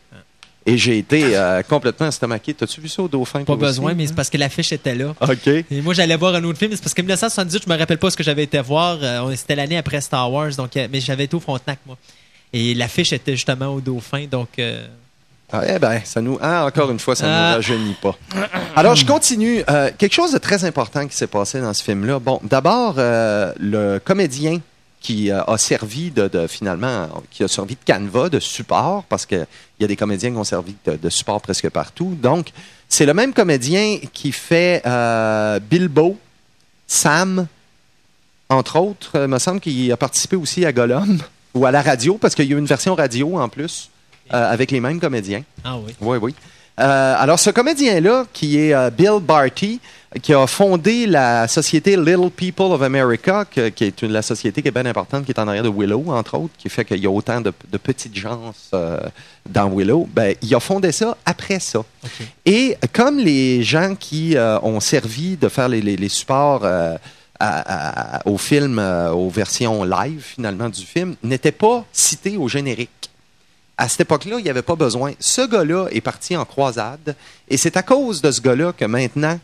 Et 0.64 0.76
j'ai 0.78 0.98
été 0.98 1.36
euh, 1.36 1.62
complètement 1.62 2.09
estomaqué. 2.09 2.54
T'as-tu 2.54 2.80
vu 2.80 2.88
ça 2.88 3.02
au 3.02 3.09
Dauphin? 3.09 3.44
Pas 3.44 3.54
besoin, 3.54 3.90
aussi? 3.90 3.96
mais 3.96 4.07
c'est 4.07 4.14
parce 4.14 4.30
que 4.30 4.38
l'affiche 4.38 4.72
était 4.72 4.94
là. 4.96 5.14
OK. 5.20 5.46
Et 5.46 5.64
moi, 5.82 5.94
j'allais 5.94 6.16
voir 6.16 6.34
un 6.34 6.42
autre 6.42 6.59
film. 6.59 6.72
C'est 6.72 6.82
parce 6.82 6.94
que 6.94 7.02
1978, 7.02 7.64
je 7.64 7.72
me 7.72 7.78
rappelle 7.78 7.98
pas 7.98 8.11
ce 8.11 8.16
que 8.16 8.24
j'avais 8.24 8.44
été 8.44 8.59
voir. 8.61 8.98
C'était 9.36 9.54
l'année 9.54 9.76
après 9.76 10.00
Star 10.00 10.32
Wars, 10.32 10.50
donc, 10.57 10.70
mais 10.74 11.00
j'avais 11.00 11.24
été 11.24 11.36
au 11.36 11.40
Frontenac, 11.40 11.78
moi. 11.86 11.96
Et 12.52 12.74
l'affiche 12.74 13.12
était 13.12 13.36
justement 13.36 13.68
au 13.68 13.80
Dauphin, 13.80 14.26
donc. 14.28 14.59
Ah, 15.53 15.62
eh 15.68 15.78
ben, 15.78 16.01
ça 16.05 16.20
nous. 16.20 16.38
ah, 16.42 16.64
encore 16.66 16.90
une 16.90 16.99
fois, 16.99 17.14
ça 17.14 17.26
Ah. 17.28 17.51
nous 17.51 17.55
rajeunit 17.57 17.97
pas. 18.03 18.16
Alors, 18.74 18.97
je 18.97 19.07
continue. 19.07 19.62
Euh, 19.70 19.90
quelque 19.97 20.12
chose 20.14 20.32
de 20.32 20.38
très 20.38 20.64
important 20.64 21.07
qui 21.07 21.16
s'est 21.16 21.28
passé 21.28 21.61
dans 21.61 21.72
ce 21.72 21.82
film-là. 21.84 22.18
Bon, 22.18 22.40
d'abord, 22.42 22.94
euh, 22.99 23.53
le 23.61 23.99
comédien 24.05 24.61
qui 25.01 25.30
euh, 25.30 25.44
a 25.44 25.57
servi 25.57 26.11
de, 26.11 26.26
de, 26.26 26.49
finalement, 26.49 27.09
qui 27.30 27.44
a 27.44 27.49
servi 27.49 27.74
de 27.76 27.80
canevas, 27.84 28.28
de 28.28 28.40
support, 28.40 29.05
parce 29.05 29.24
qu'il 29.24 29.47
y 29.78 29.84
a 29.84 29.86
des 29.86 29.94
comédiens 29.94 30.32
qui 30.32 30.36
ont 30.36 30.42
servi 30.44 30.74
de, 30.84 30.97
de 30.97 31.09
support 31.11 31.40
presque 31.40 31.68
partout. 31.70 32.16
Donc, 32.20 32.49
c'est 32.88 33.07
le 33.07 33.14
même 33.14 33.32
comédien 33.32 33.99
qui 34.12 34.32
fait 34.32 34.82
Bilbo, 35.70 36.18
Sam, 36.88 37.47
entre 38.49 38.76
autres. 38.80 39.12
Il 39.14 39.28
me 39.28 39.38
semble 39.38 39.61
qu'il 39.61 39.90
a 39.92 39.97
participé 39.97 40.34
aussi 40.36 40.64
à 40.64 40.72
Gollum 40.72 41.18
ou 41.55 41.66
à 41.66 41.70
la 41.70 41.82
radio, 41.82 42.18
parce 42.20 42.34
qu'il 42.34 42.51
y 42.51 42.55
a 42.55 42.59
une 42.59 42.66
version 42.66 42.94
radio 42.97 43.38
en 43.38 43.49
plus, 43.49 43.90
avec 44.31 44.70
les 44.70 44.81
mêmes 44.81 45.01
comédiens. 45.01 45.43
Ah 45.64 45.77
oui. 45.79 45.95
Oui, 46.01 46.18
oui. 46.20 46.35
Euh, 46.79 47.14
alors, 47.18 47.39
ce 47.39 47.49
comédien-là, 47.51 48.27
qui 48.35 48.59
est 48.59 48.74
euh, 48.74 48.91
Bill 48.91 49.18
Barty, 49.22 49.81
qui 50.22 50.35
a 50.35 50.47
fondé 50.47 51.07
la 51.07 51.49
société 51.49 51.97
Little 51.97 52.31
People 52.31 52.66
of 52.72 52.83
America, 52.83 53.45
que- 53.47 53.70
qui 53.70 53.85
est 53.85 54.03
une, 54.03 54.12
la 54.12 54.20
société 54.22 54.61
qui 54.61 54.68
est 54.68 54.72
bien 54.72 54.85
importante, 54.85 55.24
qui 55.24 55.33
est 55.33 55.39
en 55.39 55.49
arrière 55.49 55.62
de 55.62 55.70
Willow, 55.70 56.05
entre 56.09 56.37
autres, 56.39 56.53
qui 56.59 56.68
fait 56.68 56.85
qu'il 56.85 56.99
y 56.99 57.07
a 57.07 57.11
autant 57.11 57.41
de, 57.41 57.51
de 57.70 57.79
petites 57.79 58.14
gens 58.16 58.53
euh, 58.74 59.01
dans 59.49 59.70
Willow, 59.70 60.07
ben, 60.12 60.35
il 60.43 60.55
a 60.55 60.61
fondé 60.61 60.93
ça 60.93 61.16
après 61.24 61.61
ça. 61.61 61.81
Et 62.45 62.77
comme 62.93 63.18
les 63.18 63.62
gens 63.62 63.95
qui 63.99 64.37
euh, 64.37 64.59
ont 64.62 64.81
servi 64.81 65.37
de 65.39 65.49
faire 65.49 65.68
les, 65.70 65.81
les- 65.81 65.97
les 65.97 66.09
supports 66.11 66.61
euh, 66.64 66.97
à- 67.41 68.16
à- 68.18 68.29
au 68.29 68.37
film, 68.39 68.79
euh, 68.79 69.11
aux 69.12 69.31
versions 69.31 69.83
live 69.83 70.22
finalement 70.22 70.68
du 70.68 70.85
film, 70.85 71.16
n'étaient 71.22 71.53
pas 71.53 71.85
cités 71.93 72.37
au 72.37 72.49
générique. 72.49 72.91
À 73.79 73.91
cette 73.91 74.01
époque-là, 74.01 74.37
il 74.39 74.45
n'y 74.45 74.49
avait 74.49 74.62
pas 74.62 74.74
besoin. 74.74 75.12
Ce 75.20 75.47
gars-là 75.47 75.89
est 75.91 76.01
parti 76.01 76.35
en 76.35 76.47
croisade 76.47 77.14
et 77.47 77.59
c'est 77.59 77.77
à 77.77 77.83
cause 77.83 78.22
de 78.22 78.31
ce 78.31 78.41
gars-là 78.41 78.72
que 78.72 78.87
maintenant, 78.87 79.39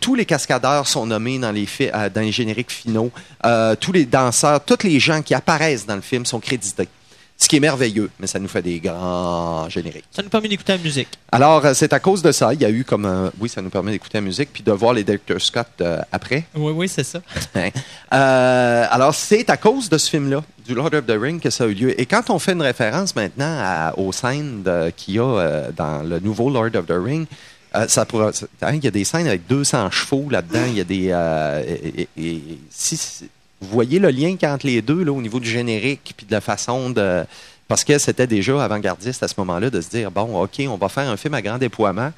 tous 0.00 0.14
les 0.14 0.24
cascadeurs 0.24 0.88
sont 0.88 1.04
nommés 1.04 1.38
dans 1.38 1.52
les, 1.52 1.68
euh, 1.82 2.08
dans 2.08 2.22
les 2.22 2.32
génériques 2.32 2.70
finaux. 2.70 3.10
Euh, 3.44 3.74
tous 3.76 3.92
les 3.92 4.06
danseurs, 4.06 4.64
tous 4.64 4.84
les 4.84 4.98
gens 4.98 5.20
qui 5.20 5.34
apparaissent 5.34 5.84
dans 5.84 5.96
le 5.96 6.00
film 6.00 6.24
sont 6.24 6.40
crédités. 6.40 6.88
Ce 7.40 7.48
qui 7.48 7.56
est 7.56 7.60
merveilleux, 7.60 8.10
mais 8.18 8.26
ça 8.26 8.40
nous 8.40 8.48
fait 8.48 8.62
des 8.62 8.80
grands 8.80 9.68
génériques. 9.68 10.04
Ça 10.10 10.24
nous 10.24 10.28
permet 10.28 10.48
d'écouter 10.48 10.72
la 10.72 10.78
musique. 10.78 11.08
Alors, 11.30 11.64
euh, 11.64 11.72
c'est 11.72 11.92
à 11.92 12.00
cause 12.00 12.20
de 12.20 12.32
ça. 12.32 12.52
Il 12.52 12.60
y 12.60 12.64
a 12.64 12.70
eu 12.70 12.82
comme 12.84 13.04
un... 13.06 13.30
Oui, 13.38 13.48
ça 13.48 13.62
nous 13.62 13.70
permet 13.70 13.92
d'écouter 13.92 14.18
la 14.18 14.22
musique 14.22 14.48
puis 14.52 14.64
de 14.64 14.72
voir 14.72 14.92
les 14.92 15.04
Director 15.04 15.40
Scott 15.40 15.68
euh, 15.80 16.00
après. 16.10 16.46
Oui, 16.56 16.72
oui, 16.74 16.88
c'est 16.88 17.04
ça. 17.04 17.20
Hein? 17.54 17.68
Euh, 18.12 18.86
alors, 18.90 19.14
c'est 19.14 19.48
à 19.50 19.56
cause 19.56 19.88
de 19.88 19.98
ce 19.98 20.10
film-là, 20.10 20.42
du 20.66 20.74
Lord 20.74 20.90
of 20.94 21.06
the 21.06 21.12
Ring, 21.18 21.40
que 21.40 21.50
ça 21.50 21.62
a 21.64 21.66
eu 21.68 21.74
lieu. 21.74 22.00
Et 22.00 22.06
quand 22.06 22.28
on 22.30 22.40
fait 22.40 22.52
une 22.52 22.62
référence 22.62 23.14
maintenant 23.14 23.56
à- 23.60 23.94
aux 23.96 24.10
scènes 24.12 24.64
qu'il 24.96 25.14
y 25.14 25.18
a 25.20 25.22
euh, 25.24 25.70
dans 25.76 26.02
le 26.02 26.18
nouveau 26.18 26.50
Lord 26.50 26.74
of 26.74 26.86
the 26.86 26.92
Ring, 27.00 27.26
euh, 27.76 27.86
ça 27.86 28.04
pourra- 28.04 28.32
hein, 28.62 28.72
il 28.74 28.82
y 28.82 28.88
a 28.88 28.90
des 28.90 29.04
scènes 29.04 29.28
avec 29.28 29.46
200 29.46 29.90
chevaux 29.92 30.26
là-dedans. 30.28 30.64
Il 30.66 30.76
y 30.76 30.80
a 30.80 30.84
des... 30.84 31.08
euh, 31.12 31.62
et- 31.66 32.00
et- 32.02 32.08
et 32.32 32.58
si, 32.70 32.96
si- 32.96 33.28
vous 33.60 33.68
voyez 33.70 33.98
le 33.98 34.10
lien 34.10 34.30
qu'il 34.32 34.42
y 34.42 34.46
a 34.46 34.54
entre 34.54 34.66
les 34.66 34.82
deux 34.82 35.02
là, 35.04 35.12
au 35.12 35.20
niveau 35.20 35.40
du 35.40 35.48
générique 35.48 36.14
puis 36.16 36.26
de 36.26 36.32
la 36.32 36.40
façon 36.40 36.90
de... 36.90 37.24
Parce 37.66 37.84
que 37.84 37.98
c'était 37.98 38.26
déjà 38.26 38.62
avant-gardiste 38.64 39.22
à 39.22 39.28
ce 39.28 39.34
moment-là 39.38 39.68
de 39.68 39.80
se 39.80 39.90
dire, 39.90 40.10
bon, 40.10 40.42
OK, 40.42 40.62
on 40.68 40.76
va 40.76 40.88
faire 40.88 41.08
un 41.08 41.16
film 41.18 41.34
à 41.34 41.42
grand 41.42 41.58
déploiement. 41.58 42.12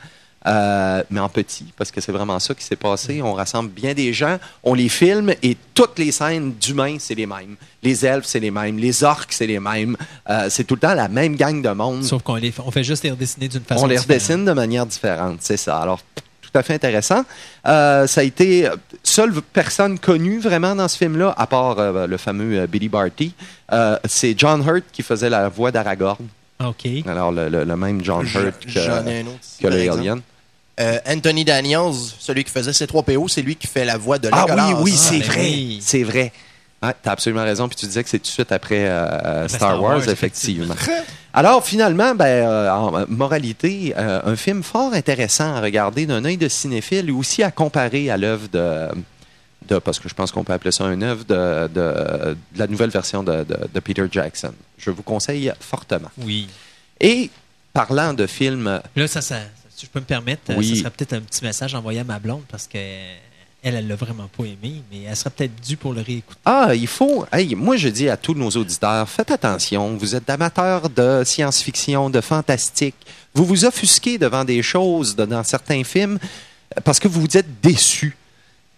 Euh, 0.46 1.02
mais 1.10 1.20
en 1.20 1.28
petit, 1.28 1.66
parce 1.76 1.90
que 1.90 2.00
c'est 2.00 2.12
vraiment 2.12 2.38
ça 2.38 2.54
qui 2.54 2.64
s'est 2.64 2.76
passé. 2.76 3.20
On 3.20 3.34
rassemble 3.34 3.68
bien 3.68 3.92
des 3.92 4.12
gens, 4.14 4.38
on 4.62 4.72
les 4.72 4.88
filme 4.88 5.34
et 5.42 5.56
toutes 5.74 5.98
les 5.98 6.12
scènes 6.12 6.54
d'humains, 6.54 6.96
c'est 6.98 7.14
les 7.14 7.26
mêmes. 7.26 7.56
Les 7.82 8.06
elfes, 8.06 8.24
c'est 8.24 8.40
les 8.40 8.50
mêmes. 8.50 8.78
Les 8.78 9.04
orques, 9.04 9.32
c'est 9.32 9.46
les 9.46 9.60
mêmes. 9.60 9.96
Euh, 10.30 10.46
c'est 10.48 10.64
tout 10.64 10.76
le 10.76 10.80
temps 10.80 10.94
la 10.94 11.08
même 11.08 11.36
gang 11.36 11.60
de 11.60 11.68
monde. 11.70 12.04
Sauf 12.04 12.22
qu'on 12.22 12.36
les, 12.36 12.54
on 12.64 12.70
fait 12.70 12.84
juste 12.84 13.02
les 13.02 13.10
redessiner 13.10 13.48
d'une 13.48 13.60
façon 13.64 13.84
On 13.84 13.86
les 13.86 13.96
différente. 13.96 14.20
redessine 14.22 14.44
de 14.46 14.52
manière 14.52 14.86
différente, 14.86 15.38
c'est 15.40 15.58
ça. 15.58 15.78
Alors, 15.78 16.00
tout 16.52 16.52
tout 16.52 16.58
à 16.58 16.62
fait 16.62 16.74
intéressant. 16.74 17.22
Euh, 17.66 18.06
ça 18.06 18.22
a 18.22 18.24
été 18.24 18.66
euh, 18.66 18.74
seule 19.04 19.32
personne 19.52 19.98
connue 19.98 20.40
vraiment 20.40 20.74
dans 20.74 20.88
ce 20.88 20.96
film-là, 20.96 21.32
à 21.36 21.46
part 21.46 21.78
euh, 21.78 22.06
le 22.06 22.16
fameux 22.16 22.58
euh, 22.60 22.66
Billy 22.66 22.88
Barty. 22.88 23.32
Euh, 23.72 23.96
c'est 24.04 24.34
John 24.36 24.60
Hurt 24.66 24.82
qui 24.92 25.02
faisait 25.02 25.30
la 25.30 25.48
voix 25.48 25.70
d'Aragorn. 25.70 26.26
OK. 26.64 26.86
Alors, 27.06 27.30
le, 27.32 27.48
le- 27.48 27.64
le 27.64 27.76
même 27.76 28.02
John 28.04 28.26
Hurt 28.26 28.66
que, 28.66 29.62
que 29.62 29.68
le. 29.68 29.90
Alien. 29.90 30.20
Euh, 30.80 30.98
Anthony 31.06 31.44
Daniels, 31.44 31.92
celui 32.18 32.42
qui 32.42 32.50
faisait 32.50 32.70
C3PO, 32.72 33.28
c'est 33.28 33.42
lui 33.42 33.54
qui 33.54 33.66
fait 33.66 33.84
la 33.84 33.96
voix 33.98 34.18
de 34.18 34.28
Ah 34.32 34.42
Legolas. 34.46 34.68
oui, 34.68 34.74
oui, 34.84 34.92
Ah, 34.94 34.98
c'est 34.98 35.18
ben 35.18 35.26
vrai. 35.26 35.40
oui. 35.40 35.78
C'est 35.82 36.02
vrai. 36.02 36.32
Ah, 36.82 36.94
T'as 36.94 37.12
absolument 37.12 37.42
raison. 37.44 37.68
Puis 37.68 37.76
tu 37.76 37.86
disais 37.86 38.02
que 38.02 38.08
c'est 38.08 38.18
tout 38.18 38.24
de 38.24 38.28
suite 38.28 38.52
après 38.52 38.88
euh, 38.88 39.46
Star, 39.48 39.58
Star 39.58 39.82
Wars, 39.82 39.98
Wars, 39.98 40.08
effectivement. 40.08 40.74
Alors 41.34 41.64
finalement, 41.64 42.14
ben, 42.14 42.24
euh, 42.26 42.70
en 42.72 42.98
euh, 43.00 43.04
moralité, 43.08 43.94
euh, 43.96 44.20
un 44.24 44.34
film 44.36 44.62
fort 44.62 44.92
intéressant 44.94 45.54
à 45.54 45.60
regarder 45.60 46.06
d'un 46.06 46.24
œil 46.24 46.36
de 46.36 46.48
cinéphile 46.48 47.08
et 47.08 47.12
aussi 47.12 47.42
à 47.42 47.50
comparer 47.50 48.10
à 48.10 48.16
l'œuvre 48.16 48.48
de, 48.48 48.88
de, 49.68 49.78
parce 49.78 50.00
que 50.00 50.08
je 50.08 50.14
pense 50.14 50.32
qu'on 50.32 50.42
peut 50.42 50.52
appeler 50.52 50.72
ça 50.72 50.84
une 50.86 51.02
œuvre 51.04 51.24
de, 51.24 51.68
de, 51.68 52.34
de 52.54 52.58
la 52.58 52.66
nouvelle 52.66 52.90
version 52.90 53.22
de, 53.22 53.44
Peter 53.84 54.04
Jackson. 54.10 54.52
Je 54.78 54.90
vous 54.90 55.02
conseille 55.02 55.52
fortement. 55.60 56.10
Oui. 56.18 56.48
Et 56.98 57.30
parlant 57.72 58.12
de 58.14 58.26
films, 58.26 58.80
Là, 58.96 59.06
ça, 59.06 59.20
ça, 59.20 59.36
si 59.76 59.86
je 59.86 59.90
peux 59.90 60.00
me 60.00 60.04
permettre, 60.06 60.42
euh, 60.50 60.54
Oui. 60.56 60.70
ça 60.74 60.80
serait 60.80 60.90
peut-être 60.90 61.12
un 61.12 61.20
petit 61.20 61.44
message 61.44 61.74
envoyé 61.74 62.00
à 62.00 62.04
ma 62.04 62.18
blonde 62.18 62.42
parce 62.50 62.66
que 62.66 62.78
elle, 63.62 63.74
elle 63.74 63.88
l'a 63.88 63.94
vraiment 63.96 64.28
pas 64.36 64.44
aimé, 64.44 64.82
mais 64.90 65.02
elle 65.08 65.16
serait 65.16 65.30
peut-être 65.30 65.60
due 65.60 65.76
pour 65.76 65.92
le 65.92 66.00
réécouter. 66.00 66.40
Ah, 66.44 66.70
il 66.74 66.86
faut. 66.86 67.26
Hey, 67.32 67.54
moi, 67.54 67.76
je 67.76 67.88
dis 67.88 68.08
à 68.08 68.16
tous 68.16 68.34
nos 68.34 68.50
auditeurs, 68.50 69.08
faites 69.08 69.30
attention. 69.30 69.96
Vous 69.96 70.14
êtes 70.14 70.28
amateurs 70.30 70.88
de 70.88 71.22
science-fiction, 71.24 72.10
de 72.10 72.20
fantastique. 72.20 72.94
Vous 73.34 73.44
vous 73.44 73.64
offusquez 73.64 74.18
devant 74.18 74.44
des 74.44 74.62
choses 74.62 75.14
de- 75.14 75.24
dans 75.26 75.44
certains 75.44 75.84
films 75.84 76.18
euh, 76.76 76.80
parce 76.82 76.98
que 76.98 77.08
vous 77.08 77.20
vous 77.20 77.36
êtes 77.36 77.60
déçus. 77.60 78.16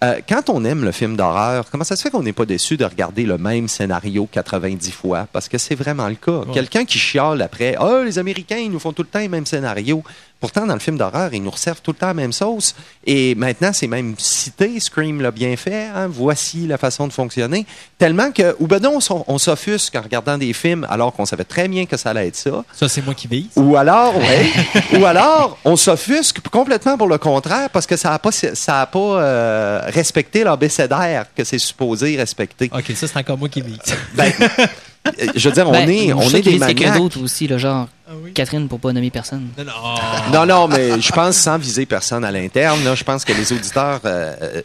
Euh, 0.04 0.18
quand 0.28 0.50
on 0.50 0.64
aime 0.64 0.82
le 0.84 0.90
film 0.90 1.16
d'horreur, 1.16 1.64
comment 1.70 1.84
ça 1.84 1.94
se 1.94 2.02
fait 2.02 2.10
qu'on 2.10 2.24
n'est 2.24 2.32
pas 2.32 2.44
déçu 2.44 2.76
de 2.76 2.84
regarder 2.84 3.22
le 3.22 3.38
même 3.38 3.68
scénario 3.68 4.28
90 4.32 4.90
fois? 4.90 5.28
Parce 5.32 5.48
que 5.48 5.58
c'est 5.58 5.76
vraiment 5.76 6.08
le 6.08 6.16
cas. 6.16 6.38
Ouais. 6.40 6.52
Quelqu'un 6.52 6.84
qui 6.84 6.98
chiale 6.98 7.40
après, 7.40 7.76
oh, 7.80 8.02
les 8.04 8.18
Américains, 8.18 8.56
ils 8.56 8.70
nous 8.70 8.80
font 8.80 8.92
tout 8.92 9.02
le 9.02 9.08
temps 9.08 9.20
le 9.20 9.28
même 9.28 9.46
scénario. 9.46 10.02
Pourtant, 10.42 10.66
dans 10.66 10.74
le 10.74 10.80
film 10.80 10.98
d'horreur, 10.98 11.32
ils 11.32 11.40
nous 11.42 11.52
resservent 11.52 11.80
tout 11.80 11.92
le 11.92 11.96
temps 11.96 12.08
la 12.08 12.14
même 12.14 12.32
sauce. 12.32 12.74
Et 13.06 13.36
maintenant, 13.36 13.70
c'est 13.72 13.86
même 13.86 14.16
cité, 14.18 14.80
Scream 14.80 15.20
l'a 15.20 15.30
bien 15.30 15.56
fait. 15.56 15.84
hein. 15.94 16.08
Voici 16.10 16.66
la 16.66 16.78
façon 16.78 17.06
de 17.06 17.12
fonctionner. 17.12 17.64
Tellement 17.96 18.32
que, 18.32 18.56
ou 18.58 18.66
ben 18.66 18.80
non, 18.80 18.98
on 19.28 19.38
s'offusque 19.38 19.94
en 19.94 20.02
regardant 20.02 20.36
des 20.38 20.52
films 20.52 20.84
alors 20.90 21.12
qu'on 21.12 21.26
savait 21.26 21.44
très 21.44 21.68
bien 21.68 21.86
que 21.86 21.96
ça 21.96 22.10
allait 22.10 22.26
être 22.26 22.34
ça. 22.36 22.64
Ça, 22.74 22.88
c'est 22.88 23.04
moi 23.04 23.14
qui 23.14 23.28
vise. 23.28 23.46
Ou 23.54 23.76
alors, 23.76 24.16
ouais, 24.16 24.50
ou 24.98 25.04
alors, 25.06 25.56
on 25.64 25.76
s'offusque 25.76 26.40
complètement 26.50 26.98
pour 26.98 27.06
le 27.06 27.18
contraire 27.18 27.70
parce 27.70 27.86
que 27.86 27.96
ça 27.96 28.10
n'a 28.10 28.18
pas, 28.18 28.32
ça 28.32 28.80
a 28.80 28.86
pas 28.86 28.98
euh, 28.98 29.80
respecté 29.86 30.42
l'abécédaire 30.42 31.26
que 31.36 31.44
c'est 31.44 31.58
supposé 31.60 32.16
respecter. 32.16 32.68
OK, 32.76 32.92
ça, 32.96 33.06
c'est 33.06 33.16
encore 33.16 33.38
moi 33.38 33.48
qui 33.48 33.60
vise. 33.60 33.78
Ben, 34.14 34.32
je 35.36 35.48
veux 35.48 35.54
dire, 35.54 35.68
on 35.68 35.72
Ben, 35.72 35.88
est, 35.88 36.12
on 36.12 36.28
est 36.30 36.42
des 36.42 36.58
maniaques. 36.58 36.96
d'autre 36.96 37.22
aussi, 37.22 37.46
là, 37.46 37.58
genre 37.58 37.88
oui? 38.22 38.32
Catherine, 38.32 38.68
pour 38.68 38.80
pas 38.80 38.92
nommer 38.92 39.10
personne. 39.10 39.48
Non, 39.58 39.64
non. 39.64 39.72
Non, 40.32 40.46
non, 40.46 40.68
mais 40.68 41.00
je 41.00 41.12
pense 41.12 41.36
sans 41.36 41.58
viser 41.58 41.86
personne 41.86 42.24
à 42.24 42.30
l'interne. 42.30 42.80
Je 42.94 43.04
pense 43.04 43.24
que 43.24 43.32
les 43.32 43.52
auditeurs 43.52 44.00
euh, 44.04 44.34
euh, 44.40 44.62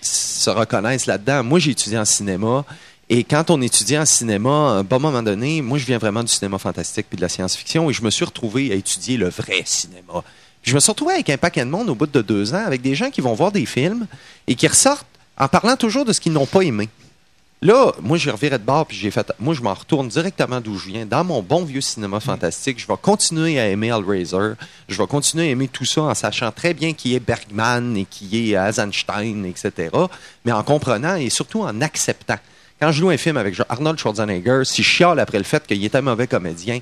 se 0.00 0.50
reconnaissent 0.50 1.06
là-dedans. 1.06 1.42
Moi, 1.44 1.58
j'ai 1.58 1.72
étudié 1.72 1.98
en 1.98 2.04
cinéma. 2.04 2.64
Et 3.08 3.22
quand 3.22 3.50
on 3.50 3.60
étudie 3.60 3.98
en 3.98 4.06
cinéma, 4.06 4.50
à 4.50 4.72
un 4.78 4.82
bon 4.82 4.98
moment 4.98 5.22
donné, 5.22 5.60
moi, 5.60 5.78
je 5.78 5.84
viens 5.84 5.98
vraiment 5.98 6.22
du 6.22 6.32
cinéma 6.32 6.58
fantastique 6.58 7.06
puis 7.08 7.16
de 7.16 7.22
la 7.22 7.28
science-fiction 7.28 7.90
et 7.90 7.92
je 7.92 8.02
me 8.02 8.10
suis 8.10 8.24
retrouvé 8.24 8.72
à 8.72 8.74
étudier 8.74 9.16
le 9.16 9.28
vrai 9.28 9.62
cinéma. 9.64 10.22
Puis 10.62 10.70
je 10.70 10.74
me 10.74 10.80
suis 10.80 10.90
retrouvé 10.90 11.14
avec 11.14 11.28
un 11.28 11.36
paquet 11.36 11.64
de 11.64 11.70
monde 11.70 11.90
au 11.90 11.94
bout 11.94 12.06
de 12.06 12.22
deux 12.22 12.54
ans, 12.54 12.64
avec 12.64 12.80
des 12.80 12.94
gens 12.94 13.10
qui 13.10 13.20
vont 13.20 13.34
voir 13.34 13.52
des 13.52 13.66
films 13.66 14.06
et 14.46 14.54
qui 14.54 14.66
ressortent 14.66 15.06
en 15.36 15.48
parlant 15.48 15.76
toujours 15.76 16.06
de 16.06 16.12
ce 16.12 16.20
qu'ils 16.20 16.32
n'ont 16.32 16.46
pas 16.46 16.62
aimé. 16.62 16.88
Là, 17.64 17.92
moi, 18.02 18.18
j'ai 18.18 18.30
reviré 18.30 18.58
de 18.58 18.62
bord, 18.62 18.84
puis 18.84 18.94
j'ai 18.94 19.10
fait. 19.10 19.32
Moi, 19.40 19.54
je 19.54 19.62
m'en 19.62 19.72
retourne 19.72 20.06
directement 20.06 20.60
d'où 20.60 20.76
je 20.76 20.88
viens, 20.88 21.06
dans 21.06 21.24
mon 21.24 21.40
bon 21.40 21.64
vieux 21.64 21.80
cinéma 21.80 22.20
fantastique. 22.20 22.78
Je 22.78 22.86
vais 22.86 22.98
continuer 23.00 23.58
à 23.58 23.68
aimer 23.68 23.86
Hellraiser. 23.86 24.52
Je 24.86 24.98
vais 24.98 25.06
continuer 25.06 25.48
à 25.48 25.50
aimer 25.52 25.68
tout 25.68 25.86
ça 25.86 26.02
en 26.02 26.14
sachant 26.14 26.52
très 26.52 26.74
bien 26.74 26.92
qui 26.92 27.14
est 27.14 27.20
Bergman 27.20 27.96
et 27.96 28.04
qui 28.04 28.52
est 28.52 28.54
Eisenstein, 28.54 29.46
etc. 29.46 29.88
Mais 30.44 30.52
en 30.52 30.62
comprenant 30.62 31.16
et 31.16 31.30
surtout 31.30 31.62
en 31.62 31.80
acceptant. 31.80 32.36
Quand 32.78 32.92
je 32.92 33.00
loue 33.00 33.08
un 33.08 33.16
film 33.16 33.38
avec 33.38 33.58
Arnold 33.70 33.98
Schwarzenegger, 33.98 34.60
si 34.64 34.82
je 34.82 34.88
chiale 34.88 35.18
après 35.18 35.38
le 35.38 35.44
fait 35.44 35.66
qu'il 35.66 35.82
était 35.82 35.96
un 35.96 36.02
mauvais 36.02 36.26
comédien, 36.26 36.80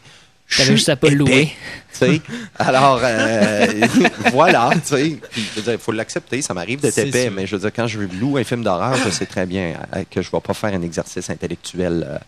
T'avais 0.57 0.73
juste 0.77 0.89
à 0.91 0.97
pas 0.97 1.09
le 1.09 1.15
louer. 1.17 1.47
tu 1.93 1.99
sais. 1.99 2.21
Alors, 2.59 3.01
euh, 3.03 3.67
voilà, 4.33 4.71
tu 4.75 4.81
sais. 4.97 5.19
Puis, 5.31 5.43
je 5.51 5.57
veux 5.57 5.63
dire, 5.63 5.73
il 5.75 5.79
faut 5.79 5.93
l'accepter. 5.93 6.43
Ça 6.43 6.53
m'arrive 6.55 6.81
d'être 6.81 6.93
C'est 6.95 7.09
épais, 7.09 7.25
sûr. 7.25 7.33
mais 7.33 7.47
je 7.47 7.57
veux 7.57 7.61
dire, 7.63 7.71
quand 7.75 7.87
je 7.87 8.01
loue 8.01 8.37
un 8.37 8.45
film 8.45 8.63
d'horreur, 8.63 8.97
je 9.05 9.09
sais 9.11 9.27
très 9.27 9.47
bien 9.47 9.75
euh, 9.97 10.05
que 10.11 10.21
je 10.21 10.29
ne 10.29 10.33
vais 10.33 10.41
pas 10.41 10.53
faire 10.55 10.75
un 10.75 10.83
exercice 10.83 11.31
intellectuel. 11.31 12.07
euh. 12.09 12.19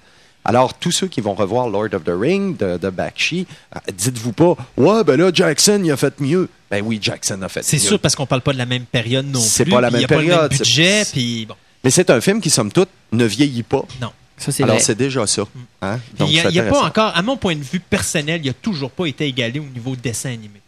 Alors, 0.47 0.75
tous 0.75 0.91
ceux 0.93 1.07
qui 1.09 1.21
vont 1.23 1.35
revoir 1.35 1.69
Lord 1.69 1.89
of 1.95 2.05
the 2.05 2.12
Ring 2.15 2.57
de, 2.59 2.77
de 2.79 2.91
Bakshi, 2.91 3.47
dites-vous 3.95 4.33
pas, 4.33 4.55
ouais, 4.77 5.03
ben 5.05 5.17
là, 5.19 5.31
Jackson, 5.33 5.81
il 5.83 5.91
a 5.91 5.97
fait 5.97 6.19
mieux. 6.21 6.49
Ben 6.71 6.83
oui, 6.85 6.99
Jackson 7.01 7.41
a 7.43 7.49
fait 7.49 7.62
C'est 7.62 7.77
mieux. 7.77 7.83
sûr 7.83 7.99
parce 7.99 8.15
qu'on 8.15 8.27
parle 8.27 8.43
pas 8.43 8.53
de 8.53 8.59
la 8.59 8.67
même 8.67 8.85
période 8.85 9.27
non 9.27 9.41
plus. 9.41 9.49
C'est 9.49 9.65
pas 9.65 9.81
la 9.81 9.91
même 9.91 10.01
Il 10.01 10.03
y 10.03 10.05
a 10.05 10.09
pas 10.09 10.17
le 10.17 10.21
période, 10.27 10.51
même 10.51 10.59
c'est- 10.59 10.65
budget, 10.65 11.03
puis 11.12 11.47
bon, 11.47 11.55
Mais 11.83 11.91
c'est 11.91 12.11
un 12.11 12.21
film 12.21 12.41
qui, 12.43 12.51
somme 12.51 12.71
toute, 12.73 12.89
ne 13.12 13.25
vieillit 13.25 13.62
pas. 13.62 13.85
non. 14.01 14.12
Ça, 14.45 14.53
c'est 14.53 14.63
Alors, 14.65 14.81
c'est 14.81 14.95
déjà 14.95 15.27
ça. 15.27 15.43
Hein? 15.83 15.99
Donc, 16.19 16.31
il 16.31 16.49
n'y 16.51 16.59
a, 16.61 16.67
a 16.67 16.71
pas 16.71 16.83
encore, 16.85 17.13
à 17.17 17.23
mon 17.23 17.37
point 17.37 17.55
de 17.57 17.63
vue 17.63 17.81
personnel, 17.81 18.41
il 18.45 18.49
n'a 18.49 18.53
toujours 18.55 18.91
pas 18.91 19.07
été 19.07 19.25
égalé 19.27 19.59
au 19.61 19.65
niveau 19.65 19.97
dessin 19.97 20.31
animé. 20.31 20.61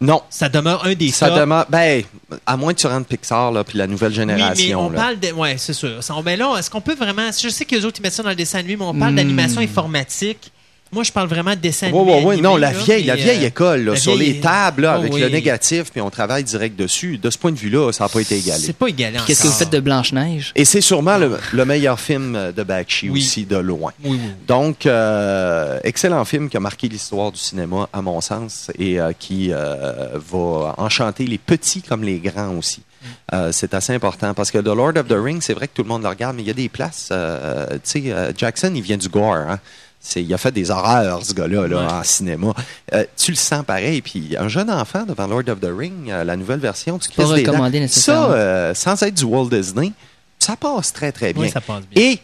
Non. 0.00 0.22
Ça 0.30 0.48
demeure 0.48 0.86
un 0.86 0.94
des 0.94 1.10
Ça 1.10 1.28
tops. 1.28 1.40
demande. 1.40 1.66
Ben, 1.68 2.02
à 2.46 2.56
moins 2.56 2.72
que 2.72 2.80
tu 2.80 2.86
rentres 2.86 3.06
Pixar, 3.06 3.52
là, 3.52 3.62
puis 3.64 3.76
la 3.76 3.86
nouvelle 3.86 4.08
Oui, 4.12 4.16
génération. 4.16 4.66
mais 4.68 4.74
on 4.74 4.90
là. 4.90 4.96
parle 4.98 5.20
de. 5.20 5.32
Ouais, 5.32 5.56
c'est 5.58 5.74
sûr. 5.74 6.00
Mais 6.24 6.36
là, 6.38 6.56
est-ce 6.58 6.70
qu'on 6.70 6.80
peut 6.80 6.94
vraiment. 6.94 7.28
Je 7.38 7.48
sais 7.50 7.66
que 7.66 7.74
les 7.76 7.84
autres, 7.84 7.98
ils 8.00 8.02
mettent 8.02 8.14
ça 8.14 8.22
dans 8.22 8.30
le 8.30 8.34
dessin 8.34 8.60
animé, 8.60 8.76
mais 8.76 8.84
on 8.86 8.94
parle 8.98 9.12
Hmm. 9.12 9.16
d'animation 9.16 9.60
informatique. 9.60 10.50
Moi, 10.92 11.04
je 11.04 11.12
parle 11.12 11.28
vraiment 11.28 11.50
de 11.54 11.60
dessin 11.60 11.90
Oui, 11.92 12.00
animé. 12.00 12.26
oui, 12.26 12.34
oui. 12.36 12.40
Non, 12.42 12.56
la 12.56 12.72
là, 12.72 12.78
vieille, 12.78 13.04
la 13.04 13.14
vieille 13.14 13.44
euh, 13.44 13.48
école, 13.48 13.82
là, 13.84 13.92
la 13.92 13.96
sur 13.98 14.16
vieille- 14.16 14.32
les 14.34 14.40
tables, 14.40 14.82
là, 14.82 14.94
Oh, 14.96 14.98
avec 15.00 15.12
oui. 15.12 15.20
le 15.20 15.28
négatif, 15.28 15.92
puis 15.92 16.00
on 16.00 16.10
travaille 16.10 16.42
direct 16.42 16.76
dessus. 16.76 17.16
De 17.18 17.30
ce 17.30 17.38
point 17.38 17.52
de 17.52 17.56
vue-là, 17.58 17.92
ça 17.92 18.04
n'a 18.04 18.08
pas 18.08 18.20
été 18.20 18.36
égalé. 18.38 18.60
C'est 18.64 18.72
pas 18.76 18.88
égalé 18.88 19.18
Qu'est-ce 19.26 19.42
que 19.42 19.46
vous 19.46 19.52
faites 19.52 19.70
de 19.70 19.78
Blanche-Neige? 19.80 20.52
Et 20.56 20.64
c'est 20.64 20.80
sûrement 20.80 21.16
le, 21.16 21.38
le 21.52 21.64
meilleur 21.64 22.00
film 22.00 22.52
de 22.56 22.62
Bakshi 22.64 23.08
Oui. 23.08 23.20
aussi, 23.20 23.44
de 23.46 23.56
loin. 23.56 23.92
Oui, 24.02 24.18
oui. 24.20 24.30
Donc, 24.48 24.84
euh, 24.86 25.78
excellent 25.84 26.24
film 26.24 26.48
qui 26.48 26.56
a 26.56 26.60
marqué 26.60 26.88
l'histoire 26.88 27.30
du 27.30 27.38
cinéma, 27.38 27.88
à 27.92 28.02
mon 28.02 28.20
sens, 28.20 28.70
et 28.78 29.00
euh, 29.00 29.12
qui 29.16 29.50
euh, 29.52 30.08
va 30.14 30.74
enchanter 30.76 31.24
les 31.26 31.38
petits 31.38 31.82
comme 31.82 32.02
les 32.02 32.18
grands 32.18 32.56
aussi. 32.56 32.80
Mm. 32.80 33.06
Euh, 33.34 33.52
c'est 33.52 33.74
assez 33.74 33.94
important 33.94 34.34
parce 34.34 34.50
que 34.50 34.58
The 34.58 34.66
Lord 34.66 34.96
of 34.96 35.06
the 35.06 35.12
Rings, 35.16 35.40
c'est 35.42 35.54
vrai 35.54 35.68
que 35.68 35.72
tout 35.74 35.82
le 35.82 35.88
monde 35.88 36.02
le 36.02 36.08
regarde, 36.08 36.34
mais 36.36 36.42
il 36.42 36.48
y 36.48 36.50
a 36.50 36.54
des 36.54 36.68
places. 36.68 37.08
euh, 37.12 37.66
tu 37.74 37.78
sais, 37.84 38.02
euh, 38.06 38.32
Jackson, 38.36 38.72
il 38.74 38.82
vient 38.82 38.96
du 38.98 39.08
gore. 39.08 39.36
Hein? 39.36 39.60
C'est, 40.02 40.22
il 40.22 40.32
a 40.32 40.38
fait 40.38 40.50
des 40.50 40.70
horreurs, 40.70 41.24
ce 41.24 41.34
gars-là, 41.34 41.68
là, 41.68 41.76
Ouais. 41.76 41.92
en 41.92 42.02
cinéma. 42.02 42.54
Euh, 42.94 43.04
tu 43.18 43.32
le 43.32 43.36
sens 43.36 43.62
pareil. 43.64 44.00
Puis 44.00 44.34
un 44.38 44.48
jeune 44.48 44.70
enfant 44.70 45.04
devant 45.04 45.26
Lord 45.26 45.42
of 45.48 45.60
the 45.60 45.68
Ring, 45.76 46.08
euh, 46.10 46.24
la 46.24 46.36
nouvelle 46.36 46.58
version, 46.60 46.98
tu 46.98 47.10
Pas 47.10 47.22
des 47.34 47.42
dents. 47.42 47.52
recommandé 47.52 47.76
Ça, 47.78 47.82
nécessairement. 47.82 48.26
euh, 48.30 48.74
sans 48.74 49.02
être 49.02 49.14
du 49.14 49.24
Walt 49.24 49.48
Disney, 49.50 49.92
ça 50.38 50.56
passe 50.56 50.92
très, 50.94 51.12
très 51.12 51.34
bien. 51.34 51.42
Oui, 51.42 51.50
ça 51.50 51.60
passe 51.60 51.82
bien. 51.90 52.02
Et, 52.02 52.18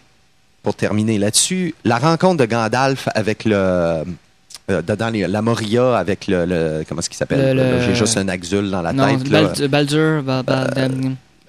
pour 0.63 0.75
terminer 0.75 1.19
là-dessus, 1.19 1.75
la 1.85 1.99
rencontre 1.99 2.39
de 2.39 2.47
Gandalf 2.47 3.09
avec 3.15 3.45
le. 3.45 3.55
euh, 3.55 4.83
dans 4.83 5.13
les- 5.13 5.27
la 5.29 5.43
Moria 5.43 5.97
avec 5.99 6.27
le. 6.29 6.45
le- 6.47 6.85
comment 6.89 7.01
est-ce 7.01 7.11
qu'il 7.11 7.19
s'appelle? 7.19 7.55
Le- 7.57 7.63
là? 7.63 7.71
le- 7.73 7.81
J'ai 7.83 7.95
juste 7.95 8.17
un 8.17 8.27
axule 8.29 8.71
dans 8.71 8.81
la 8.83 8.93
Non, 8.95 9.07
tête. 9.19 9.29
Baldur, 9.69 10.23
Bal- 10.25 10.43
Bal- 10.45 10.73
euh, 10.77 10.89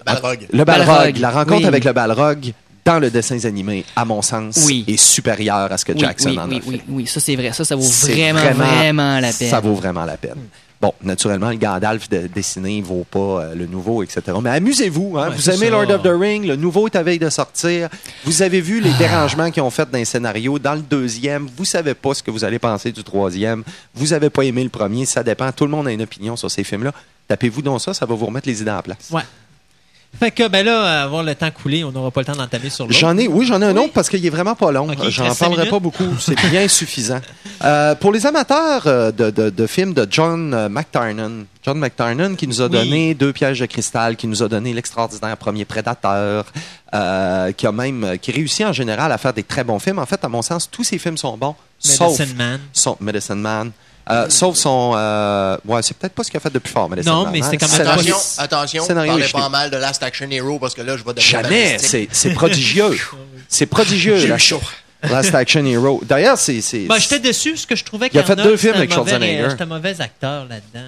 Balrog. 0.06 0.48
Le 0.54 0.64
Balrog. 0.66 0.88
Balrog, 0.88 1.18
La 1.18 1.32
rencontre 1.32 1.62
oui. 1.62 1.66
avec 1.66 1.84
le 1.86 1.94
Balrog 1.94 2.54
dans 2.88 3.00
le 3.00 3.10
dessin 3.12 3.38
animé, 3.44 3.84
à 3.96 4.06
mon 4.06 4.22
sens, 4.22 4.64
Oui. 4.66 4.86
est 4.88 4.98
supérieure 4.98 5.72
à 5.72 5.78
ce 5.78 5.84
que 5.86 5.92
oui, 5.92 6.00
Jackson 6.00 6.30
oui, 6.30 6.40
en 6.40 6.44
a 6.44 6.48
oui, 6.48 6.62
fait. 6.62 6.70
oui, 6.70 6.82
oui, 6.90 7.08
ça 7.08 7.20
c'est 7.20 7.36
vrai. 7.36 7.52
Ça, 7.54 7.66
ça 7.66 7.76
vaut 7.76 7.82
vraiment, 7.84 8.40
vraiment, 8.40 9.20
la 9.20 9.32
peine. 9.34 9.50
Ça 9.50 9.60
vaut 9.60 9.76
vraiment 9.76 10.06
la 10.06 10.16
peine. 10.18 10.38
Bon, 10.80 10.94
naturellement, 11.04 11.50
le 11.50 11.56
Gandalf 11.58 12.08
de, 12.08 12.28
dessiné 12.28 12.80
ne 12.82 12.86
vaut 12.86 13.04
pas 13.10 13.42
euh, 13.42 13.56
le 13.56 13.66
nouveau, 13.66 14.04
etc. 14.04 14.22
Mais 14.44 14.52
amusez-vous. 14.52 15.18
Hein? 15.18 15.30
Ouais, 15.30 15.36
vous 15.36 15.50
aimez 15.50 15.66
ça. 15.66 15.72
Lord 15.72 15.90
of 15.90 16.04
the 16.04 16.12
Ring, 16.14 16.46
le 16.46 16.56
nouveau 16.56 16.86
est 16.88 16.96
à 16.96 17.02
veille 17.02 17.18
de 17.18 17.32
sortir. 17.32 17.90
Vous 18.26 18.44
avez 18.44 18.62
vu 18.62 18.80
Ah. 18.84 18.88
les 18.88 18.94
dérangements 18.94 19.50
qu'ils 19.50 19.64
ont 19.64 19.72
fait 19.72 19.90
dans 19.90 19.98
les 19.98 20.06
scénarios. 20.06 20.60
Dans 20.60 20.76
le 20.76 20.82
deuxième, 20.82 21.48
vous 21.58 21.66
savez 21.66 21.96
pas 21.96 22.14
ce 22.14 22.22
que 22.22 22.30
vous 22.30 22.44
allez 22.46 22.60
penser 22.60 22.92
du 22.92 23.04
troisième. 23.04 23.64
Vous 23.96 24.14
avez 24.14 24.30
pas 24.30 24.44
aimé 24.44 24.64
le 24.64 24.70
premier, 24.70 25.06
ça 25.08 25.24
dépend. 25.24 25.52
Tout 25.52 25.66
le 25.66 25.72
monde 25.72 25.88
a 25.88 25.92
une 25.92 26.04
opinion 26.04 26.36
sur 26.36 26.50
ces 26.52 26.64
films-là. 26.64 26.94
Tapez-vous 27.28 27.64
dans 27.64 27.80
ça, 27.80 27.96
ça 27.96 28.06
va 28.06 28.14
vous 28.14 28.28
remettre 28.28 28.48
les 28.48 28.62
idées 28.62 28.70
en 28.72 28.82
place. 28.84 29.10
Ouais. 29.12 29.24
Fait 30.20 30.32
que, 30.32 30.48
ben 30.48 30.66
là, 30.66 31.04
avoir 31.04 31.22
le 31.24 31.36
temps 31.36 31.52
coulé, 31.52 31.84
on 31.84 31.92
n'aura 31.92 32.10
pas 32.12 32.22
le 32.22 32.26
temps 32.26 32.36
d'entamer 32.36 32.70
sur 32.70 32.86
l'autre. 32.86 32.98
J'en 32.98 33.18
ai, 33.18 33.28
oui, 33.28 33.46
j'en 33.46 33.62
ai 33.62 33.66
un 33.66 33.74
Oui. 33.76 33.84
autre 33.86 33.94
parce 33.94 34.10
qu'il 34.10 34.26
est 34.26 34.30
vraiment 34.30 34.56
pas 34.56 34.72
long. 34.72 34.88
J'en 35.10 35.34
parlerai 35.36 35.68
pas 35.70 35.80
beaucoup. 35.80 36.04
C'est 36.20 36.36
bien 36.50 36.68
suffisant. 36.68 37.20
Euh, 37.64 37.94
pour 37.96 38.12
les 38.12 38.26
amateurs 38.26 38.84
euh, 38.88 39.12
de, 39.12 39.30
de- 39.30 39.50
de 39.50 39.68
films 39.68 39.94
de 39.94 40.08
John 40.10 40.54
euh, 40.54 40.70
McTiernan, 40.70 41.46
John 41.64 41.78
McTiernan 41.80 42.36
qui 42.36 42.48
nous 42.48 42.62
a 42.62 42.66
Oui. 42.66 42.72
donné 42.72 43.14
Deux 43.14 43.34
pièges 43.34 43.60
de 43.60 43.66
cristal, 43.66 44.16
qui 44.16 44.28
nous 44.28 44.42
a 44.44 44.48
donné 44.48 44.74
l'extraordinaire 44.74 45.38
premier 45.38 45.66
Prédateur, 45.66 46.46
euh, 46.94 47.52
qui 47.52 47.68
a 47.68 47.72
même 47.72 48.18
qui 48.22 48.32
réussit 48.32 48.66
en 48.66 48.74
général 48.74 49.12
à 49.12 49.18
faire 49.18 49.34
des 49.34 49.44
très 49.44 49.64
bons 49.64 49.80
films. 49.80 50.00
En 50.00 50.06
fait, 50.06 50.24
à 50.24 50.30
mon 50.30 50.42
sens, 50.42 50.70
tous 50.70 50.84
ces 50.84 50.98
films 50.98 51.18
sont 51.18 51.36
bons, 51.38 51.56
sauf 51.80 52.18
Medicine 52.20 52.38
Man. 52.38 52.60
son 52.74 52.98
Medicine 53.02 53.36
Man. 53.36 53.72
Euh, 54.10 54.26
sauf 54.30 54.56
son. 54.56 54.94
euh, 54.96 55.58
ouais, 55.66 55.82
c'est 55.82 55.96
peut-être 55.98 56.14
pas 56.14 56.24
ce 56.24 56.32
qu'il 56.32 56.38
a 56.38 56.42
fait 56.42 56.50
de 56.54 56.60
plus 56.60 56.72
fort, 56.72 56.90
mais 56.90 57.02
Non, 57.04 57.30
mais 57.32 57.42
c'était 57.42 57.58
quand 57.58 57.72
même 57.72 57.88
Attention, 57.88 58.16
attention, 58.38 58.84
Scénario 58.86 59.12
parlez 59.12 59.26
est 59.26 59.32
pas 59.32 59.50
mal 59.50 59.70
de 59.70 59.78
Last 59.78 60.02
Action 60.04 60.30
Hero 60.32 60.60
parce 60.60 60.74
que 60.74 60.82
là, 60.82 60.96
je 60.98 61.04
vais 61.04 61.14
devenir 61.14 61.24
Jamais, 61.44 61.78
c'est 61.80 62.08
c'est 62.12 62.32
prodigieux. 62.32 62.98
C'est 63.50 63.66
prodigieux. 63.66 64.18
J'ai 64.18 64.38
chaud. 64.38 64.62
Last 65.04 65.34
Action 65.36 65.64
Hero. 65.66 66.02
D'ailleurs, 66.06 66.38
c'est. 66.38 66.62
c'est- 66.62 66.88
Ben, 66.88 66.98
j'étais 66.98 67.20
déçu, 67.20 67.56
ce 67.58 67.68
que 67.68 67.76
je 67.76 67.84
trouvais 67.84 68.10
Il 68.12 68.20
a 68.20 68.24
fait 68.24 68.36
deux 68.36 68.58
films 68.58 68.74
avec 68.76 68.92
Schwarzenegger. 68.92 69.44
ré- 69.44 69.50
J'étais 69.52 69.64
un 69.64 69.68
mauvais 69.68 70.02
acteur 70.02 70.46
là-dedans. 70.50 70.88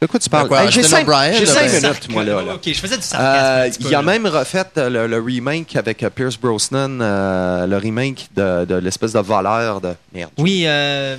De 0.00 0.06
quoi 0.06 0.20
tu 0.20 0.30
parles? 0.30 0.48
Hey, 0.54 0.70
J'ai 0.70 0.84
cinq, 0.84 1.04
cinq 1.04 1.06
ben- 1.08 1.82
minutes, 1.82 2.08
moi, 2.10 2.22
là. 2.22 2.40
là. 2.42 2.54
Ok, 2.54 2.60
je 2.66 2.72
faisais 2.74 2.96
du 2.96 3.02
Euh, 3.02 3.04
sarcasme. 3.04 3.82
il 3.84 3.94
a 3.94 4.00
même 4.02 4.26
refait 4.28 4.64
euh, 4.76 4.88
le, 4.88 5.06
le 5.08 5.20
remake 5.20 5.74
avec 5.74 6.04
euh, 6.04 6.10
Pierce 6.10 6.36
Brosnan, 6.36 7.00
euh, 7.00 7.66
le 7.66 7.76
remake 7.78 8.28
de, 8.36 8.64
de 8.64 8.76
l'espèce 8.76 9.14
de 9.14 9.18
voleur 9.18 9.80
de. 9.80 9.94
Merde. 10.14 10.30
Oui, 10.38 10.62
euh, 10.66 11.16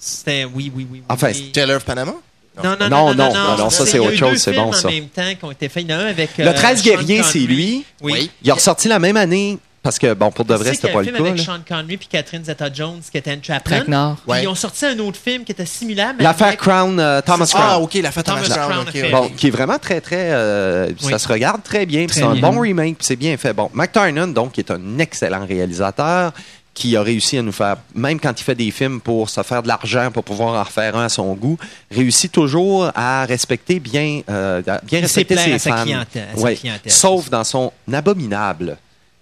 c'était. 0.00 0.44
Oui, 0.44 0.72
oui, 0.74 0.86
oui. 0.90 1.02
Enfin, 1.08 1.28
oui. 1.32 1.50
Taylor 1.52 1.76
of 1.76 1.84
Panama? 1.84 2.14
Non, 2.62 2.70
non, 2.70 2.76
Non, 2.80 2.88
non, 2.88 3.14
non, 3.14 3.14
non, 3.14 3.32
non, 3.32 3.56
non, 3.58 3.70
ça, 3.70 3.86
c'est 3.86 3.98
autre 4.00 4.16
chose, 4.16 4.38
c'est 4.38 4.52
bon, 4.52 4.72
ça. 4.72 4.88
en 4.88 4.90
même 4.90 5.06
temps 5.08 5.22
qui 5.38 5.44
ont 5.44 5.50
été 5.52 5.68
faits. 5.68 5.84
Il 5.84 5.90
y 5.90 5.94
en 5.94 5.98
a 5.98 6.02
un 6.02 6.06
avec. 6.06 6.36
Le 6.36 6.48
euh, 6.48 6.52
13 6.52 6.78
Sean 6.78 6.84
guerriers, 6.84 7.22
c'est 7.22 7.38
lui. 7.38 7.84
Oui. 8.02 8.30
Il 8.42 8.50
a 8.50 8.54
ressorti 8.54 8.88
la 8.88 8.98
même 8.98 9.16
année, 9.16 9.56
parce 9.82 9.98
que, 9.98 10.12
bon, 10.12 10.30
pour 10.30 10.44
de 10.44 10.54
vrai, 10.54 10.74
c'était 10.74 10.88
y 10.88 10.90
a 10.90 10.92
pas 10.92 10.98
un 10.98 11.02
le 11.02 11.06
film 11.06 11.16
cas. 11.16 11.24
avec 11.30 11.38
là. 11.38 11.44
Sean 11.44 11.60
Connery 11.66 11.96
puis 11.96 12.08
Catherine 12.08 12.44
Zeta-Jones 12.44 13.00
qui 13.10 13.16
était. 13.16 13.34
Traquenard. 13.36 14.16
Puis 14.16 14.30
Ouais. 14.30 14.42
Ils 14.42 14.48
ont 14.48 14.54
sorti 14.54 14.84
un 14.84 14.98
autre 14.98 15.18
film 15.18 15.44
qui 15.44 15.52
était 15.52 15.64
similaire. 15.64 16.12
mais 16.18 16.24
L'affaire 16.24 16.48
avec- 16.48 16.60
Crown, 16.60 16.98
euh, 17.00 17.22
Thomas 17.22 17.50
Ah, 17.54 17.58
Crown. 17.58 17.84
ok, 17.84 17.94
la 17.94 18.10
fête 18.12 18.26
Thomas 18.26 18.42
Thomas 18.42 18.54
Crown. 18.56 18.70
Crown 18.72 18.88
ok, 18.88 18.94
ouais. 18.94 19.10
Bon, 19.10 19.28
qui 19.34 19.46
est 19.46 19.50
vraiment 19.50 19.78
très, 19.78 20.00
très. 20.02 20.16
euh, 20.32 20.88
Oui. 21.02 21.10
Ça 21.12 21.18
se 21.18 21.28
regarde 21.28 21.62
très 21.62 21.86
bien. 21.86 22.04
C'est 22.10 22.24
un 22.24 22.34
bon 22.34 22.58
remake, 22.60 22.98
puis 22.98 23.06
c'est 23.06 23.16
bien 23.16 23.34
fait. 23.38 23.54
Bon, 23.54 23.70
McTiernan, 23.72 24.26
donc, 24.34 24.52
qui 24.52 24.60
est 24.60 24.70
un 24.70 24.98
excellent 24.98 25.46
réalisateur, 25.46 26.32
qui 26.72 26.96
a 26.96 27.02
réussi 27.02 27.36
à 27.36 27.42
nous 27.42 27.52
faire, 27.52 27.76
même 27.94 28.18
quand 28.20 28.38
il 28.40 28.44
fait 28.44 28.54
des 28.54 28.70
films 28.70 29.00
pour 29.00 29.28
se 29.28 29.42
faire 29.42 29.62
de 29.62 29.68
l'argent, 29.68 30.10
pour 30.12 30.22
pouvoir 30.24 30.54
en 30.54 30.62
refaire 30.62 30.96
un 30.96 31.04
à 31.06 31.08
son 31.08 31.34
goût, 31.34 31.58
réussit 31.90 32.30
toujours 32.30 32.90
à 32.94 33.24
respecter 33.26 33.80
bien, 33.80 34.20
euh, 34.30 34.62
bien 34.84 35.00
respecter 35.00 35.36
ses 35.36 35.52
à 35.54 35.58
sa 35.58 35.76
fans. 35.76 35.82
clientèle- 35.84 36.28
à 36.32 36.36
sa 36.36 36.42
Ouais. 36.42 36.54
clientèle. 36.54 36.92
Sauf 36.92 37.28
dans 37.28 37.44
son 37.44 37.72
abominable 37.92 38.78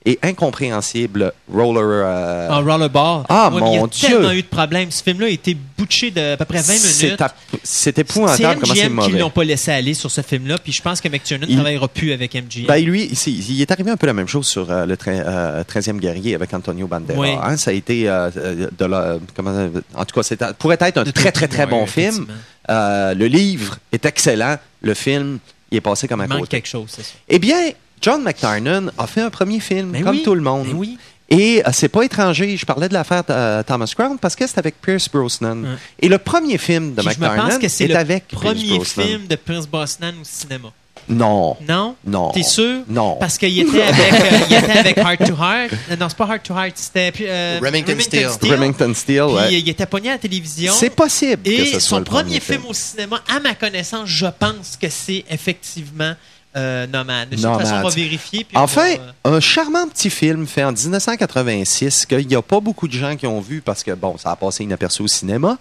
et 0.06 0.18
incompréhensible 0.22 1.32
roller. 1.52 1.82
euh, 2.06 2.48
En 2.50 2.62
Rollerball. 2.64 3.24
Ah, 3.28 3.50
Ouais, 3.52 3.60
mon 3.60 3.72
Il 3.72 3.80
y 3.80 3.82
a 3.82 3.88
tellement 4.10 4.28
Dieu. 4.30 4.38
eu 4.38 4.42
de 4.42 4.46
problèmes. 4.46 4.90
Ce 4.90 5.02
film-là 5.02 5.26
a 5.26 5.30
été 5.30 5.56
bouché 5.76 6.10
de 6.10 6.32
à 6.32 6.36
peu 6.36 6.44
près 6.44 6.58
20 6.58 6.62
c'est 6.74 7.04
minutes. 7.06 7.22
C'est 7.62 7.98
épouvantable 7.98 8.60
comment 8.60 8.74
c'est 8.74 8.84
MGM 8.88 9.00
qui 9.02 9.08
mauvais. 9.10 9.18
l'ont 9.18 9.30
pas 9.30 9.44
laissé 9.44 9.70
aller 9.72 9.94
sur 9.94 10.10
ce 10.10 10.22
film-là. 10.22 10.56
Puis 10.62 10.72
je 10.72 10.80
pense 10.82 11.00
que 11.00 11.08
McTiernan 11.08 11.46
ne 11.46 11.50
Il- 11.50 11.56
travaillera 11.56 11.88
plus 11.88 12.12
avec 12.12 12.34
MGM. 12.34 12.66
Ben, 12.66 12.82
lui, 12.82 13.04
il 13.26 13.60
est 13.60 13.70
arrivé 13.70 13.90
un 13.90 13.96
peu 13.96 14.06
la 14.06 14.14
même 14.14 14.28
chose 14.28 14.46
sur 14.46 14.70
euh, 14.70 14.86
le 14.86 14.96
euh, 15.08 15.64
13e 15.64 15.98
guerrier 15.98 16.34
avec 16.34 16.54
Antonio 16.54 16.86
Banderas. 16.86 17.18
Oui. 17.18 17.30
hein. 17.42 17.56
Ça 17.56 17.70
a 17.70 17.74
été 17.74 18.08
euh, 18.08 18.30
euh, 18.36 18.68
de 18.78 18.84
la, 18.84 19.16
comment, 19.36 19.68
en 19.94 20.04
tout 20.04 20.14
cas, 20.14 20.22
c'est 20.22 20.42
pourrait 20.54 20.78
être 20.80 20.98
un 20.98 21.04
De 21.04 21.10
très 21.10 21.32
très 21.32 21.48
très 21.48 21.66
bon 21.66 21.86
film. 21.86 22.26
le 22.68 23.26
livre 23.26 23.78
est 23.92 24.04
excellent. 24.06 24.56
Le 24.80 24.94
film, 24.94 25.38
il 25.70 25.78
est 25.78 25.80
passé 25.82 26.06
comme 26.08 26.20
à 26.20 26.24
Il 26.24 26.28
manque 26.30 26.40
côté. 26.40 26.56
quelque 26.58 26.68
chose, 26.68 26.86
c'est 26.88 27.02
ça. 27.02 27.12
Eh 27.28 27.38
bien, 27.38 27.56
John 28.00 28.22
McTiernan 28.22 28.90
a 28.98 29.06
fait 29.06 29.20
un 29.22 29.30
premier 29.30 29.60
film, 29.60 29.92
Ben 29.92 30.02
comme 30.04 30.16
oui, 30.16 30.22
tout 30.22 30.34
le 30.34 30.40
monde. 30.40 30.66
ben 30.66 30.74
oui. 30.76 30.98
Et 31.30 31.62
euh, 31.66 31.70
c'est 31.74 31.88
pas 31.90 32.02
étranger. 32.04 32.56
Je 32.56 32.64
parlais 32.64 32.88
de 32.88 32.94
l'affaire 32.94 33.22
euh, 33.28 33.62
Thomas 33.62 33.92
Crown 33.94 34.16
parce 34.18 34.34
que 34.34 34.46
c'est 34.46 34.56
avec 34.58 34.80
Pierce 34.80 35.10
Brosnan. 35.10 35.62
Ouais. 35.62 35.68
Et 36.00 36.08
le 36.08 36.16
premier 36.18 36.56
film 36.56 36.94
de 36.94 37.02
Puis 37.02 37.10
je 37.14 37.20
me 37.20 37.26
McTiernan 37.26 37.50
pense 37.50 37.58
que 37.58 37.68
c'est 37.68 37.84
est 37.84 37.88
le 37.88 37.96
avec 37.96 38.28
Pierce 38.28 38.42
premier 38.42 38.76
Brosnan. 38.76 39.06
film 39.06 39.26
de 39.26 39.36
Pierce 39.36 39.66
Brosnan 39.66 40.14
au 40.20 40.24
cinéma. 40.24 40.68
Non. 41.06 41.56
Non? 41.66 41.96
Non. 42.06 42.30
T'es 42.32 42.42
sûr? 42.42 42.80
Non. 42.88 43.16
Parce 43.20 43.38
qu'il 43.38 43.58
était 43.60 43.82
avec, 43.82 44.12
euh, 44.12 44.38
il 44.50 44.56
était 44.56 44.78
avec 44.78 44.96
Heart 44.98 45.18
to 45.26 45.34
Heart. 45.34 45.72
Euh, 45.90 45.96
Non, 45.98 46.08
c'est 46.08 46.16
pas 46.18 46.26
Heart 46.26 46.42
to 46.44 46.54
Heart, 46.54 46.72
c'était 46.76 47.12
euh, 47.22 47.60
Remington 47.62 47.96
Steele. 47.98 48.28
Remington 48.42 48.92
Steele, 48.94 49.24
Puis 49.26 49.34
ouais. 49.36 49.60
il 49.60 49.68
était 49.68 49.86
pogné 49.86 50.08
à 50.10 50.12
la 50.12 50.18
télévision. 50.18 50.72
C'est 50.74 50.90
possible 50.90 51.42
que 51.42 51.50
Et 51.50 51.64
ce 51.66 51.72
soit 51.72 51.80
son 51.80 51.98
le 51.98 52.04
premier 52.04 52.40
film 52.40 52.62
au 52.68 52.74
cinéma, 52.74 53.20
à 53.34 53.38
ma 53.40 53.54
connaissance, 53.54 54.06
je 54.08 54.26
pense 54.38 54.76
que 54.80 54.88
c'est 54.90 55.24
effectivement 55.30 56.14
euh, 56.58 56.86
Nomade. 56.86 57.30
De 57.30 57.34
toute 57.36 57.44
Nomade. 57.44 57.60
façon, 57.62 57.74
on 57.76 57.88
va 57.88 57.94
vérifier. 57.94 58.44
puis 58.44 58.56
on 58.56 58.60
Enfin, 58.60 58.96
va, 58.96 59.30
euh, 59.30 59.36
un 59.36 59.40
charmant 59.40 59.86
petit 59.88 60.10
film 60.10 60.46
fait 60.46 60.64
en 60.64 60.72
1986 60.72 62.06
qu'il 62.06 62.26
n'y 62.26 62.34
a 62.34 62.42
pas 62.42 62.60
beaucoup 62.60 62.88
de 62.88 62.92
gens 62.92 63.16
qui 63.16 63.26
ont 63.26 63.40
vu 63.40 63.60
parce 63.60 63.82
que, 63.82 63.92
bon, 63.92 64.16
ça 64.18 64.30
a 64.32 64.36
passé 64.36 64.64
inaperçu 64.64 65.02
au 65.02 65.06
cinéma. 65.08 65.56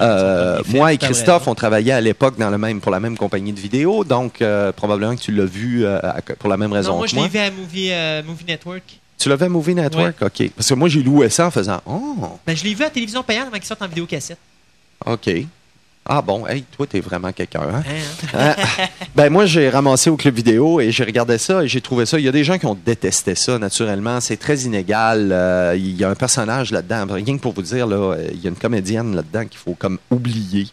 Euh, 0.00 0.60
moi 0.68 0.92
et 0.92 0.98
Christophe, 0.98 1.46
on 1.48 1.54
travaillait 1.54 1.92
à 1.92 2.00
l'époque 2.00 2.38
dans 2.38 2.50
le 2.50 2.58
même, 2.58 2.80
pour 2.80 2.90
la 2.92 3.00
même 3.00 3.16
compagnie 3.16 3.52
de 3.52 3.60
vidéo, 3.60 4.04
donc 4.04 4.42
euh, 4.42 4.72
probablement 4.72 5.14
que 5.16 5.20
tu 5.20 5.32
l'as 5.32 5.44
vu 5.44 5.84
pour 6.38 6.48
la 6.48 6.56
même 6.56 6.72
raison 6.72 6.92
Non, 6.92 6.96
moi, 6.98 7.04
que 7.06 7.10
je 7.10 7.16
moi. 7.16 7.24
l'ai 7.24 7.30
vu 7.30 7.38
à 7.38 7.50
Movie, 7.50 7.90
Movie 8.26 8.44
Network. 8.46 8.82
Tu 9.18 9.28
l'avais 9.28 9.46
à 9.46 9.48
Movie 9.50 9.74
Network? 9.74 10.16
OK. 10.22 10.50
Parce 10.56 10.68
que 10.68 10.74
moi, 10.74 10.88
j'ai 10.88 11.02
loué 11.02 11.28
ça 11.28 11.46
en 11.46 11.50
faisant 11.50 11.80
«Oh, 11.86 12.16
Ben, 12.46 12.56
je 12.56 12.64
l'ai 12.64 12.74
vu 12.74 12.82
à 12.82 12.86
la 12.86 12.90
télévision 12.90 13.22
payante 13.22 13.48
avant 13.48 13.56
qu'il 13.58 13.66
sorte 13.66 13.82
en 13.82 13.86
vidéocassette. 13.88 14.38
OK. 15.04 15.30
Ah 16.06 16.22
bon, 16.22 16.46
hey, 16.46 16.64
toi, 16.76 16.86
t'es 16.86 17.00
vraiment 17.00 17.30
quelqu'un, 17.30 17.60
hein? 17.60 17.82
Hein, 17.86 18.34
hein? 18.34 18.54
Hein? 18.78 18.86
ben 19.14 19.30
moi, 19.30 19.44
j'ai 19.44 19.68
ramassé 19.68 20.08
au 20.08 20.16
club 20.16 20.34
vidéo 20.34 20.80
et 20.80 20.90
j'ai 20.90 21.04
regardé 21.04 21.36
ça 21.36 21.62
et 21.62 21.68
j'ai 21.68 21.80
trouvé 21.80 22.06
ça. 22.06 22.18
Il 22.18 22.24
y 22.24 22.28
a 22.28 22.32
des 22.32 22.42
gens 22.42 22.58
qui 22.58 22.66
ont 22.66 22.76
détesté 22.86 23.34
ça, 23.34 23.58
naturellement. 23.58 24.20
C'est 24.20 24.38
très 24.38 24.60
inégal. 24.60 25.30
Euh, 25.30 25.74
il 25.76 25.96
y 25.96 26.04
a 26.04 26.08
un 26.08 26.14
personnage 26.14 26.72
là-dedans. 26.72 27.06
Rien 27.14 27.36
que 27.36 27.42
pour 27.42 27.52
vous 27.52 27.62
dire, 27.62 27.86
là, 27.86 28.14
euh, 28.14 28.28
il 28.32 28.40
y 28.40 28.46
a 28.46 28.50
une 28.50 28.56
comédienne 28.56 29.14
là-dedans 29.14 29.44
qu'il 29.44 29.58
faut 29.58 29.74
comme 29.74 29.98
oublier. 30.10 30.68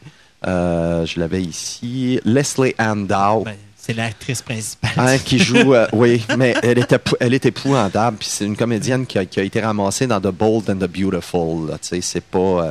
Euh, 0.47 1.05
je 1.05 1.19
l'avais 1.19 1.41
ici. 1.41 2.19
Leslie 2.23 2.73
Ann 2.78 3.05
Dow. 3.05 3.43
Ben, 3.43 3.55
c'est 3.75 3.93
l'actrice 3.93 4.41
principale. 4.41 4.91
Hein, 4.97 5.17
qui 5.17 5.39
joue, 5.39 5.73
oui, 5.93 6.25
mais 6.38 6.55
elle 6.63 6.80
était, 6.80 6.99
elle 7.19 7.34
est 7.34 7.45
épouvantable. 7.45 8.17
Puis 8.17 8.30
c'est 8.32 8.45
une 8.45 8.57
comédienne 8.57 9.05
qui 9.05 9.17
a, 9.17 9.25
qui 9.25 9.39
a 9.39 9.43
été 9.43 9.59
ramassée 9.59 10.07
dans 10.07 10.19
The 10.19 10.32
Bold 10.32 10.69
and 10.69 10.78
the 10.78 10.89
Beautiful. 10.89 11.78
Tu 11.82 11.88
sais, 11.88 12.01
c'est 12.01 12.23
pas, 12.23 12.65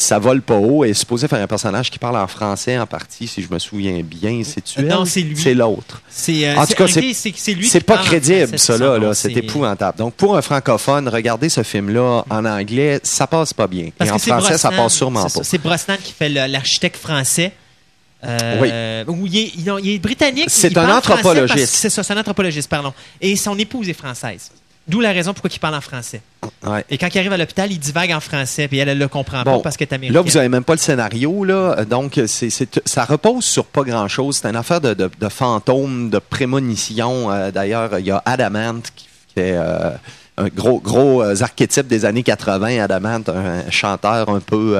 ça 0.00 0.20
vole 0.20 0.42
pas 0.42 0.54
haut. 0.56 0.84
Elle 0.84 0.90
est 0.90 0.94
supposée 0.94 1.26
faire 1.26 1.42
un 1.42 1.46
personnage 1.48 1.90
qui 1.90 1.98
parle 1.98 2.16
en 2.16 2.28
français 2.28 2.78
en 2.78 2.86
partie, 2.86 3.26
si 3.26 3.42
je 3.42 3.52
me 3.52 3.58
souviens 3.58 4.00
bien. 4.04 4.42
C'est-tu 4.44 4.78
Euh, 4.78 4.82
non, 4.84 5.04
c'est 5.04 5.22
lui. 5.22 5.36
C'est 5.36 5.54
l'autre. 5.54 6.00
C'est, 6.08 6.48
euh, 6.48 6.56
En 6.56 6.66
tout 6.66 6.74
cas, 6.74 6.86
c'est- 6.86 7.00
lui 7.54 7.66
C'est 7.66 7.80
pas 7.80 7.98
crédible, 7.98 8.56
ça, 8.60 8.78
là. 8.78 8.96
là. 8.96 9.12
C'est 9.12 9.32
épouvantable. 9.32 9.98
Donc, 9.98 10.14
pour 10.14 10.36
un 10.36 10.42
francophone, 10.42 11.08
regarder 11.08 11.48
ce 11.48 11.64
film-là 11.64 12.24
en 12.30 12.44
anglais, 12.44 13.00
ça 13.02 13.26
passe 13.26 13.52
pas 13.52 13.66
bien. 13.66 13.90
Parce 13.98 14.10
Et 14.10 14.12
en 14.12 14.18
français, 14.18 14.56
ça 14.56 14.70
passe 14.70 14.94
sûrement 14.94 15.24
pas. 15.24 15.42
C'est 15.42 15.58
Brosnan 15.58 15.96
qui 16.02 16.12
fait 16.12 16.28
l'architecte 16.28 16.96
français. 16.96 17.52
Euh, 18.24 19.04
où 19.06 19.26
il, 19.26 19.36
est, 19.36 19.52
il- 19.56 19.90
est 19.94 19.98
britannique. 19.98 20.46
C'est 20.48 20.76
un 20.76 20.96
anthropologiste. 20.96 21.72
C'est 21.74 21.90
ça, 21.90 22.02
c'est 22.02 22.12
un 22.12 22.18
anthropologiste, 22.18 22.68
pardon. 22.68 22.92
Et 23.20 23.36
son 23.36 23.56
épouse 23.58 23.88
est 23.88 23.92
française. 23.94 24.50
D'où 24.88 25.00
la 25.00 25.12
raison 25.12 25.34
pourquoi 25.34 25.50
il 25.52 25.58
parle 25.58 25.74
en 25.74 25.80
français. 25.82 26.22
Ouais. 26.66 26.84
Et 26.88 26.96
quand 26.96 27.08
il 27.14 27.18
arrive 27.18 27.32
à 27.32 27.36
l'hôpital, 27.36 27.70
il 27.70 27.78
divague 27.78 28.10
en 28.10 28.20
français, 28.20 28.68
puis 28.68 28.78
elle, 28.78 28.88
elle 28.88 28.98
le 28.98 29.08
comprend 29.08 29.44
pas 29.44 29.58
parce 29.60 29.76
qu'elle 29.76 29.88
est 29.88 29.94
américaine. 29.94 30.22
Là, 30.22 30.28
vous 30.28 30.36
n'avez 30.36 30.48
même 30.48 30.64
pas 30.64 30.72
le 30.72 30.78
scénario, 30.78 31.44
là. 31.44 31.84
Donc, 31.84 32.20
c'est, 32.26 32.50
ça 32.86 33.04
repose 33.04 33.44
sur 33.44 33.66
pas 33.66 33.82
grand-chose. 33.82 34.38
C'est 34.38 34.48
une 34.48 34.56
affaire 34.56 34.80
de, 34.80 34.94
de, 34.94 35.10
de 35.20 35.28
fantômes, 35.28 36.08
de 36.08 36.18
prémonition. 36.18 37.30
Euh, 37.30 37.50
d'ailleurs, 37.50 37.98
il 37.98 38.06
y 38.06 38.10
a 38.10 38.22
Adamant 38.24 38.80
qui, 38.94 39.06
est 39.36 39.52
euh, 39.52 39.90
un 40.38 40.48
gros, 40.48 40.80
gros 40.80 41.22
euh, 41.22 41.34
archétype 41.42 41.86
des 41.86 42.04
années 42.04 42.22
80. 42.22 42.82
Adamant, 42.82 43.20
un, 43.28 43.70
chanteur 43.70 44.30
un 44.30 44.40
peu... 44.40 44.78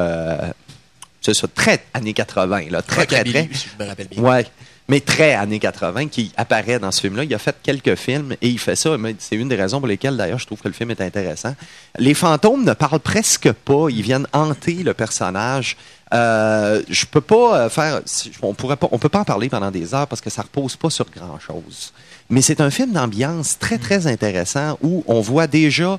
c'est 1.21 1.35
ça, 1.35 1.49
très 1.49 1.85
années 1.95 2.12
80, 2.12 2.71
là. 2.71 2.83
Très, 2.83 3.07
très, 3.07 3.25
très. 3.25 3.49
Si 3.53 3.69
je 3.77 3.83
me 3.83 3.89
rappelle 3.89 4.09
bien. 4.09 4.23
Ouais. 4.23 4.47
Mais 4.91 5.01
très 5.01 5.35
années 5.35 5.59
80, 5.59 6.09
qui 6.09 6.33
apparaît 6.39 6.79
dans 6.79 6.91
ce 6.91 7.03
film-là. 7.03 7.25
Il 7.25 7.35
a 7.35 7.39
fait 7.39 7.55
quelques 7.62 7.95
films 7.95 8.35
et 8.41 8.49
il 8.49 8.59
fait 8.59 8.75
ça. 8.75 8.97
C'est 9.19 9.37
une 9.37 9.49
des 9.49 9.57
raisons 9.57 9.81
pour 9.81 9.87
lesquelles, 9.87 10.16
d'ailleurs, 10.16 10.39
je 10.39 10.47
trouve 10.47 10.62
que 10.62 10.69
le 10.69 10.73
film 10.73 10.91
est 10.91 11.03
intéressant. 11.03 11.55
Les 11.99 12.14
fantômes 12.14 12.64
ne 12.64 12.73
parlent 12.73 13.01
presque 13.01 13.53
pas. 13.53 13.89
Ils 13.91 14.01
viennent 14.01 14.27
hanter 14.33 14.83
le 14.83 14.95
personnage. 14.95 15.77
Euh, 16.14 16.83
je 16.89 17.05
peux 17.05 17.21
pas 17.21 17.59
euh, 17.59 17.69
faire. 17.69 18.01
On 18.41 18.55
pourrait 18.55 18.77
pas. 18.77 18.89
On 18.91 18.99
peut 18.99 19.11
pas 19.11 19.21
en 19.21 19.25
parler 19.25 19.51
pendant 19.51 19.71
des 19.71 19.95
heures 19.95 20.07
parce 20.07 20.23
que 20.23 20.31
ça 20.31 20.41
repose 20.41 20.77
pas 20.77 20.89
sur 20.89 21.05
grand-chose. 21.11 21.93
Mais 22.31 22.41
c'est 22.41 22.62
un 22.62 22.71
film 22.71 22.93
d'ambiance 22.93 23.59
très 23.59 23.77
très 23.77 24.07
intéressant 24.07 24.79
où 24.83 25.05
on 25.07 25.21
voit 25.21 25.47
déjà 25.47 25.99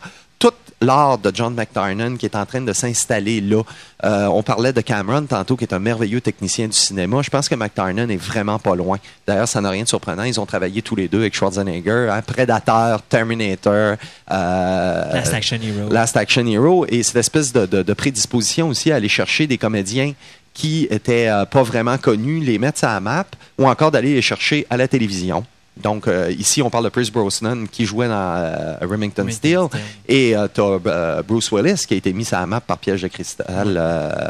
l'art 0.82 1.18
de 1.18 1.32
John 1.34 1.54
McTiernan 1.56 2.16
qui 2.18 2.26
est 2.26 2.36
en 2.36 2.46
train 2.46 2.62
de 2.62 2.72
s'installer 2.74 3.42
là. 3.42 3.64
Euh, 4.06 4.28
on 4.28 4.44
parlait 4.44 4.72
de 4.72 4.80
Cameron 4.82 5.24
tantôt, 5.24 5.58
qui 5.58 5.66
est 5.66 5.74
un 5.74 5.80
merveilleux 5.80 6.22
technicien 6.22 6.68
du 6.68 6.74
cinéma. 6.78 7.22
Je 7.22 7.30
pense 7.30 7.50
que 7.50 7.56
McTiernan 7.56 8.10
est 8.10 8.16
vraiment 8.18 8.60
pas 8.60 8.76
loin. 8.76 8.98
D'ailleurs, 9.28 9.48
ça 9.48 9.60
n'a 9.60 9.70
rien 9.72 9.84
de 9.84 9.88
surprenant. 9.90 10.24
Ils 10.24 10.40
ont 10.40 10.46
travaillé 10.46 10.82
tous 10.82 10.96
les 10.96 11.08
deux 11.10 11.20
avec 11.20 11.36
Schwarzenegger, 11.36 12.08
hein, 12.10 12.22
Predator, 12.22 13.02
Terminator, 13.04 13.96
euh, 14.32 15.14
Last 15.14 15.34
Action 15.34 15.58
Hero. 15.62 15.90
Last 15.92 16.16
Action 16.18 16.46
Hero. 16.48 16.86
Et 16.88 17.04
cette 17.04 17.18
espèce 17.18 17.52
de, 17.52 17.66
de- 17.66 17.84
de 17.84 17.94
prédisposition 17.94 18.70
aussi 18.70 18.92
à 18.92 18.96
aller 18.96 19.10
chercher 19.10 19.48
des 19.48 19.58
comédiens 19.58 20.14
qui 20.54 20.88
étaient 20.90 21.28
euh, 21.30 21.46
pas 21.46 21.64
vraiment 21.64 21.98
connus, 21.98 22.40
les 22.40 22.58
mettre 22.58 22.84
à 22.84 22.94
la 22.96 23.00
map, 23.00 23.26
ou 23.58 23.68
encore 23.68 23.92
d'aller 23.92 24.14
les 24.14 24.22
chercher 24.22 24.66
à 24.70 24.78
la 24.78 24.88
télévision. 24.88 25.46
Donc, 25.82 26.08
euh, 26.08 26.32
ici, 26.38 26.62
on 26.62 26.70
parle 26.70 26.84
de 26.86 26.90
Pierce 26.90 27.10
Brosnan 27.10 27.66
qui 27.72 27.86
jouait 27.86 28.08
dans 28.08 28.14
euh, 28.36 28.76
Remington. 28.82 29.26
Steele. 29.30 29.68
Et 30.08 30.36
euh, 30.36 30.48
t'as 30.54 30.64
euh, 30.86 31.22
Bruce 31.24 31.52
Willis 31.52 31.86
qui 31.88 31.94
a 31.94 31.98
été 31.98 32.12
mis 32.14 32.28
à 32.34 32.42
la 32.42 32.46
map 32.46 32.60
par 32.62 32.78
Piège 32.78 33.02
de 33.02 33.08
cristal, 33.08 33.68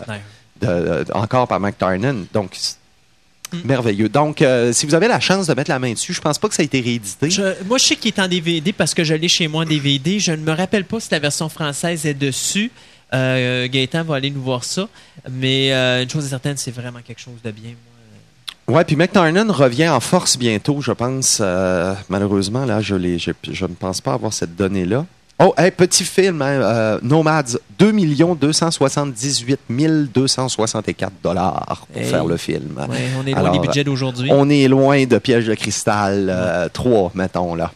Ouais. 0.07 0.21
de- 0.61 1.03
de- 1.05 1.13
encore 1.13 1.47
par 1.47 1.59
McTiernan. 1.59 2.25
Donc, 2.33 2.55
Mm. 3.51 3.57
merveilleux. 3.65 4.09
Donc, 4.09 4.43
si 4.73 4.85
vous 4.85 4.93
avez 4.93 5.07
la 5.07 5.19
chance 5.19 5.47
de 5.47 5.53
mettre 5.55 5.71
la 5.71 5.79
main 5.79 5.93
dessus, 5.93 6.13
je 6.13 6.21
pense 6.21 6.37
pas 6.37 6.47
que 6.49 6.53
ça 6.53 6.61
a 6.61 6.65
été 6.65 6.81
réédité. 6.81 7.31
Je- 7.31 7.63
moi, 7.65 7.79
je 7.79 7.85
sais 7.85 7.95
qu'il 7.95 8.13
est 8.13 8.19
en 8.19 8.27
DVD 8.27 8.71
parce 8.73 8.93
que 8.93 9.03
je 9.03 9.15
l'ai 9.15 9.27
chez 9.27 9.47
moi 9.47 9.63
en 9.63 9.65
DVD. 9.67 10.19
Je 10.19 10.33
ne 10.33 10.37
me 10.43 10.51
rappelle 10.51 10.85
pas 10.85 10.99
si 10.99 11.07
la 11.09 11.17
version 11.17 11.49
française 11.49 12.05
est 12.05 12.13
dessus. 12.13 12.69
Gaëtan 13.11 14.03
va 14.03 14.17
aller 14.17 14.29
nous 14.29 14.43
voir 14.43 14.63
ça. 14.63 14.87
Mais 15.31 15.71
une 16.03 16.07
chose 16.07 16.25
est 16.27 16.29
certaine, 16.29 16.57
c'est 16.57 16.69
vraiment 16.69 16.99
quelque 17.03 17.21
chose 17.21 17.41
de 17.43 17.49
bien. 17.49 17.71
Ouais, 18.69 18.83
puis 18.83 18.95
McTarnan 18.95 19.51
revient 19.51 19.89
en 19.89 19.99
force 19.99 20.37
bientôt, 20.37 20.79
je 20.81 20.91
pense. 20.91 21.39
Euh, 21.41 21.93
malheureusement, 22.07 22.65
là, 22.65 22.81
je, 22.81 22.93
l'ai- 22.95 23.17
je, 23.17 23.31
je 23.51 23.65
ne 23.65 23.73
pense 23.73 23.99
pas 23.99 24.13
avoir 24.13 24.31
cette 24.31 24.55
donnée-là. 24.55 25.05
Oh, 25.41 25.53
hey, 25.57 25.71
petit 25.71 26.03
film, 26.03 26.41
hein, 26.41 26.61
euh, 26.61 26.99
Nomads, 27.01 27.57
2 27.79 27.91
278 28.35 29.59
264 30.13 31.13
dollars 31.23 31.87
pour 31.91 32.01
Hey. 32.01 32.07
faire 32.09 32.25
le 32.25 32.37
film. 32.37 32.75
Ouais, 32.77 32.97
on 33.17 33.25
est 33.25 33.31
loin 33.31 33.39
Alors, 33.39 33.53
des 33.53 33.59
budgets 33.59 33.83
d'aujourd'hui. 33.85 34.29
On 34.31 34.49
est 34.49 34.67
loin 34.67 35.05
de 35.05 35.17
Piège 35.17 35.47
de 35.47 35.55
cristal 35.55 36.27
euh, 36.29 36.67
3, 36.71 37.11
mettons, 37.15 37.55
là. 37.55 37.71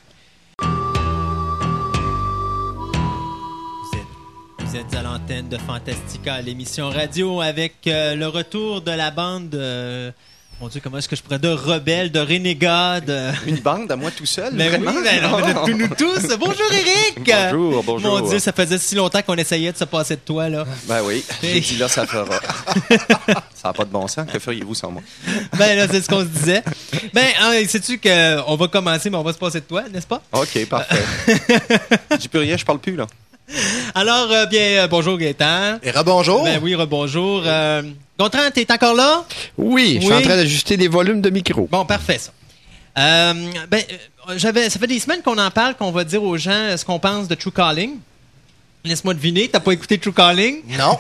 À 4.97 5.01
l'antenne 5.03 5.49
de 5.49 5.57
Fantastica, 5.57 6.41
l'émission 6.41 6.89
radio 6.89 7.41
avec 7.41 7.75
euh, 7.87 8.15
le 8.15 8.27
retour 8.27 8.81
de 8.81 8.91
la 8.91 9.11
bande. 9.11 9.53
euh, 9.55 10.11
mon 10.64 10.70
Dieu, 10.70 10.80
comment 10.82 10.97
est-ce 10.97 11.09
que 11.09 11.16
je 11.18 11.22
pourrais 11.22 11.39
dire 11.39 11.61
rebelle, 11.61 12.09
de 12.09 12.22
renégat, 12.22 13.01
de. 13.01 13.32
Une 13.47 13.57
bande 13.57 13.91
à 13.91 13.97
moi 13.97 14.11
tout 14.11 14.26
seul, 14.26 14.53
Mais 14.53 14.70
oui, 14.70 14.78
vraiment? 14.78 14.93
ben 15.03 15.22
non, 15.22 15.38
mais 15.45 15.53
de 15.53 15.59
tous 15.59 15.78
nous 15.78 15.88
tous. 15.89 16.38
Bonjour 16.38 16.72
Eric! 16.72 17.30
Bonjour, 17.51 17.84
bonjour. 17.84 18.22
Mon 18.22 18.30
Dieu, 18.30 18.39
ça 18.39 18.53
faisait 18.53 18.78
si 18.78 18.95
longtemps 18.95 19.22
qu'on 19.24 19.36
essayait 19.36 19.74
de 19.74 19.78
se 19.78 19.84
passer 19.84 20.16
de 20.16 20.22
toi, 20.22 20.47
là. 20.47 20.66
Ben 20.86 21.01
oui, 21.03 21.22
j'ai 21.41 21.59
dit 21.59 21.76
là, 21.76 21.89
ça 21.89 22.07
fera. 22.07 22.39
ça 23.53 23.68
n'a 23.68 23.74
pas 23.74 23.84
de 23.84 23.89
bon 23.89 24.07
sens. 24.07 24.26
Que 24.32 24.39
feriez-vous 24.39 24.74
sans 24.74 24.89
moi? 24.89 25.01
Ben 25.57 25.76
là, 25.76 25.86
c'est 25.91 26.01
ce 26.01 26.07
qu'on 26.07 26.22
se 26.22 26.28
disait. 26.28 26.64
Ben, 27.14 27.28
hein, 27.41 27.61
sais-tu 27.68 27.99
qu'on 27.99 28.55
va 28.55 28.68
commencer, 28.70 29.09
mais 29.09 29.18
on 29.18 29.24
va 29.24 29.34
se 29.34 29.39
passer 29.39 29.59
de 29.59 29.66
toi, 29.66 29.84
n'est-ce 29.93 30.07
pas? 30.07 30.22
OK, 30.32 30.66
parfait. 30.70 31.03
Je 32.11 32.16
dis 32.16 32.30
plus 32.30 32.39
rien, 32.39 32.55
je 32.55 32.64
parle 32.64 32.80
plus, 32.80 32.95
là. 32.95 33.05
Alors, 33.95 34.32
euh, 34.32 34.45
bien, 34.45 34.84
euh, 34.84 34.88
bonjour 34.88 35.18
Gaëtan. 35.18 35.80
Et 35.84 35.91
rebonjour. 35.91 36.43
Ben 36.43 36.60
oui, 36.62 36.76
rebonjour. 36.76 37.43
Euh, 37.45 37.84
Gontran, 38.20 38.49
t'es 38.54 38.72
encore 38.72 38.93
là? 38.95 39.26
Oui, 39.58 39.95
je 39.95 39.99
suis 40.01 40.10
Oui. 40.10 40.14
en 40.16 40.22
train 40.22 40.36
d'ajuster 40.36 40.78
les 40.78 40.88
volumes 40.88 41.22
de 41.22 41.30
micro. 41.30 41.68
Bon, 41.72 41.86
parfait, 41.86 42.18
ça. 42.20 42.32
Euh, 42.97 43.34
ben, 43.70 43.82
j'avais, 44.36 44.70
ça 44.70 44.80
fait 44.80 44.88
des 44.88 44.99
semaines 44.99 45.22
qu'on 45.24 45.38
en 45.38 45.49
parle, 45.51 45.76
qu'on 45.76 45.91
va 45.91 46.04
dire 46.04 46.24
aux 46.24 46.38
gens 46.38 46.78
ce 46.78 46.86
qu'on 46.86 46.99
pense 46.99 47.28
de 47.28 47.36
True 47.36 47.51
Calling. 47.51 47.97
Laisse-moi 48.86 49.14
deviner, 49.14 49.47
t'as 49.47 49.60
pas 49.62 49.72
écouté 49.72 49.97
True 49.97 50.14
Calling? 50.14 50.58
Non. 50.78 50.97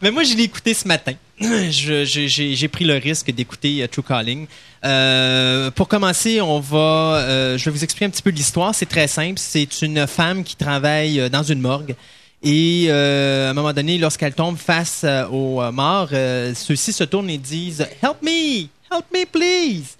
Mais 0.00 0.10
moi, 0.12 0.22
je 0.22 0.34
l'ai 0.34 0.44
écouté 0.44 0.74
ce 0.74 0.86
matin. 0.86 1.12
J'ai 1.68 2.68
pris 2.68 2.84
le 2.86 2.94
risque 2.94 3.30
d'écouter 3.30 3.82
euh, 3.82 3.88
True 3.88 4.02
Calling. 4.02 4.46
Euh, 4.84 5.70
pour 5.70 5.86
commencer, 5.86 6.40
on 6.40 6.60
va, 6.60 6.78
euh, 6.78 7.58
je 7.58 7.64
vais 7.66 7.70
vous 7.72 7.84
expliquer 7.84 8.06
un 8.06 8.10
petit 8.10 8.22
peu 8.22 8.30
l'histoire. 8.30 8.74
C'est 8.74 8.86
très 8.86 9.06
simple. 9.06 9.38
C'est 9.38 9.82
une 9.82 10.06
femme 10.06 10.44
qui 10.44 10.56
travaille 10.56 11.28
dans 11.28 11.42
une 11.42 11.60
morgue. 11.60 11.94
Et 12.42 12.90
à 12.90 13.50
un 13.50 13.54
moment 13.54 13.72
donné, 13.72 13.98
lorsqu'elle 13.98 14.34
tombe 14.34 14.56
face 14.56 15.04
aux 15.32 15.60
morts, 15.72 16.10
ceux-ci 16.10 16.92
se 16.92 17.04
tournent 17.04 17.30
et 17.30 17.38
disent 17.38 17.86
Help 18.02 18.22
me! 18.22 18.66
Help 18.92 19.04
me, 19.12 19.26
please! 19.26 19.96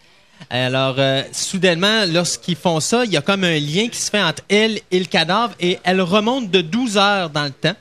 Alors, 0.50 0.96
soudainement, 1.32 2.04
lorsqu'ils 2.06 2.56
font 2.56 2.78
ça, 2.78 3.04
il 3.04 3.10
y 3.10 3.16
a 3.16 3.22
comme 3.22 3.42
un 3.42 3.58
lien 3.58 3.88
qui 3.88 3.98
se 3.98 4.10
fait 4.10 4.22
entre 4.22 4.44
elle 4.48 4.78
et 4.90 4.98
le 4.98 5.06
cadavre 5.06 5.54
et 5.58 5.78
elle 5.82 6.00
remonte 6.02 6.50
de 6.50 6.60
12 6.60 6.98
heures 6.98 7.30
dans 7.30 7.44
le 7.44 7.50
temps. 7.50 7.74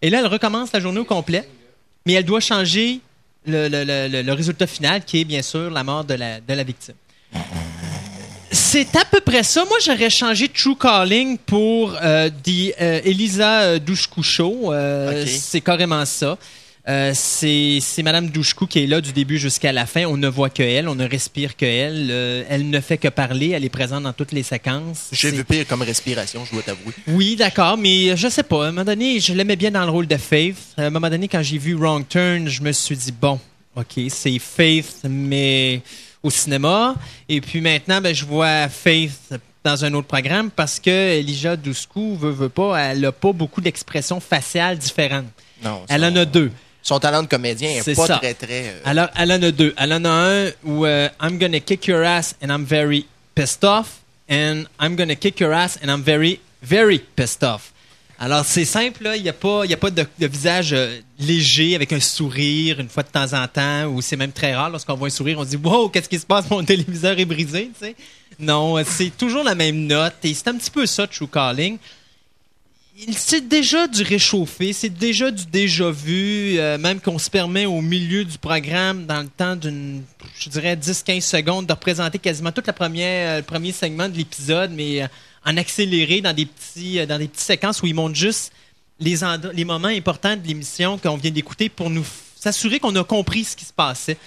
Et 0.00 0.08
là, 0.08 0.20
elle 0.20 0.28
recommence 0.28 0.72
la 0.72 0.80
journée 0.80 1.00
au 1.00 1.04
complet, 1.04 1.46
mais 2.06 2.14
elle 2.14 2.24
doit 2.24 2.40
changer 2.40 3.00
le, 3.46 3.68
le- 3.68 4.22
le- 4.22 4.32
résultat 4.32 4.66
final, 4.66 5.04
qui 5.04 5.20
est 5.20 5.24
bien 5.24 5.42
sûr 5.42 5.70
la 5.70 5.82
mort 5.84 6.04
de 6.04 6.14
la, 6.14 6.40
de 6.40 6.54
la 6.54 6.62
victime. 6.62 6.94
C'est 8.52 8.96
à 8.96 9.04
peu 9.04 9.20
près 9.20 9.42
ça. 9.42 9.64
Moi, 9.64 9.78
j'aurais 9.84 10.10
changé 10.10 10.48
True 10.48 10.76
Calling 10.76 11.38
pour 11.38 11.94
euh, 12.02 12.28
The 12.28 12.74
euh, 12.80 13.00
Elisa 13.04 13.60
euh, 13.60 13.78
Douchkou 13.78 14.22
Show. 14.22 14.72
Euh. 14.72 15.24
C'est 15.26 15.60
carrément 15.60 16.04
ça. 16.04 16.36
Euh, 16.90 17.12
c'est 17.14 18.02
Madame 18.02 18.30
Douchkou 18.30 18.66
qui 18.66 18.80
est 18.82 18.86
là 18.86 19.00
du 19.00 19.12
début 19.12 19.38
jusqu'à 19.38 19.72
la 19.72 19.86
fin. 19.86 20.06
On 20.06 20.16
ne 20.16 20.26
voit 20.26 20.50
que 20.50 20.62
elle, 20.62 20.88
on 20.88 20.96
ne 20.96 21.08
respire 21.08 21.56
que 21.56 21.64
elle. 21.64 22.08
Euh, 22.10 22.42
elle 22.48 22.68
ne 22.68 22.80
fait 22.80 22.98
que 22.98 23.06
parler. 23.06 23.50
Elle 23.50 23.64
est 23.64 23.68
présente 23.68 24.02
dans 24.02 24.12
toutes 24.12 24.32
les 24.32 24.42
séquences. 24.42 25.08
J'ai 25.12 25.30
vu 25.30 25.44
pire 25.44 25.66
comme 25.68 25.82
respiration, 25.82 26.44
je 26.44 26.52
dois 26.52 26.62
t'avouer. 26.62 26.92
oui, 27.06 27.36
d'accord, 27.36 27.76
mais 27.76 28.16
je 28.16 28.28
sais 28.28 28.42
pas. 28.42 28.64
À 28.64 28.68
un 28.68 28.72
moment 28.72 28.84
donné, 28.84 29.20
je 29.20 29.32
l'aimais 29.32 29.54
bien 29.54 29.70
dans 29.70 29.84
le 29.84 29.90
rôle 29.90 30.08
de 30.08 30.16
Faith. 30.16 30.56
À 30.76 30.86
un 30.86 30.90
moment 30.90 31.08
donné, 31.08 31.28
quand 31.28 31.42
j'ai 31.42 31.58
vu 31.58 31.74
Wrong 31.74 32.06
Turn, 32.08 32.48
je 32.48 32.60
me 32.60 32.72
suis 32.72 32.96
dit, 32.96 33.12
bon, 33.12 33.38
OK, 33.76 34.00
c'est 34.08 34.38
Faith, 34.40 35.02
mais 35.08 35.82
au 36.24 36.30
cinéma. 36.30 36.96
Et 37.28 37.40
puis 37.40 37.60
maintenant, 37.60 38.00
ben, 38.00 38.12
je 38.12 38.24
vois 38.24 38.68
Faith 38.68 39.32
dans 39.62 39.84
un 39.84 39.94
autre 39.94 40.08
programme 40.08 40.50
parce 40.50 40.80
que 40.80 40.90
Elijah 40.90 41.54
Douckou 41.54 42.16
veut, 42.16 42.32
veut 42.32 42.48
pas, 42.48 42.78
elle 42.78 43.04
a 43.04 43.12
pas 43.12 43.32
beaucoup 43.32 43.60
d'expressions 43.60 44.18
faciales 44.18 44.76
différentes. 44.76 45.26
Non. 45.62 45.82
Elle 45.88 46.04
en 46.04 46.16
a 46.16 46.24
deux. 46.24 46.50
Son 46.82 46.98
talent 46.98 47.22
de 47.22 47.28
comédien 47.28 47.70
est 47.70 47.94
pas 47.94 48.06
ça. 48.06 48.16
très, 48.18 48.34
très. 48.34 48.68
euh, 48.68 48.80
Alors, 48.84 49.08
elle 49.16 49.32
en 49.32 49.42
a 49.42 49.50
deux. 49.50 49.74
Elle 49.76 49.92
en 49.92 50.04
a 50.04 50.08
un 50.08 50.50
où 50.64 50.86
euh, 50.86 51.08
I'm 51.22 51.38
gonna 51.38 51.60
kick 51.60 51.86
your 51.86 52.02
ass 52.02 52.34
and 52.42 52.48
I'm 52.48 52.64
very 52.64 53.06
pissed 53.34 53.64
off. 53.64 53.98
And 54.30 54.64
I'm 54.80 54.96
gonna 54.96 55.16
kick 55.16 55.40
your 55.40 55.52
ass 55.52 55.78
and 55.82 55.88
I'm 55.88 56.02
very, 56.02 56.40
very 56.62 56.98
pissed 57.16 57.42
off. 57.42 57.72
Alors, 58.18 58.44
c'est 58.44 58.64
simple. 58.66 59.10
Il 59.16 59.22
n'y 59.22 59.28
a 59.28 59.32
pas, 59.32 59.64
y 59.66 59.72
a 59.72 59.76
pas 59.78 59.90
de, 59.90 60.04
de 60.18 60.26
visage 60.26 60.72
euh, 60.74 60.98
léger 61.18 61.74
avec 61.74 61.92
un 61.92 62.00
sourire 62.00 62.78
une 62.80 62.88
fois 62.90 63.02
de 63.02 63.08
temps 63.08 63.32
en 63.32 63.46
temps, 63.48 63.86
ou 63.86 64.02
c'est 64.02 64.16
même 64.16 64.32
très 64.32 64.54
rare. 64.54 64.68
Lorsqu'on 64.70 64.94
voit 64.94 65.08
un 65.08 65.10
sourire, 65.10 65.38
on 65.38 65.44
se 65.44 65.48
dit 65.50 65.56
Wow, 65.56 65.88
qu'est-ce 65.88 66.08
qui 66.08 66.18
se 66.18 66.26
passe? 66.26 66.48
Mon 66.50 66.62
téléviseur 66.64 67.18
est 67.18 67.24
brisé, 67.24 67.70
tu 67.78 67.86
sais. 67.86 67.96
Non, 68.38 68.76
c'est 68.84 69.16
toujours 69.16 69.42
la 69.44 69.54
même 69.54 69.86
note. 69.86 70.14
Et 70.24 70.32
c'est 70.34 70.48
un 70.48 70.54
petit 70.54 70.70
peu 70.70 70.86
ça, 70.86 71.06
True 71.06 71.28
Calling. 71.28 71.78
C'est 73.12 73.48
déjà 73.48 73.86
du 73.86 74.02
réchauffé, 74.02 74.72
c'est 74.72 74.90
déjà 74.90 75.30
du 75.30 75.46
déjà 75.46 75.90
vu, 75.90 76.58
euh, 76.58 76.76
même 76.76 77.00
qu'on 77.00 77.18
se 77.18 77.30
permet 77.30 77.64
au 77.64 77.80
milieu 77.80 78.24
du 78.24 78.36
programme, 78.36 79.06
dans 79.06 79.22
le 79.22 79.28
temps 79.28 79.56
d'une, 79.56 80.02
je 80.38 80.50
dirais, 80.50 80.76
10-15 80.76 81.20
secondes, 81.20 81.66
de 81.66 81.72
représenter 81.72 82.18
quasiment 82.18 82.52
toute 82.52 82.66
la 82.66 82.72
première, 82.72 83.28
euh, 83.28 83.36
le 83.38 83.42
premier 83.42 83.72
segment 83.72 84.08
de 84.08 84.16
l'épisode, 84.16 84.72
mais 84.72 85.02
euh, 85.02 85.06
en 85.46 85.56
accéléré 85.56 86.20
dans 86.20 86.34
des 86.34 86.46
petits, 86.46 87.06
dans 87.06 87.18
des 87.18 87.28
petites 87.28 87.46
séquences 87.46 87.82
où 87.82 87.86
ils 87.86 87.94
montrent 87.94 88.16
juste 88.16 88.52
les, 88.98 89.16
les 89.54 89.64
moments 89.64 89.88
importants 89.88 90.36
de 90.36 90.46
l'émission 90.46 90.98
qu'on 90.98 91.16
vient 91.16 91.30
d'écouter 91.30 91.68
pour 91.68 91.88
nous 91.88 92.04
s'assurer 92.36 92.80
qu'on 92.80 92.94
a 92.96 93.04
compris 93.04 93.44
ce 93.44 93.56
qui 93.56 93.64
se 93.64 93.72
passait. 93.72 94.18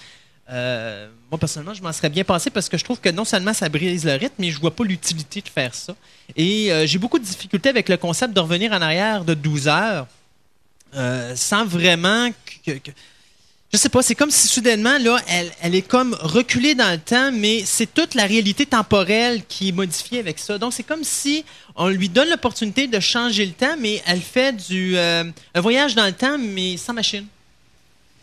Euh, 0.50 1.08
moi, 1.30 1.38
personnellement, 1.38 1.74
je 1.74 1.82
m'en 1.82 1.92
serais 1.92 2.10
bien 2.10 2.24
passé 2.24 2.50
parce 2.50 2.68
que 2.68 2.76
je 2.76 2.84
trouve 2.84 3.00
que 3.00 3.08
non 3.08 3.24
seulement 3.24 3.54
ça 3.54 3.68
brise 3.68 4.04
le 4.04 4.12
rythme, 4.12 4.34
mais 4.38 4.50
je 4.50 4.60
vois 4.60 4.74
pas 4.74 4.84
l'utilité 4.84 5.40
de 5.40 5.48
faire 5.48 5.74
ça. 5.74 5.94
Et 6.36 6.70
euh, 6.72 6.86
j'ai 6.86 6.98
beaucoup 6.98 7.18
de 7.18 7.24
difficultés 7.24 7.68
avec 7.68 7.88
le 7.88 7.96
concept 7.96 8.34
de 8.34 8.40
revenir 8.40 8.72
en 8.72 8.82
arrière 8.82 9.24
de 9.24 9.34
12 9.34 9.68
heures 9.68 10.06
euh, 10.96 11.34
sans 11.34 11.64
vraiment 11.64 12.30
que, 12.66 12.72
je 13.72 13.76
sais 13.76 13.88
pas, 13.88 14.02
c'est 14.02 14.14
comme 14.14 14.30
si 14.30 14.46
soudainement, 14.46 14.98
là, 14.98 15.18
elle, 15.60 15.74
est 15.74 15.82
comme 15.82 16.14
reculée 16.20 16.76
dans 16.76 16.92
le 16.92 16.98
temps, 16.98 17.32
mais 17.32 17.62
c'est 17.64 17.92
toute 17.92 18.14
la 18.14 18.26
réalité 18.26 18.66
temporelle 18.66 19.42
qui 19.48 19.70
est 19.70 19.72
modifiée 19.72 20.20
avec 20.20 20.38
ça. 20.38 20.58
Donc, 20.58 20.72
c'est 20.72 20.84
comme 20.84 21.02
si 21.02 21.44
on 21.74 21.88
lui 21.88 22.08
donne 22.08 22.28
l'opportunité 22.28 22.86
de 22.86 23.00
changer 23.00 23.46
le 23.46 23.52
temps, 23.52 23.74
mais 23.80 24.00
elle 24.06 24.20
fait 24.20 24.52
du 24.52 24.96
un 24.96 25.60
voyage 25.60 25.96
dans 25.96 26.06
le 26.06 26.12
temps, 26.12 26.38
mais 26.38 26.76
sans 26.76 26.92
machine. 26.92 27.26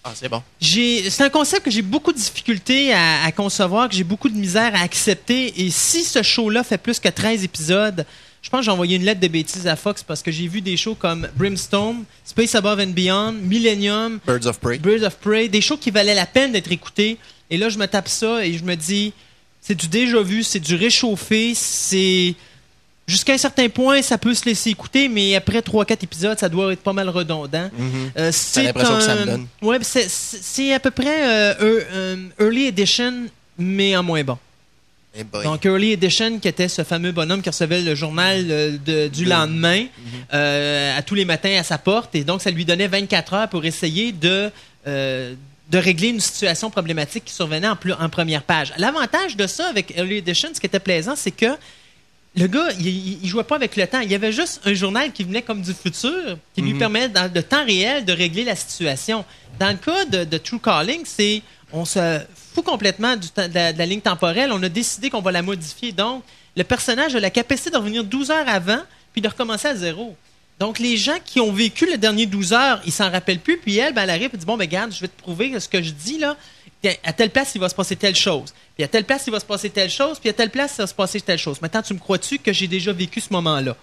Ah, 0.04 0.12
c'est 0.16 0.30
bon. 0.30 0.42
J'ai, 0.60 1.10
c'est 1.10 1.24
un 1.24 1.30
concept 1.30 1.66
que 1.66 1.72
j'ai 1.72 1.84
beaucoup 1.84 2.12
de 2.12 2.18
difficultés 2.18 2.92
à, 2.92 3.24
à 3.24 3.32
concevoir, 3.32 3.88
que 3.88 3.96
j'ai 3.96 4.04
beaucoup 4.04 4.30
de 4.30 4.36
misère 4.36 4.74
à 4.76 4.80
accepter. 4.80 5.62
Et 5.64 5.70
si 5.70 6.04
ce 6.04 6.24
show-là 6.24 6.64
fait 6.64 6.80
plus 6.80 7.00
que 7.00 7.08
13 7.10 7.44
épisodes, 7.44 8.06
je 8.42 8.50
pense 8.50 8.62
que 8.62 8.66
j'ai 8.66 8.72
envoyé 8.72 8.96
une 8.96 9.04
lettre 9.04 9.20
de 9.20 9.28
bêtises 9.28 9.68
à 9.68 9.76
Fox 9.76 10.02
parce 10.02 10.24
que 10.24 10.32
j'ai 10.32 10.48
vu 10.48 10.62
des 10.62 10.76
shows 10.76 10.96
comme 10.96 11.28
Brimstone, 11.36 12.04
Space 12.26 12.56
Above 12.56 12.80
and 12.80 12.88
Beyond, 12.94 13.34
Millennium, 13.34 14.20
Birds 14.26 14.48
of 14.48 14.60
Prey. 14.60 14.80
Birds 14.80 15.04
of 15.04 15.18
Prey, 15.18 15.48
des 15.48 15.62
shows 15.62 15.78
qui 15.78 15.92
valaient 15.92 16.16
la 16.16 16.26
peine 16.26 16.52
d'être 16.52 16.72
écoutés. 16.72 17.18
Et 17.52 17.58
là, 17.58 17.70
je 17.70 17.78
me 17.78 17.86
tape 17.86 18.08
ça 18.08 18.44
et 18.44 18.54
je 18.54 18.64
me 18.64 18.76
dis, 18.76 19.14
c'est 19.62 19.76
du 19.76 19.88
déjà 19.88 20.22
vu, 20.24 20.44
c'est 20.44 20.60
du 20.60 20.76
réchauffé, 20.76 21.54
c'est... 21.56 22.34
Jusqu'à 23.12 23.34
un 23.34 23.38
certain 23.38 23.68
point, 23.70 24.02
ça 24.02 24.18
peut 24.18 24.34
se 24.34 24.46
laisser 24.46 24.70
écouter, 24.70 25.10
mais 25.10 25.36
après 25.36 25.60
3-4 25.60 26.04
épisodes, 26.04 26.40
ça 26.40 26.50
doit 26.50 26.72
être 26.74 26.82
pas 26.82 26.94
mal 26.94 27.10
redondant. 27.10 27.70
Euh, 28.18 28.30
c'est 28.32 28.64
l'impression 28.64 28.96
que 28.98 29.04
ça 29.04 29.16
me 29.16 29.26
donne. 29.26 29.48
Ouais, 29.62 29.78
c'est- 29.82 30.74
à 30.74 30.80
peu 30.80 30.92
près 30.92 31.28
euh, 31.28 32.16
Early 32.40 32.68
Edition, 32.68 33.14
mais 33.58 33.96
en 33.98 34.04
moins 34.04 34.24
bon. 34.24 34.38
Eh. 35.14 35.26
Donc, 35.44 35.66
Early 35.66 35.92
Edition, 35.92 36.40
qui 36.40 36.48
était 36.48 36.70
ce 36.70 36.84
fameux 36.86 37.12
bonhomme 37.12 37.42
qui 37.42 37.50
recevait 37.50 37.82
le 37.82 37.96
journal 37.96 38.46
euh, 38.50 38.78
de- 38.86 39.08
du 39.10 39.26
lendemain 39.26 39.86
euh, 40.34 40.98
à 40.98 41.02
tous 41.02 41.16
les 41.16 41.26
matins 41.26 41.58
à 41.60 41.64
sa 41.64 41.78
porte. 41.78 42.16
Et 42.16 42.24
donc, 42.24 42.42
ça 42.42 42.50
lui 42.50 42.64
donnait 42.64 42.88
24 42.88 43.34
heures 43.34 43.50
pour 43.50 43.66
essayer 43.66 44.14
de, 44.14 44.50
euh, 44.88 45.34
de 45.70 45.78
régler 45.78 46.10
une 46.10 46.22
situation 46.22 46.70
problématique 46.70 47.26
qui 47.26 47.34
survenait 47.34 47.68
en, 47.68 47.76
plus- 47.76 47.92
en 47.94 48.08
première 48.08 48.44
page. 48.44 48.72
L'avantage 48.78 49.36
de 49.36 49.48
ça 49.48 49.68
avec 49.68 49.92
Early 49.98 50.18
Edition, 50.20 50.50
ce 50.54 50.60
qui 50.62 50.66
était 50.68 50.80
plaisant, 50.80 51.16
c'est 51.18 51.32
que 51.32 51.58
le 52.36 52.48
gars, 52.48 52.70
il, 52.80 52.88
il, 53.24 53.28
jouait 53.28 53.44
pas 53.44 53.56
avec 53.56 53.76
le 53.76 53.86
temps. 53.88 54.00
Il 54.00 54.10
y 54.10 54.16
avait 54.16 54.32
juste 54.32 54.62
un 54.66 54.74
journal 54.74 55.12
qui 55.12 55.24
venait 55.24 55.42
comme 55.42 55.62
du 55.62 55.74
futur, 55.74 56.38
qui 56.56 56.62
lui 56.62 56.76
permet, 56.76 57.10
dans 57.10 57.30
le 57.34 57.44
temps 57.44 57.66
réel, 57.66 58.06
de 58.06 58.14
régler 58.14 58.46
la 58.46 58.56
situation. 58.56 59.26
Dans 59.60 59.70
le 59.70 59.76
cas 59.78 60.06
de, 60.06 60.24
de 60.24 60.38
True 60.38 60.60
Calling, 60.60 61.02
c'est 61.04 61.42
on 61.74 61.86
se 61.86 62.20
fout 62.54 62.64
complètement 62.64 63.16
du 63.16 63.28
de, 63.28 63.54
la, 63.54 63.74
de 63.74 63.78
la 63.78 63.86
ligne 63.86 64.02
temporelle. 64.02 64.52
On 64.54 64.64
a 64.64 64.70
décidé 64.70 65.10
qu'on 65.10 65.22
va 65.22 65.32
la 65.32 65.42
modifier. 65.42 65.92
Donc, 65.92 66.24
le 66.56 66.64
personnage 66.64 67.16
a 67.16 67.20
la 67.20 67.30
capacité 67.30 67.70
de 67.70 67.78
revenir 67.78 68.04
12 68.04 68.32
heures 68.32 68.48
avant, 68.48 68.82
puis 69.12 69.22
de 69.22 69.28
recommencer 69.28 69.68
à 69.68 69.76
zéro. 69.76 70.16
Donc, 70.60 70.80
les 70.80 70.96
gens 70.96 71.18
qui 71.26 71.40
ont 71.40 71.52
vécu 71.52 71.90
le 71.90 71.98
dernier 71.98 72.28
12 72.28 72.54
heures, 72.54 72.82
ils 72.86 72.92
s'en 72.92 73.10
rappellent 73.10 73.40
plus. 73.40 73.58
Puis 73.58 73.78
elle, 73.78 73.94
ben, 73.94 74.04
elle 74.04 74.10
arrive 74.10 74.30
et 74.34 74.38
dit 74.38 74.46
Bon, 74.46 74.58
ben, 74.58 74.66
regarde, 74.66 74.94
je 74.94 75.02
vais 75.02 75.08
te 75.08 75.22
prouver 75.22 75.52
que 75.52 75.60
ce 75.60 75.68
que 75.68 75.82
je 75.82 75.92
dis 75.92 76.18
là. 76.18 76.38
À 77.04 77.14
telle 77.14 77.30
place, 77.30 77.52
il 77.56 77.62
va 77.62 77.70
se 77.70 77.76
passer 77.76 77.96
telle 77.96 78.16
chose. 78.16 78.54
Puis 78.76 78.84
à 78.84 78.88
telle 78.88 79.04
place, 79.06 79.24
il 79.28 79.32
va 79.32 79.40
se 79.40 79.46
passer 79.46 79.70
telle 79.70 79.90
chose. 79.90 80.20
Puis 80.20 80.30
à 80.30 80.34
telle 80.34 80.50
place, 80.50 80.74
il 80.78 80.82
va 80.82 80.88
se 80.88 80.94
passer 80.94 81.22
telle 81.22 81.38
chose. 81.38 81.62
Maintenant, 81.62 81.82
tu 81.82 81.94
me 81.94 82.00
crois-tu 82.00 82.40
que 82.40 82.52
j'ai 82.52 82.68
déjà 82.68 82.92
vécu 82.92 83.22
ce 83.22 83.32
moment-là? 83.34 83.76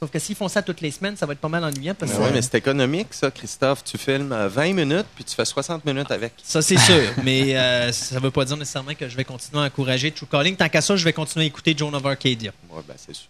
Sauf 0.00 0.10
que 0.10 0.18
s'ils 0.20 0.36
font 0.36 0.46
ça 0.48 0.62
toutes 0.62 0.80
les 0.80 0.92
semaines, 0.92 1.16
ça 1.16 1.26
va 1.26 1.32
être 1.32 1.40
pas 1.40 1.48
mal 1.48 1.62
ennuyant. 1.64 1.92
Parce 1.94 2.12
que 2.12 2.16
Oui, 2.18 2.28
mais 2.32 2.40
c'est 2.40 2.54
économique, 2.54 3.08
ça, 3.10 3.30
Christophe. 3.32 3.82
Tu 3.84 3.98
filmes 3.98 4.32
euh, 4.32 4.48
20 4.48 4.72
minutes, 4.72 5.06
puis 5.14 5.24
tu 5.24 5.34
fais 5.34 5.44
60 5.44 5.84
minutes 5.84 6.10
avec. 6.10 6.32
Ça, 6.42 6.62
c'est 6.62 6.78
sûr. 6.78 7.02
mais 7.24 7.56
euh, 7.56 7.90
ça 7.92 8.14
ne 8.14 8.20
veut 8.20 8.30
pas 8.30 8.44
dire 8.44 8.56
nécessairement 8.56 8.94
que 8.94 9.08
je 9.08 9.16
vais 9.16 9.24
continuer 9.24 9.60
à 9.60 9.66
encourager 9.66 10.10
True 10.12 10.26
Calling. 10.30 10.54
Tant 10.56 10.68
qu'à 10.68 10.80
ça, 10.80 10.94
je 10.96 11.04
vais 11.04 11.12
continuer 11.12 11.46
à 11.46 11.48
écouter 11.48 11.74
Joan 11.76 11.94
of 11.96 12.06
Arcadia. 12.06 12.52
Ouais, 12.70 12.80
ben, 12.86 12.94
c'est 12.96 13.14
sûr. 13.14 13.26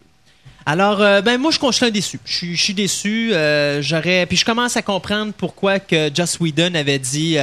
Alors, 0.67 1.01
euh, 1.01 1.23
ben 1.23 1.39
moi, 1.39 1.51
je, 1.51 1.59
je 1.59 1.73
suis 1.73 1.87
un 1.87 1.91
déçu. 1.91 2.21
Je 2.27 2.33
suis- 2.37 2.55
je 2.57 2.63
suis 2.63 2.75
déçu. 2.75 3.31
euh, 3.33 3.81
J'aurais, 3.81 4.27
puis 4.27 4.37
je 4.37 4.45
commence 4.45 4.77
à 4.77 4.83
comprendre 4.83 5.33
pourquoi 5.33 5.81
que 5.81 6.11
Joss 6.15 6.39
Whedon 6.39 6.75
avait 6.75 6.99
dit. 6.99 7.37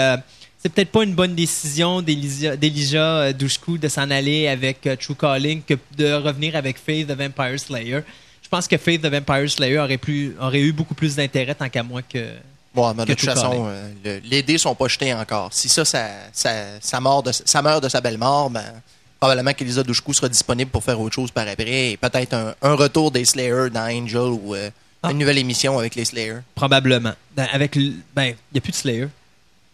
C'est 0.66 0.74
peut-être 0.74 0.90
pas 0.92 1.04
une 1.04 1.14
bonne 1.14 1.36
décision 1.36 2.02
d'Elijah 2.02 3.18
euh, 3.22 3.34
Dushku 3.34 3.78
de 3.78 3.88
s'en 3.88 4.10
aller 4.10 4.48
avec 4.48 4.88
euh, 4.88 4.96
True 4.96 5.14
Calling 5.14 5.62
que 5.62 5.76
de 5.96 6.12
revenir 6.14 6.56
avec 6.56 6.80
Faith 6.80 7.08
the 7.08 7.12
Vampire 7.12 7.60
Slayer. 7.60 8.00
Je 8.42 8.50
pense 8.50 8.68
que 8.68 8.76
Faith 8.78 9.04
the 9.04 9.06
Vampire 9.12 9.48
Slayer 9.52 9.78
aurait, 9.78 10.00
plus, 10.00 10.36
aurait 10.42 10.62
eu 10.62 10.72
beaucoup 10.72 10.96
plus 10.96 11.16
d'intérêt 11.16 11.54
tant 11.54 11.70
qu'à 11.70 11.84
moi 11.84 12.02
que. 12.02 12.30
Bon, 12.74 12.92
mais 12.96 13.06
de 13.06 13.14
toute 13.14 13.20
tout 13.20 13.26
façon, 13.28 13.68
euh, 13.68 13.92
le- 14.04 14.22
les 14.28 14.42
dés 14.42 14.58
sont 14.58 14.74
pas 14.74 14.88
jetés 14.88 15.14
encore. 15.14 15.50
Si 15.54 15.70
ça, 15.70 15.86
ça, 15.86 16.10
ça, 16.34 16.52
ça, 16.82 17.00
meurt, 17.00 17.28
de, 17.28 17.32
ça 17.32 17.62
meurt 17.62 17.84
de 17.84 17.88
sa 17.90 18.02
belle 18.02 18.18
mort, 18.18 18.50
ben, 18.50 18.64
probablement 19.20 19.54
qu'Elisa 19.54 19.84
Dushku 19.84 20.14
sera 20.16 20.30
disponible 20.30 20.72
pour 20.72 20.84
faire 20.84 21.00
autre 21.00 21.14
chose 21.14 21.30
par 21.30 21.48
après. 21.48 21.92
Et 21.92 21.98
peut-être 21.98 22.34
un, 22.34 22.56
un 22.64 22.74
retour 22.74 23.12
des 23.12 23.24
Slayers 23.24 23.70
dans 23.72 23.86
Angel 23.88 24.18
ou 24.32 24.56
euh, 24.56 24.72
Ah. 25.04 25.12
une 25.12 25.20
nouvelle 25.20 25.38
émission 25.38 25.78
avec 25.78 25.94
les 25.94 26.06
Slayers. 26.06 26.40
Probablement. 26.56 27.14
Ben, 27.36 27.48
avec, 27.54 27.78
ben, 28.16 28.24
il 28.26 28.36
n'y 28.54 28.58
a 28.58 28.62
plus 28.62 28.72
de 28.72 28.76
Slayer. 28.78 29.08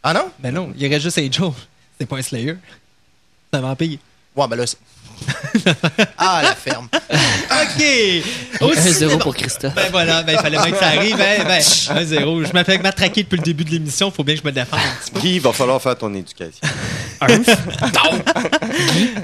Ah 0.04 0.14
non? 0.14 0.32
Ben 0.40 0.54
non, 0.54 0.72
il 0.76 0.84
y 0.84 0.88
aurait 0.88 1.00
juste 1.00 1.18
Angel. 1.18 1.52
C'est 2.00 2.06
pas 2.08 2.18
un 2.18 2.22
Slayer. 2.22 2.56
C'est 3.52 3.60
un 3.60 3.62
vampire. 3.62 4.00
Ouais, 4.36 4.48
ben 4.48 4.56
là, 4.56 4.66
c'est... 4.66 4.78
ah, 6.18 6.42
la 6.44 6.56
ferme. 6.56 6.88
OK! 6.92 7.84
Au 8.62 8.74
1-0 8.74 8.80
cinéma- 8.94 9.18
pour 9.20 9.36
Christophe. 9.36 9.76
Ben 9.76 9.88
voilà, 9.92 10.24
ben, 10.24 10.34
il 10.34 10.40
fallait 10.40 10.58
bien 10.58 10.72
que 10.72 10.78
ça 10.80 10.88
arrive. 10.88 11.16
Ben, 11.16 11.44
ben, 11.44 11.60
1-0. 11.62 12.48
Je 12.48 12.54
m'appelle 12.54 12.82
matraqué 12.82 13.22
depuis 13.22 13.38
le 13.38 13.44
début 13.44 13.64
de 13.64 13.70
l'émission. 13.70 14.10
Il 14.10 14.14
faut 14.16 14.24
bien 14.24 14.34
que 14.34 14.42
je 14.42 14.46
me 14.48 14.52
défende 14.52 14.80
un 14.80 15.04
petit 15.04 15.12
peu. 15.12 15.20
Guy, 15.20 15.36
il 15.36 15.42
va 15.42 15.54
falloir 15.54 15.80
faire 15.80 15.96
ton 15.98 16.12
éducation. 16.16 16.68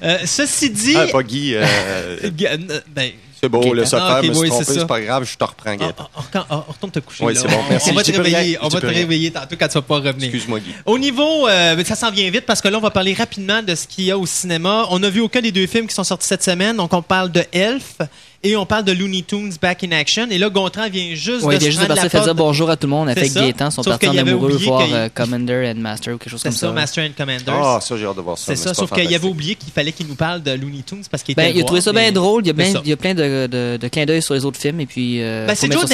Euh, 0.04 0.18
ceci 0.26 0.70
dit. 0.70 0.96
Ah, 0.96 1.08
pas 1.12 1.24
Guy. 1.24 1.54
Gu- 2.24 2.46
euh, 2.48 2.80
ben, 2.90 3.12
c'est 3.40 3.50
beau, 3.50 3.74
le 3.74 3.84
ah, 3.84 3.86
soccer, 3.86 4.18
ok, 4.20 4.28
me 4.28 4.34
suis 4.34 4.42
oui, 4.44 4.50
trompé, 4.50 4.66
c'est 4.66 4.88
pas 4.88 5.02
grave, 5.02 5.24
je 5.24 5.38
te 5.38 5.44
reprends, 5.44 5.76
on- 5.80 5.86
on- 5.86 6.40
on- 6.40 6.56
on 6.68 6.72
retourne 6.72 6.92
te 6.92 7.00
coucher. 7.00 7.24
Oui, 7.24 7.36
c'est 7.36 7.48
bon, 7.48 7.58
On- 7.66 7.70
merci. 7.70 7.90
On 7.92 7.94
va 7.94 8.04
te 8.04 8.12
réveiller, 8.12 8.58
on 8.62 8.68
va 8.68 8.82
te 8.82 8.86
réveiller 8.86 9.32
tantôt 9.32 9.56
quand 9.60 9.68
tu 9.68 9.74
vas 9.76 9.82
pas 9.82 9.96
revenir. 9.96 10.24
Excuse-moi, 10.24 10.60
Guy. 10.60 10.74
Au 10.86 10.98
niveau, 10.98 11.48
euh, 11.48 11.84
ça 11.84 11.96
s'en 11.96 12.12
vient 12.12 12.30
vite 12.30 12.46
parce 12.46 12.62
que 12.62 12.68
là, 12.68 12.78
on 12.78 12.82
va 12.82 12.90
parler 12.92 13.14
rapidement 13.14 13.62
de 13.62 13.76
ce 13.76 13.88
qu'il 13.88 14.06
y 14.06 14.12
a 14.12 14.18
au 14.18 14.26
cinéma. 14.26 14.86
On 14.90 15.00
n'a 15.00 15.10
vu 15.10 15.22
aucun 15.22 15.42
des 15.42 15.52
deux 15.52 15.68
films 15.68 15.88
qui 15.88 15.94
sont 15.96 16.04
sortis 16.04 16.28
cette 16.28 16.44
semaine. 16.44 16.78
Donc, 16.78 16.94
on 16.94 17.02
parle 17.02 17.32
de 17.32 17.44
Elf 17.52 17.98
et 18.44 18.56
on 18.56 18.66
parle 18.66 18.84
de 18.86 18.92
Looney 18.92 19.24
Tunes 19.24 19.54
Back 19.62 19.84
in 19.84 19.92
Action. 19.92 20.28
Et 20.30 20.38
là, 20.38 20.50
Gontran 20.50 20.90
vient 20.90 21.16
juste 21.16 21.44
Oui, 21.44 21.56
de 21.58 21.60
il 21.60 21.60
vient 21.60 21.60
se 21.60 21.66
juste 21.66 21.80
de 21.82 21.86
prendre 21.86 22.02
la 22.04 22.10
faire 22.10 22.22
dire 22.22 22.36
porte. 22.36 22.38
bonjour 22.38 22.70
à 22.70 22.78
tout 22.78 22.88
le 22.88 22.92
monde 22.92 23.10
avec. 23.10 23.34
Gaétan. 23.34 23.70
Ils 23.70 23.72
sont 23.72 23.84
partis 23.84 24.08
en 24.08 24.18
amoureux 24.18 24.58
voir 24.58 24.88
euh, 24.92 25.10
Commander 25.14 25.74
and 25.76 25.80
Master 25.80 26.16
ou 26.16 26.18
quelque 26.18 26.32
chose 26.32 26.44
comme 26.44 26.52
ça, 26.52 26.68
ça. 26.68 26.72
Master 26.72 27.06
and 27.06 27.14
Commanders. 27.18 27.54
Ah, 27.62 27.80
ça, 27.82 27.98
j'ai 27.98 28.06
hâte 28.06 28.16
de 28.16 28.22
voir 28.22 28.38
ça. 28.38 28.46
c'est 28.48 28.56
ça, 28.56 28.74
sauf 28.74 28.92
qu'il 28.92 29.14
avait 29.14 29.28
oublié 29.28 29.56
qu'il 29.56 29.72
fallait 29.72 29.92
qu'il 29.92 30.08
nous 30.08 30.16
parle 30.16 30.44
de 30.44 30.52
Looney 30.52 30.84
Tunes 30.86 31.04
parce 31.10 31.24
qu'il 31.24 31.34
était 31.34 31.42
Ben, 31.42 31.50
le 31.54 31.58
il 31.58 31.62
a 31.62 31.66
trouvé 31.66 31.82
voir, 31.82 31.96
ça 31.96 32.00
bien 32.00 32.12
drôle. 32.12 32.44
Il 32.46 32.48
y 32.48 32.62
a, 32.62 32.82
il 32.84 32.90
y 32.90 32.94
a 32.94 32.98
plein 32.98 33.14
de, 33.14 33.48
de, 33.48 33.78
de 33.82 33.88
clins 33.88 34.06
d'œil 34.06 34.22
sur 34.22 34.34
les 34.34 34.46
autres 34.46 34.60
films. 34.60 34.80
Et 34.82 34.86
puis, 34.86 35.22
euh, 35.22 35.48
Ben, 35.48 35.56
c'est 35.56 35.72
Joe. 35.72 35.86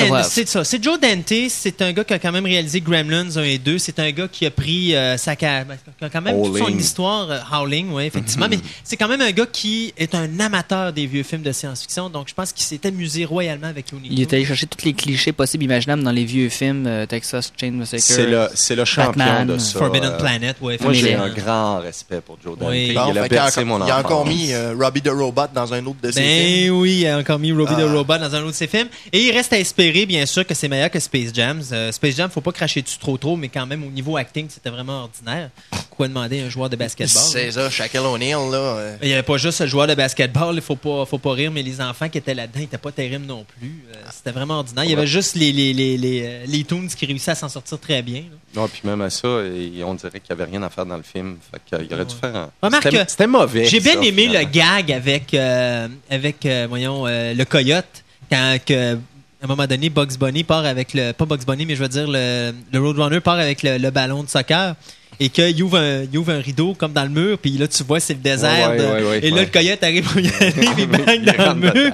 C'est 0.63 0.83
Joe 0.83 0.99
Dante, 0.99 1.33
c'est 1.49 1.81
un 1.81 1.91
gars 1.93 2.03
qui 2.03 2.13
a 2.13 2.19
quand 2.19 2.31
même 2.31 2.45
réalisé 2.45 2.81
Gremlins 2.81 3.37
1 3.37 3.43
et 3.43 3.57
2. 3.57 3.77
C'est 3.77 3.99
un 3.99 4.11
gars 4.11 4.27
qui 4.27 4.45
a 4.45 4.51
pris 4.51 4.95
euh, 4.95 5.17
sa 5.17 5.35
ben, 5.35 5.65
qui 5.97 6.05
a 6.05 6.09
quand 6.09 6.21
même 6.21 6.41
toute 6.43 6.57
son 6.57 6.69
histoire 6.69 7.29
euh, 7.29 7.39
Howling, 7.51 7.91
oui, 7.91 8.03
effectivement. 8.05 8.47
Mais 8.49 8.59
c'est 8.83 8.97
quand 8.97 9.07
même 9.07 9.21
un 9.21 9.31
gars 9.31 9.45
qui 9.51 9.93
est 9.97 10.15
un 10.15 10.39
amateur 10.39 10.93
des 10.93 11.05
vieux 11.05 11.23
films 11.23 11.41
de 11.41 11.51
science-fiction. 11.51 12.09
Donc 12.09 12.32
je 12.33 12.35
pense 12.35 12.51
qu'il 12.51 12.65
s'est 12.65 12.83
amusé 12.87 13.25
royalement 13.25 13.67
avec 13.67 13.91
Looney 13.91 14.07
Il 14.09 14.19
est 14.19 14.33
allé 14.33 14.43
chercher 14.43 14.65
tous 14.65 14.83
les 14.83 14.93
clichés 14.93 15.31
possibles, 15.33 15.65
imaginables 15.65 16.01
dans 16.01 16.11
les 16.11 16.25
vieux 16.25 16.49
films 16.49 16.87
euh, 16.87 17.05
Texas 17.05 17.53
Chain 17.61 17.69
Massacre. 17.73 18.01
C'est 18.01 18.25
le, 18.25 18.47
c'est 18.55 18.75
le 18.75 18.85
champion 18.85 19.11
Batman, 19.23 19.45
de 19.49 19.57
ça. 19.59 19.77
Forbidden 19.77 20.13
euh, 20.13 20.17
Planet, 20.17 20.57
ouais, 20.59 20.79
Moi, 20.81 20.93
j'ai 20.93 21.13
un 21.13 21.29
grand 21.29 21.77
respect 21.81 22.21
pour 22.21 22.39
Joe 22.43 22.57
Dante. 22.57 22.69
Oui. 22.71 22.87
Il 22.87 22.93
Bon, 22.95 23.15
a 23.15 23.27
bercé 23.27 23.63
mon 23.63 23.85
il 23.85 23.91
a 23.91 23.99
encore 23.99 24.25
mis 24.25 24.51
euh, 24.51 24.73
Robbie 24.75 25.03
the 25.03 25.09
Robot 25.09 25.43
dans 25.53 25.71
un 25.75 25.85
autre 25.85 25.99
de 26.01 26.09
ses 26.09 26.21
films. 26.23 26.71
Ben 26.73 26.79
oui, 26.81 26.97
il 27.01 27.07
a 27.07 27.19
encore 27.19 27.37
mis 27.37 27.51
Robbie 27.51 27.75
the 27.75 27.85
Ah. 27.87 27.93
Robot 27.93 28.17
dans 28.17 28.33
un 28.35 28.39
autre 28.39 28.47
de 28.53 28.55
ses 28.55 28.65
films. 28.67 28.87
Et 29.11 29.19
il 29.27 29.31
reste 29.31 29.53
à 29.53 29.59
espérer, 29.59 30.07
bien 30.07 30.25
sûr, 30.25 30.43
que 30.47 30.55
c'est 30.55 30.67
meilleur 30.67 30.89
que 30.89 30.99
Space 30.99 31.29
Jam. 31.35 31.61
Euh, 31.71 31.91
Space 31.91 32.15
Jam, 32.15 32.31
faut 32.31 32.41
pas 32.41 32.51
cracher 32.51 32.81
dessus 32.81 32.97
trop 32.97 33.15
trop, 33.19 33.35
mais 33.35 33.49
quand 33.49 33.67
même, 33.67 33.83
au 33.83 33.91
niveau 33.91 34.17
acting, 34.17 34.47
c'était 34.49 34.71
vraiment 34.71 35.03
ordinaire. 35.03 35.51
Quoi 35.91 36.07
demander 36.07 36.41
à 36.41 36.45
un 36.45 36.49
joueur 36.49 36.71
de 36.71 36.75
basketball? 36.77 37.21
C'est 37.23 37.51
ça, 37.51 37.69
Shaquille 37.69 37.99
O'Neal, 37.99 38.49
là. 38.51 38.95
Il 39.03 39.07
n'y 39.09 39.13
avait 39.13 39.21
pas 39.21 39.37
juste 39.37 39.61
le 39.61 39.67
joueur 39.67 39.85
de 39.85 39.93
basketball, 39.93 40.55
il 40.55 40.61
faut 40.63 40.75
pas, 40.75 41.05
faut 41.05 41.19
pas 41.19 41.33
rire, 41.33 41.51
mais 41.51 41.61
les 41.61 41.79
enfants 41.79 42.09
qui 42.09 42.17
étaient 42.23 42.33
là-dedans 42.33 42.59
n'étaient 42.59 42.77
pas 42.77 42.91
terribles 42.91 43.25
non 43.25 43.45
plus. 43.57 43.83
Euh, 43.91 43.95
C'était 44.11 44.31
vraiment 44.31 44.55
ordinaire. 44.59 44.83
Il 44.85 44.91
y 44.91 44.93
avait 44.93 45.05
juste 45.07 45.35
les, 45.35 45.51
les, 45.51 45.73
les, 45.73 45.97
les, 45.97 46.21
euh, 46.25 46.43
les 46.47 46.63
Toons 46.63 46.87
qui 46.87 47.05
réussissaient 47.05 47.31
à 47.31 47.35
s'en 47.35 47.49
sortir 47.49 47.79
très 47.79 48.01
bien. 48.01 48.21
là. 48.21 48.61
Non, 48.61 48.67
puis 48.67 48.81
même 48.85 49.01
à 49.01 49.09
ça, 49.09 49.27
et 49.43 49.83
on 49.83 49.93
dirait 49.95 50.19
qu'il 50.19 50.35
n'y 50.35 50.41
avait 50.41 50.49
rien 50.51 50.63
à 50.63 50.69
faire 50.69 50.85
dans 50.85 50.97
le 50.97 51.03
film. 51.03 51.37
Fait 51.51 51.61
qu'il 51.65 51.93
aurait 51.93 52.05
dû 52.05 52.15
faire 52.15 52.35
un. 52.35 52.49
Remarque 52.61 52.83
C'était- 52.83 53.03
que 53.05 53.11
C'était 53.11 53.27
mauvais. 53.27 53.65
J'ai 53.65 53.79
bien 53.79 53.93
ça, 53.93 54.03
aimé 54.03 54.25
le 54.27 54.39
finalement. 54.39 54.51
gag 54.51 54.91
avec, 54.91 55.33
euh, 55.33 55.87
avec 56.09 56.45
euh, 56.45 56.65
voyons, 56.69 57.05
euh, 57.07 57.33
le 57.33 57.45
coyote, 57.45 58.03
quand 58.31 58.57
que, 58.65 58.93
à 58.95 58.97
un 59.43 59.47
moment 59.47 59.67
donné, 59.67 59.89
Bugs 59.89 60.17
Bunny 60.19 60.43
part 60.43 60.65
avec 60.65 60.93
le. 60.93 61.11
Pas 61.11 61.25
Bugs 61.25 61.43
Bunny, 61.45 61.65
mais 61.65 61.75
je 61.75 61.81
veux 61.81 61.89
dire, 61.89 62.05
le, 62.07 62.53
le 62.71 62.79
Roadrunner 62.79 63.19
part 63.19 63.39
avec 63.39 63.61
le, 63.63 63.77
le 63.77 63.89
ballon 63.91 64.23
de 64.23 64.29
soccer. 64.29 64.75
Et 65.19 65.29
qu'il 65.29 65.61
ouvre, 65.63 65.77
un, 65.77 66.03
il 66.03 66.17
ouvre 66.17 66.31
un 66.31 66.39
rideau 66.39 66.73
comme 66.73 66.91
dans 66.93 67.03
le 67.03 67.09
mur, 67.09 67.37
puis 67.37 67.51
là, 67.51 67.67
tu 67.67 67.83
vois, 67.83 67.99
c'est 67.99 68.13
le 68.13 68.19
désert. 68.19 68.71
Ouais, 68.71 68.77
ouais, 68.77 68.77
de- 68.77 68.83
ouais, 69.03 69.09
ouais, 69.09 69.19
et 69.25 69.29
là, 69.31 69.41
le 69.41 69.47
coyote 69.49 69.83
arrive 69.83 70.03
pour 70.11 70.19
y 70.19 70.27
aller, 70.27 70.51
puis 70.51 70.67
il 70.79 70.87
bang 70.87 71.23
dans 71.37 71.53
le 71.53 71.59
mur. 71.73 71.91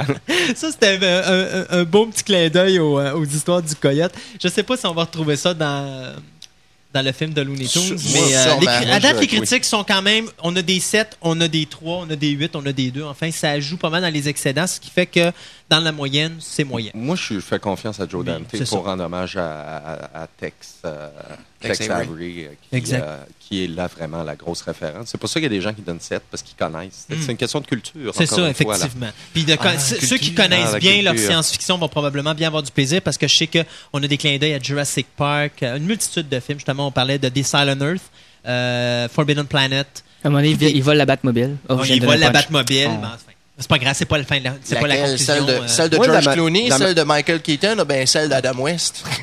Ça, 0.56 0.72
c'était 0.72 0.98
un, 1.06 1.22
un- 1.74 1.80
un- 1.80 1.84
beau 1.84 2.06
petit 2.08 2.24
clin 2.24 2.50
d'œil 2.50 2.80
aux, 2.80 2.98
euh, 3.00 3.14
aux 3.14 3.26
histoires 3.26 3.62
du 3.62 3.76
coyote. 3.76 4.14
Je 4.42 4.48
sais 4.48 4.64
pas 4.64 4.78
si 4.78 4.86
on 4.86 4.94
va 4.94 5.04
retrouver 5.04 5.36
ça 5.36 5.54
dans, 5.54 6.16
dans 6.94 7.02
le 7.06 7.12
film 7.12 7.34
de 7.34 7.42
Looney 7.42 7.66
Tunes, 7.68 7.98
mais 8.14 8.36
euh, 8.36 8.56
les- 8.62 8.68
à 8.92 9.00
date, 9.00 9.14
les 9.16 9.20
oui. 9.20 9.28
critiques 9.28 9.66
sont 9.66 9.84
quand 9.84 10.02
même. 10.02 10.26
On 10.42 10.56
a 10.56 10.62
des 10.62 10.80
7, 10.80 11.18
on 11.22 11.40
a 11.42 11.48
des 11.48 11.66
3, 11.66 12.06
on 12.08 12.10
a 12.10 12.16
des 12.16 12.30
8, 12.30 12.56
on 12.56 12.66
a 12.66 12.72
des 12.72 12.90
2. 12.90 13.04
Enfin, 13.04 13.30
ça 13.32 13.60
joue 13.60 13.78
pas 13.78 13.90
mal 13.90 14.02
dans 14.02 14.12
les 14.14 14.28
excédents, 14.30 14.66
ce 14.66 14.80
qui 14.80 14.90
fait 14.90 15.06
que 15.06 15.32
dans 15.70 15.80
la 15.80 15.92
moyenne, 15.92 16.36
c'est 16.40 16.64
moyen. 16.64 16.92
Moi, 16.96 17.16
je 17.16 17.40
fais 17.40 17.60
confiance 17.60 18.00
à 18.00 18.08
Joe 18.08 18.26
Dante 18.26 18.48
pour 18.48 18.66
ça. 18.68 18.78
rendre 18.78 19.04
hommage 19.04 19.38
à, 19.38 19.78
à- 19.78 20.24
à 20.24 20.28
Tex, 20.28 20.80
euh, 20.86 21.10
Tex 21.60 21.78
Tex 21.80 21.90
Avery. 21.92 22.08
Avery, 22.08 22.46
euh, 22.46 22.50
qui, 22.70 22.76
Exact. 22.76 23.04
euh, 23.04 23.18
qui 23.40 23.64
est 23.64 23.68
là 23.68 23.88
vraiment 23.88 24.24
la 24.24 24.36
grosse 24.36 24.62
référence. 24.64 25.10
C'est 25.10 25.18
pour 25.20 25.30
ça 25.30 25.36
qu'il 25.36 25.44
y 25.44 25.46
a 25.46 25.50
des 25.58 25.62
gens 25.62 25.74
qui 25.74 25.82
donnent 25.82 26.00
7 26.00 26.24
parce 26.32 26.42
qu'ils 26.42 26.56
connaissent. 26.56 27.06
C'est 27.08 27.16
Mm. 27.18 27.22
c'est 27.24 27.32
une 27.32 27.38
question 27.38 27.60
de 27.62 27.68
culture. 27.68 28.14
C'est 28.16 28.26
ça, 28.26 28.50
effectivement. 28.50 29.08
Puis 29.34 29.44
de- 29.44 29.56
Ah, 29.60 29.78
ceux- 29.78 30.18
qui 30.18 30.34
connaissent 30.34 30.72
Ah, 30.74 30.80
bien 30.80 31.02
leur 31.02 31.18
science-fiction 31.18 31.78
vont 31.78 31.90
probablement 31.90 32.34
bien 32.34 32.48
avoir 32.48 32.64
du 32.64 32.72
plaisir 32.72 33.02
parce 33.02 33.18
que 33.18 33.28
je 33.28 33.36
sais 33.36 33.48
qu'on 33.48 34.02
a 34.04 34.08
des 34.08 34.18
clins 34.18 34.38
d'œil 34.38 34.54
à 34.56 34.60
Jurassic 34.60 35.08
Park, 35.16 35.62
euh, 35.64 35.78
une 35.78 35.86
multitude 35.86 36.28
de 36.30 36.40
films. 36.40 36.58
Justement, 36.60 36.88
on 36.88 36.92
parlait 36.92 37.20
de 37.20 37.30
The 37.30 37.44
Silent 37.44 37.80
Earth, 37.82 38.02
euh, 38.48 39.08
Forbidden 39.10 39.46
Planet. 39.46 40.04
À 40.24 40.28
un 40.28 40.32
moment 40.32 40.42
donné, 40.42 40.52
il, 40.52 40.58
vi- 40.58 40.72
il 40.76 40.84
vole 40.84 40.98
la 40.98 41.06
Batmobile. 41.06 41.58
Oh, 41.70 41.76
voit 41.76 41.86
le 42.16 42.22
la. 42.22 42.30
Batmobile. 42.32 42.88
Oh. 42.90 42.98
mais 43.00 43.08
enfin, 43.08 43.18
c'est 43.60 43.68
pas 43.70 43.78
grave, 43.78 43.94
c'est 43.98 44.06
pas 44.06 44.18
la 44.18 44.24
fin 44.24 44.40
de 44.40 44.46
la, 44.46 44.54
c'est 44.64 44.80
pas 44.80 44.88
la 44.88 44.96
conclusion. 44.98 45.26
celle 45.26 45.46
de, 45.46 45.52
euh, 45.52 45.68
celle 45.68 45.90
de 45.90 45.98
Ouais, 45.98 46.08
George 46.08 46.30
Clooney, 46.34 46.70
celle 46.72 46.96
de 46.96 47.04
Michael 47.04 47.42
Keaton, 47.42 47.78
ou 47.80 47.86
bien 47.86 48.06
celle 48.06 48.30
d'Adam 48.30 48.58
West? 48.60 49.04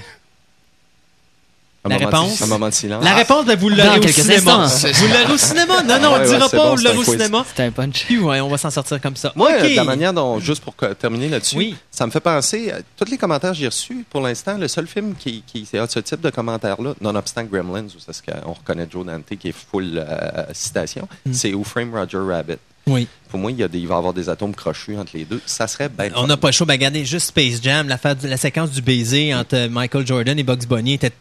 Un 1.85 1.89
La 1.91 1.99
réponse? 1.99 2.43
Un 2.43 2.47
moment 2.47 2.69
de 2.69 2.75
silence. 2.75 3.05
La 3.05 3.15
réponse, 3.15 3.47
ben, 3.47 3.57
vous 3.57 3.69
l'aurez 3.69 4.01
au 4.01 4.09
cinéma. 4.09 4.67
Vous 4.67 5.07
l'aurez 5.07 5.33
au 5.33 5.37
cinéma. 5.39 5.83
Non, 5.85 6.01
non, 6.01 6.09
on 6.15 6.19
ouais, 6.19 6.27
dira 6.27 6.49
c'est 6.51 6.57
pas, 6.57 6.65
bon, 6.65 6.71
vous 6.73 6.79
c'est 6.79 6.83
l'aurez 6.83 6.97
au 6.99 7.03
quiz. 7.03 7.13
cinéma. 7.13 7.45
C'était 7.49 7.63
un 7.63 7.71
punch. 7.71 8.07
Ouais, 8.11 8.41
on 8.41 8.49
va 8.49 8.59
s'en 8.59 8.71
sortir 8.71 9.01
comme 9.01 9.15
ça. 9.15 9.33
Moi, 9.37 9.51
OK. 9.57 9.63
euh, 9.63 9.69
de 9.71 9.77
la 9.77 9.85
manière 9.85 10.13
dont, 10.13 10.41
juste 10.41 10.65
pour 10.65 10.75
terminer 10.99 11.29
là-dessus, 11.29 11.57
Oui. 11.57 11.77
ça 11.93 12.05
me 12.05 12.11
fait 12.11 12.19
penser, 12.19 12.73
à 12.73 12.79
tous 12.97 13.09
les 13.09 13.17
commentaires 13.17 13.53
que 13.53 13.57
j'ai 13.59 13.67
reçus, 13.69 14.05
pour 14.11 14.21
l'instant, 14.21 14.59
le 14.59 14.67
seul 14.67 14.89
film 14.89 15.15
qui, 15.17 15.45
qui 15.47 15.65
a 15.79 15.87
ce 15.87 16.01
type 16.01 16.21
de 16.23 16.31
commentaires-là, 16.31 16.95
nonobstant 17.01 17.45
Gremlins, 17.45 17.85
où 17.85 18.01
c'est 18.05 18.13
ce 18.13 18.21
qu'on 18.21 18.53
reconnaît 18.55 18.89
Joe 18.91 19.07
Dante 19.07 19.23
qui 19.39 19.51
est 19.51 19.55
full 19.71 19.93
euh, 20.05 20.43
citation, 20.55 21.07
Mm. 21.25 21.33
c'est 21.35 21.55
Who 21.55 21.63
Frame 21.63 21.95
Roger 21.95 22.19
Rabbit. 22.19 22.59
Oui. 22.89 23.09
Pour 23.29 23.41
moi, 23.41 23.51
il, 23.51 23.59
y 23.59 23.63
a 23.63 23.69
des, 23.69 23.81
il 23.81 23.89
va 23.89 23.97
y 23.97 23.99
avoir 23.99 24.15
des 24.15 24.29
atomes 24.29 24.55
crochus 24.55 24.97
entre 24.97 25.17
les 25.17 25.25
deux. 25.25 25.41
Ça 25.45 25.67
serait 25.67 25.89
bien 25.89 26.11
On 26.15 26.27
n'a 26.27 26.37
pas 26.37 26.53
choix. 26.53 26.67
Ben, 26.67 26.75
regardez, 26.75 27.05
juste 27.05 27.29
Space 27.29 27.61
Jam, 27.61 27.89
la, 27.89 27.99
la 28.23 28.37
séquence 28.37 28.71
du 28.71 28.81
baiser 28.81 29.35
entre 29.35 29.67
Michael 29.67 30.07
Jordan 30.07 30.39
et 30.39 30.45
Bugs 30.45 30.67
Bunny 30.69 30.95
était 30.95 31.13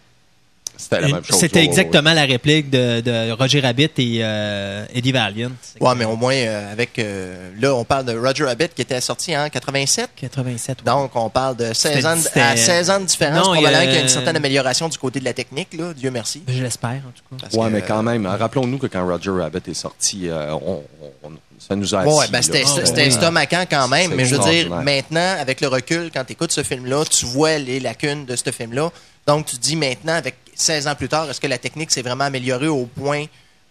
C'était 0.77 1.01
la 1.01 1.07
Une- 1.07 1.15
même 1.15 1.23
chose. 1.23 1.39
C'était 1.39 1.59
Ouais, 1.59 1.65
ouais, 1.65 1.69
exactement 1.69 2.13
la 2.13 2.23
réplique 2.25 2.69
de, 2.69 3.01
de 3.01 3.31
Roger 3.31 3.59
Rabbit 3.61 3.89
et 3.97 4.19
euh, 4.21 4.85
Eddie 4.93 5.11
Valiant. 5.11 5.51
Ouais, 5.79 5.95
mais 5.95 6.05
au 6.05 6.15
moins, 6.15 6.33
euh, 6.35 6.71
avec. 6.71 6.99
euh, 6.99 7.51
là, 7.59 7.73
on 7.75 7.83
parle 7.83 8.05
de 8.05 8.17
Roger 8.17 8.43
Rabbit 8.45 8.69
qui 8.75 8.81
était 8.81 9.01
sorti 9.01 9.35
en 9.37 9.49
87. 9.49 10.09
87. 10.15 10.77
ouais. 10.79 10.83
Donc, 10.85 11.11
on 11.15 11.29
parle 11.29 11.55
de 11.57 11.73
16 11.73 11.75
C'était- 11.75 12.05
ans, 12.05 12.15
de- 12.15 12.39
à 12.39 12.55
16 12.57 12.89
ans 12.89 12.99
de 12.99 13.05
différence. 13.05 13.45
Non, 13.47 13.55
il 13.55 13.61
y 13.61 13.65
a- 13.65 13.69
probablement 13.69 13.85
qu'il 13.85 13.95
y 13.95 13.97
a 13.97 14.01
une 14.01 14.09
certaine 14.09 14.35
amélioration 14.35 14.89
du 14.89 14.97
côté 14.97 15.19
de 15.19 15.25
la 15.25 15.33
technique, 15.33 15.73
là, 15.77 15.93
Dieu 15.93 16.11
merci. 16.11 16.43
Je 16.47 16.61
l'espère, 16.61 16.89
en 17.07 17.11
tout 17.15 17.23
cas. 17.37 17.41
Parce 17.41 17.53
Ouais, 17.55 17.67
que, 17.67 17.73
mais 17.73 17.81
quand 17.81 18.03
même, 18.03 18.25
rappelons-nous 18.25 18.77
que 18.77 18.87
quand 18.87 19.05
Roger 19.07 19.31
Rabbit 19.31 19.69
est 19.69 19.73
sorti, 19.73 20.27
euh, 20.29 20.51
on, 20.53 20.83
on- 21.23 21.31
ça 21.57 21.75
nous 21.75 21.95
a 21.95 22.03
Ouais, 22.05 22.25
ben 22.29 22.41
c'était 22.41 23.07
estomacant 23.07 23.63
quand 23.69 23.87
même, 23.87 24.13
mais 24.13 24.25
je 24.25 24.35
veux 24.35 24.43
dire, 24.49 24.69
maintenant, 24.83 25.35
avec 25.39 25.61
le 25.61 25.67
recul, 25.67 26.11
quand 26.13 26.23
tu 26.25 26.33
écoutes 26.33 26.51
ce 26.51 26.61
film-là, 26.63 27.03
tu 27.09 27.25
vois 27.25 27.57
les 27.57 27.79
lacunes 27.79 28.25
de 28.25 28.35
ce 28.35 28.51
film-là. 28.51 28.91
Donc, 29.25 29.47
tu 29.47 29.55
te 29.55 29.61
dis 29.61 29.75
maintenant, 29.75 30.13
avec 30.13 30.35
16 30.55 30.87
ans 30.87 30.95
plus 30.95 31.07
tard, 31.09 31.29
est-ce 31.29 31.39
que 31.41 31.47
la 31.47 31.57
technique 31.57 31.91
s'est 31.91 32.01
vraiment 32.01 32.23
améliorée 32.25 32.67
au 32.67 32.85
point 32.85 33.25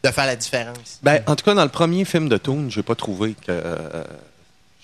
de 0.05 0.11
faire 0.11 0.27
la 0.27 0.37
différence? 0.37 0.99
Ben, 1.03 1.23
en 1.27 1.35
tout 1.37 1.45
cas, 1.45 1.55
dans 1.55 1.63
le 1.65 1.71
premier 1.71 2.05
film 2.05 2.29
de 2.29 2.37
Toon, 2.37 2.69
j'ai 2.71 2.83
pas 2.83 2.95
trouvé 2.95 3.33
que. 3.33 3.51
euh, 3.51 4.05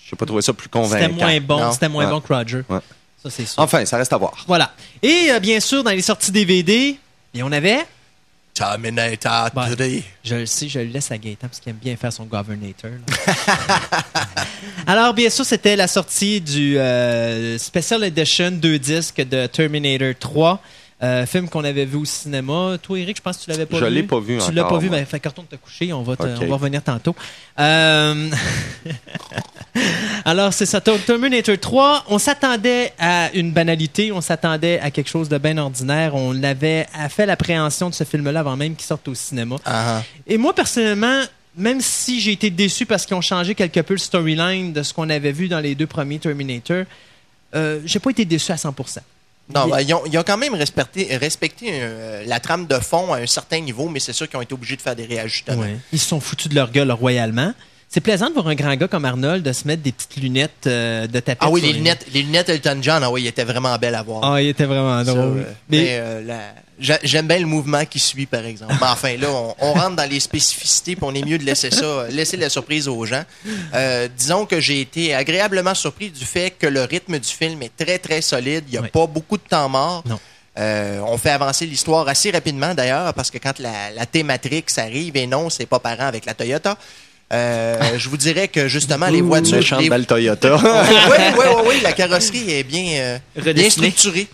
j'ai 0.09 0.15
pas 0.17 0.25
trouvé 0.25 0.41
ça 0.41 0.51
plus 0.53 0.67
convaincant. 0.67 1.03
C'était 1.05 1.23
moins 1.23 1.39
bon, 1.39 1.71
c'était 1.71 1.89
moins 1.89 2.05
Ouais. 2.05 2.11
bon 2.11 2.19
que 2.21 2.33
Roger. 2.33 2.63
Ouais. 2.69 2.79
Ça, 3.23 3.29
c'est 3.29 3.45
sûr. 3.45 3.61
Enfin, 3.61 3.85
ça 3.85 3.97
reste 3.97 4.11
à 4.11 4.17
voir. 4.17 4.33
Voilà. 4.47 4.73
Et 5.01 5.27
euh, 5.31 5.39
bien 5.39 5.59
sûr, 5.59 5.83
dans 5.83 5.91
les 5.91 6.01
sorties 6.01 6.31
DVD, 6.31 6.97
et 7.33 7.43
on 7.43 7.51
avait. 7.51 7.85
Terminator 8.53 9.49
Ben, 9.55 9.73
3. 9.73 9.85
Je 10.25 10.35
le 10.35 10.45
sais, 10.45 10.67
je 10.67 10.79
le 10.79 10.85
laisse 10.87 11.09
à 11.11 11.17
Gaëtan 11.17 11.47
parce 11.47 11.61
qu'il 11.61 11.69
aime 11.69 11.77
bien 11.77 11.95
faire 11.95 12.11
son 12.11 12.25
governator. 12.25 12.91
Alors, 14.87 15.13
bien 15.13 15.29
sûr, 15.29 15.45
c'était 15.45 15.75
la 15.75 15.87
sortie 15.87 16.41
du 16.41 16.77
euh, 16.77 17.57
Special 17.57 18.03
Edition 18.03 18.51
2 18.51 18.79
disques 18.79 19.21
de 19.21 19.45
Terminator 19.47 20.13
3. 20.19 20.59
Euh, 21.03 21.25
film 21.25 21.49
qu'on 21.49 21.63
avait 21.63 21.85
vu 21.85 21.97
au 21.97 22.05
cinéma. 22.05 22.77
Toi, 22.81 22.99
Eric, 22.99 23.17
je 23.17 23.21
pense 23.21 23.37
que 23.37 23.43
tu 23.45 23.49
l'avais 23.49 23.65
pas 23.65 23.77
Je 23.79 23.85
vu. 23.85 23.91
l'ai 23.91 24.03
pas 24.03 24.19
vu 24.19 24.37
Tu 24.45 24.51
l'as 24.51 24.63
pas 24.65 24.77
vu, 24.77 24.87
moi. 24.89 24.97
ben, 24.99 25.05
fait 25.05 25.19
carton 25.19 25.41
de 25.43 25.47
te 25.47 25.55
coucher. 25.55 25.91
On 25.93 26.03
va, 26.03 26.15
te- 26.15 26.23
on 26.23 26.47
va 26.47 26.55
revenir 26.55 26.83
tantôt. 26.83 27.15
Euh, 27.59 28.29
Alors, 30.25 30.53
c'est 30.53 30.65
ça. 30.65 30.81
Ter- 30.81 31.03
Terminator 31.05 31.57
3, 31.59 32.05
on 32.09 32.19
s'attendait 32.19 32.93
à 32.99 33.31
une 33.33 33.51
banalité, 33.51 34.11
on 34.11 34.21
s'attendait 34.21 34.79
à 34.79 34.91
quelque 34.91 35.09
chose 35.09 35.29
de 35.29 35.37
bien 35.37 35.57
ordinaire. 35.57 36.13
On 36.15 36.41
avait 36.43 36.85
fait 37.09 37.25
l'appréhension 37.25 37.89
de 37.89 37.93
ce 37.95 38.03
film-là 38.03 38.41
avant 38.41 38.55
même 38.57 38.75
qu'il 38.75 38.85
sorte 38.85 39.07
au 39.07 39.15
cinéma. 39.15 39.55
Ah, 39.65 40.03
Et 40.27 40.37
moi, 40.37 40.53
personnellement, 40.53 41.21
même 41.57 41.81
si 41.81 42.19
j'ai 42.21 42.33
été 42.33 42.49
déçu 42.49 42.85
parce 42.85 43.05
qu'ils 43.05 43.15
ont 43.15 43.21
changé 43.21 43.55
quelque 43.55 43.79
peu 43.79 43.93
le 43.93 43.99
storyline 43.99 44.73
de 44.73 44.83
ce 44.83 44.93
qu'on 44.93 45.09
avait 45.09 45.31
vu 45.31 45.47
dans 45.47 45.59
les 45.59 45.73
deux 45.75 45.87
premiers 45.87 46.19
Terminator, 46.19 46.83
euh, 47.55 47.79
j'ai 47.85 47.99
pas 47.99 48.11
été 48.11 48.23
déçu 48.25 48.51
à 48.51 48.55
100%. 48.55 48.99
Non, 49.53 49.65
Il- 49.67 49.71
ben, 49.71 49.79
ils, 49.81 49.93
ont, 49.93 50.01
ils 50.05 50.17
ont 50.17 50.23
quand 50.23 50.37
même 50.37 50.53
respecté, 50.55 51.15
respecté 51.17 51.67
euh, 51.71 52.23
la 52.25 52.39
trame 52.39 52.67
de 52.67 52.75
fond 52.79 53.13
à 53.13 53.17
un 53.17 53.25
certain 53.27 53.59
niveau, 53.59 53.89
mais 53.89 53.99
c'est 53.99 54.13
sûr 54.13 54.27
qu'ils 54.29 54.37
ont 54.37 54.41
été 54.41 54.53
obligés 54.53 54.75
de 54.75 54.81
faire 54.81 54.95
des 54.95 55.05
réajustements. 55.05 55.61
Ouais. 55.61 55.75
Ils 55.93 55.99
se 55.99 56.07
sont 56.07 56.19
foutus 56.19 56.47
de 56.49 56.55
leur 56.55 56.71
gueule 56.71 56.91
royalement. 56.91 57.53
C'est 57.93 57.99
plaisant 57.99 58.29
de 58.29 58.33
voir 58.33 58.47
un 58.47 58.55
grand 58.55 58.73
gars 58.75 58.87
comme 58.87 59.03
Arnold 59.03 59.43
de 59.43 59.51
se 59.51 59.67
mettre 59.67 59.81
des 59.83 59.91
petites 59.91 60.15
lunettes 60.15 60.65
euh, 60.65 61.07
de 61.07 61.19
tapette. 61.19 61.39
Ah 61.41 61.49
oui, 61.49 61.59
les 61.59 61.73
lunettes, 61.73 62.05
les 62.13 62.21
lunettes 62.21 62.47
Elton 62.47 62.77
John, 62.81 63.03
ah 63.03 63.11
oui, 63.11 63.23
ils 63.23 63.27
étaient 63.27 63.43
vraiment 63.43 63.77
belles 63.77 63.95
à 63.95 64.01
voir. 64.01 64.21
Ah, 64.23 64.41
il 64.41 64.47
était 64.47 64.63
vraiment 64.63 65.03
drôle. 65.03 65.39
euh, 65.39 65.43
Mais- 65.69 65.77
mais, 65.77 65.87
euh, 65.99 66.21
la- 66.23 66.53
j'aime 67.03 67.27
bien 67.27 67.39
le 67.39 67.45
mouvement 67.45 67.85
qui 67.85 67.99
suit, 67.99 68.25
par 68.25 68.45
exemple. 68.45 68.73
Mais 68.81 68.87
enfin, 68.87 69.15
là, 69.17 69.27
on, 69.29 69.55
on 69.59 69.73
rentre 69.73 69.95
dans 69.95 70.09
les 70.09 70.19
spécificités, 70.19 70.95
puis 70.95 71.05
on 71.07 71.13
est 71.13 71.23
mieux 71.25 71.37
de 71.37 71.43
laisser 71.43 71.69
ça, 71.71 72.05
laisser 72.09 72.37
la 72.37 72.49
surprise 72.49 72.87
aux 72.87 73.05
gens. 73.05 73.23
Euh, 73.73 74.07
disons 74.17 74.45
que 74.45 74.59
j'ai 74.59 74.81
été 74.81 75.13
agréablement 75.13 75.75
surpris 75.75 76.09
du 76.09 76.25
fait 76.25 76.51
que 76.57 76.67
le 76.67 76.83
rythme 76.83 77.19
du 77.19 77.29
film 77.29 77.61
est 77.63 77.71
très, 77.77 77.99
très 77.99 78.21
solide. 78.21 78.63
Il 78.67 78.71
n'y 78.71 78.77
a 78.77 78.81
Oui. 78.81 78.89
pas 78.89 79.05
beaucoup 79.07 79.37
de 79.37 79.43
temps 79.47 79.69
mort. 79.69 80.03
Non. 80.07 80.19
Euh, 80.59 80.99
on 81.07 81.17
fait 81.17 81.29
avancer 81.29 81.65
l'histoire 81.65 82.07
assez 82.09 82.29
rapidement, 82.31 82.73
d'ailleurs, 82.73 83.13
parce 83.13 83.31
que 83.31 83.37
quand 83.37 83.57
la, 83.59 83.91
la 83.95 84.05
T-Matrix 84.05 84.65
arrive, 84.77 85.15
et 85.15 85.25
non, 85.27 85.49
c'est 85.49 85.65
pas 85.65 85.79
parent 85.79 86.07
avec 86.07 86.25
la 86.25 86.33
Toyota. 86.33 86.77
euh, 87.31 87.97
je 87.97 88.09
vous 88.09 88.17
dirais 88.17 88.49
que 88.49 88.67
justement 88.67 89.07
les 89.07 89.21
voitures, 89.21 89.79
les- 89.79 89.89
belle 89.89 90.05
Toyota. 90.05 90.55
oui, 90.57 90.61
oui, 91.09 91.17
oui, 91.37 91.61
oui, 91.69 91.75
la 91.81 91.93
carrosserie 91.93 92.51
est 92.51 92.63
bien, 92.63 93.19
euh, 93.37 93.53
bien 93.53 93.69
structurée. 93.69 94.27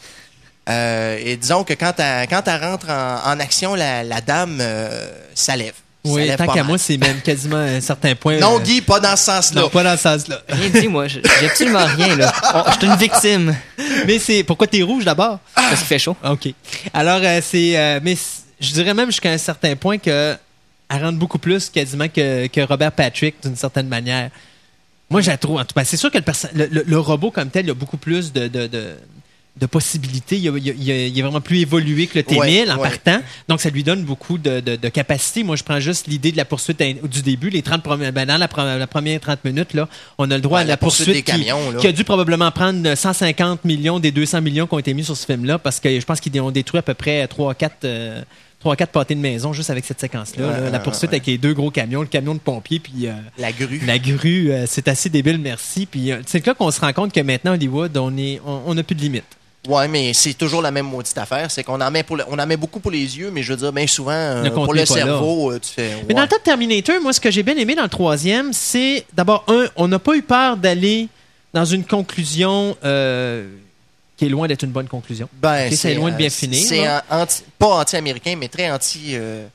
Euh, 0.69 1.17
et 1.23 1.37
disons 1.37 1.63
que 1.63 1.73
quand 1.73 1.93
elle, 1.99 2.27
quand 2.27 2.41
elle 2.47 2.61
rentre 2.63 2.89
en, 2.89 3.31
en 3.31 3.39
action, 3.39 3.73
la, 3.75 4.03
la 4.03 4.21
dame, 4.21 4.57
euh, 4.61 5.09
ça 5.33 5.55
lève. 5.55 5.73
Oui, 6.03 6.29
tant 6.37 6.47
qu'à 6.47 6.63
moi, 6.63 6.77
c'est 6.77 6.95
même 6.97 7.19
quasiment 7.21 7.57
à 7.57 7.63
un 7.63 7.81
certain 7.81 8.15
point. 8.19 8.37
Non, 8.39 8.57
euh, 8.59 8.63
Guy, 8.63 8.81
pas 8.81 8.99
dans 8.99 9.15
ce 9.17 9.25
sens-là. 9.25 9.61
non, 9.61 9.69
pas 9.69 9.83
dans 9.83 9.97
ce 9.97 10.03
sens-là. 10.03 10.41
Rien 10.47 10.69
dit, 10.69 10.87
moi. 10.87 11.07
J'ai 11.07 11.21
absolument 11.45 11.85
rien, 11.85 12.15
là. 12.15 12.33
On- 12.53 12.71
Je 12.71 12.77
suis 12.77 12.87
une 12.87 12.95
victime. 12.95 13.55
Mais 14.05 14.17
c'est 14.19 14.43
pourquoi 14.43 14.67
t'es 14.67 14.81
rouge 14.83 15.03
d'abord? 15.03 15.39
Parce 15.53 15.75
qu'il 15.79 15.87
fait 15.87 15.99
chaud. 15.99 16.15
OK. 16.23 16.47
Alors, 16.93 17.19
euh, 17.23 17.41
c'est. 17.43 17.77
euh, 17.77 17.99
mais 18.01 18.15
je 18.59 18.71
dirais 18.73 18.93
même 18.93 19.07
jusqu'à 19.07 19.31
un 19.31 19.37
certain 19.37 19.75
point 19.75 19.97
que 19.97 20.35
elle 20.89 21.03
rentre 21.03 21.17
beaucoup 21.19 21.39
plus 21.39 21.69
quasiment 21.69 22.07
que, 22.07 22.47
que 22.47 22.61
Robert 22.61 22.93
Patrick 22.93 23.35
d'une 23.43 23.57
certaine 23.57 23.87
manière. 23.89 24.29
Moi, 25.09 25.19
je 25.21 25.29
la 25.29 25.37
trouve. 25.37 25.57
en 25.59 25.65
tout 25.65 25.73
cas, 25.75 25.83
c'est 25.83 25.97
sûr 25.97 26.09
que 26.11 26.17
le, 26.17 26.23
le, 26.53 26.67
le- 26.71 26.83
le 26.87 26.99
robot 26.99 27.31
comme 27.31 27.49
tel, 27.49 27.65
il 27.65 27.71
a 27.71 27.73
beaucoup 27.73 27.97
plus 27.97 28.31
de, 28.31 28.47
de, 28.47 28.67
de, 28.67 28.95
de 29.59 29.65
possibilités. 29.65 30.37
Il, 30.37 30.51
il 30.57 30.89
il 30.89 31.19
est 31.19 31.21
vraiment 31.21 31.41
plus 31.41 31.59
évolué 31.59 32.07
que 32.07 32.17
le 32.19 32.23
T1000 32.23 32.37
Ouais, 32.39 32.69
en 32.71 32.77
ouais. 32.77 32.89
partant. 32.89 33.19
Donc, 33.47 33.59
ça 33.61 33.69
lui 33.69 33.83
donne 33.83 34.03
beaucoup 34.03 34.37
de, 34.37 34.59
de, 34.59 34.75
de 34.75 34.89
capacité. 34.89 35.43
Moi, 35.43 35.55
je 35.55 35.63
prends 35.63 35.79
juste 35.79 36.07
l'idée 36.07 36.31
de 36.31 36.37
la 36.37 36.45
poursuite 36.45 36.81
du 36.81 37.21
début, 37.21 37.49
les 37.49 37.61
30 37.61 37.81
premières, 37.83 38.13
ben, 38.13 38.25
dans 38.25 38.37
la, 38.37 38.77
la 38.77 38.87
première 38.87 39.19
30 39.19 39.43
minutes, 39.45 39.73
là, 39.73 39.87
on 40.17 40.29
a 40.31 40.35
le 40.35 40.41
droit 40.41 40.59
Ouais, 40.59 40.63
à 40.63 40.65
la, 40.65 40.73
la 40.73 40.77
poursuite 40.77 41.07
poursuite, 41.07 41.25
des 41.27 41.31
qui- 41.31 41.45
camions, 41.45 41.73
qui 41.79 41.87
a 41.87 41.91
dû 41.91 42.03
probablement 42.03 42.51
prendre 42.51 42.95
150 42.95 43.65
millions 43.65 43.99
des 43.99 44.11
200 44.11 44.41
millions 44.41 44.67
qui 44.67 44.73
ont 44.73 44.79
été 44.79 44.93
mis 44.93 45.03
sur 45.03 45.15
ce 45.17 45.25
film-là 45.25 45.57
parce 45.59 45.79
que 45.79 45.99
je 45.99 46.05
pense 46.05 46.19
qu'ils 46.19 46.39
ont 46.41 46.51
détruit 46.51 46.79
à 46.79 46.81
peu 46.83 46.93
près 46.93 47.25
3-4 47.25 47.69
euh, 47.85 48.21
3-4 48.65 48.87
pâtés 48.87 49.13
de 49.15 49.19
maison 49.19 49.53
juste 49.53 49.69
avec 49.69 49.85
cette 49.85 49.99
séquence-là. 50.01 50.47
Ouais, 50.47 50.71
la 50.71 50.79
poursuite 50.79 51.11
ouais. 51.11 51.17
avec 51.17 51.27
les 51.27 51.37
deux 51.37 51.53
gros 51.53 51.69
camions, 51.69 52.01
le 52.01 52.07
camion 52.07 52.33
de 52.33 52.39
pompiers 52.39 52.79
puis 52.79 53.05
euh, 53.07 53.11
La 53.37 53.51
grue. 53.51 53.81
la 53.85 53.99
grue, 53.99 54.51
euh, 54.51 54.65
c'est 54.67 54.87
assez 54.87 55.09
débile, 55.09 55.37
merci. 55.37 55.85
Puis 55.85 56.11
euh, 56.11 56.21
c'est 56.25 56.45
là 56.45 56.53
qu'on 56.55 56.71
se 56.71 56.79
rend 56.81 56.91
compte 56.91 57.13
que 57.13 57.19
maintenant 57.21 57.53
Hollywood, 57.53 57.95
on 57.97 58.17
est, 58.17 58.41
on, 58.45 58.63
on 58.65 58.77
a 58.77 58.81
plus 58.83 58.95
de 58.95 59.01
limites. 59.01 59.36
Ouais, 59.67 59.87
mais 59.87 60.13
c'est 60.13 60.33
toujours 60.33 60.61
la 60.61 60.71
même 60.71 60.85
maudite 60.87 61.17
affaire. 61.17 61.51
C'est 61.51 61.63
qu'on 61.63 61.81
en 61.81 61.91
met 61.91 62.03
pour 62.03 62.15
le- 62.17 62.23
on 62.29 62.39
en 62.39 62.45
met 62.47 62.55
beaucoup 62.57 62.79
pour 62.79 62.91
les 62.91 63.17
yeux, 63.17 63.29
mais 63.31 63.43
je 63.43 63.51
veux 63.53 63.57
dire, 63.59 63.73
bien 63.73 63.85
souvent, 63.87 64.11
euh, 64.13 64.49
pour 64.49 64.73
le 64.73 64.79
cerveau, 65.05 65.51
euh, 65.51 65.59
tu 65.59 65.73
fais. 65.73 65.91
Mais 66.07 66.13
dans 66.13 66.21
le 66.21 66.27
temps 66.27 66.37
de 66.37 66.41
Terminator, 66.43 66.95
moi, 67.01 67.11
ce 67.13 67.19
que 67.19 67.29
j'ai 67.29 67.43
bien 67.43 67.55
aimé 67.57 67.75
dans 67.75 67.83
le 67.83 67.89
troisième, 67.89 68.53
c'est 68.53 69.05
d'abord, 69.13 69.43
un, 69.47 69.65
on 69.75 69.87
n'a 69.87 69.99
pas 69.99 70.15
eu 70.15 70.21
peur 70.21 70.55
d'aller 70.57 71.09
dans 71.53 71.65
une 71.65 71.83
conclusion 71.83 72.77
euh, 72.85 73.47
qui 74.15 74.25
est 74.25 74.29
loin 74.29 74.47
d'être 74.47 74.63
une 74.63 74.71
bonne 74.71 74.87
conclusion. 74.87 75.27
Ben, 75.41 75.69
c'est 75.71 75.93
loin 75.95 76.11
de 76.11 76.15
bien 76.17 76.29
finir, 76.29 76.65
C'est 76.65 76.87
anti- 77.09 77.43
pas 77.59 77.79
anti-américain, 77.81 78.35
mais 78.39 78.47
très 78.47 78.71
anti. 78.71 79.11
euh, 79.13 79.47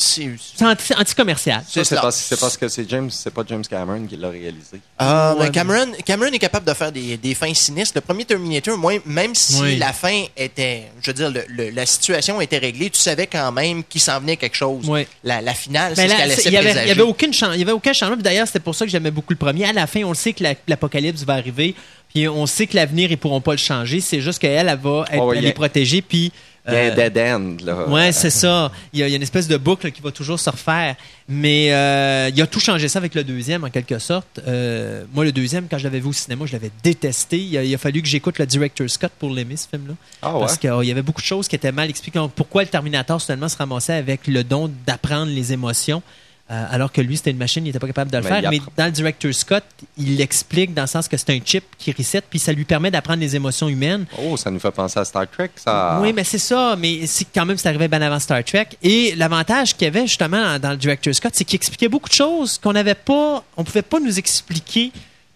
c'est- 0.00 0.30
C'est 0.56 0.64
anti- 0.64 0.94
anti-commercial. 0.96 1.62
c'est 1.66 1.80
Ça, 1.80 1.84
c'est 1.84 1.88
cela. 1.90 2.00
parce, 2.02 2.16
c'est 2.16 2.38
parce 2.38 2.56
que 2.56 2.68
c'est 2.68 2.88
James, 2.88 3.10
c'est 3.10 3.32
pas 3.34 3.42
James 3.48 3.64
Cameron 3.68 4.06
qui 4.06 4.16
l'a 4.16 4.28
réalisé. 4.28 4.80
Ah, 4.96 5.34
Ouais, 5.36 5.46
ben, 5.46 5.50
Cameron, 5.52 5.92
Cameron 6.04 6.32
est 6.32 6.38
capable 6.38 6.66
de 6.66 6.72
faire 6.72 6.92
des, 6.92 7.16
des 7.16 7.34
fins 7.34 7.52
sinistres. 7.52 7.92
Le 7.96 8.00
premier 8.00 8.24
Terminator, 8.24 8.78
moi, 8.78 8.92
même 9.04 9.34
si 9.34 9.60
Oui. 9.60 9.76
la 9.76 9.92
fin 9.92 10.24
était, 10.36 10.84
je 11.02 11.10
veux 11.10 11.14
dire, 11.14 11.30
le- 11.30 11.44
le- 11.48 11.70
la 11.70 11.84
situation 11.84 12.40
était 12.40 12.58
réglée, 12.58 12.90
tu 12.90 13.00
savais 13.00 13.26
quand 13.26 13.50
même 13.50 13.82
qu'il 13.84 14.00
s'en 14.00 14.20
venait 14.20 14.36
quelque 14.36 14.56
chose. 14.56 14.84
Oui. 14.88 15.06
La, 15.24 15.40
la 15.40 15.54
finale, 15.54 15.94
Ben 15.94 16.02
c'est 16.02 16.08
ce 16.08 16.12
là, 16.12 16.16
qu'elle 16.20 16.28
laissait 16.28 16.48
il 16.48 16.52
y 16.52 16.56
avait, 16.56 16.82
il 16.84 16.88
y 16.88 16.90
avait 16.92 17.02
aucune 17.02 17.32
chan- 17.34 17.52
il 17.52 17.58
y 17.58 17.62
avait 17.62 17.72
aucun 17.72 17.92
changement. 17.92 18.16
D'ailleurs, 18.16 18.46
c'était 18.46 18.60
pour 18.60 18.74
ça 18.76 18.84
que 18.84 18.90
j'aimais 18.90 19.10
beaucoup 19.10 19.32
le 19.32 19.38
premier. 19.38 19.64
À 19.64 19.72
la 19.72 19.86
fin, 19.88 20.02
on 20.04 20.10
le 20.10 20.14
sait 20.14 20.32
que 20.32 20.44
la- 20.44 20.54
l'apocalypse 20.68 21.24
va 21.24 21.34
arriver. 21.34 21.74
Puis 22.14 22.26
on 22.28 22.46
sait 22.46 22.66
que 22.66 22.74
l'avenir, 22.76 23.10
ils 23.10 23.18
pourront 23.18 23.40
pas 23.42 23.52
le 23.52 23.58
changer. 23.58 24.00
C'est 24.00 24.20
juste 24.22 24.38
qu'elle, 24.38 24.66
elle 24.68 24.78
va 24.78 25.04
être, 25.10 25.14
Ouais, 25.14 25.20
ouais, 25.20 25.38
elle 25.38 25.46
est 25.46 25.52
protégée. 25.52 26.00
Puis. 26.02 26.32
Il 26.68 26.74
y 26.74 26.76
a 26.76 26.80
euh, 26.80 26.92
un 26.92 26.94
dead 26.94 27.18
end, 27.18 27.56
là. 27.64 27.88
Ouais, 27.88 28.12
c'est 28.12 28.30
ça. 28.30 28.70
Il 28.92 29.00
y, 29.00 29.02
a, 29.02 29.08
il 29.08 29.10
y 29.10 29.14
a 29.14 29.16
une 29.16 29.22
espèce 29.22 29.48
de 29.48 29.56
boucle 29.56 29.90
qui 29.90 30.02
va 30.02 30.10
toujours 30.10 30.38
se 30.38 30.50
refaire. 30.50 30.96
Mais 31.28 31.72
euh, 31.72 32.30
il 32.34 32.40
a 32.40 32.46
tout 32.46 32.60
changé 32.60 32.88
ça 32.88 32.98
avec 32.98 33.14
le 33.14 33.24
deuxième, 33.24 33.64
en 33.64 33.70
quelque 33.70 33.98
sorte. 33.98 34.40
Euh, 34.46 35.04
moi, 35.12 35.24
le 35.24 35.32
deuxième, 35.32 35.66
quand 35.68 35.78
je 35.78 35.84
l'avais 35.84 36.00
vu 36.00 36.08
au 36.08 36.12
cinéma, 36.12 36.46
je 36.46 36.52
l'avais 36.52 36.70
détesté. 36.82 37.38
Il 37.38 37.56
a, 37.58 37.64
il 37.64 37.74
a 37.74 37.78
fallu 37.78 38.00
que 38.02 38.08
j'écoute 38.08 38.38
le 38.38 38.46
Director 38.46 38.88
Scott 38.88 39.12
pour 39.18 39.30
l'aimer, 39.30 39.56
ce 39.56 39.68
film-là. 39.68 39.94
Ah 40.22 40.34
ouais? 40.34 40.40
Parce 40.40 40.56
qu'il 40.56 40.84
y 40.84 40.90
avait 40.90 41.02
beaucoup 41.02 41.20
de 41.20 41.26
choses 41.26 41.48
qui 41.48 41.56
étaient 41.56 41.72
mal 41.72 41.90
expliquées. 41.90 42.20
Pourquoi 42.34 42.62
le 42.62 42.68
Terminator, 42.68 43.20
soudainement, 43.20 43.48
se 43.48 43.56
ramassait 43.56 43.94
avec 43.94 44.26
le 44.26 44.44
don 44.44 44.70
d'apprendre 44.86 45.32
les 45.32 45.52
émotions, 45.52 46.02
euh, 46.50 46.66
alors 46.70 46.90
que 46.90 47.00
lui, 47.02 47.16
c'était 47.16 47.30
une 47.30 47.36
machine, 47.36 47.62
il 47.64 47.68
n'était 47.68 47.78
pas 47.78 47.86
capable 47.86 48.10
de 48.10 48.16
le 48.16 48.22
Mais 48.22 48.28
faire. 48.28 48.50
Mais 48.50 48.60
dans 48.76 48.86
le 48.86 48.90
Director 48.90 49.34
Scott, 49.34 49.64
il 49.98 50.16
l'explique 50.16 50.72
dans 50.72 50.82
le 50.82 50.88
sens 50.88 51.06
que 51.06 51.16
c'est 51.18 51.30
un 51.30 51.40
chip 51.44 51.64
qui 51.76 51.92
reset, 51.92 52.22
puis 52.22 52.38
ça 52.38 52.52
lui 52.52 52.64
permet 52.64 52.90
d'apprendre 52.90 53.20
les 53.20 53.36
émotions 53.36 53.68
humaines. 53.68 54.06
Oh, 54.18 54.36
ça 54.38 54.50
nous 54.50 54.58
fait 54.58 54.70
penser 54.70 54.98
à 54.98 55.04
Star 55.04 55.28
Trek, 55.30 55.50
ça. 55.56 55.98
Oui, 56.00 56.12
mais 56.14 56.24
c'est 56.24 56.38
ça. 56.38 56.74
Mais 56.76 57.06
c'est 57.06 57.26
quand 57.34 57.44
même, 57.44 57.58
c'est 57.58 57.68
arrivé 57.68 57.86
bien 57.88 58.00
avant 58.00 58.18
Star 58.18 58.42
Trek. 58.44 58.68
Et 58.82 59.14
l'avantage 59.16 59.74
qu'il 59.74 59.84
y 59.84 59.88
avait 59.88 60.06
justement 60.06 60.58
dans 60.58 60.70
le 60.70 60.78
Director 60.78 61.14
Scott, 61.14 61.32
c'est 61.34 61.44
qu'il 61.44 61.56
expliquait 61.56 61.88
beaucoup 61.88 62.08
de 62.08 62.14
choses 62.14 62.56
qu'on 62.56 62.72
n'avait 62.72 62.94
pas, 62.94 63.44
on 63.56 63.64
pouvait 63.64 63.82
pas 63.82 64.00
nous 64.00 64.18
expliquer 64.18 64.90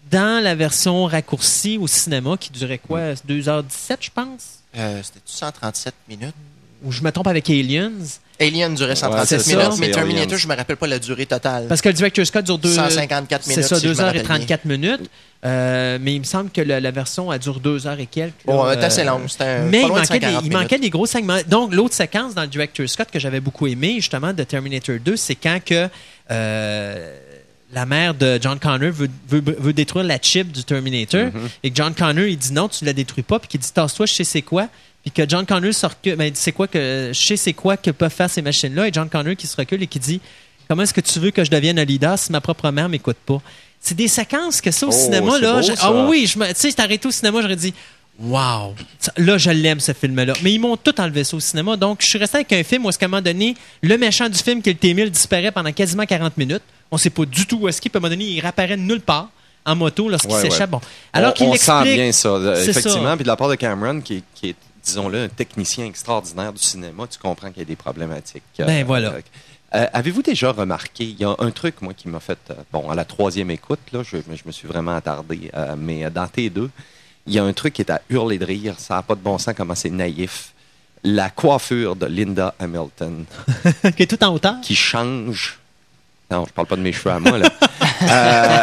dans 0.09 0.43
la 0.43 0.55
version 0.55 1.05
raccourcie 1.05 1.77
au 1.77 1.85
cinéma 1.87 2.37
qui 2.39 2.51
durait 2.51 2.79
quoi, 2.79 3.13
2h17, 3.13 3.97
je 3.99 4.09
pense? 4.13 4.59
Euh, 4.75 4.99
C'était 5.03 5.19
137 5.25 5.93
minutes? 6.09 6.33
ou 6.83 6.91
je 6.91 7.01
me 7.01 7.11
trompe 7.11 7.27
avec 7.27 7.49
Aliens? 7.49 7.91
Alien 8.39 8.73
durait 8.75 8.95
137 8.95 9.41
c'est 9.41 9.51
ça. 9.51 9.57
minutes, 9.57 9.79
mais 9.79 9.85
C'est 9.87 9.91
Terminator, 9.93 10.25
Aliens. 10.27 10.37
je 10.37 10.47
me 10.47 10.55
rappelle 10.55 10.75
pas 10.77 10.87
la 10.87 10.99
durée 10.99 11.25
totale. 11.25 11.67
Parce 11.67 11.81
que 11.81 11.89
le 11.89 11.93
Director's 11.93 12.31
Cut 12.31 12.41
dure 12.43 12.57
deux, 12.57 12.73
154 12.73 13.43
C'est 13.43 13.49
minutes, 13.51 13.65
ça, 13.65 13.75
si 13.75 13.83
je 13.83 13.87
me 13.89 13.93
2 13.93 13.99
heures 14.01 14.05
et 14.07 14.19
rappelle 14.19 14.23
34 14.23 14.65
minutes. 14.65 15.09
Euh, 15.45 15.97
mais 16.01 16.13
il 16.15 16.19
me 16.19 16.23
semble 16.25 16.49
que 16.51 16.61
la, 16.61 16.79
la 16.79 16.91
version, 16.91 17.31
elle 17.31 17.39
dure 17.39 17.59
2 17.59 17.85
heures 17.87 17.99
et 17.99 18.05
quelques. 18.05 18.33
Bon, 18.45 18.65
Euh, 18.65 18.75
assez 18.81 19.01
un- 19.01 19.05
mais 19.69 19.81
pas 19.81 19.87
il 19.87 19.89
de 19.89 19.93
manquait, 19.99 20.19
des, 20.19 20.25
140 20.25 20.45
il 20.45 20.51
manquait 20.51 20.65
minutes. 20.75 20.81
des 20.81 20.89
gros 20.89 21.05
segments. 21.05 21.37
Donc, 21.47 21.73
l'autre 21.73 21.93
séquence 21.93 22.33
dans 22.33 22.41
le 22.43 22.47
Director's 22.47 22.95
Cut 22.95 23.03
que 23.11 23.19
j'avais 23.19 23.39
beaucoup 23.41 23.67
aimé, 23.67 23.95
justement, 23.95 24.31
de 24.33 24.43
Terminator 24.43 24.95
2, 25.03 25.15
c'est 25.17 25.35
quand 25.35 25.59
que 25.63 25.89
euh, 26.31 27.17
la 27.73 27.85
mère 27.85 28.13
de 28.13 28.39
John 28.41 28.59
Connor 28.59 28.91
veut, 28.91 29.09
veut, 29.27 29.43
veut 29.59 29.73
détruire 29.73 30.05
la 30.05 30.17
chip 30.21 30.51
du 30.51 30.63
Terminator 30.63 31.27
et 31.63 31.71
que 31.71 31.75
John 31.75 31.93
Connor, 31.93 32.25
il 32.25 32.37
dit 32.37 32.53
non, 32.53 32.67
tu 32.69 32.85
la 32.85 32.93
détruis 32.93 33.23
pas, 33.23 33.39
puis 33.39 33.47
qu'il 33.49 33.59
dit 33.59 33.71
tasse-toi, 33.71 34.05
je 34.05 34.13
sais 34.13 34.23
c'est 34.23 34.41
quoi. 34.43 34.67
Puis 35.03 35.11
que 35.11 35.27
John 35.29 35.45
Connor 35.45 35.73
se 35.73 35.85
recule, 35.85 36.15
ben, 36.15 36.31
c'est 36.33 36.51
quoi 36.53 36.67
que, 36.67 37.11
je 37.13 37.19
sais 37.25 37.35
c'est 37.37 37.53
quoi 37.53 37.75
que 37.77 37.91
peuvent 37.91 38.11
faire 38.11 38.29
ces 38.29 38.41
machines-là, 38.41 38.87
et 38.87 38.91
John 38.93 39.09
Connor 39.09 39.35
qui 39.35 39.47
se 39.47 39.55
recule 39.57 39.83
et 39.83 39.87
qui 39.87 39.99
dit 39.99 40.21
comment 40.67 40.83
est-ce 40.83 40.93
que 40.93 41.01
tu 41.01 41.19
veux 41.19 41.31
que 41.31 41.43
je 41.43 41.51
devienne 41.51 41.77
un 41.77 41.83
leader 41.83 42.17
si 42.17 42.31
ma 42.31 42.39
propre 42.41 42.69
mère 42.71 42.87
m'écoute 42.89 43.17
pas? 43.25 43.41
C'est 43.81 43.95
des 43.95 44.07
séquences 44.07 44.61
que 44.61 44.71
ça 44.71 44.85
au 44.85 44.89
Oh, 44.89 44.93
cinéma, 44.93 45.37
là. 45.39 45.55
beau, 45.55 45.61
je- 45.61 45.73
ça. 45.73 45.81
ah 45.83 46.07
oui, 46.07 46.25
je 46.25 46.39
me- 46.39 46.47
tu 46.53 46.71
sais, 46.71 47.05
au 47.05 47.11
cinéma, 47.11 47.41
j'aurais 47.41 47.55
dit 47.57 47.73
Wow! 48.19 48.75
Là, 49.17 49.37
je 49.39 49.49
l'aime, 49.49 49.79
ce 49.79 49.91
film-là. 49.91 50.33
Mais 50.43 50.53
ils 50.53 50.59
m'ont 50.59 50.77
tout 50.77 51.01
enlevé 51.01 51.23
ça 51.23 51.35
au 51.35 51.39
cinéma. 51.39 51.75
Donc, 51.75 51.97
je 52.01 52.05
suis 52.07 52.19
resté 52.19 52.37
avec 52.37 52.53
un 52.53 52.63
film 52.63 52.85
où, 52.85 52.89
est-ce 52.89 52.99
qu'à 52.99 53.07
un 53.07 53.09
moment 53.09 53.23
donné, 53.23 53.55
le 53.81 53.97
méchant 53.97 54.29
du 54.29 54.37
film, 54.37 54.61
qui 54.61 54.69
est 54.69 54.73
le 54.73 54.77
T-1000, 54.79 55.09
disparaît 55.09 55.51
pendant 55.51 55.71
quasiment 55.71 56.05
40 56.05 56.37
minutes. 56.37 56.61
On 56.91 56.97
sait 56.97 57.09
pas 57.09 57.25
du 57.25 57.47
tout 57.47 57.57
où 57.61 57.67
est-ce 57.67 57.81
qu'il, 57.81 57.89
puis 57.89 57.97
à 57.97 57.99
un 57.99 58.01
moment 58.01 58.11
donné, 58.11 58.25
il 58.25 58.39
réapparaît 58.39 58.77
de 58.77 58.81
nulle 58.83 59.01
part 59.01 59.29
en 59.65 59.75
moto 59.75 60.07
lorsqu'il 60.09 60.31
s'échappe. 60.35 60.59
ouais. 60.73 60.79
Bon. 60.79 60.81
Alors 61.11 61.33
qu'il 61.33 61.57
sent 61.57 61.83
bien 61.95 62.11
ça, 62.11 62.37
effectivement. 62.61 63.03
ça. 63.09 63.15
Puis 63.15 63.23
de 63.23 63.27
la 63.29 63.35
part 63.35 63.49
de 63.49 63.55
Cameron, 63.55 63.99
qui 63.99 64.23
est, 64.43 64.55
disons-le, 64.83 65.23
un 65.23 65.27
technicien 65.29 65.85
extraordinaire 65.85 66.53
du 66.53 66.61
cinéma, 66.61 67.05
tu 67.07 67.17
comprends 67.19 67.49
qu'il 67.49 67.59
y 67.59 67.61
a 67.61 67.65
des 67.65 67.75
problématiques. 67.75 68.43
Ben, 68.59 68.83
voilà. 68.85 69.13
euh, 69.75 69.87
Avez-vous 69.93 70.21
déjà 70.21 70.51
remarqué, 70.51 71.03
il 71.05 71.19
y 71.19 71.23
a 71.23 71.35
un 71.39 71.51
truc, 71.51 71.81
moi, 71.81 71.93
qui 71.93 72.07
m'a 72.09 72.19
fait, 72.19 72.37
euh, 72.51 72.55
bon, 72.71 72.89
à 72.89 72.95
la 72.95 73.05
troisième 73.05 73.51
écoute, 73.51 73.79
là, 73.91 74.01
je, 74.03 74.17
je 74.17 74.41
me 74.45 74.51
suis 74.51 74.67
vraiment 74.67 74.95
attardé, 74.95 75.49
euh, 75.53 75.75
mais 75.77 76.05
euh, 76.05 76.09
dans 76.09 76.25
T2, 76.25 76.69
il 77.25 77.33
y 77.33 77.39
a 77.39 77.43
un 77.43 77.53
truc 77.53 77.73
qui 77.73 77.81
est 77.81 77.89
à 77.91 78.01
hurler 78.09 78.37
de 78.37 78.45
rire, 78.45 78.75
ça 78.77 78.95
n'a 78.95 79.01
pas 79.01 79.15
de 79.15 79.21
bon 79.21 79.37
sens 79.37 79.53
comment 79.55 79.75
c'est 79.75 79.89
naïf. 79.89 80.51
La 81.05 81.29
coiffure 81.29 81.95
de 81.97 82.05
Linda 82.05 82.53
Hamilton 82.59 83.25
qui 83.97 84.03
est 84.03 84.07
tout 84.07 84.23
en 84.23 84.33
hauteur? 84.33 84.55
qui 84.61 84.75
change. 84.75 85.59
Non, 86.31 86.45
je 86.47 86.53
parle 86.53 86.67
pas 86.67 86.75
de 86.77 86.81
mes 86.81 86.93
cheveux 86.93 87.11
à 87.13 87.19
moi, 87.19 87.37
là. 87.37 87.49
Euh, 88.09 88.57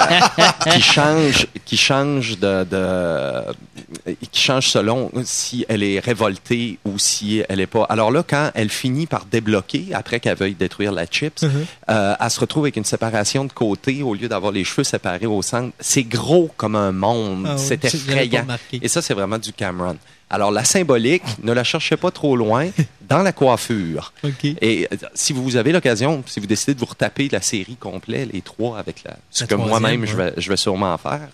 qui 0.72 0.80
change, 0.82 1.46
qui 1.64 1.76
change 1.76 2.38
de, 2.38 2.64
de- 2.64 4.14
qui 4.30 4.40
change 4.40 4.68
selon 4.68 5.10
si 5.24 5.64
elle 5.68 5.82
est 5.82 5.98
révoltée 5.98 6.78
ou 6.84 6.98
si 6.98 7.42
elle 7.48 7.60
est 7.60 7.66
pas. 7.66 7.84
Alors 7.88 8.10
là, 8.10 8.22
quand 8.26 8.50
elle 8.54 8.70
finit 8.70 9.06
par 9.06 9.24
débloquer 9.24 9.88
après 9.94 10.20
qu'elle 10.20 10.36
veuille 10.36 10.54
détruire 10.54 10.92
la 10.92 11.06
chips, 11.06 11.44
euh, 11.90 12.14
elle 12.18 12.30
se 12.30 12.40
retrouve 12.40 12.64
avec 12.64 12.76
une 12.76 12.84
séparation 12.84 13.44
de 13.44 13.52
côté 13.52 14.02
au 14.02 14.14
lieu 14.14 14.28
d'avoir 14.28 14.52
les 14.52 14.64
cheveux 14.64 14.84
séparés 14.84 15.26
au 15.26 15.42
centre. 15.42 15.72
C'est 15.80 16.02
gros 16.04 16.50
comme 16.56 16.76
un 16.76 16.92
monde. 16.92 17.46
Ah 17.48 17.54
oui, 17.56 17.62
c'est 17.66 17.80
effrayant. 18.10 18.44
Et 18.82 18.88
ça, 18.88 19.02
c'est 19.02 19.14
vraiment 19.14 19.38
du 19.38 19.52
Cameron. 19.52 19.96
Alors 20.30 20.52
la 20.52 20.64
symbolique, 20.64 21.24
ne 21.42 21.52
la 21.52 21.64
cherchez 21.64 21.96
pas 21.96 22.12
trop 22.12 22.36
loin 22.36 22.70
dans 23.08 23.22
la 23.22 23.32
coiffure. 23.32 24.12
Et 24.44 24.88
euh, 24.92 24.96
si 25.14 25.32
vous 25.32 25.56
avez 25.56 25.72
l'occasion, 25.72 26.22
si 26.26 26.38
vous 26.38 26.46
décidez 26.46 26.74
de 26.74 26.78
vous 26.78 26.86
retaper 26.86 27.28
la 27.30 27.42
série 27.42 27.76
complète, 27.76 28.32
les 28.32 28.40
trois 28.40 28.78
avec 28.78 29.02
la, 29.04 29.16
ce 29.30 29.42
La 29.42 29.48
que 29.48 29.54
moi-même 29.56 30.06
je, 30.06 30.16
vais, 30.16 30.32
je 30.36 30.48
vais 30.48 30.56
sûrement 30.56 30.96
faire, 30.98 31.28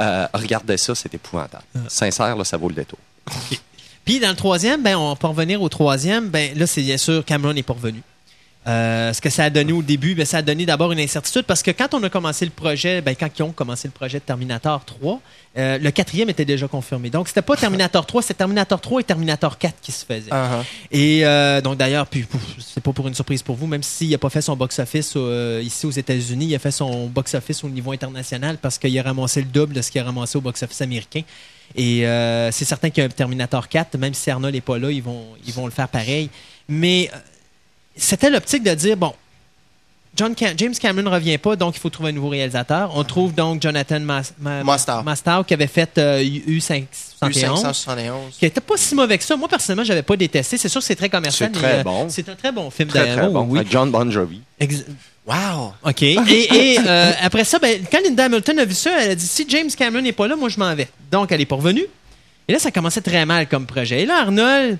euh, 0.00 0.26
regardez 0.32 0.78
ça, 0.78 0.94
c'est 0.94 1.14
épouvantable. 1.14 1.64
Ah. 1.76 1.80
Sincère, 1.88 2.34
là, 2.36 2.44
ça 2.44 2.56
vaut 2.56 2.68
le 2.68 2.74
détour. 2.74 2.98
Puis 4.04 4.18
dans 4.18 4.30
le 4.30 4.36
troisième, 4.36 4.82
ben, 4.82 4.96
on 4.96 5.14
peut 5.14 5.26
revenir 5.26 5.60
au 5.60 5.68
troisième. 5.68 6.30
Ben, 6.30 6.56
là, 6.58 6.66
c'est 6.66 6.82
bien 6.82 6.96
sûr, 6.96 7.24
Cameron 7.24 7.52
n'est 7.52 7.62
pas 7.62 7.74
revenu. 7.74 8.02
Euh, 8.66 9.14
ce 9.14 9.22
que 9.22 9.30
ça 9.30 9.44
a 9.44 9.50
donné 9.50 9.72
au 9.72 9.82
début, 9.82 10.14
ben, 10.14 10.26
ça 10.26 10.38
a 10.38 10.42
donné 10.42 10.66
d'abord 10.66 10.92
une 10.92 11.00
incertitude 11.00 11.44
parce 11.44 11.62
que 11.62 11.70
quand 11.70 11.94
on 11.94 12.02
a 12.02 12.10
commencé 12.10 12.44
le 12.44 12.50
projet, 12.50 13.00
ben, 13.00 13.16
quand 13.18 13.28
ils 13.38 13.42
ont 13.42 13.52
commencé 13.52 13.88
le 13.88 13.92
projet 13.92 14.18
de 14.18 14.24
Terminator 14.24 14.84
3, 14.84 15.20
euh, 15.56 15.78
le 15.78 15.90
quatrième 15.90 16.28
était 16.28 16.44
déjà 16.44 16.68
confirmé. 16.68 17.08
Donc, 17.08 17.28
c'était 17.28 17.40
pas 17.40 17.56
Terminator 17.56 18.04
3, 18.04 18.20
c'était 18.20 18.34
Terminator 18.34 18.78
3 18.78 19.00
et 19.00 19.04
Terminator 19.04 19.56
4 19.56 19.74
qui 19.80 19.92
se 19.92 20.04
faisaient. 20.04 20.30
Uh-huh. 20.30 20.62
Et 20.90 21.24
euh, 21.24 21.62
donc 21.62 21.78
d'ailleurs, 21.78 22.06
puis 22.06 22.26
c'est 22.58 22.82
pas 22.82 22.92
pour 22.92 23.08
une 23.08 23.14
surprise 23.14 23.42
pour 23.42 23.56
vous, 23.56 23.66
même 23.66 23.82
s'il 23.82 24.10
n'a 24.10 24.18
pas 24.18 24.28
fait 24.28 24.42
son 24.42 24.56
box-office 24.56 25.16
ici 25.62 25.86
aux 25.86 25.90
États-Unis, 25.90 26.46
il 26.46 26.54
a 26.54 26.58
fait 26.58 26.70
son 26.70 27.06
box-office 27.06 27.64
au 27.64 27.68
niveau 27.70 27.92
international 27.92 28.58
parce 28.60 28.76
qu'il 28.76 28.96
a 28.98 29.02
ramassé 29.02 29.40
le 29.40 29.48
double 29.48 29.72
de 29.72 29.80
ce 29.80 29.90
qu'il 29.90 30.02
a 30.02 30.04
ramassé 30.04 30.36
au 30.36 30.42
box-office 30.42 30.82
américain. 30.82 31.22
Et 31.76 32.00
c'est 32.52 32.66
certain 32.66 32.90
qu'il 32.90 33.00
y 33.00 33.04
a 33.04 33.06
un 33.06 33.10
Terminator 33.10 33.68
4, 33.68 33.96
même 33.96 34.12
si 34.12 34.30
Arnold 34.30 34.54
n'est 34.54 34.60
pas 34.60 34.78
là, 34.78 34.90
ils 34.90 35.02
vont, 35.02 35.24
ils 35.46 35.54
vont 35.54 35.64
le 35.64 35.72
faire 35.72 35.88
pareil. 35.88 36.28
Mais 36.68 37.10
c'était 37.96 38.30
l'optique 38.30 38.62
de 38.62 38.74
dire, 38.74 38.96
bon, 38.96 39.12
John 40.16 40.34
Cam- 40.34 40.54
James 40.58 40.74
Cameron 40.74 41.02
ne 41.04 41.14
revient 41.14 41.38
pas, 41.38 41.54
donc 41.56 41.76
il 41.76 41.78
faut 41.80 41.88
trouver 41.90 42.08
un 42.10 42.12
nouveau 42.12 42.28
réalisateur. 42.30 42.90
On 42.96 43.04
trouve 43.04 43.32
donc 43.34 43.62
Jonathan 43.62 44.00
Mas 44.00 44.34
Ma- 44.40 44.64
Mostow. 44.64 45.02
Mostow, 45.04 45.44
qui 45.44 45.54
avait 45.54 45.66
fait 45.68 45.96
euh, 45.98 46.20
U571 46.22 46.86
U571. 47.22 48.30
qui 48.38 48.46
était 48.46 48.60
pas 48.60 48.76
si 48.76 48.94
mauvais 48.94 49.18
que 49.18 49.24
ça. 49.24 49.36
Moi, 49.36 49.48
personnellement, 49.48 49.84
j'avais 49.84 50.02
pas 50.02 50.16
détesté. 50.16 50.56
C'est 50.56 50.68
sûr 50.68 50.80
que 50.80 50.86
c'est 50.86 50.96
très 50.96 51.08
commercial. 51.08 51.50
C'est 51.52 51.60
très 51.60 51.80
euh, 51.80 51.82
bon. 51.84 52.08
C'est 52.08 52.28
un 52.28 52.34
très 52.34 52.50
bon 52.52 52.70
film 52.70 52.88
Très, 52.88 53.00
très 53.06 53.16
d'ailleurs. 53.16 53.30
bon. 53.30 53.46
Oui. 53.48 53.58
Avec 53.60 53.70
John 53.70 53.90
Bon 53.90 54.10
Jovi. 54.10 54.40
Ex- 54.58 54.84
Wow! 55.26 55.74
OK. 55.84 56.02
Et, 56.02 56.16
et, 56.16 56.78
euh, 56.84 57.12
après 57.20 57.44
ça, 57.44 57.58
ben, 57.60 57.80
quand 57.92 57.98
Linda 58.02 58.24
Hamilton 58.24 58.58
a 58.58 58.64
vu 58.64 58.74
ça, 58.74 58.90
elle 59.00 59.10
a 59.12 59.14
dit 59.14 59.26
si 59.26 59.46
James 59.48 59.70
Cameron 59.76 60.02
n'est 60.02 60.12
pas 60.12 60.26
là, 60.26 60.34
moi, 60.34 60.48
je 60.48 60.58
m'en 60.58 60.74
vais. 60.74 60.88
Donc, 61.12 61.30
elle 61.30 61.40
est 61.40 61.46
pas 61.46 61.54
revenue. 61.56 61.84
Et 62.48 62.52
là, 62.52 62.58
ça 62.58 62.72
commençait 62.72 63.02
très 63.02 63.24
mal 63.26 63.46
comme 63.46 63.64
projet. 63.66 64.00
Et 64.02 64.06
là, 64.06 64.22
Arnold, 64.22 64.78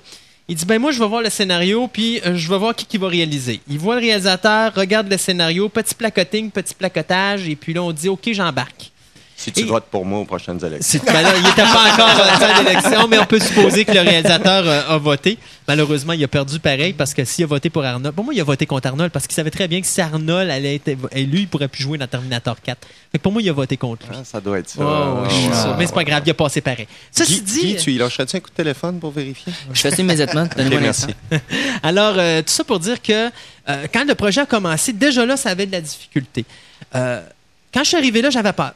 il 0.51 0.57
dit 0.57 0.65
ben 0.65 0.81
moi, 0.81 0.91
je 0.91 0.99
vais 0.99 1.07
voir 1.07 1.23
le 1.23 1.31
scénario, 1.31 1.87
puis 1.87 2.21
euh, 2.27 2.35
je 2.35 2.51
vais 2.51 2.59
voir 2.59 2.75
qui, 2.75 2.85
qui 2.85 2.99
va 2.99 3.07
réaliser. 3.07 3.61
Il 3.69 3.79
voit 3.79 3.95
le 3.95 4.01
réalisateur, 4.01 4.75
regarde 4.75 5.09
le 5.09 5.17
scénario, 5.17 5.69
petit 5.69 5.95
placoting, 5.95 6.51
petit 6.51 6.75
placotage, 6.75 7.49
et 7.49 7.55
puis 7.55 7.73
là, 7.73 7.85
on 7.85 7.93
dit 7.93 8.09
OK, 8.09 8.29
j'embarque. 8.33 8.91
Si 9.43 9.51
tu 9.53 9.61
Et- 9.61 9.65
votes 9.65 9.87
pour 9.91 10.05
moi 10.05 10.19
aux 10.21 10.25
prochaines 10.27 10.63
élections. 10.63 11.01
Ben 11.07 11.23
là, 11.23 11.33
il 11.35 11.43
n'était 11.43 11.63
pas 11.63 11.91
encore 11.95 12.09
à 12.11 12.27
la 12.27 12.39
salle 12.39 12.63
d'élection, 12.63 13.09
mais 13.09 13.19
on 13.19 13.25
peut 13.25 13.41
supposer 13.41 13.87
que 13.87 13.93
le 13.93 14.01
réalisateur 14.01 14.67
euh, 14.67 14.83
a 14.95 14.99
voté. 14.99 15.39
Malheureusement, 15.67 16.13
il 16.13 16.23
a 16.23 16.29
perdu 16.29 16.59
pareil 16.59 16.93
parce 16.93 17.15
que 17.15 17.25
s'il 17.25 17.45
a 17.45 17.47
voté 17.47 17.71
pour 17.71 17.83
Arnold, 17.83 18.15
pour 18.15 18.23
moi, 18.23 18.35
il 18.35 18.41
a 18.43 18.45
voté 18.45 18.67
contre 18.67 18.89
Arnold 18.89 19.11
parce 19.13 19.27
qu'il 19.27 19.35
savait 19.35 19.51
très 19.51 19.67
bien 19.67 19.81
que 19.81 19.87
si 19.87 19.99
Arnold 20.03 20.51
allait 20.51 20.75
être 20.75 20.91
élu, 21.13 21.39
il 21.39 21.49
pourrait 21.49 21.69
plus 21.69 21.83
jouer 21.83 21.97
dans 21.97 22.07
Terminator 22.07 22.55
4. 22.61 22.87
Fait 23.13 23.17
que 23.19 23.23
pour 23.23 23.33
moi, 23.33 23.41
il 23.41 23.49
a 23.49 23.53
voté 23.55 23.79
contre 23.79 24.07
lui. 24.09 24.17
Ah, 24.21 24.25
ça 24.25 24.43
doit 24.43 24.59
être 24.59 24.69
ça. 24.69 24.81
Oh, 24.83 25.25
je 25.27 25.35
suis 25.35 25.49
Ouais. 25.49 25.55
sûr. 25.55 25.77
Mais 25.79 25.87
c'est 25.87 25.95
pas 25.95 26.05
grave, 26.05 26.23
il 26.27 26.31
a 26.31 26.35
passé 26.35 26.61
pareil. 26.61 26.87
Ceci 27.11 27.41
Guy, 27.41 27.41
dit, 27.41 27.61
Guy, 27.61 27.77
tu 27.77 27.93
y 27.93 27.97
lâcherais-tu 27.99 28.37
un 28.37 28.41
coup 28.41 28.51
de 28.51 28.55
téléphone 28.55 28.99
pour 29.01 29.11
vérifier? 29.11 29.55
Je 29.73 29.81
fais 29.81 29.91
ça 29.91 30.03
immédiatement. 30.03 30.47
Merci. 30.83 31.07
Alors, 31.83 32.15
euh, 32.19 32.43
tout 32.43 32.53
ça 32.53 32.63
pour 32.65 32.79
dire 32.79 33.01
que 33.01 33.31
euh, 33.69 33.87
quand 33.91 34.05
le 34.07 34.15
projet 34.15 34.43
a 34.43 34.47
commencé, 34.47 34.93
déjà 34.93 35.25
là, 35.25 35.39
ça 35.39 35.49
avait 35.49 35.65
de 35.65 35.73
la 35.73 35.81
difficulté. 35.81 36.45
Euh, 36.95 37.23
quand 37.73 37.85
je 37.85 37.89
suis 37.89 37.97
arrivé 37.97 38.21
là, 38.21 38.29
j'avais 38.29 38.53
peur. 38.53 38.73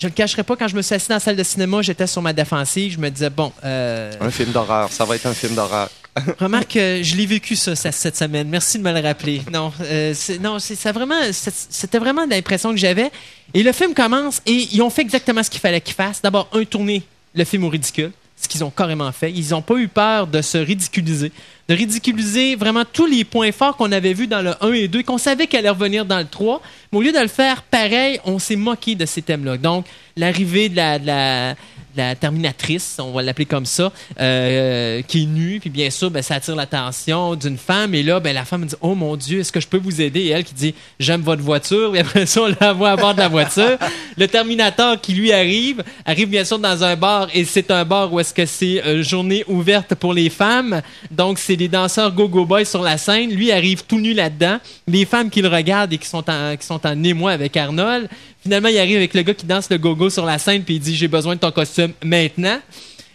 Je 0.00 0.06
ne 0.06 0.10
le 0.12 0.14
cacherai 0.14 0.42
pas, 0.44 0.56
quand 0.56 0.66
je 0.66 0.74
me 0.74 0.80
suis 0.80 0.94
assis 0.94 1.08
dans 1.08 1.16
la 1.16 1.20
salle 1.20 1.36
de 1.36 1.42
cinéma, 1.42 1.82
j'étais 1.82 2.06
sur 2.06 2.22
ma 2.22 2.32
défensive. 2.32 2.94
Je 2.94 2.98
me 2.98 3.10
disais, 3.10 3.28
bon, 3.28 3.52
euh, 3.64 4.10
Un 4.18 4.30
film 4.30 4.50
d'horreur. 4.50 4.90
Ça 4.90 5.04
va 5.04 5.14
être 5.14 5.26
un 5.26 5.34
film 5.34 5.54
d'horreur. 5.54 5.90
remarque, 6.40 6.74
euh, 6.76 7.02
je 7.02 7.14
l'ai 7.16 7.26
vécu 7.26 7.54
ça, 7.54 7.76
ça, 7.76 7.92
cette 7.92 8.16
semaine. 8.16 8.48
Merci 8.48 8.78
de 8.78 8.82
me 8.82 8.92
le 8.92 9.06
rappeler. 9.06 9.42
Non, 9.52 9.70
euh, 9.82 10.14
non, 10.40 10.58
c'est 10.58 10.74
ça 10.74 10.92
vraiment, 10.92 11.20
c'était 11.32 11.98
vraiment 11.98 12.24
l'impression 12.24 12.70
que 12.70 12.78
j'avais. 12.78 13.10
Et 13.52 13.62
le 13.62 13.72
film 13.72 13.92
commence 13.92 14.40
et 14.46 14.68
ils 14.72 14.80
ont 14.80 14.88
fait 14.88 15.02
exactement 15.02 15.42
ce 15.42 15.50
qu'il 15.50 15.60
fallait 15.60 15.82
qu'ils 15.82 15.94
fassent. 15.94 16.22
D'abord, 16.22 16.48
un 16.52 16.64
tourner 16.64 17.02
le 17.34 17.44
film 17.44 17.64
au 17.64 17.68
ridicule, 17.68 18.10
ce 18.40 18.48
qu'ils 18.48 18.64
ont 18.64 18.70
carrément 18.70 19.10
fait. 19.12 19.30
Ils 19.32 19.50
n'ont 19.50 19.62
pas 19.62 19.74
eu 19.76 19.88
peur 19.88 20.26
de 20.26 20.40
se 20.40 20.56
ridiculiser, 20.58 21.30
de 21.68 21.74
ridiculiser 21.74 22.56
vraiment 22.56 22.84
tous 22.90 23.06
les 23.06 23.24
points 23.24 23.52
forts 23.52 23.76
qu'on 23.76 23.92
avait 23.92 24.12
vus 24.14 24.26
dans 24.26 24.40
le 24.42 24.52
1 24.64 24.72
et 24.72 24.88
2, 24.88 25.02
qu'on 25.02 25.18
savait 25.18 25.46
qu'elle 25.46 25.60
allait 25.60 25.70
revenir 25.70 26.04
dans 26.06 26.18
le 26.18 26.24
3. 26.26 26.62
Mais 26.92 26.98
au 26.98 27.02
lieu 27.02 27.12
de 27.12 27.18
le 27.18 27.28
faire 27.28 27.62
pareil, 27.62 28.18
on 28.24 28.38
s'est 28.38 28.56
moqué 28.56 28.94
de 28.94 29.04
ces 29.06 29.22
thèmes-là. 29.22 29.56
Donc, 29.58 29.86
l'arrivée 30.16 30.68
de 30.68 30.76
la, 30.76 30.98
de 30.98 31.06
la- 31.06 31.54
la 31.96 32.14
terminatrice, 32.14 32.96
on 33.00 33.12
va 33.12 33.22
l'appeler 33.22 33.46
comme 33.46 33.66
ça, 33.66 33.92
euh, 34.20 35.02
qui 35.02 35.24
est 35.24 35.26
nue, 35.26 35.58
puis 35.60 35.70
bien 35.70 35.90
sûr, 35.90 36.10
ben, 36.10 36.22
ça 36.22 36.36
attire 36.36 36.56
l'attention 36.56 37.34
d'une 37.34 37.58
femme. 37.58 37.94
Et 37.94 38.02
là, 38.02 38.20
ben, 38.20 38.34
la 38.34 38.44
femme 38.44 38.62
me 38.62 38.66
dit 38.66 38.76
Oh 38.80 38.94
mon 38.94 39.16
Dieu, 39.16 39.40
est-ce 39.40 39.52
que 39.52 39.60
je 39.60 39.66
peux 39.66 39.78
vous 39.78 40.00
aider 40.00 40.20
Et 40.20 40.28
elle 40.28 40.44
qui 40.44 40.54
dit 40.54 40.74
J'aime 40.98 41.22
votre 41.22 41.42
voiture. 41.42 41.94
Et 41.96 42.00
après 42.00 42.26
ça, 42.26 42.42
on 42.42 42.54
la 42.60 42.72
voit 42.72 42.90
à 42.90 42.96
bord 42.96 43.14
de 43.14 43.20
la 43.20 43.28
voiture. 43.28 43.78
Le 44.16 44.28
Terminator 44.28 45.00
qui 45.00 45.14
lui 45.14 45.32
arrive, 45.32 45.82
arrive 46.04 46.28
bien 46.28 46.44
sûr 46.44 46.58
dans 46.58 46.84
un 46.84 46.96
bar, 46.96 47.28
et 47.34 47.44
c'est 47.44 47.70
un 47.70 47.84
bar 47.84 48.12
où 48.12 48.20
est-ce 48.20 48.34
que 48.34 48.46
c'est 48.46 48.84
euh, 48.84 49.02
journée 49.02 49.44
ouverte 49.48 49.94
pour 49.94 50.14
les 50.14 50.30
femmes. 50.30 50.82
Donc, 51.10 51.38
c'est 51.38 51.56
les 51.56 51.68
danseurs 51.68 52.12
Go-Go 52.12 52.44
Boys 52.44 52.64
sur 52.64 52.82
la 52.82 52.98
scène. 52.98 53.30
Lui 53.30 53.52
arrive 53.52 53.84
tout 53.84 53.98
nu 53.98 54.12
là-dedans. 54.12 54.58
Les 54.86 55.04
femmes 55.04 55.30
qui 55.30 55.42
le 55.42 55.48
regardent 55.48 55.92
et 55.92 55.98
qui 55.98 56.08
sont 56.08 56.28
en, 56.28 56.56
qui 56.56 56.66
sont 56.66 56.86
en 56.86 57.02
émoi 57.02 57.32
avec 57.32 57.56
Arnold. 57.56 58.08
Finalement, 58.42 58.68
il 58.68 58.78
arrive 58.78 58.96
avec 58.96 59.14
le 59.14 59.22
gars 59.22 59.34
qui 59.34 59.46
danse 59.46 59.68
le 59.70 59.78
go-go 59.78 60.08
sur 60.08 60.24
la 60.24 60.38
scène, 60.38 60.62
puis 60.62 60.76
il 60.76 60.80
dit 60.80 60.96
J'ai 60.96 61.08
besoin 61.08 61.34
de 61.34 61.40
ton 61.40 61.50
costume 61.50 61.92
maintenant. 62.02 62.58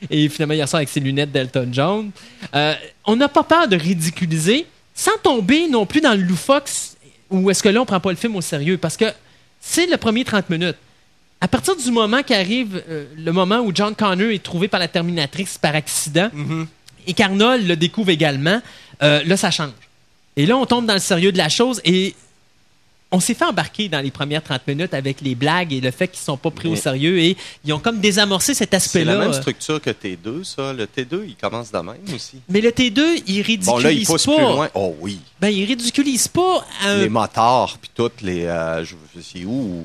Et 0.09 0.29
finalement, 0.29 0.53
il 0.53 0.61
ressort 0.61 0.77
avec 0.77 0.89
ses 0.89 0.99
lunettes 0.99 1.31
d'Elton 1.31 1.69
John. 1.71 2.11
Euh, 2.53 2.75
on 3.05 3.15
n'a 3.15 3.27
pas 3.27 3.43
peur 3.43 3.67
de 3.67 3.75
ridiculiser, 3.75 4.67
sans 4.93 5.17
tomber 5.23 5.67
non 5.67 5.85
plus 5.85 6.01
dans 6.01 6.13
le 6.13 6.21
loufoque, 6.21 6.69
où 7.31 7.49
est-ce 7.49 7.63
que 7.63 7.69
là, 7.69 7.81
on 7.81 7.85
prend 7.85 7.99
pas 7.99 8.11
le 8.11 8.17
film 8.17 8.35
au 8.35 8.41
sérieux, 8.41 8.77
parce 8.77 8.97
que 8.97 9.05
c'est 9.59 9.87
le 9.87 9.97
premier 9.97 10.23
30 10.23 10.49
minutes. 10.49 10.77
À 11.41 11.47
partir 11.47 11.75
du 11.75 11.91
moment 11.91 12.21
qu'arrive 12.23 12.83
euh, 12.89 13.05
le 13.17 13.31
moment 13.31 13.59
où 13.59 13.71
John 13.73 13.95
Connor 13.95 14.29
est 14.29 14.43
trouvé 14.43 14.67
par 14.67 14.79
la 14.79 14.87
Terminatrice 14.87 15.57
par 15.57 15.75
accident, 15.75 16.29
et 17.07 17.13
qu'Arnold 17.13 17.67
le 17.67 17.75
découvre 17.75 18.09
également, 18.09 18.61
euh, 19.01 19.23
là, 19.25 19.37
ça 19.37 19.51
change. 19.51 19.71
Et 20.37 20.45
là, 20.45 20.57
on 20.57 20.65
tombe 20.65 20.85
dans 20.85 20.93
le 20.93 20.99
sérieux 20.99 21.31
de 21.31 21.37
la 21.37 21.49
chose 21.49 21.81
et 21.85 22.15
on 23.15 23.19
s'est 23.19 23.33
fait 23.33 23.45
embarquer 23.45 23.87
dans 23.87 24.01
les 24.01 24.11
premières 24.11 24.43
30 24.43 24.67
minutes 24.67 24.93
avec 24.93 25.21
les 25.21 25.35
blagues 25.35 25.71
et 25.73 25.79
le 25.79 25.91
fait 25.91 26.07
qu'ils 26.07 26.19
sont 26.19 26.37
pas 26.37 26.51
pris 26.51 26.67
au 26.67 26.75
sérieux 26.75 27.17
et 27.19 27.37
ils 27.63 27.71
ont 27.73 27.79
comme 27.79 27.99
désamorcé 27.99 28.53
cet 28.53 28.71
C'est 28.71 28.75
aspect-là. 28.75 29.13
la 29.13 29.19
même 29.19 29.33
structure 29.33 29.79
que 29.81 29.89
T2, 29.91 30.43
ça. 30.43 30.73
Le 30.73 30.85
T2, 30.85 31.21
il 31.27 31.35
commence 31.35 31.71
de 31.71 31.77
même 31.77 31.95
aussi. 32.13 32.39
Mais 32.49 32.59
le 32.61 32.71
T2, 32.71 33.23
il 33.27 33.41
ridiculise 33.41 33.65
Bon, 33.67 33.77
là, 33.79 33.91
il 33.91 34.05
pousse 34.05 34.25
pas. 34.25 34.35
plus 34.35 34.41
loin. 34.43 34.69
Oh 34.73 34.95
oui. 34.99 35.19
Ben, 35.39 35.49
il 35.49 35.65
ridiculise 35.65 36.27
pas. 36.27 36.65
un- 36.83 36.97
Les 36.97 37.09
motards, 37.09 37.77
puis 37.81 37.89
toutes 37.95 38.21
les... 38.21 38.45
euh, 38.45 38.83
je, 38.83 38.95
je 39.15 39.21
sais 39.21 39.45
où... 39.45 39.83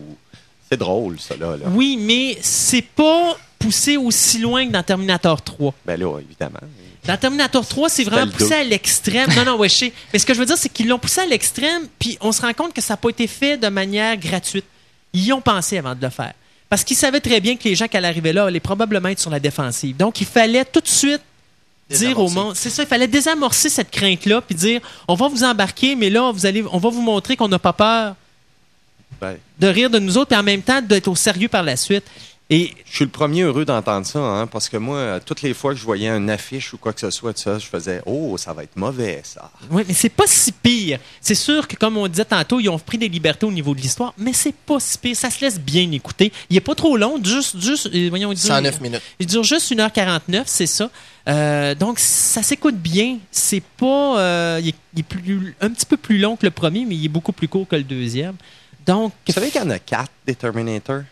C'est 0.70 0.78
drôle, 0.78 1.18
ça, 1.18 1.36
là. 1.36 1.56
là. 1.56 1.66
Oui, 1.72 1.96
mais 2.00 2.38
c'est 2.40 2.82
pas 2.82 3.36
poussé 3.58 3.96
aussi 3.96 4.38
loin 4.38 4.66
que 4.66 4.72
dans 4.72 4.82
Terminator 4.82 5.42
3. 5.42 5.74
Ben 5.84 5.98
là, 6.00 6.18
évidemment. 6.20 6.60
Dans 7.04 7.16
Terminator 7.16 7.66
3, 7.66 7.88
c'est 7.88 8.04
vraiment 8.04 8.30
poussé 8.30 8.52
à 8.52 8.62
l'extrême. 8.62 9.28
Non, 9.34 9.44
non, 9.44 9.56
ouais, 9.56 9.68
je 9.68 9.74
sais. 9.74 9.92
Mais 10.12 10.18
ce 10.18 10.26
que 10.26 10.34
je 10.34 10.38
veux 10.38 10.46
dire, 10.46 10.58
c'est 10.58 10.68
qu'ils 10.68 10.88
l'ont 10.88 10.98
poussé 10.98 11.22
à 11.22 11.26
l'extrême, 11.26 11.88
puis 11.98 12.18
on 12.20 12.30
se 12.30 12.42
rend 12.42 12.52
compte 12.52 12.74
que 12.74 12.80
ça 12.80 12.94
n'a 12.94 12.98
pas 12.98 13.08
été 13.08 13.26
fait 13.26 13.56
de 13.56 13.68
manière 13.68 14.16
gratuite. 14.16 14.66
Ils 15.12 15.24
y 15.24 15.32
ont 15.32 15.40
pensé 15.40 15.78
avant 15.78 15.94
de 15.94 16.02
le 16.02 16.10
faire. 16.10 16.34
Parce 16.68 16.84
qu'ils 16.84 16.96
savaient 16.96 17.20
très 17.20 17.40
bien 17.40 17.56
que 17.56 17.64
les 17.64 17.74
gens 17.74 17.88
qui 17.88 17.96
allaient 17.96 18.08
arriver 18.08 18.32
là 18.32 18.44
allaient 18.44 18.60
probablement 18.60 19.08
être 19.08 19.18
sur 19.18 19.30
la 19.30 19.40
défensive. 19.40 19.96
Donc, 19.96 20.20
il 20.20 20.26
fallait 20.26 20.64
tout 20.64 20.80
de 20.80 20.88
suite 20.88 21.22
dire 21.88 22.18
au 22.20 22.28
monde, 22.28 22.54
c'est 22.54 22.70
ça, 22.70 22.84
il 22.84 22.88
fallait 22.88 23.08
désamorcer 23.08 23.68
cette 23.68 23.90
crainte-là, 23.90 24.40
puis 24.40 24.54
dire, 24.54 24.80
on 25.08 25.14
va 25.14 25.26
vous 25.26 25.42
embarquer, 25.42 25.96
mais 25.96 26.10
là, 26.10 26.30
vous 26.30 26.46
allez, 26.46 26.64
on 26.70 26.78
va 26.78 26.88
vous 26.88 27.02
montrer 27.02 27.36
qu'on 27.36 27.48
n'a 27.48 27.58
pas 27.58 27.72
peur 27.72 28.14
Ben, 29.20 29.36
de 29.58 29.66
rire 29.66 29.90
de 29.90 29.98
nous 29.98 30.16
autres, 30.16 30.28
puis 30.28 30.38
en 30.38 30.44
même 30.44 30.62
temps 30.62 30.80
d'être 30.80 31.08
au 31.08 31.16
sérieux 31.16 31.48
par 31.48 31.64
la 31.64 31.76
suite. 31.76 32.04
Et 32.52 32.74
je 32.84 32.96
suis 32.96 33.04
le 33.04 33.12
premier 33.12 33.42
heureux 33.42 33.64
d'entendre 33.64 34.04
ça, 34.04 34.18
hein, 34.18 34.48
parce 34.48 34.68
que 34.68 34.76
moi, 34.76 35.20
toutes 35.24 35.40
les 35.42 35.54
fois 35.54 35.72
que 35.72 35.78
je 35.78 35.84
voyais 35.84 36.08
une 36.08 36.28
affiche 36.28 36.72
ou 36.74 36.78
quoi 36.78 36.92
que 36.92 36.98
ce 36.98 37.10
soit 37.10 37.32
de 37.32 37.38
ça, 37.38 37.60
je 37.60 37.66
faisais 37.66 38.02
«Oh, 38.06 38.36
ça 38.38 38.52
va 38.52 38.64
être 38.64 38.76
mauvais, 38.76 39.20
ça. 39.22 39.52
Oui, 39.70 39.84
mais 39.86 39.94
c'est 39.94 40.08
pas 40.08 40.26
si 40.26 40.50
pire. 40.50 40.98
C'est 41.20 41.36
sûr 41.36 41.68
que, 41.68 41.76
comme 41.76 41.96
on 41.96 42.08
disait 42.08 42.24
tantôt, 42.24 42.58
ils 42.58 42.68
ont 42.68 42.76
pris 42.80 42.98
des 42.98 43.08
libertés 43.08 43.46
au 43.46 43.52
niveau 43.52 43.72
de 43.72 43.80
l'histoire, 43.80 44.12
mais 44.18 44.32
c'est 44.32 44.52
pas 44.54 44.80
si 44.80 44.98
pire. 44.98 45.14
Ça 45.14 45.30
se 45.30 45.40
laisse 45.44 45.60
bien 45.60 45.88
écouter. 45.92 46.32
Il 46.50 46.56
est 46.56 46.60
pas 46.60 46.74
trop 46.74 46.96
long, 46.96 47.20
juste, 47.22 47.56
juste, 47.60 47.86
euh, 47.94 48.08
voyons, 48.08 48.32
il 48.32 48.36
dure- 48.38 48.48
109 48.48 48.80
minutes. 48.80 49.02
Il 49.20 49.26
dure 49.26 49.44
juste 49.44 49.70
1h49, 49.70 50.42
c'est 50.46 50.66
ça. 50.66 50.90
Euh, 51.28 51.76
donc, 51.76 52.00
ça 52.00 52.42
s'écoute 52.42 52.74
bien. 52.76 53.18
C'est 53.30 53.62
pas. 53.62 54.18
euh, 54.18 54.58
il 54.60 54.70
est, 54.70 54.74
il 54.94 55.00
est 55.00 55.02
plus, 55.04 55.54
un 55.60 55.70
petit 55.70 55.86
peu 55.86 55.96
plus 55.96 56.18
long 56.18 56.34
que 56.34 56.44
le 56.46 56.50
premier, 56.50 56.84
mais 56.84 56.96
il 56.96 57.04
est 57.04 57.08
beaucoup 57.08 57.30
plus 57.32 57.46
court 57.46 57.68
que 57.68 57.76
le 57.76 57.84
deuxième. 57.84 58.34
Donc, 58.86 59.12
Vous 59.28 59.32
savez 59.32 59.50
qu'il 59.50 59.60
y 59.60 59.64
en 59.64 59.70
a 59.70 59.78
quatre, 59.78 60.10
des 60.26 60.34
Terminator? 60.34 61.02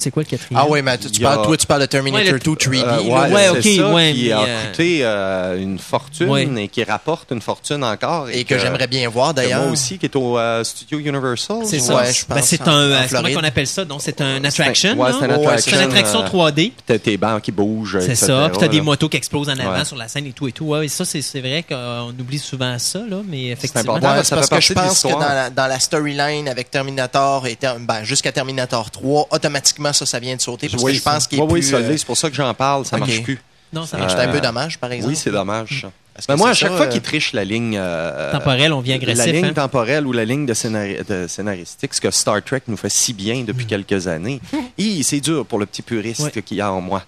C'est 0.00 0.12
quoi 0.12 0.22
le 0.22 0.28
quatrième? 0.28 0.62
Ah 0.64 0.66
oui, 0.70 0.80
mais 0.80 0.96
tu, 0.96 1.08
a- 1.26 1.28
parles, 1.34 1.44
toi, 1.44 1.56
tu 1.56 1.66
parles 1.66 1.80
de 1.80 1.86
Terminator 1.86 2.24
Ouais, 2.24 2.32
le- 2.32 2.38
2 2.38 2.52
3D. 2.54 2.84
Euh, 2.84 3.02
ouais, 3.34 3.48
ok, 3.48 3.62
ça, 3.64 3.92
ouais, 3.92 4.12
qui 4.14 4.30
a 4.30 4.40
euh, 4.40 4.66
coûté 4.70 5.00
euh, 5.02 5.60
une 5.60 5.78
fortune 5.80 6.28
Ouais. 6.30 6.48
et 6.56 6.68
qui 6.68 6.84
rapporte 6.84 7.32
une 7.32 7.40
fortune 7.42 7.82
encore. 7.82 8.28
Et 8.30 8.44
que 8.44 8.56
j'aimerais 8.60 8.86
bien 8.86 9.08
voir, 9.08 9.34
d'ailleurs. 9.34 9.62
Moi 9.62 9.72
aussi, 9.72 9.98
qui 9.98 10.06
est 10.06 10.14
au 10.14 10.38
euh, 10.38 10.62
studio 10.62 11.00
Universal. 11.00 11.58
C'est 11.64 11.80
Ouais, 11.80 11.82
ça. 11.82 12.12
je 12.12 12.24
Ben, 12.28 12.36
pense, 12.36 12.44
c'est 12.44 12.62
en- 12.62 12.70
un. 12.70 12.80
euh, 12.92 13.06
comment 13.10 13.28
qu'on 13.28 13.42
appelle 13.44 13.66
ça? 13.66 13.84
Donc, 13.84 14.00
c'est 14.02 14.20
un 14.20 14.44
attraction. 14.44 14.96
ouais, 14.96 15.10
c'est 15.18 15.24
un 15.24 15.30
attraction. 15.30 15.72
C'est 15.76 15.82
une 15.84 15.90
attraction 15.90 16.22
euh, 16.22 16.28
3D. 16.28 16.72
T'as 16.86 16.98
tes 17.00 17.16
bancs 17.16 17.42
qui 17.42 17.50
bougent. 17.50 17.98
C'est 17.98 18.14
ça. 18.14 18.48
Puis 18.50 18.58
t'as 18.58 18.68
des 18.68 18.80
motos 18.80 19.08
qui 19.08 19.16
explosent 19.16 19.48
en 19.48 19.58
avant 19.58 19.78
Ouais. 19.78 19.84
sur 19.84 19.96
la 19.96 20.06
scène 20.06 20.26
et 20.26 20.32
tout 20.32 20.46
et 20.46 20.52
tout. 20.52 20.66
Ouais, 20.66 20.84
et 20.86 20.88
ça, 20.88 21.04
c'est 21.04 21.22
c'est 21.22 21.40
vrai 21.40 21.64
qu'on 21.68 22.10
oublie 22.20 22.38
souvent 22.38 22.78
ça, 22.78 23.00
là, 23.00 23.16
mais 23.28 23.48
effectivement. 23.48 23.98
c'est 24.22 24.34
parce 24.36 24.48
que 24.48 24.60
je 24.60 24.72
pense 24.74 25.02
que 25.02 25.08
dans 25.54 25.66
la, 25.66 25.80
storyline 25.80 26.48
avec 26.48 26.70
Terminator 26.70 27.46
et 27.48 27.58
ben, 27.80 28.04
jusqu'à 28.04 28.30
Terminator 28.30 28.90
3, 28.92 29.26
automatiquement, 29.30 29.87
ça, 29.92 30.06
ça 30.06 30.18
vient 30.18 30.36
de 30.36 30.40
sauter. 30.40 30.68
Parce 30.68 30.82
Oui, 30.82 30.92
que 30.92 30.98
je 30.98 31.02
pense 31.02 31.26
qu'il 31.26 31.38
est 31.38 31.42
oui, 31.42 31.48
oui, 31.50 31.60
plus, 31.60 31.70
ça 31.70 31.76
euh, 31.76 31.96
c'est 31.96 32.06
pour 32.06 32.16
ça 32.16 32.28
que 32.30 32.36
j'en 32.36 32.52
parle, 32.54 32.84
ça 32.84 32.96
ok. 32.96 33.00
marche 33.06 33.22
plus. 33.22 33.38
Non, 33.72 33.82
ça 33.82 33.96
c'est 33.96 33.98
marche 33.98 34.14
un 34.14 34.28
Euh, 34.28 34.32
peu 34.32 34.40
dommage, 34.40 34.78
par 34.78 34.90
exemple. 34.92 35.12
Oui, 35.14 35.20
c'est 35.22 35.30
dommage. 35.30 35.86
Mais 36.28 36.34
moi, 36.36 36.50
à 36.50 36.54
chaque 36.54 36.70
ça, 36.70 36.76
fois 36.76 36.86
euh, 36.86 36.88
qu'ils 36.88 37.00
trichent 37.02 37.32
la 37.32 37.44
ligne 37.44 37.76
euh, 37.78 38.32
temporelle, 38.32 38.72
on 38.72 38.80
vient 38.80 38.96
agressif. 38.96 39.24
la 39.24 39.30
ligne 39.32 39.44
hein? 39.44 39.52
temporelle 39.52 40.04
ou 40.06 40.12
la 40.12 40.24
ligne 40.24 40.46
de, 40.46 40.54
scénari- 40.54 41.06
de 41.06 41.28
scénaristique, 41.28 41.94
ce 41.94 42.00
que 42.00 42.10
Star 42.10 42.42
Trek 42.42 42.62
nous 42.66 42.76
fait 42.76 42.88
si 42.88 43.12
bien 43.12 43.44
depuis 43.46 43.66
quelques 43.66 44.08
années, 44.08 44.40
c'est 45.02 45.20
dur 45.20 45.46
pour 45.46 45.58
le 45.60 45.66
petit 45.66 45.82
puriste 45.82 46.20
Ouais. 46.20 46.42
qu'il 46.42 46.56
y 46.56 46.60
a 46.60 46.72
en 46.72 46.80
moi. 46.80 47.04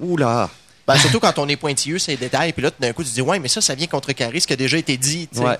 Oula! 0.00 0.48
Ben, 0.86 0.96
surtout 0.96 1.20
quand 1.20 1.38
on 1.38 1.46
est 1.48 1.56
pointilleux, 1.56 1.98
c'est 1.98 2.12
les 2.12 2.16
détails. 2.16 2.52
Puis 2.54 2.62
là, 2.62 2.70
d'un 2.80 2.92
coup, 2.94 3.04
tu 3.04 3.10
te 3.10 3.14
dis, 3.14 3.20
ouais, 3.20 3.38
mais 3.38 3.48
ça, 3.48 3.60
ça 3.60 3.74
vient 3.74 3.86
contrecarrer 3.86 4.40
ce 4.40 4.46
qui 4.46 4.54
a 4.54 4.56
déjà 4.56 4.78
été 4.78 4.96
dit. 4.96 5.28
tu 5.30 5.38
sais. 5.38 5.44
Ouais. 5.44 5.58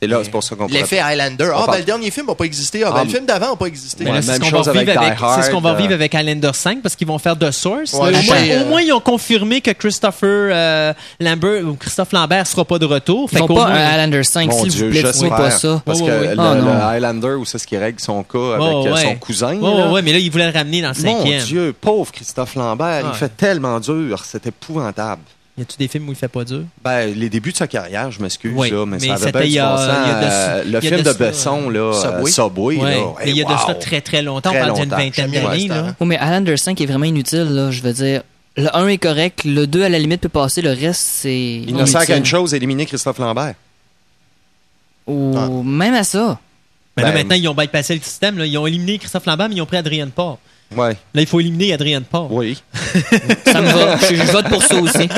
C'est 0.00 0.08
là, 0.08 0.18
c'est 0.22 0.30
pour 0.30 0.42
ça 0.42 0.54
qu'on 0.56 0.66
L'effet 0.66 0.98
Highlander. 0.98 1.50
Ah, 1.54 1.64
ben, 1.66 1.78
le 1.78 1.84
dernier 1.84 2.10
film 2.10 2.26
n'a 2.26 2.34
pas 2.34 2.44
existé. 2.44 2.82
Ah, 2.84 2.90
ben, 2.90 2.96
Ah, 3.00 3.04
le 3.04 3.10
film 3.10 3.24
d'avant 3.24 3.50
n'a 3.50 3.56
pas 3.56 3.66
existé. 3.66 4.04
C'est 4.04 4.22
ce 4.34 4.40
qu'on 4.40 4.50
va 4.50 4.70
avec 4.70 4.88
vivre 4.88 5.00
avec, 5.02 5.18
c'est 5.18 5.42
ce 5.42 5.50
qu'on 5.50 5.60
va 5.60 5.70
Hard, 5.70 5.78
vivre 5.78 5.92
euh, 5.92 5.94
avec 5.94 6.14
Highlander 6.14 6.50
5 6.52 6.82
parce 6.82 6.96
qu'ils 6.96 7.06
vont 7.06 7.18
faire 7.18 7.38
The 7.38 7.50
Source. 7.50 7.94
Ouais, 7.94 8.10
là. 8.10 8.18
au, 8.18 8.20
j'ai, 8.20 8.26
moins, 8.28 8.36
euh, 8.48 8.62
au 8.62 8.68
moins, 8.68 8.82
ils 8.82 8.92
ont 8.92 9.00
confirmé 9.00 9.60
que 9.60 9.70
Christopher 9.70 10.50
euh, 10.52 10.92
Lambert 11.20 11.64
ou 11.64 11.74
Christophe 11.74 12.12
Lambert 12.12 12.46
sera 12.46 12.64
pas 12.64 12.78
de 12.78 12.86
retour. 12.86 13.30
Fait 13.30 13.46
pas 13.46 13.66
Highlander 13.66 14.24
5, 14.24 14.50
Mon 14.50 14.64
s'il 14.64 14.84
vous 14.84 14.90
plaît, 14.90 15.02
pas 15.30 15.50
ça. 15.50 15.80
Parce 15.84 16.00
Ouais, 16.00 16.06
que 16.06 16.10
le. 16.12 16.30
Oh, 16.32 16.54
non. 16.54 16.72
Highlander, 16.82 17.34
où 17.34 17.44
c'est 17.44 17.58
ce 17.58 17.66
qui 17.66 17.76
règle 17.76 18.00
son 18.00 18.22
cas 18.24 18.54
avec 18.56 18.86
euh, 18.86 18.96
son 18.96 19.14
cousin. 19.16 19.56
Ouais, 19.56 20.02
mais 20.02 20.12
là, 20.12 20.18
ils 20.18 20.30
voulaient 20.30 20.50
le 20.50 20.58
ramener 20.58 20.82
dans 20.82 20.92
le 20.96 21.02
Mon 21.02 21.18
cinquième. 21.18 21.42
Dieu, 21.42 21.74
pauvre 21.80 22.10
Christophe 22.12 22.54
Lambert, 22.56 23.04
il 23.12 23.16
fait 23.16 23.34
tellement 23.36 23.80
dur, 23.80 24.22
c'est 24.24 24.46
épouvantable. 24.46 25.22
Y 25.56 25.62
a-tu 25.62 25.76
des 25.78 25.86
films 25.86 26.08
où 26.08 26.12
il 26.12 26.16
fait 26.16 26.26
pas 26.26 26.44
dur? 26.44 26.64
Ben, 26.82 27.14
les 27.14 27.30
débuts 27.30 27.52
de 27.52 27.56
sa 27.56 27.68
carrière, 27.68 28.10
je 28.10 28.20
m'excuse, 28.20 28.52
Oui, 28.56 28.70
là, 28.70 28.84
mais, 28.86 28.98
mais 29.00 29.06
ça 29.06 29.14
avait 29.14 29.30
bien 29.30 29.42
du 29.42 29.70
bon 29.70 29.76
sens. 29.76 29.88
Euh, 29.88 30.64
le 30.64 30.80
film 30.80 31.02
de 31.02 31.12
Besson, 31.12 31.70
là, 31.70 31.92
Subway. 31.92 32.22
euh, 32.22 32.26
Subway, 32.26 32.76
Ouais. 32.78 32.94
là, 32.96 33.06
Mais 33.24 33.30
il 33.30 33.36
y 33.36 33.40
a 33.40 33.44
de 33.44 33.50
wow. 33.52 33.58
ça 33.68 33.74
très 33.74 34.00
très 34.00 34.20
longtemps, 34.22 34.50
Très 34.50 34.62
on 34.62 34.66
parle 34.66 34.80
d'une 34.80 34.90
vingtaine 34.90 35.30
d'années. 35.30 35.70
Oh, 36.00 36.04
mais 36.06 36.18
Highlander 36.18 36.56
5 36.56 36.80
est 36.80 36.86
vraiment 36.86 37.04
inutile, 37.04 37.44
là. 37.50 37.70
Je 37.70 37.82
veux 37.82 37.92
dire, 37.92 38.22
le 38.56 38.76
1 38.76 38.88
est 38.88 38.98
correct, 38.98 39.42
le 39.44 39.66
2 39.68 39.84
à 39.84 39.88
la 39.88 40.00
limite 40.00 40.22
peut 40.22 40.28
passer, 40.28 40.60
le 40.60 40.70
reste 40.70 41.00
c'est. 41.00 41.36
Il 41.66 41.76
ne 41.76 41.84
sert 41.86 42.04
qu'à 42.04 42.16
une 42.16 42.24
chose, 42.26 42.52
éliminer 42.52 42.84
Christophe 42.86 43.18
Lambert. 43.18 43.54
Ou 45.06 45.62
même 45.62 45.94
à 45.94 46.02
ça. 46.02 46.40
Mais 46.96 47.02
là, 47.02 47.10
Ben, 47.10 47.18
maintenant, 47.18 47.36
ils 47.36 47.48
ont 47.48 47.54
bypassé 47.54 47.94
le 47.94 48.00
système. 48.00 48.38
là. 48.38 48.46
Ils 48.46 48.56
ont 48.58 48.66
éliminé 48.66 48.98
Christophe 48.98 49.26
Lambert, 49.26 49.48
mais 49.48 49.56
ils 49.56 49.60
ont 49.62 49.66
pris 49.66 49.76
Adrien 49.76 50.08
Port. 50.08 50.38
Ouais, 50.76 50.96
Là, 51.14 51.20
il 51.20 51.26
faut 51.26 51.40
éliminer 51.40 51.72
Adrien 51.72 52.02
Port. 52.02 52.32
oui. 52.32 52.62
Ça 53.46 53.60
me 53.60 53.70
va. 53.70 53.96
Je, 53.98 54.14
je 54.14 54.32
vote 54.32 54.48
pour 54.48 54.62
ça 54.62 54.76
aussi. 54.76 55.08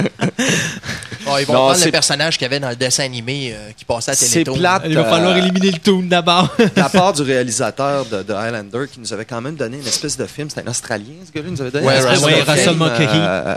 Ils 1.39 1.45
vont 1.47 1.53
Non, 1.53 1.59
prendre 1.61 1.77
c'est- 1.77 1.87
le 1.87 1.91
personnage 1.93 2.35
qu'il 2.39 2.45
y 2.45 2.47
avait 2.47 2.61
dans 2.61 2.69
le 2.71 2.77
dessin 2.77 3.05
animé 3.05 3.53
euh, 3.53 3.71
qui 3.77 3.85
passait 3.85 4.13
à 4.13 4.15
C'est 4.15 4.29
Télétoon. 4.33 4.59
plate. 4.59 4.83
Il 4.87 4.95
va 4.95 5.01
Euh, 5.07 5.11
falloir 5.11 5.37
éliminer 5.37 5.73
le 5.73 5.79
toon 5.79 6.03
d'abord. 6.05 6.55
la 6.77 6.89
part 6.89 7.13
du 7.13 7.23
réalisateur 7.33 8.05
de, 8.07 8.23
de 8.23 8.33
Highlander 8.33 8.87
qui 8.93 9.01
nous 9.01 9.13
avait 9.13 9.25
quand 9.25 9.41
même 9.41 9.57
donné 9.57 9.79
une 9.79 9.87
espèce 9.87 10.17
de 10.17 10.25
film. 10.27 10.49
C'était 10.51 10.67
un 10.67 10.71
Australien, 10.71 11.15
ce 11.27 11.33
gars-là. 11.33 11.49
Il 11.49 11.53
nous 11.55 11.61
avait 11.63 11.71
donné 11.73 11.87
Ouais, 11.87 11.99
une 11.99 12.07
espèce 12.07 12.67
de 12.67 12.73
film. 12.73 13.57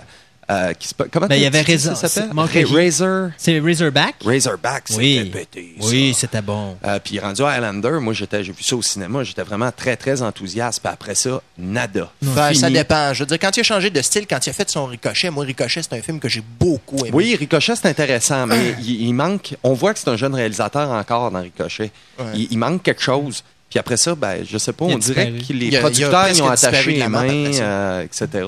Euh, 0.49 0.73
qui 0.73 0.87
se 0.87 0.93
peut- 0.95 1.07
comment 1.11 1.27
Ben, 1.27 1.35
il 1.35 1.39
y 1.39 1.41
tu- 1.41 1.47
avait 1.57 1.61
Razor- 1.61 1.95
ça 1.95 2.07
s'appelle? 2.07 2.31
Razor. 2.35 3.29
C'est 3.37 3.59
Razorback. 3.59 4.15
Razorback, 4.25 4.85
Oui. 4.97 5.17
c'était 5.23 5.39
pété. 5.39 5.75
ça. 5.79 5.87
Oui, 5.87 6.13
c'était 6.17 6.41
bon. 6.41 6.75
Euh, 6.85 6.99
puis 7.03 7.19
rendu 7.19 7.41
à 7.43 7.49
Highlander, 7.49 7.99
moi 8.01 8.13
j'étais, 8.13 8.43
j'ai 8.43 8.51
vu 8.51 8.63
ça 8.63 8.75
au 8.75 8.81
cinéma, 8.81 9.23
j'étais 9.23 9.43
vraiment 9.43 9.71
très 9.71 9.95
très 9.95 10.21
enthousiaste. 10.21 10.79
Puis 10.83 10.91
après 10.91 11.15
ça, 11.15 11.41
nada. 11.57 12.09
Ben, 12.21 12.53
ça 12.53 12.69
dépend. 12.69 13.13
Je 13.13 13.19
veux 13.23 13.27
dire, 13.27 13.39
quand 13.39 13.55
il 13.55 13.59
a 13.59 13.63
changé 13.63 13.89
de 13.89 14.01
style, 14.01 14.25
quand 14.27 14.45
il 14.45 14.49
a 14.49 14.53
fait 14.53 14.69
son 14.69 14.85
Ricochet, 14.85 15.29
moi, 15.29 15.45
Ricochet, 15.45 15.81
c'est 15.83 15.93
un 15.93 16.01
film 16.01 16.19
que 16.19 16.29
j'ai 16.29 16.43
beaucoup 16.59 16.97
aimé. 16.99 17.11
Oui, 17.13 17.35
Ricochet, 17.35 17.75
c'est 17.75 17.87
intéressant, 17.87 18.47
mais 18.47 18.75
il, 18.81 19.01
il 19.07 19.13
manque. 19.13 19.55
On 19.63 19.73
voit 19.73 19.93
que 19.93 19.99
c'est 19.99 20.09
un 20.09 20.17
jeune 20.17 20.33
réalisateur 20.33 20.89
encore 20.89 21.31
dans 21.31 21.41
Ricochet. 21.41 21.91
Ouais. 22.17 22.25
Il, 22.35 22.47
il 22.51 22.57
manque 22.57 22.83
quelque 22.83 23.01
chose. 23.01 23.43
Puis 23.69 23.77
après 23.77 23.97
ça, 23.97 24.15
ben, 24.15 24.43
je 24.49 24.57
sais 24.57 24.73
pas, 24.73 24.85
on 24.85 24.97
dirait 24.97 25.31
que 25.47 25.53
les 25.53 25.75
a- 25.75 25.77
a 25.77 25.81
producteurs 25.81 26.09
ils 26.27 26.39
presque 26.39 26.43
ont 26.43 26.49
attaché 26.49 26.91
les 26.93 27.07
mains, 27.07 27.51
euh, 27.59 28.01
etc. 28.03 28.47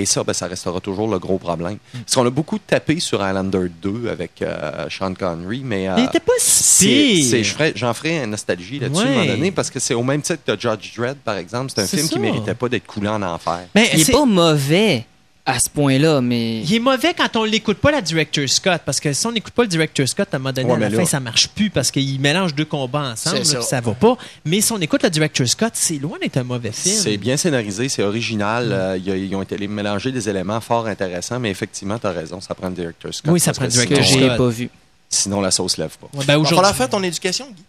Et 0.00 0.06
ça, 0.06 0.22
ben, 0.22 0.32
ça 0.32 0.46
restera 0.46 0.80
toujours 0.80 1.08
le 1.08 1.18
gros 1.18 1.38
problème. 1.38 1.78
Parce 1.92 2.14
qu'on 2.14 2.24
a 2.24 2.30
beaucoup 2.30 2.58
tapé 2.58 3.00
sur 3.00 3.20
Highlander 3.20 3.66
2 3.82 4.08
avec 4.10 4.40
euh, 4.42 4.86
Sean 4.88 5.12
Connery, 5.12 5.62
mais. 5.64 5.88
euh, 5.88 5.96
Il 5.98 6.04
était 6.04 6.20
pas 6.20 6.32
c'est- 6.38 6.84
si 6.84 7.44
J'en 7.74 7.92
ferai 7.92 8.22
une 8.22 8.30
nostalgie 8.30 8.78
là-dessus 8.78 9.02
à 9.02 9.06
un 9.06 9.10
moment 9.10 9.26
donné 9.26 9.50
parce 9.50 9.70
que 9.70 9.80
c'est 9.80 9.94
au 9.94 10.04
même 10.04 10.22
titre 10.22 10.40
que 10.46 10.52
Judge 10.58 10.96
Dredd, 10.96 11.16
par 11.24 11.36
exemple. 11.36 11.72
C'est 11.74 11.82
un 11.82 11.86
film 11.86 12.06
qui 12.08 12.14
ça. 12.14 12.20
méritait 12.20 12.54
pas 12.54 12.68
d'être 12.68 12.86
coulé 12.86 13.08
en 13.08 13.20
enfer. 13.22 13.60
Ben, 13.74 13.84
Il 13.92 14.00
est 14.00 14.04
c'est- 14.04 14.12
pas 14.12 14.24
mauvais 14.24 15.04
à 15.50 15.58
ce 15.58 15.70
point-là, 15.70 16.20
mais. 16.20 16.60
Il 16.60 16.74
est 16.74 16.78
mauvais 16.78 17.14
quand 17.14 17.34
on 17.36 17.44
l'écoute 17.44 17.78
pas 17.78 17.90
la 17.90 18.02
Director 18.02 18.46
Scott, 18.48 18.82
parce 18.84 19.00
que 19.00 19.12
si 19.12 19.26
on 19.26 19.32
n'écoute 19.32 19.54
pas 19.54 19.62
le 19.62 19.68
Director 19.68 20.06
Scott, 20.06 20.28
à 20.32 20.36
un 20.36 20.38
moment 20.38 20.52
donné, 20.52 20.68
Ouais, 20.70 20.76
à 20.84 20.88
la 20.90 20.96
fin, 20.98 21.04
ça 21.06 21.20
marche 21.20 21.48
plus 21.48 21.70
parce 21.70 21.90
qu'il 21.90 22.20
mélange 22.20 22.54
deux 22.54 22.66
combats 22.66 23.12
ensemble, 23.12 23.38
là, 23.38 23.44
ça. 23.44 23.62
ça 23.62 23.80
va 23.80 23.92
pas. 23.92 24.16
Mais 24.44 24.60
si 24.60 24.70
on 24.72 24.78
écoute 24.78 25.02
le 25.02 25.10
Director 25.10 25.48
Scott, 25.48 25.72
c'est 25.74 25.98
loin 25.98 26.18
d'être 26.20 26.36
un 26.36 26.44
mauvais 26.44 26.70
film. 26.72 26.94
C'est 26.96 27.16
bien 27.16 27.36
scénarisé, 27.36 27.88
c'est 27.88 28.02
original. 28.02 28.68
euh, 28.70 28.98
y 28.98 29.10
a- 29.10 29.16
ils 29.16 29.34
ont 29.34 29.42
été 29.42 29.56
mélangés 29.66 30.12
des 30.12 30.28
éléments 30.28 30.60
fort 30.60 30.86
intéressants, 30.86 31.40
mais 31.40 31.50
effectivement, 31.50 31.98
tu 31.98 32.06
as 32.06 32.12
raison, 32.12 32.40
ça 32.40 32.54
prend 32.54 32.68
le 32.68 32.74
director 32.74 33.12
Scott. 33.14 33.32
Oui, 33.32 33.40
ça 33.40 33.52
prend 33.52 33.64
le 33.64 33.70
director 33.70 34.04
sinon, 34.04 34.18
j'ai 34.20 34.26
Scott. 34.26 34.36
pas 34.38 34.48
vu. 34.48 34.70
Sinon, 35.08 35.40
la 35.40 35.50
sauce 35.50 35.78
lève 35.78 35.96
pas. 35.98 36.06
Ouais, 36.12 36.18
ben, 36.18 36.20
Il 36.24 36.26
va 36.26 36.32
aujourd'hui, 36.40 36.56
falloir 36.56 36.76
faire 36.76 36.88
ton 36.90 37.02
éducation, 37.02 37.46
Guy. 37.46 37.62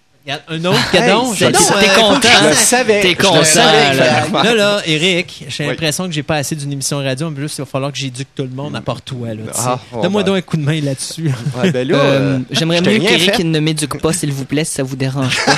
Un 0.47 0.65
autre, 0.65 0.77
Hey, 0.93 1.01
je- 1.01 1.05
gadon, 1.07 1.33
T'es 1.33 1.45
euh, 1.89 1.95
content, 1.95 2.27
Je 2.43 2.47
le 2.49 2.53
savais. 2.55 3.01
T'es 3.01 3.15
content, 3.15 3.43
savais, 3.43 3.93
là. 3.95 4.25
Là, 4.43 4.55
là, 4.55 4.81
Eric, 4.85 5.45
j'ai 5.47 5.63
Oui. 5.63 5.69
l'impression 5.71 6.05
que 6.07 6.11
j'ai 6.13 6.23
pas 6.23 6.35
assez 6.35 6.55
d'une 6.55 6.71
émission 6.71 6.97
radio. 6.99 7.27
En 7.27 7.31
plus, 7.33 7.51
il 7.57 7.61
va 7.61 7.65
falloir 7.65 7.91
que 7.91 7.97
j'éduque 7.97 8.27
tout 8.35 8.43
le 8.43 8.49
monde 8.49 8.75
à 8.75 8.81
part 8.81 9.01
toi. 9.01 9.27
Ah, 9.57 9.79
Donne-moi 10.01 10.23
ben. 10.23 10.27
donc 10.27 10.37
un 10.37 10.41
coup 10.41 10.57
de 10.57 10.63
main 10.63 10.79
là-dessus. 10.81 11.31
Ouais, 11.61 11.71
ben 11.71 11.87
là, 11.87 11.95
Euh, 11.99 12.19
euh, 12.35 12.39
J'aimerais 12.51 12.81
mieux 12.81 12.99
qu'Eric 12.99 13.39
ne 13.39 13.59
m'éduque 13.59 14.01
pas, 14.01 14.13
s'il 14.13 14.31
vous 14.31 14.45
plaît, 14.45 14.63
si 14.65 14.73
ça 14.73 14.83
vous 14.83 14.95
dérange 14.95 15.37
pas. 15.45 15.55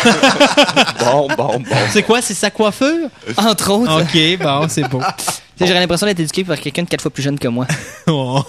Bon, 1.11 1.27
bon, 1.35 1.59
bon. 1.59 1.65
c'est 1.91 2.03
quoi? 2.03 2.21
C'est 2.21 2.33
sa 2.33 2.49
coiffure? 2.49 3.09
Entre 3.37 3.71
autres. 3.71 4.01
OK, 4.01 4.39
bon, 4.41 4.65
c'est 4.69 4.87
beau. 4.87 5.01
J'aurais 5.67 5.79
l'impression 5.79 6.07
d'être 6.07 6.19
éduqué 6.19 6.43
par 6.43 6.59
quelqu'un 6.59 6.83
de 6.83 6.89
quatre 6.89 7.01
fois 7.01 7.11
plus 7.11 7.23
jeune 7.23 7.39
que 7.39 7.47
moi. 7.47 7.67
Oh. 8.07 8.41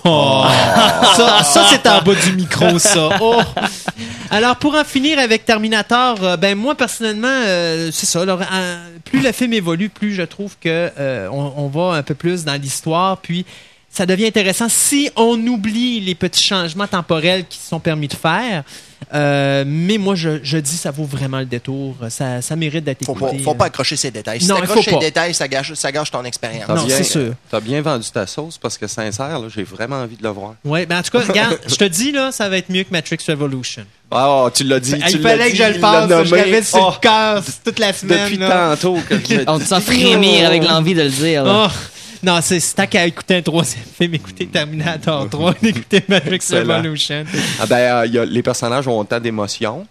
Ça, 1.17 1.67
c'est 1.71 1.87
en 1.87 2.03
bas 2.03 2.15
du 2.15 2.33
micro, 2.33 2.79
ça. 2.79 3.11
Oh. 3.21 3.41
Alors, 4.31 4.57
pour 4.57 4.75
en 4.75 4.83
finir 4.83 5.19
avec 5.19 5.45
Terminator, 5.45 6.17
euh, 6.23 6.37
ben 6.37 6.57
moi, 6.57 6.75
personnellement, 6.75 7.29
euh, 7.29 7.91
c'est 7.93 8.07
ça. 8.07 8.23
alors, 8.23 8.41
euh, 8.41 8.89
plus 9.05 9.21
le 9.21 9.31
film 9.31 9.53
évolue, 9.53 9.89
plus 9.89 10.15
je 10.15 10.23
trouve 10.23 10.57
que 10.59 10.91
on, 11.31 11.53
on 11.57 11.69
va 11.69 11.97
un 11.97 12.03
peu 12.03 12.15
plus 12.15 12.45
dans 12.45 12.61
l'histoire, 12.61 13.19
puis 13.19 13.45
ça 13.91 14.07
devient 14.07 14.27
intéressant 14.27 14.69
si 14.69 15.11
on 15.17 15.39
oublie 15.47 16.01
les 16.01 16.15
petits 16.15 16.45
changements 16.45 16.87
temporels 16.87 17.45
qui 17.47 17.59
sont 17.59 17.79
permis 17.79 18.09
de 18.09 18.15
faire. 18.15 18.65
Euh, 19.15 19.65
mais 19.67 19.99
moi, 19.99 20.15
je, 20.15 20.41
je 20.43 20.57
dis, 20.59 20.77
ça 20.77 20.91
vaut 20.91 21.05
vraiment 21.05 21.39
le 21.41 21.45
détour. 21.45 21.97
Ça, 22.09 22.41
ça 22.41 22.57
mérite 22.57 22.85
d'être 22.85 23.05
Faut 23.05 23.13
écouté. 23.15 23.37
pas, 23.39 23.43
faut 23.43 23.55
pas 23.55 23.65
accrocher 23.67 23.97
ces 23.97 24.11
détails. 24.11 24.41
Si 24.41 24.49
Non, 24.49 24.57
t'accroches 24.57 24.87
ces 24.87 24.97
détails, 24.99 25.35
ça 25.35 25.49
gâche, 25.49 25.75
ça 25.75 25.93
gâche 25.93 26.11
ton 26.11 26.25
expérience. 26.25 26.69
Non, 26.69 26.85
bien- 26.85 26.97
c'est 26.97 27.05
sûr. 27.05 27.35
T'as 27.51 27.61
bien 27.61 27.83
vendu 27.83 28.09
ta 28.11 28.27
sauce 28.27 28.57
parce 28.59 28.79
que 28.79 28.87
sincère, 28.87 29.39
j'ai 29.55 29.65
vraiment 29.65 29.97
envie 29.97 30.17
de 30.17 30.23
le 30.23 30.31
voir. 30.31 30.55
Ouais, 30.65 30.87
ben 30.87 30.99
en 30.99 31.03
tout 31.03 31.11
cas, 31.11 31.25
regarde, 31.27 31.59
je 31.67 31.75
te 31.77 31.85
dis 31.85 32.13
là, 32.13 32.33
ça 32.33 32.49
va 32.49 32.57
être 32.57 32.71
mieux 32.71 32.85
que 32.85 32.91
Matrix 32.93 33.19
Revolution. 33.29 33.85
Ah, 34.11 34.49
tu 34.55 34.65
l'as 34.65 34.81
dit. 34.81 34.95
Il 35.11 35.21
fallait 35.21 35.51
que 35.51 35.57
je 35.57 35.63
le 35.63 35.75
fasse, 35.79 36.09
je 36.27 36.35
l'avais 36.35 36.63
sur 36.63 36.87
le 36.91 37.01
cœur 37.01 37.43
toute 37.65 37.79
la 37.79 37.93
semaine. 37.93 38.25
Depuis 38.25 38.37
là. 38.39 38.77
tantôt 38.77 38.99
que 39.09 39.15
je 39.19 39.35
me 39.37 39.45
On 39.51 39.59
te 39.59 39.65
sent 39.65 39.81
frémir 39.81 40.47
avec 40.47 40.65
l'envie 40.65 40.95
de 40.95 41.03
le 41.03 41.09
dire. 41.09 41.45
Oh. 41.47 41.67
Non, 42.23 42.39
c'est 42.41 42.61
tant 42.75 42.87
qu'à 42.87 43.07
écouter 43.07 43.37
un 43.37 43.43
troisième 43.43 43.85
film, 43.99 44.15
écouter 44.15 44.47
Terminator 44.47 45.29
3, 45.29 45.55
d'écouter 45.63 46.05
Matrix. 46.09 46.41
Revolution. 46.53 47.25
Ah 47.61 47.67
ben, 47.67 47.77
euh, 47.77 48.07
il 48.07 48.15
y 48.15 48.19
a- 48.19 48.25
les 48.25 48.43
personnages 48.43 48.87
ont 48.89 48.99
autant 48.99 49.19
d'émotions. 49.21 49.87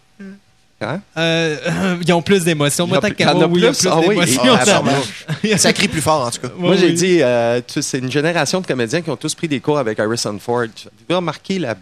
Hein? 0.83 0.99
Euh, 1.17 1.97
ils 2.01 2.11
ont 2.13 2.21
plus 2.23 2.43
d'émotions. 2.43 2.87
Moi, 2.87 2.97
a- 3.03 3.11
qu'à 3.11 3.35
oui, 3.35 3.61
plus? 3.61 3.77
plus 3.77 3.87
Ah 3.91 3.99
oui, 3.99 4.09
d'émotions. 4.09 4.41
Ah, 4.59 4.65
Ça- 4.65 4.77
absolument. 4.77 5.57
Ça 5.57 5.73
crie 5.73 5.87
plus 5.87 6.01
fort, 6.01 6.25
en 6.25 6.31
tout 6.31 6.39
cas. 6.41 6.47
Moi, 6.57 6.75
j'ai 6.75 6.91
dit, 6.93 7.21
euh, 7.21 7.59
tu 7.65 7.73
sais, 7.75 7.81
c'est 7.83 7.97
une 7.99 8.11
génération 8.11 8.61
de 8.61 8.65
comédiens 8.65 9.01
qui 9.01 9.09
ont 9.11 9.15
tous 9.15 9.35
pris 9.35 9.47
des 9.47 9.59
cours 9.59 9.77
avec 9.77 9.99
Harrison 9.99 10.37
Ford. 10.39 10.63
Vous 10.65 10.89
avez 11.09 11.15
remarqué 11.17 11.59
la. 11.59 11.75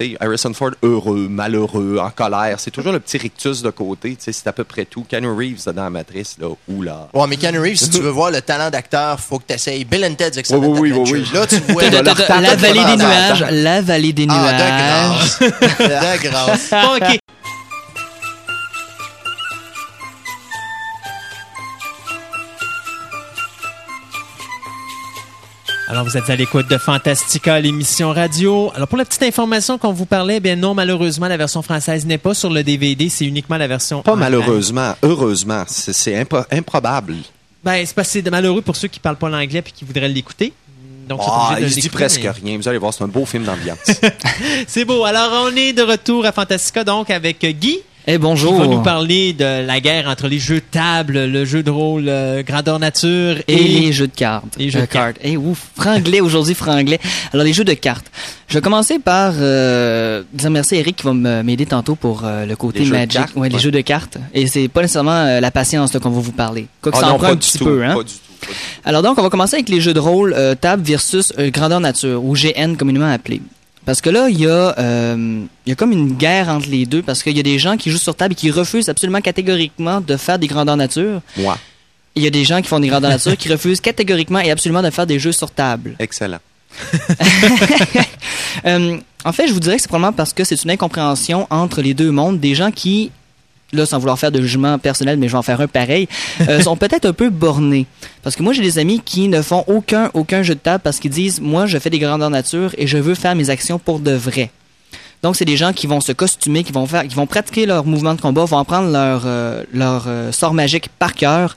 Tu 0.00 0.12
sais, 0.12 0.16
Harrison 0.18 0.54
Ford 0.54 0.70
heureux, 0.82 1.26
malheureux, 1.28 1.98
en 2.00 2.10
colère. 2.10 2.58
C'est 2.58 2.70
toujours 2.70 2.92
le 2.92 3.00
petit 3.00 3.18
rictus 3.18 3.60
de 3.60 3.68
côté. 3.70 4.10
Tu 4.16 4.16
sais, 4.24 4.32
c'est 4.32 4.46
à 4.46 4.52
peu 4.52 4.64
près 4.64 4.86
tout. 4.86 5.04
Keanu 5.06 5.28
Reeves 5.28 5.64
dans 5.66 5.84
la 5.84 5.90
matrice, 5.90 6.36
là. 6.40 6.46
Oula. 6.68 7.08
Ouais, 7.12 7.26
mais 7.28 7.36
Keanu 7.36 7.58
Reeves, 7.58 7.76
si 7.76 7.90
tu 7.90 8.00
veux 8.00 8.08
voir 8.10 8.30
le 8.30 8.40
talent 8.40 8.70
d'acteur, 8.70 9.20
faut 9.20 9.38
que 9.38 9.44
tu 9.48 9.54
essayes 9.54 9.84
Bill 9.84 10.04
and 10.06 10.14
Ted's 10.14 10.38
Excellent 10.38 10.60
Oui, 10.60 10.68
oui, 10.68 10.80
oui, 10.80 10.90
Adventure. 10.92 11.14
oui, 11.16 11.24
oui. 11.26 11.38
Là, 11.38 11.46
tu 11.46 11.56
vois 11.72 11.82
La 12.40 12.54
vallée 12.56 12.84
des 12.84 12.96
nuages. 12.96 13.44
Ah, 13.46 13.50
La 13.50 13.80
vallée 13.82 14.12
des 14.14 14.26
de 14.26 14.32
nuages. 14.32 15.38
grâce. 15.38 15.38
de 15.40 16.22
grâce. 16.28 16.70
Bon, 16.70 16.96
OK. 16.96 17.18
Alors, 25.90 26.04
vous 26.04 26.16
êtes 26.16 26.30
à 26.30 26.36
l'écoute 26.36 26.70
de 26.70 26.78
Fantastica, 26.78 27.58
l'émission 27.58 28.10
radio. 28.12 28.70
Alors, 28.76 28.86
pour 28.86 28.96
la 28.96 29.04
petite 29.04 29.24
information 29.24 29.76
qu'on 29.76 29.92
vous 29.92 30.06
parlait, 30.06 30.38
bien 30.38 30.54
non, 30.54 30.72
malheureusement, 30.72 31.26
la 31.26 31.36
version 31.36 31.62
française 31.62 32.06
n'est 32.06 32.16
pas 32.16 32.32
sur 32.32 32.48
le 32.48 32.62
DVD, 32.62 33.08
c'est 33.08 33.24
uniquement 33.24 33.56
la 33.56 33.66
version... 33.66 34.00
Pas 34.02 34.14
malheureusement, 34.14 34.94
heureusement. 35.02 35.64
C'est 35.66 35.92
c'est 35.92 36.14
impro- 36.22 36.44
improbable. 36.52 37.16
Ben, 37.64 37.84
c'est 37.84 37.92
parce 37.94 38.06
que 38.06 38.12
c'est 38.22 38.30
malheureux 38.30 38.62
pour 38.62 38.76
ceux 38.76 38.86
qui 38.86 39.00
parlent 39.00 39.16
pas 39.16 39.28
l'anglais 39.28 39.58
et 39.66 39.70
qui 39.72 39.84
voudraient 39.84 40.06
l'écouter. 40.08 40.52
Donc, 41.08 41.22
Ah, 41.26 41.56
il 41.60 41.68
se 41.68 41.80
dit 41.80 41.88
presque 41.88 42.22
mais- 42.22 42.30
rien. 42.30 42.56
Vous 42.56 42.68
allez 42.68 42.78
voir, 42.78 42.94
c'est 42.94 43.02
un 43.02 43.08
beau 43.08 43.26
film 43.26 43.42
d'ambiance. 43.42 43.78
C'est 44.68 44.84
beau. 44.84 45.04
Alors, 45.04 45.48
on 45.50 45.56
est 45.56 45.72
de 45.72 45.82
retour 45.82 46.24
à 46.24 46.30
Fantastica, 46.30 46.84
donc, 46.84 47.10
avec 47.10 47.44
Guy. 47.44 47.80
Eh 48.10 48.14
qui 48.14 48.18
bonjour. 48.18 48.58
va 48.58 48.66
nous 48.66 48.82
parler 48.82 49.32
de 49.32 49.64
la 49.64 49.78
guerre 49.80 50.08
entre 50.08 50.26
les 50.26 50.38
jeux 50.38 50.56
de 50.56 50.64
table, 50.70 51.26
le 51.26 51.44
jeu 51.44 51.62
de 51.62 51.70
rôle 51.70 52.06
euh, 52.08 52.42
grandeur 52.42 52.78
nature 52.80 53.36
Et, 53.46 53.56
les 53.56 53.92
jeux 53.92 54.08
de 54.08 54.14
cartes. 54.14 54.56
Les 54.58 54.68
jeux 54.70 54.80
de 54.80 54.86
cartes. 54.86 55.16
Eh 55.22 55.36
ouf, 55.36 55.68
franglais 55.76 56.20
aujourd'hui, 56.20 56.54
franglais. 56.54 56.98
Alors 57.32 57.44
les 57.44 57.52
jeux 57.52 57.64
de 57.64 57.74
cartes. 57.74 58.06
Je 58.48 58.54
vais 58.54 58.60
commencer 58.60 58.98
par 58.98 59.32
euh, 59.38 60.22
dire 60.32 60.50
merci 60.50 60.74
à 60.74 60.78
Eric 60.78 60.96
qui 60.96 61.04
va 61.04 61.12
me- 61.14 61.42
m'aider 61.42 61.66
tantôt 61.66 61.94
pour 61.94 62.22
euh, 62.24 62.46
le 62.46 62.56
côté 62.56 62.80
Les 62.80 62.84
jeux 62.86 62.90
de 62.92 62.96
magic. 62.96 63.12
cartes, 63.12 63.36
ouais, 63.36 63.48
les 63.48 63.58
jeux 63.60 63.70
de 63.70 63.80
cartes. 63.80 64.16
Et 64.34 64.46
c'est 64.48 64.66
pas 64.68 64.82
nécessairement 64.82 65.12
euh, 65.12 65.38
la 65.40 65.50
patience 65.52 65.92
qu'on 65.92 66.10
va 66.10 66.20
vous 66.20 66.32
parler. 66.32 66.66
Quoi 66.82 66.90
que 66.90 66.96
Ah 66.98 67.00
ça 67.02 67.12
en 67.12 67.18
prend 67.18 67.28
un 67.28 67.36
petit 67.36 67.58
tout. 67.58 67.64
peu, 67.64 67.84
hein. 67.84 67.94
Pas 67.94 68.02
du 68.02 68.12
tout. 68.14 68.50
Alors 68.84 69.02
donc, 69.02 69.18
on 69.18 69.22
va 69.22 69.28
commencer 69.30 69.56
avec 69.56 69.68
les 69.68 69.80
jeux 69.80 69.92
de 69.94 70.00
rôle 70.00 70.34
euh, 70.36 70.54
table 70.54 70.82
versus 70.82 71.32
euh, 71.38 71.50
grandeur 71.50 71.78
nature, 71.78 72.24
ou 72.24 72.34
GN 72.34 72.74
communément 72.76 73.10
appelé. 73.12 73.40
Parce 73.86 74.00
que 74.00 74.10
là, 74.10 74.28
il 74.28 74.38
y, 74.38 74.46
a, 74.46 74.78
euh, 74.78 75.44
il 75.64 75.70
y 75.70 75.72
a 75.72 75.74
comme 75.74 75.92
une 75.92 76.12
guerre 76.12 76.48
entre 76.48 76.68
les 76.68 76.86
deux, 76.86 77.02
parce 77.02 77.22
qu'il 77.22 77.36
y 77.36 77.40
a 77.40 77.42
des 77.42 77.58
gens 77.58 77.76
qui 77.76 77.90
jouent 77.90 77.98
sur 77.98 78.14
table 78.14 78.32
et 78.32 78.36
qui 78.36 78.50
refusent 78.50 78.88
absolument 78.88 79.20
catégoriquement 79.20 80.00
de 80.00 80.16
faire 80.16 80.38
des 80.38 80.46
grandeurs 80.46 80.76
nature. 80.76 81.20
Moi, 81.36 81.58
il 82.14 82.22
y 82.22 82.26
a 82.26 82.30
des 82.30 82.44
gens 82.44 82.60
qui 82.60 82.68
font 82.68 82.80
des 82.80 82.88
grandeurs 82.88 83.10
nature 83.10 83.36
qui 83.36 83.48
refusent 83.48 83.80
catégoriquement 83.80 84.40
et 84.40 84.50
absolument 84.50 84.82
de 84.82 84.90
faire 84.90 85.06
des 85.06 85.18
jeux 85.18 85.32
sur 85.32 85.50
table. 85.50 85.96
excellent. 85.98 86.38
Euh, 88.66 88.98
en 89.24 89.32
fait, 89.32 89.46
je 89.46 89.52
vous 89.52 89.60
dirais 89.60 89.76
que 89.76 89.82
c'est 89.82 89.88
probablement 89.88 90.12
parce 90.12 90.32
que 90.32 90.44
c'est 90.44 90.64
une 90.64 90.70
incompréhension 90.70 91.46
entre 91.50 91.82
les 91.82 91.94
deux 91.94 92.10
mondes. 92.10 92.40
Des 92.40 92.54
gens 92.54 92.72
qui, 92.72 93.10
là, 93.72 93.86
sans 93.86 93.98
vouloir 93.98 94.18
faire 94.18 94.32
de 94.32 94.40
jugement 94.40 94.78
personnel, 94.78 95.18
mais 95.18 95.28
je 95.28 95.32
vais 95.32 95.38
en 95.38 95.42
faire 95.42 95.60
un 95.60 95.68
pareil, 95.68 96.08
euh, 96.48 96.60
sont 96.60 96.76
peut-être 96.78 97.06
un 97.06 97.12
peu 97.12 97.30
bornés. 97.30 97.86
Parce 98.22 98.36
que 98.36 98.42
moi, 98.42 98.52
j'ai 98.52 98.62
des 98.62 98.78
amis 98.78 99.00
qui 99.04 99.28
ne 99.28 99.42
font 99.42 99.64
aucun, 99.66 100.10
aucun 100.14 100.42
jeu 100.42 100.54
de 100.54 100.60
table 100.60 100.80
parce 100.82 100.98
qu'ils 100.98 101.10
disent, 101.10 101.40
moi, 101.40 101.66
je 101.66 101.78
fais 101.78 101.90
des 101.90 101.98
grandeurs 101.98 102.30
nature 102.30 102.74
et 102.78 102.86
je 102.86 102.98
veux 102.98 103.14
faire 103.14 103.34
mes 103.34 103.50
actions 103.50 103.78
pour 103.78 104.00
de 104.00 104.12
vrai. 104.12 104.50
Donc, 105.22 105.36
c'est 105.36 105.44
des 105.44 105.56
gens 105.56 105.72
qui 105.72 105.86
vont 105.86 106.00
se 106.00 106.12
costumer, 106.12 106.64
qui 106.64 106.72
vont 106.72 106.86
faire, 106.86 107.06
qui 107.06 107.14
vont 107.14 107.26
pratiquer 107.26 107.66
leur 107.66 107.84
mouvement 107.84 108.14
de 108.14 108.20
combat, 108.20 108.44
vont 108.46 108.58
apprendre 108.58 108.90
leur, 108.90 109.22
euh, 109.26 109.62
leur 109.72 110.04
euh, 110.06 110.32
sort 110.32 110.54
magique 110.54 110.88
par 110.98 111.14
cœur, 111.14 111.56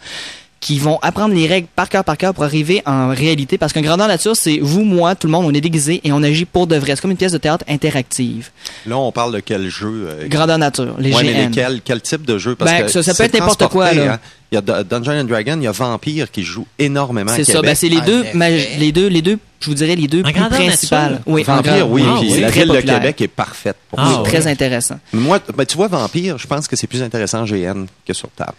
qui 0.63 0.79
vont 0.79 0.97
apprendre 1.01 1.35
les 1.35 1.45
règles 1.45 1.67
par 1.75 1.89
cœur 1.89 2.05
par 2.05 2.15
cœur 2.17 2.33
pour 2.33 2.45
arriver 2.45 2.81
en 2.85 3.09
réalité. 3.09 3.57
Parce 3.57 3.73
qu'un 3.73 3.81
grandeur 3.81 4.07
nature, 4.07 4.33
c'est 4.33 4.59
vous, 4.61 4.85
moi, 4.85 5.13
tout 5.13 5.27
le 5.27 5.31
monde, 5.31 5.45
on 5.45 5.53
est 5.53 5.59
déguisé 5.59 5.99
et 6.05 6.13
on 6.13 6.23
agit 6.23 6.45
pour 6.45 6.67
de 6.67 6.77
vrai. 6.77 6.95
C'est 6.95 7.01
comme 7.01 7.11
une 7.11 7.17
pièce 7.17 7.33
de 7.33 7.37
théâtre 7.37 7.65
interactive. 7.67 8.49
Là, 8.85 8.97
on 8.97 9.11
parle 9.11 9.33
de 9.33 9.39
quel 9.41 9.67
jeu? 9.69 10.07
euh, 10.07 10.27
Grandeur 10.29 10.57
nature, 10.57 10.95
les 10.99 11.13
Ouais, 11.13 11.21
mais 11.23 11.33
GN. 11.33 11.49
lesquels? 11.49 11.81
Quel 11.83 12.01
type 12.01 12.25
de 12.25 12.37
jeu? 12.37 12.55
Ben, 12.57 12.83
que 12.83 12.87
ça- 12.87 13.03
ça 13.03 13.11
peut 13.11 13.17
c'est 13.17 13.25
être 13.25 13.33
n'importe 13.39 13.67
quoi, 13.67 13.91
là. 13.93 14.13
hein. 14.13 14.19
Il 14.53 14.55
y 14.55 14.57
a 14.57 14.61
D- 14.61 14.87
Dungeons 14.89 15.19
and 15.19 15.23
Dragons, 15.25 15.57
il 15.57 15.63
y 15.63 15.67
a 15.67 15.71
Vampire 15.73 16.31
qui 16.31 16.43
joue 16.43 16.65
énormément 16.79 17.33
C'est 17.35 17.43
ça. 17.43 17.61
Ben, 17.61 17.75
c'est 17.75 17.89
les 17.89 17.97
En 17.97 18.05
deux, 18.05 18.23
les 18.79 18.91
deux, 18.93 19.07
les 19.07 19.21
deux, 19.21 19.39
je 19.59 19.67
vous 19.67 19.73
dirais 19.73 19.95
les 19.97 20.07
deux 20.07 20.23
plus 20.23 20.31
grandeur 20.31 20.59
principales. 20.59 21.11
nature? 21.11 21.23
Oui, 21.25 21.43
Vampire, 21.43 21.77
grand- 21.79 21.87
oui, 21.89 22.03
Ah, 22.07 22.19
oui. 22.21 22.39
la 22.39 22.49
ville 22.51 22.67
de. 22.69 22.79
Québec 22.81 23.19
est 23.21 23.27
parfaite 23.27 23.75
pour 23.89 23.99
Ah, 23.99 24.11
ça. 24.13 24.21
ouais. 24.21 24.29
Très 24.29 24.47
intéressant. 24.47 24.95
Mais 25.11 25.19
Moi, 25.19 25.39
ben, 25.57 25.65
tu 25.65 25.75
vois, 25.75 25.87
Vampire, 25.89 26.37
je 26.37 26.47
pense 26.47 26.69
que 26.69 26.75
c'est 26.77 26.87
plus 26.87 27.01
intéressant 27.03 27.41
en 27.41 27.45
GN 27.45 27.85
que 28.07 28.13
sur 28.13 28.29
table. 28.29 28.53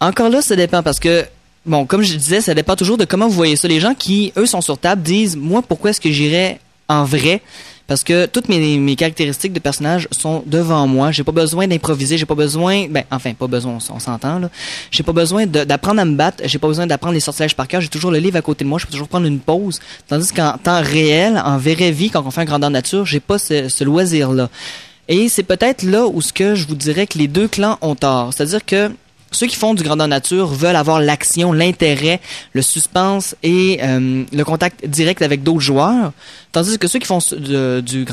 Encore 0.00 0.28
là, 0.28 0.42
ça 0.42 0.56
dépend 0.56 0.82
parce 0.82 0.98
que, 1.00 1.24
bon, 1.66 1.86
comme 1.86 2.02
je 2.02 2.16
disais, 2.16 2.40
ça 2.40 2.54
dépend 2.54 2.76
toujours 2.76 2.96
de 2.96 3.04
comment 3.04 3.26
vous 3.26 3.34
voyez 3.34 3.56
ça. 3.56 3.68
Les 3.68 3.80
gens 3.80 3.94
qui, 3.94 4.32
eux, 4.36 4.46
sont 4.46 4.60
sur 4.60 4.78
table 4.78 5.02
disent, 5.02 5.36
moi, 5.36 5.62
pourquoi 5.62 5.90
est-ce 5.90 6.00
que 6.00 6.10
j'irais 6.10 6.60
en 6.88 7.04
vrai? 7.04 7.42
Parce 7.86 8.02
que 8.02 8.26
toutes 8.26 8.48
mes, 8.48 8.96
caractéristiques 8.96 9.52
de 9.52 9.60
personnage 9.60 10.08
sont 10.10 10.42
devant 10.44 10.86
moi. 10.88 11.12
J'ai 11.12 11.22
pas 11.22 11.32
besoin 11.32 11.68
d'improviser. 11.68 12.18
J'ai 12.18 12.26
pas 12.26 12.34
besoin, 12.34 12.88
ben, 12.88 13.04
enfin, 13.12 13.32
pas 13.34 13.46
besoin, 13.46 13.78
on, 13.90 14.00
s'entend, 14.00 14.40
là. 14.40 14.50
J'ai 14.90 15.04
pas 15.04 15.12
besoin 15.12 15.46
d'apprendre 15.46 16.00
à 16.00 16.04
me 16.04 16.16
battre. 16.16 16.42
J'ai 16.46 16.58
pas 16.58 16.66
besoin 16.66 16.86
d'apprendre 16.86 17.14
les 17.14 17.20
sortilèges 17.20 17.54
par 17.54 17.68
cœur. 17.68 17.80
J'ai 17.80 17.88
toujours 17.88 18.10
le 18.10 18.18
livre 18.18 18.36
à 18.36 18.42
côté 18.42 18.64
de 18.64 18.68
moi. 18.68 18.78
Je 18.80 18.86
peux 18.86 18.92
toujours 18.92 19.08
prendre 19.08 19.26
une 19.26 19.38
pause. 19.38 19.78
Tandis 20.08 20.32
qu'en 20.32 20.58
temps 20.58 20.82
réel, 20.82 21.40
en 21.44 21.58
vraie 21.58 21.92
vie, 21.92 22.10
quand 22.10 22.24
on 22.26 22.30
fait 22.32 22.40
un 22.40 22.44
grandeur 22.44 22.70
nature, 22.70 23.06
j'ai 23.06 23.20
pas 23.20 23.38
ce, 23.38 23.68
ce 23.68 23.84
loisir-là. 23.84 24.50
Et 25.08 25.28
c'est 25.28 25.44
peut-être 25.44 25.84
là 25.84 26.08
où 26.08 26.20
ce 26.20 26.32
que 26.32 26.56
je 26.56 26.66
vous 26.66 26.74
dirais 26.74 27.06
que 27.06 27.18
les 27.18 27.28
deux 27.28 27.46
clans 27.46 27.78
ont 27.82 27.94
tort. 27.94 28.32
C'est-à-dire 28.34 28.64
que 28.64 28.90
ceux 29.32 29.46
qui 29.46 29.56
font 29.56 29.74
du 29.74 29.82
grandeur 29.82 30.08
nature 30.08 30.46
veulent 30.46 30.76
avoir 30.76 31.00
l'action, 31.00 31.52
l'intérêt, 31.52 32.20
le 32.52 32.62
suspense 32.62 33.34
et 33.42 33.80
euh, 33.82 34.24
le 34.32 34.44
contact 34.44 34.86
direct 34.86 35.20
avec 35.22 35.42
d'autres 35.42 35.60
joueurs, 35.60 36.12
tandis 36.52 36.78
que 36.78 36.86
ceux 36.88 36.98
qui 36.98 37.06
font 37.06 37.18
euh, 37.32 37.80
du 37.82 38.06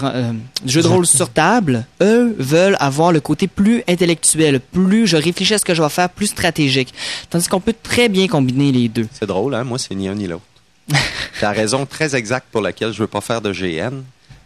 jeu 0.65 0.81
de 0.81 0.87
rôle 0.87 1.05
sur 1.05 1.29
table, 1.29 1.85
eux 2.01 2.35
veulent 2.39 2.77
avoir 2.79 3.11
le 3.11 3.19
côté 3.19 3.47
plus 3.47 3.83
intellectuel, 3.87 4.59
plus 4.59 5.07
je 5.07 5.17
réfléchis 5.17 5.53
à 5.53 5.57
ce 5.59 5.65
que 5.65 5.73
je 5.73 5.81
vais 5.81 5.89
faire, 5.89 6.09
plus 6.09 6.27
stratégique. 6.27 6.93
Tandis 7.29 7.47
qu'on 7.47 7.61
peut 7.61 7.75
très 7.81 8.09
bien 8.09 8.27
combiner 8.27 8.71
les 8.71 8.89
deux. 8.89 9.07
C'est 9.13 9.27
drôle, 9.27 9.53
hein? 9.55 9.63
Moi, 9.63 9.77
c'est 9.77 9.95
ni 9.95 10.07
un 10.07 10.15
ni 10.15 10.27
l'autre. 10.27 10.43
La 11.41 11.51
raison 11.51 11.85
très 11.85 12.15
exacte 12.15 12.47
pour 12.51 12.61
laquelle 12.61 12.91
je 12.91 12.99
veux 12.99 13.07
pas 13.07 13.21
faire 13.21 13.41
de 13.41 13.51
GN, 13.51 14.01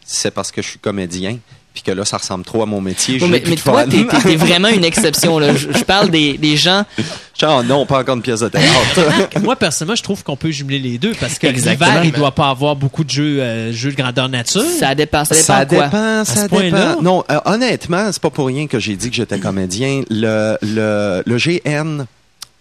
c'est 0.06 0.32
parce 0.32 0.52
que 0.52 0.62
je 0.62 0.70
suis 0.70 0.80
comédien, 0.80 1.40
puis 1.78 1.84
que 1.84 1.92
là, 1.92 2.06
ça 2.06 2.18
ressemble 2.18 2.44
trop 2.44 2.64
à 2.64 2.66
mon 2.66 2.82
métier. 2.82 3.20
Mais, 3.30 3.40
toi, 3.40 3.86
t'es 3.86 4.04
t'es 4.24 4.36
vraiment 4.36 4.68
une 4.68 4.84
exception. 4.92 5.38
Là. 5.38 5.54
Je, 5.56 5.68
je 5.72 5.84
parle 5.84 6.10
des, 6.10 6.36
des 6.36 6.58
gens. 6.58 6.86
Genre, 7.40 7.64
non, 7.64 7.86
pas 7.86 8.00
encore 8.00 8.16
une 8.16 8.24
pièce 8.24 8.40
de 8.40 8.50
théâtre. 8.50 9.40
Moi, 9.44 9.56
personnellement, 9.56 9.96
je 9.96 10.02
trouve 10.02 10.24
qu'on 10.24 10.36
peut 10.36 10.50
jumeler 10.50 10.80
les 10.80 10.98
deux 10.98 11.12
parce 11.20 11.38
que 11.38 11.46
l'hiver, 11.46 12.02
il 12.04 12.12
doit 12.12 12.32
pas 12.32 12.50
avoir 12.50 12.76
beaucoup 12.76 13.04
de 13.04 13.12
jeux, 13.12 13.44
euh, 13.44 13.72
jeux 13.72 13.92
de 13.92 13.96
grandeur 13.96 14.28
nature. 14.28 14.64
Ça 14.80 14.96
dépend. 14.96 15.24
Ça 15.24 15.36
dépend 15.36 15.44
ça 15.46 15.66
quoi. 15.68 15.84
dépend, 15.84 16.26
ça. 16.26 16.96
Non, 17.00 17.24
euh, 17.30 17.40
honnêtement, 17.46 18.12
c'est 18.12 18.22
pas 18.24 18.32
pour 18.32 18.48
rien 18.48 18.66
que 18.66 18.80
j'ai 18.80 18.96
dit 18.96 19.12
que 19.12 19.16
j'étais 19.16 19.38
comédien. 19.38 20.02
Le, 20.10 20.58
le, 20.64 21.22
le 21.28 21.38
GN, 21.38 22.06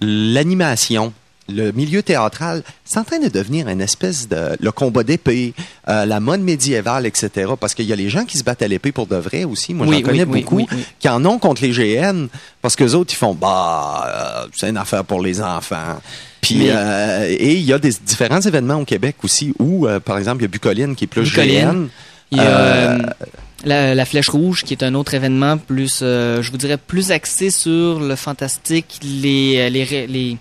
l'animation 0.02 1.14
le 1.48 1.70
milieu 1.72 2.02
théâtral, 2.02 2.62
c'est 2.84 2.98
en 2.98 3.04
train 3.04 3.18
de 3.18 3.28
devenir 3.28 3.68
une 3.68 3.80
espèce 3.80 4.28
de 4.28 4.56
le 4.58 4.72
combat 4.72 5.02
d'épée, 5.04 5.54
euh, 5.88 6.04
la 6.04 6.18
mode 6.20 6.40
médiévale, 6.40 7.06
etc. 7.06 7.52
Parce 7.60 7.74
qu'il 7.74 7.84
y 7.86 7.92
a 7.92 7.96
les 7.96 8.08
gens 8.10 8.24
qui 8.24 8.36
se 8.38 8.44
battent 8.44 8.62
à 8.62 8.68
l'épée 8.68 8.92
pour 8.92 9.06
de 9.06 9.16
vrai 9.16 9.44
aussi. 9.44 9.72
Moi, 9.74 9.86
Oui, 9.86 9.96
j'en 9.98 10.02
connais 10.10 10.24
oui, 10.24 10.40
beaucoup 10.42 10.56
oui, 10.56 10.66
oui. 10.72 10.84
qui 10.98 11.08
en 11.08 11.24
ont 11.24 11.38
contre 11.38 11.62
les 11.62 11.70
GN 11.70 12.26
parce 12.62 12.74
que 12.76 12.84
les 12.84 12.94
autres 12.94 13.12
ils 13.12 13.16
font 13.16 13.34
bah 13.34 14.04
euh, 14.44 14.48
c'est 14.56 14.68
une 14.70 14.76
affaire 14.76 15.04
pour 15.04 15.20
les 15.20 15.40
enfants. 15.40 16.00
Puis 16.40 16.56
Mais- 16.58 16.70
euh, 16.70 17.26
et 17.28 17.54
il 17.54 17.62
y 17.64 17.72
a 17.72 17.78
des 17.78 17.92
différents 18.04 18.40
événements 18.40 18.76
au 18.80 18.84
Québec 18.84 19.16
aussi 19.22 19.52
où 19.58 19.86
euh, 19.86 20.00
par 20.00 20.18
exemple 20.18 20.38
il 20.40 20.42
y 20.42 20.46
a 20.46 20.48
Bucoline 20.48 20.94
qui 20.96 21.04
est 21.04 21.08
plus 21.08 21.22
Bucoline. 21.30 21.70
GN. 21.70 21.88
Il 22.32 22.38
y 22.38 22.40
a 22.40 22.44
Euh, 22.44 22.98
euh, 22.98 23.26
la, 23.64 23.94
la 23.94 24.04
Flèche 24.04 24.28
Rouge, 24.28 24.64
qui 24.64 24.74
est 24.74 24.82
un 24.82 24.94
autre 24.94 25.14
événement 25.14 25.58
plus, 25.58 26.00
euh, 26.02 26.42
je 26.42 26.50
vous 26.50 26.56
dirais, 26.56 26.76
plus 26.76 27.10
axé 27.12 27.50
sur 27.50 28.00
le 28.00 28.14
fantastique, 28.16 28.98
les, 29.02 29.70
les, 29.70 30.06
les, 30.08 30.36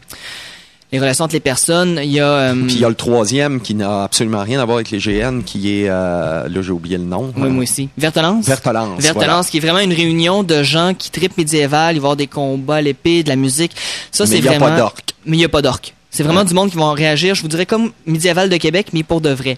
les 0.96 1.00
relations 1.02 1.26
entre 1.26 1.34
les 1.34 1.40
personnes. 1.40 2.00
Il 2.04 2.12
y 2.12 2.20
a... 2.20 2.28
euh, 2.28 2.54
Puis 2.66 2.76
il 2.76 2.80
y 2.80 2.86
a 2.86 2.90
le 2.90 2.96
troisième 2.96 3.62
qui 3.62 3.76
n'a 3.76 4.04
absolument 4.04 4.42
rien 4.44 4.60
à 4.60 4.66
voir 4.66 4.78
avec 4.78 4.92
les 4.92 5.00
GN, 5.00 5.42
qui 5.44 5.82
est, 5.82 5.90
euh, 5.90 6.48
là 6.48 6.62
j'ai 6.62 6.72
oublié 6.72 6.98
le 6.98 7.04
nom. 7.04 7.34
oui, 7.38 7.50
moi 7.50 7.64
aussi. 7.64 7.90
Vertolance. 7.98 8.46
Vertolance. 8.46 9.02
Vertolance, 9.02 9.50
qui 9.50 9.58
est 9.58 9.60
vraiment 9.60 9.80
une 9.80 9.94
réunion 9.94 10.44
de 10.44 10.64
gens 10.64 10.94
qui 10.98 11.12
tripent 11.12 11.38
médiéval, 11.38 11.96
il 11.96 12.00
va 12.00 12.04
y 12.04 12.06
avoir 12.08 12.16
des 12.16 12.28
combats 12.28 12.76
à 12.78 12.82
l'épée, 12.82 13.24
de 13.24 13.30
la 13.30 13.36
musique. 13.36 13.74
Ça, 14.12 14.24
Mais 14.24 14.30
c'est 14.30 14.38
il 14.40 14.46
y 14.46 14.48
a 14.48 14.52
vraiment... 14.52 14.68
pas 14.68 14.78
d'orques. 14.78 15.14
Mais 15.26 15.36
il 15.38 15.40
n'y 15.40 15.46
a 15.46 15.50
pas 15.50 15.62
d'orques. 15.62 15.94
C'est 16.12 16.24
vraiment 16.24 16.40
Ouais. 16.42 16.46
du 16.46 16.54
monde 16.54 16.70
qui 16.72 16.78
vont 16.78 16.92
réagir, 16.94 17.36
je 17.36 17.42
vous 17.42 17.48
dirais, 17.50 17.66
comme 17.66 17.92
médiéval 18.06 18.50
de 18.50 18.58
Québec, 18.58 18.88
mais 18.94 19.04
pour 19.04 19.20
de 19.22 19.30
vrai. 19.32 19.58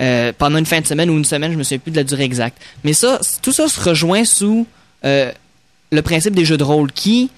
Euh, 0.00 0.32
pendant 0.36 0.58
une 0.58 0.66
fin 0.66 0.80
de 0.80 0.86
semaine 0.86 1.10
ou 1.10 1.16
une 1.16 1.24
semaine, 1.24 1.52
je 1.52 1.56
me 1.58 1.62
souviens 1.62 1.78
plus 1.78 1.90
de 1.90 1.96
la 1.96 2.04
durée 2.04 2.24
exacte. 2.24 2.58
Mais 2.84 2.92
ça, 2.92 3.18
tout 3.42 3.52
ça 3.52 3.68
se 3.68 3.80
rejoint 3.80 4.24
sous 4.24 4.66
euh, 5.04 5.30
le 5.92 6.02
principe 6.02 6.34
des 6.34 6.44
jeux 6.44 6.56
de 6.56 6.64
rôle 6.64 6.90
qui 6.92 7.30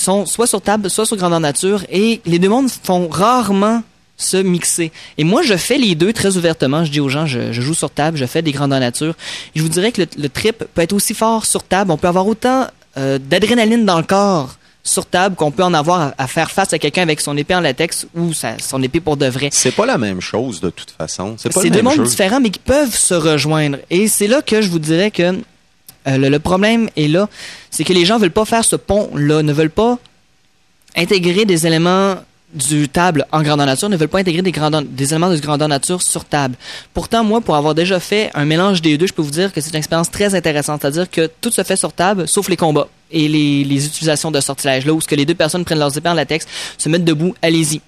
sont 0.00 0.24
soit 0.26 0.46
sur 0.46 0.60
table, 0.62 0.88
soit 0.88 1.06
sur 1.06 1.16
grandeur 1.16 1.40
nature, 1.40 1.84
et 1.90 2.20
les 2.24 2.38
deux 2.38 2.48
mondes 2.48 2.70
font 2.70 3.08
rarement 3.08 3.82
se 4.16 4.36
mixer. 4.36 4.92
Et 5.18 5.24
moi, 5.24 5.42
je 5.42 5.56
fais 5.56 5.78
les 5.78 5.94
deux 5.94 6.12
très 6.12 6.36
ouvertement. 6.36 6.84
Je 6.84 6.90
dis 6.90 7.00
aux 7.00 7.08
gens, 7.08 7.26
je, 7.26 7.52
je 7.52 7.60
joue 7.62 7.74
sur 7.74 7.90
table, 7.90 8.16
je 8.18 8.26
fais 8.26 8.42
des 8.42 8.52
grandeurs 8.52 8.80
nature. 8.80 9.14
Et 9.54 9.58
je 9.58 9.62
vous 9.62 9.68
dirais 9.70 9.92
que 9.92 10.02
le, 10.02 10.08
le 10.18 10.28
trip 10.28 10.64
peut 10.74 10.82
être 10.82 10.92
aussi 10.92 11.14
fort 11.14 11.46
sur 11.46 11.62
table. 11.62 11.90
On 11.90 11.96
peut 11.96 12.08
avoir 12.08 12.26
autant 12.26 12.66
euh, 12.98 13.18
d'adrénaline 13.18 13.84
dans 13.86 13.96
le 13.98 14.02
corps 14.04 14.56
sur 14.82 15.04
table 15.06 15.36
qu'on 15.36 15.50
peut 15.50 15.62
en 15.64 15.72
avoir 15.74 16.00
à, 16.00 16.14
à 16.18 16.26
faire 16.26 16.50
face 16.50 16.72
à 16.72 16.78
quelqu'un 16.78 17.02
avec 17.02 17.20
son 17.20 17.36
épée 17.36 17.54
en 17.54 17.60
latex 17.60 18.06
ou 18.14 18.32
sa- 18.34 18.58
son 18.58 18.82
épée 18.82 19.00
pour 19.00 19.16
de 19.16 19.26
vrai. 19.26 19.48
C'est 19.52 19.70
pas 19.74 19.86
la 19.86 19.96
même 19.98 20.20
chose 20.22 20.60
de 20.60 20.70
toute 20.70 20.90
façon. 20.90 21.36
C'est 21.38 21.52
pas 21.52 21.60
C'est 21.60 21.68
le 21.68 21.74
deux 21.76 21.82
mondes 21.82 22.02
différents, 22.04 22.40
mais 22.40 22.50
qui 22.50 22.58
peuvent 22.60 22.94
se 22.96 23.14
rejoindre. 23.14 23.78
Et 23.90 24.06
c'est 24.08 24.26
là 24.26 24.40
que 24.42 24.60
je 24.62 24.68
vous 24.68 24.78
dirais 24.78 25.10
que 25.10 25.38
euh, 26.08 26.16
le, 26.16 26.38
problème 26.38 26.88
est 26.96 27.08
là. 27.08 27.28
C'est 27.70 27.84
que 27.84 27.92
les 27.92 28.04
gens 28.04 28.18
veulent 28.18 28.30
pas 28.30 28.44
faire 28.44 28.64
ce 28.64 28.76
pont-là, 28.76 29.42
ne 29.42 29.52
veulent 29.52 29.70
pas 29.70 29.98
intégrer 30.96 31.44
des 31.44 31.66
éléments 31.66 32.16
du 32.52 32.88
table 32.88 33.26
en 33.30 33.42
grandeur 33.42 33.66
nature, 33.66 33.88
ne 33.88 33.96
veulent 33.96 34.08
pas 34.08 34.18
intégrer 34.18 34.42
des, 34.42 34.50
éléments 34.50 35.30
de 35.30 35.36
grandeur 35.38 35.68
nature 35.68 36.02
sur 36.02 36.24
table. 36.24 36.56
Pourtant, 36.94 37.22
moi, 37.22 37.40
pour 37.40 37.54
avoir 37.54 37.74
déjà 37.74 38.00
fait 38.00 38.30
un 38.34 38.44
mélange 38.44 38.82
des 38.82 38.98
deux, 38.98 39.06
je 39.06 39.12
peux 39.12 39.22
vous 39.22 39.30
dire 39.30 39.52
que 39.52 39.60
c'est 39.60 39.70
une 39.70 39.76
expérience 39.76 40.10
très 40.10 40.34
intéressante. 40.34 40.80
C'est-à-dire 40.82 41.08
que 41.08 41.30
tout 41.40 41.52
se 41.52 41.62
fait 41.62 41.76
sur 41.76 41.92
table, 41.92 42.26
sauf 42.26 42.48
les 42.48 42.56
combats 42.56 42.88
et 43.12 43.28
les, 43.28 43.64
les 43.64 43.86
utilisations 43.86 44.30
de 44.30 44.40
sortilèges. 44.40 44.84
Là 44.84 44.92
où 44.92 45.00
ce 45.00 45.06
que 45.06 45.14
les 45.14 45.26
deux 45.26 45.34
personnes 45.34 45.64
prennent 45.64 45.78
leurs 45.78 45.96
épées 45.96 46.08
en 46.08 46.14
latex, 46.14 46.46
se 46.76 46.88
mettent 46.88 47.04
debout, 47.04 47.34
allez-y. 47.40 47.80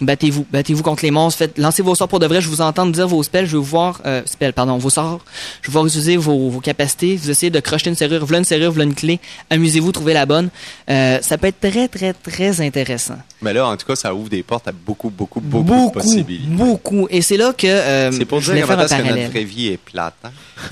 Battez-vous, 0.00 0.44
battez-vous 0.50 0.82
contre 0.82 1.04
les 1.04 1.12
monstres, 1.12 1.38
faites, 1.38 1.56
lancez 1.56 1.80
vos 1.80 1.94
sorts 1.94 2.08
pour 2.08 2.18
de 2.18 2.26
vrai, 2.26 2.40
je 2.40 2.48
vous 2.48 2.60
entends 2.60 2.84
dire 2.86 3.06
vos 3.06 3.22
spells, 3.22 3.46
je 3.46 3.52
veux 3.56 3.62
voir, 3.62 4.00
euh, 4.04 4.22
spells, 4.26 4.52
pardon, 4.52 4.76
vos 4.76 4.90
sorts, 4.90 5.20
je 5.62 5.68
vais 5.68 5.72
voir 5.72 5.86
utiliser 5.86 6.16
vos, 6.16 6.50
vos 6.50 6.58
capacités, 6.58 7.14
vous 7.14 7.30
essayez 7.30 7.50
de 7.50 7.60
crocheter 7.60 7.90
une 7.90 7.94
serrure, 7.96 8.26
voilà 8.26 8.38
une 8.38 8.44
serrure, 8.44 8.72
voilà 8.72 8.84
une 8.90 8.94
clé, 8.96 9.20
amusez-vous, 9.50 9.92
trouvez 9.92 10.12
la 10.12 10.26
bonne. 10.26 10.48
Euh, 10.90 11.18
ça 11.22 11.38
peut 11.38 11.46
être 11.46 11.60
très, 11.60 11.86
très, 11.86 12.12
très 12.12 12.60
intéressant. 12.60 13.14
Mais 13.40 13.52
là, 13.52 13.68
en 13.68 13.76
tout 13.76 13.86
cas, 13.86 13.94
ça 13.94 14.12
ouvre 14.12 14.28
des 14.28 14.42
portes 14.42 14.66
à 14.66 14.72
beaucoup, 14.72 15.10
beaucoup, 15.10 15.40
beaucoup, 15.40 15.86
de 15.90 15.92
possibilités. 15.92 16.48
beaucoup. 16.48 17.06
Et 17.08 17.22
c'est 17.22 17.36
là 17.36 17.52
que 17.56 17.66
euh, 17.68 18.10
C'est 18.10 18.24
pour 18.24 18.40
je 18.40 18.52
dire 18.52 18.66
faire 18.66 18.76
comment 18.76 18.88
est-ce 18.88 18.96
que 18.96 19.22
notre 19.22 19.38
vie 19.46 19.68
est 19.68 19.76
plate. 19.76 20.14
hein? 20.24 20.30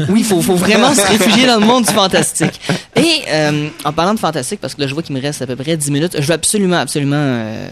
Oui, 0.09 0.21
il 0.21 0.25
faut, 0.25 0.43
faut 0.43 0.57
vraiment 0.57 0.95
se 0.95 1.01
réfugier 1.07 1.47
dans 1.47 1.61
le 1.61 1.67
monde 1.67 1.85
du 1.85 1.93
fantastique. 1.93 2.61
Et 2.97 3.23
euh, 3.29 3.69
en 3.85 3.93
parlant 3.93 4.15
de 4.15 4.19
fantastique, 4.19 4.59
parce 4.61 4.75
que 4.75 4.81
là, 4.81 4.89
je 4.89 4.95
vois 4.95 5.05
qu'il 5.05 5.15
me 5.15 5.21
reste 5.23 5.43
à 5.43 5.47
peu 5.47 5.55
près 5.55 5.77
10 5.77 5.91
minutes, 5.93 6.17
je 6.19 6.27
veux 6.27 6.35
absolument, 6.35 6.79
absolument 6.79 7.15
euh, 7.19 7.69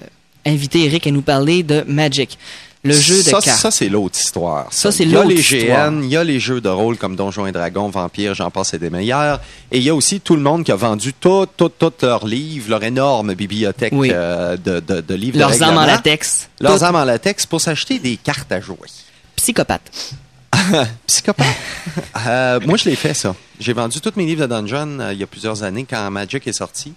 inviter 0.47 0.85
Eric 0.85 1.07
à 1.07 1.11
nous 1.11 1.23
parler 1.23 1.63
de 1.63 1.85
Magic, 1.87 2.39
le 2.83 2.95
jeu 2.95 3.19
de 3.19 3.23
ça, 3.23 3.41
cartes. 3.43 3.59
Ça, 3.61 3.71
c'est 3.71 3.91
l'autre 3.91 4.19
histoire. 4.19 4.67
Ça, 4.71 4.91
c'est 4.91 5.03
Il 5.05 5.11
y 5.11 5.15
a 5.15 5.19
l'autre 5.19 5.29
les 5.35 5.41
histoire. 5.41 5.91
GN, 5.91 6.03
il 6.03 6.09
y 6.11 6.17
a 6.17 6.25
les 6.25 6.41
jeux 6.41 6.63
de 6.63 6.69
rôle 6.71 6.97
comme 6.97 7.15
Donjons 7.15 7.47
et 7.47 7.53
Dragons, 7.53 7.91
Vampires, 7.91 8.35
j'en 8.35 8.51
passe 8.51 8.73
et 8.73 8.79
des 8.79 8.89
meilleurs. 8.89 9.39
Et 9.71 9.77
il 9.77 9.83
y 9.83 9.91
a 9.91 9.95
aussi 9.95 10.21
tout 10.21 10.35
le 10.35 10.41
monde 10.41 10.65
qui 10.65 10.73
a 10.73 10.77
vendu 10.77 11.13
tout, 11.13 11.47
tout, 11.59 11.69
tout 11.69 11.93
leurs 12.01 12.27
livres, 12.27 12.71
leur 12.71 12.83
énorme 12.83 13.35
bibliothèque 13.35 13.93
Oui. 13.95 14.11
euh, 14.15 14.57
de, 14.57 14.81
de, 14.81 15.03
de 15.03 15.15
livres 15.15 15.35
de 15.35 15.41
Leurs 15.41 15.63
armes 15.63 15.77
en 15.77 15.81
règlement. 15.81 15.87
latex. 15.97 16.49
Leurs 16.59 16.79
Tout 16.79 16.85
armes 16.85 16.97
en 16.97 17.05
latex 17.05 17.45
pour 17.45 17.61
s'acheter 17.61 17.99
des 17.99 18.17
cartes 18.17 18.51
à 18.51 18.61
jouer. 18.63 18.89
psychopathe. 19.37 20.15
Psychopathe? 21.07 21.47
Euh, 22.27 22.61
moi, 22.65 22.77
je 22.79 22.89
l'ai 22.89 22.97
fait, 22.97 23.15
ça. 23.15 23.35
J'ai 23.61 23.73
vendu 23.75 24.01
tous 24.01 24.13
mes 24.17 24.25
livres 24.25 24.43
de 24.43 24.47
Dungeon 24.47 25.01
euh, 25.01 25.13
il 25.13 25.19
y 25.21 25.23
a 25.23 25.27
plusieurs 25.27 25.63
années 25.63 25.87
quand 25.89 26.11
Magic 26.11 26.47
est 26.47 26.53
sorti. 26.53 26.93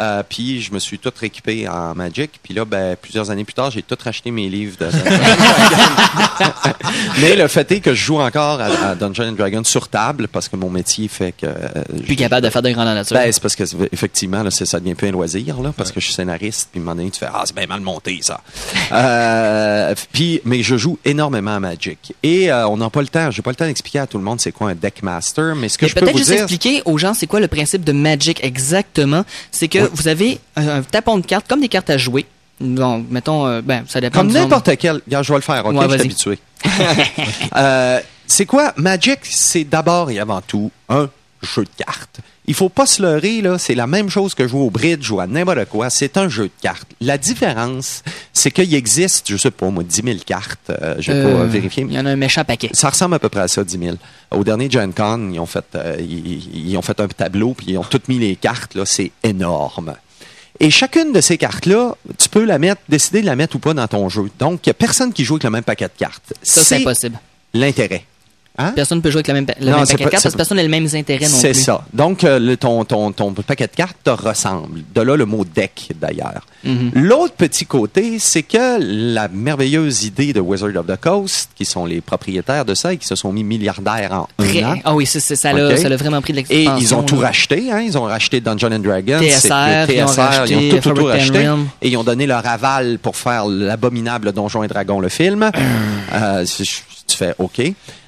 Euh, 0.00 0.22
puis 0.28 0.60
je 0.62 0.72
me 0.72 0.78
suis 0.78 0.98
tout 0.98 1.10
rééquipé 1.18 1.68
en 1.68 1.94
Magic. 1.94 2.30
Puis 2.42 2.54
là, 2.54 2.64
ben, 2.64 2.96
plusieurs 2.96 3.30
années 3.30 3.44
plus 3.44 3.54
tard, 3.54 3.70
j'ai 3.70 3.82
tout 3.82 3.96
racheté 4.02 4.30
mes 4.30 4.48
livres 4.48 4.76
de. 4.78 4.86
Mais 7.20 7.36
le 7.36 7.48
fait 7.48 7.70
est 7.72 7.80
que 7.80 7.94
je 7.94 8.04
joue 8.04 8.20
encore 8.20 8.60
à, 8.60 8.66
à 8.90 8.94
Dungeons 8.94 9.32
Dragon 9.32 9.62
sur 9.64 9.88
table 9.88 10.28
parce 10.28 10.48
que 10.48 10.56
mon 10.56 10.70
métier 10.70 11.08
fait 11.08 11.32
que... 11.32 11.46
euh, 11.46 11.56
Plus 12.04 12.16
capable 12.16 12.44
de 12.46 12.50
faire 12.50 12.62
de 12.62 12.70
grandeur 12.70 12.94
nature. 12.94 13.16
ben, 13.16 13.30
c'est 13.32 13.42
parce 13.42 13.56
que 13.56 13.64
effectivement, 13.92 14.42
là, 14.42 14.50
ça 14.50 14.78
devient 14.80 14.94
plus 14.94 15.08
un 15.08 15.12
loisir, 15.12 15.60
là, 15.60 15.72
parce 15.76 15.92
que 15.92 16.00
je 16.00 16.06
suis 16.06 16.14
scénariste, 16.14 16.68
puis 16.72 16.80
à 16.80 16.82
un 16.82 16.84
moment 16.84 16.96
donné, 16.96 17.10
tu 17.10 17.18
fais 17.18 17.26
Ah, 17.32 17.42
c'est 17.44 17.54
bien 17.56 17.66
mal 17.66 17.80
monté, 17.80 18.18
ça. 18.22 18.40
euh, 18.92 19.94
puis, 20.12 20.40
mais 20.44 20.62
je 20.62 20.76
joue 20.76 20.98
énormément 21.04 21.56
à 21.56 21.60
Magic. 21.60 22.14
Et 22.22 22.50
euh, 22.50 22.66
on 22.68 22.76
n'a 22.76 22.90
pas 22.90 23.00
le 23.00 23.08
temps, 23.08 23.30
j'ai 23.30 23.42
pas 23.42 23.50
le 23.50 23.56
temps 23.56 23.66
d'expliquer 23.66 24.00
à 24.00 24.06
tout 24.06 24.18
le 24.18 24.24
monde 24.24 24.40
c'est 24.40 24.52
quoi 24.52 24.70
un 24.70 24.74
deckmaster, 24.74 25.54
mais 25.56 25.68
ce 25.68 25.78
que 25.78 25.84
Mais 25.84 25.88
je 25.88 25.94
peux 25.94 26.00
peut-être 26.02 26.12
vous 26.12 26.18
juste 26.18 26.30
dire. 26.30 26.42
expliquer 26.42 26.82
aux 26.84 26.98
gens 26.98 27.14
c'est 27.14 27.26
quoi 27.26 27.40
le 27.40 27.48
principe 27.48 27.84
de 27.84 27.92
Magic 27.92 28.40
exactement. 28.44 29.24
C'est 29.50 29.68
que 29.68 29.78
Oui. 29.78 29.87
Vous 29.92 30.08
avez 30.08 30.38
un, 30.56 30.68
un 30.68 30.82
tapon 30.82 31.18
de 31.18 31.26
cartes 31.26 31.46
comme 31.48 31.60
des 31.60 31.68
cartes 31.68 31.90
à 31.90 31.98
jouer. 31.98 32.26
Donc, 32.60 33.06
mettons, 33.10 33.46
euh, 33.46 33.60
ben, 33.62 33.84
ça 33.86 34.00
dépend 34.00 34.20
Comme 34.20 34.32
n'importe 34.32 34.76
quel. 34.78 35.00
Regarde, 35.06 35.24
je 35.24 35.32
vais 35.32 35.38
le 35.38 35.42
faire, 35.42 35.64
OK? 35.64 35.74
Ouais, 35.74 35.88
je 35.88 35.92
suis 35.92 36.00
habitué. 36.02 36.38
Euh, 37.56 38.00
c'est 38.26 38.46
quoi? 38.46 38.72
Magic, 38.76 39.20
c'est 39.22 39.64
d'abord 39.64 40.10
et 40.10 40.18
avant 40.18 40.40
tout 40.40 40.70
un 40.88 41.08
jeu 41.42 41.64
de 41.64 41.84
cartes. 41.84 42.20
Il 42.46 42.54
faut 42.54 42.70
pas 42.70 42.86
se 42.86 43.02
leurrer, 43.02 43.42
là. 43.42 43.58
C'est 43.58 43.74
la 43.74 43.86
même 43.86 44.08
chose 44.08 44.34
que 44.34 44.48
jouer 44.48 44.60
au 44.62 44.70
bridge 44.70 45.10
ou 45.10 45.20
à 45.20 45.26
n'importe 45.26 45.66
quoi. 45.66 45.90
C'est 45.90 46.16
un 46.16 46.28
jeu 46.30 46.44
de 46.44 46.50
cartes. 46.62 46.88
La 47.02 47.18
différence, 47.18 48.02
c'est 48.32 48.50
qu'il 48.50 48.72
existe, 48.74 49.28
je 49.30 49.36
sais 49.36 49.50
pas, 49.50 49.68
moi, 49.68 49.82
10 49.84 50.02
000 50.02 50.16
cartes. 50.24 50.70
Euh, 50.70 50.94
je 50.98 51.12
vais 51.12 51.18
Euh, 51.18 51.38
pas 51.38 51.44
vérifier. 51.44 51.84
Il 51.86 51.92
y 51.94 51.98
en 51.98 52.06
a 52.06 52.10
un 52.10 52.16
méchant 52.16 52.44
paquet. 52.44 52.70
Ça 52.72 52.88
ressemble 52.88 53.16
à 53.16 53.18
peu 53.18 53.28
près 53.28 53.42
à 53.42 53.48
ça, 53.48 53.62
10 53.64 53.78
000. 53.78 53.96
Au 54.30 54.44
dernier 54.44 54.70
Gen 54.70 54.94
Con, 54.94 55.30
ils 55.32 55.38
ont 55.38 55.44
fait, 55.46 55.64
euh, 55.74 55.96
ils, 56.00 56.68
ils 56.70 56.76
ont 56.78 56.82
fait 56.82 56.98
un 57.00 57.08
tableau, 57.08 57.52
puis 57.52 57.66
ils 57.68 57.76
ont 57.78 57.84
toutes 57.84 58.08
mis 58.08 58.18
les 58.18 58.34
cartes. 58.36 58.74
Là, 58.74 58.86
c'est 58.86 59.12
énorme. 59.22 59.94
Et 60.60 60.70
chacune 60.70 61.12
de 61.12 61.20
ces 61.20 61.36
cartes-là, 61.38 61.94
tu 62.16 62.28
peux 62.30 62.44
la 62.44 62.58
mettre, 62.58 62.80
décider 62.88 63.20
de 63.20 63.26
la 63.26 63.36
mettre 63.36 63.56
ou 63.56 63.58
pas 63.60 63.74
dans 63.74 63.86
ton 63.86 64.08
jeu. 64.08 64.28
Donc, 64.38 64.66
il 64.66 64.70
n'y 64.70 64.72
a 64.72 64.74
personne 64.74 65.12
qui 65.12 65.24
joue 65.24 65.34
avec 65.34 65.44
le 65.44 65.50
même 65.50 65.62
paquet 65.62 65.84
de 65.84 65.92
cartes. 65.98 66.32
Ça, 66.42 66.64
c'est 66.64 66.76
impossible. 66.80 67.18
l'intérêt. 67.52 68.04
Hein? 68.58 68.72
Personne 68.74 68.98
ne 68.98 69.02
peut 69.02 69.10
jouer 69.10 69.18
avec 69.20 69.28
le 69.28 69.34
même, 69.34 69.46
pa- 69.46 69.54
le 69.60 69.66
Non, 69.70 69.76
même 69.78 69.86
c'est 69.86 69.92
paquet 69.92 70.04
de 70.06 70.10
cartes 70.10 70.22
c'est 70.22 70.28
parce 70.28 70.34
que 70.34 70.36
personne 70.38 70.56
n'a 70.56 70.62
les 70.64 70.68
mêmes 70.68 70.88
intérêts 70.92 71.26
non 71.28 71.36
C'est 71.36 71.52
plus. 71.52 71.62
ça. 71.62 71.84
Donc, 71.94 72.24
euh, 72.24 72.38
le- 72.40 72.56
ton, 72.56 72.84
ton, 72.84 73.12
ton 73.12 73.32
paquet 73.32 73.66
de 73.68 73.76
cartes 73.76 73.96
te 74.02 74.10
ressemble. 74.10 74.80
De 74.94 75.00
là, 75.00 75.16
le 75.16 75.24
mot 75.26 75.44
deck, 75.44 75.90
d'ailleurs. 76.00 76.42
Mhm. 76.64 76.90
L'autre 76.94 77.34
petit 77.34 77.66
côté, 77.66 78.18
c'est 78.18 78.42
que 78.42 78.78
la 79.14 79.28
merveilleuse 79.28 80.04
idée 80.04 80.32
de 80.32 80.40
Wizard 80.40 80.74
of 80.76 80.86
the 80.86 80.96
Coast, 81.00 81.50
qui 81.54 81.64
sont 81.64 81.86
les 81.86 82.00
propriétaires 82.00 82.64
de 82.64 82.74
ça 82.74 82.92
et 82.92 82.96
qui 82.96 83.06
se 83.06 83.14
sont 83.14 83.32
mis 83.32 83.44
milliardaires 83.44 84.12
en 84.12 84.28
Très- 84.44 84.62
un 84.62 84.72
an, 84.72 84.76
Ah 84.84 84.94
oui, 84.94 85.06
c'est, 85.06 85.20
c'est- 85.20 85.36
ça, 85.36 85.52
l'a, 85.52 85.76
ça 85.76 85.88
l'a 85.88 85.96
vraiment 85.96 86.20
pris 86.20 86.32
de 86.32 86.38
Et 86.40 86.42
l'expansion. 86.42 86.76
ils 86.78 86.94
ont 86.94 87.02
tout 87.04 87.20
là. 87.20 87.28
racheté, 87.28 87.70
hein? 87.70 87.80
Ils 87.80 87.96
ont 87.96 88.04
racheté 88.04 88.40
Dungeon 88.40 88.72
and 88.72 88.78
Dragons, 88.80 89.20
TSR, 89.20 89.86
c'est- 89.86 89.94
ils 89.96 90.02
ont 90.02 90.06
racheté 90.06 90.54
ils 90.54 90.56
ont 90.56 90.60
tout, 90.60 90.76
tout, 90.76 90.76
tout 90.76 90.82
Forbidden 90.96 91.10
racheté. 91.20 91.38
Realm. 91.48 91.66
Et 91.80 91.88
ils 91.90 91.96
ont 91.96 92.04
donné 92.04 92.26
leur 92.26 92.44
aval 92.44 92.98
pour 92.98 93.14
faire 93.16 93.46
l'abominable 93.46 94.32
Donjon 94.32 94.64
et 94.64 94.68
Dragon, 94.68 94.98
le 94.98 95.08
film. 95.08 95.48
Euh, 96.10 96.44
c'est- 96.46 96.64
tu 97.06 97.16
fais 97.16 97.34
OK. 97.38 97.60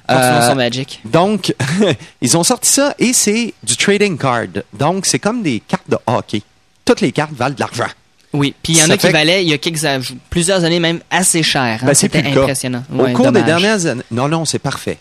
Euh, 0.09 0.55
Magic. 0.55 0.99
donc, 1.05 1.53
ils 2.21 2.35
ont 2.37 2.43
sorti 2.43 2.69
ça 2.69 2.93
et 2.99 3.13
c'est 3.13 3.53
du 3.63 3.77
trading 3.77 4.17
card. 4.17 4.47
Donc, 4.73 5.05
c'est 5.05 5.19
comme 5.19 5.41
des 5.43 5.61
cartes 5.65 5.89
de 5.89 5.97
hockey. 6.07 6.41
Toutes 6.83 7.01
les 7.01 7.11
cartes 7.11 7.31
valent 7.33 7.55
de 7.55 7.59
l'argent. 7.59 7.87
Oui, 8.33 8.53
puis 8.63 8.73
il 8.73 8.79
y 8.79 8.83
en 8.83 8.89
a 8.89 8.97
qui 8.97 9.07
fait- 9.07 9.11
valaient, 9.11 9.43
il 9.43 9.49
y 9.49 9.53
a 9.53 9.57
quelques, 9.57 9.79
plusieurs 10.29 10.63
années 10.63 10.79
même, 10.79 10.99
assez 11.09 11.43
cher. 11.43 11.61
hein. 11.81 11.85
Ben, 11.85 11.93
c'est 11.93 12.01
C'était 12.07 12.21
plus 12.21 12.29
le 12.29 12.35
cas. 12.35 12.41
impressionnant. 12.43 12.83
Au 12.93 13.03
Ouais, 13.03 13.13
cours 13.13 13.25
dommage. 13.25 13.41
des 13.43 13.45
dernières 13.45 13.85
années. 13.85 14.03
Non, 14.11 14.27
non, 14.27 14.45
c'est 14.45 14.59
parfait. 14.59 14.97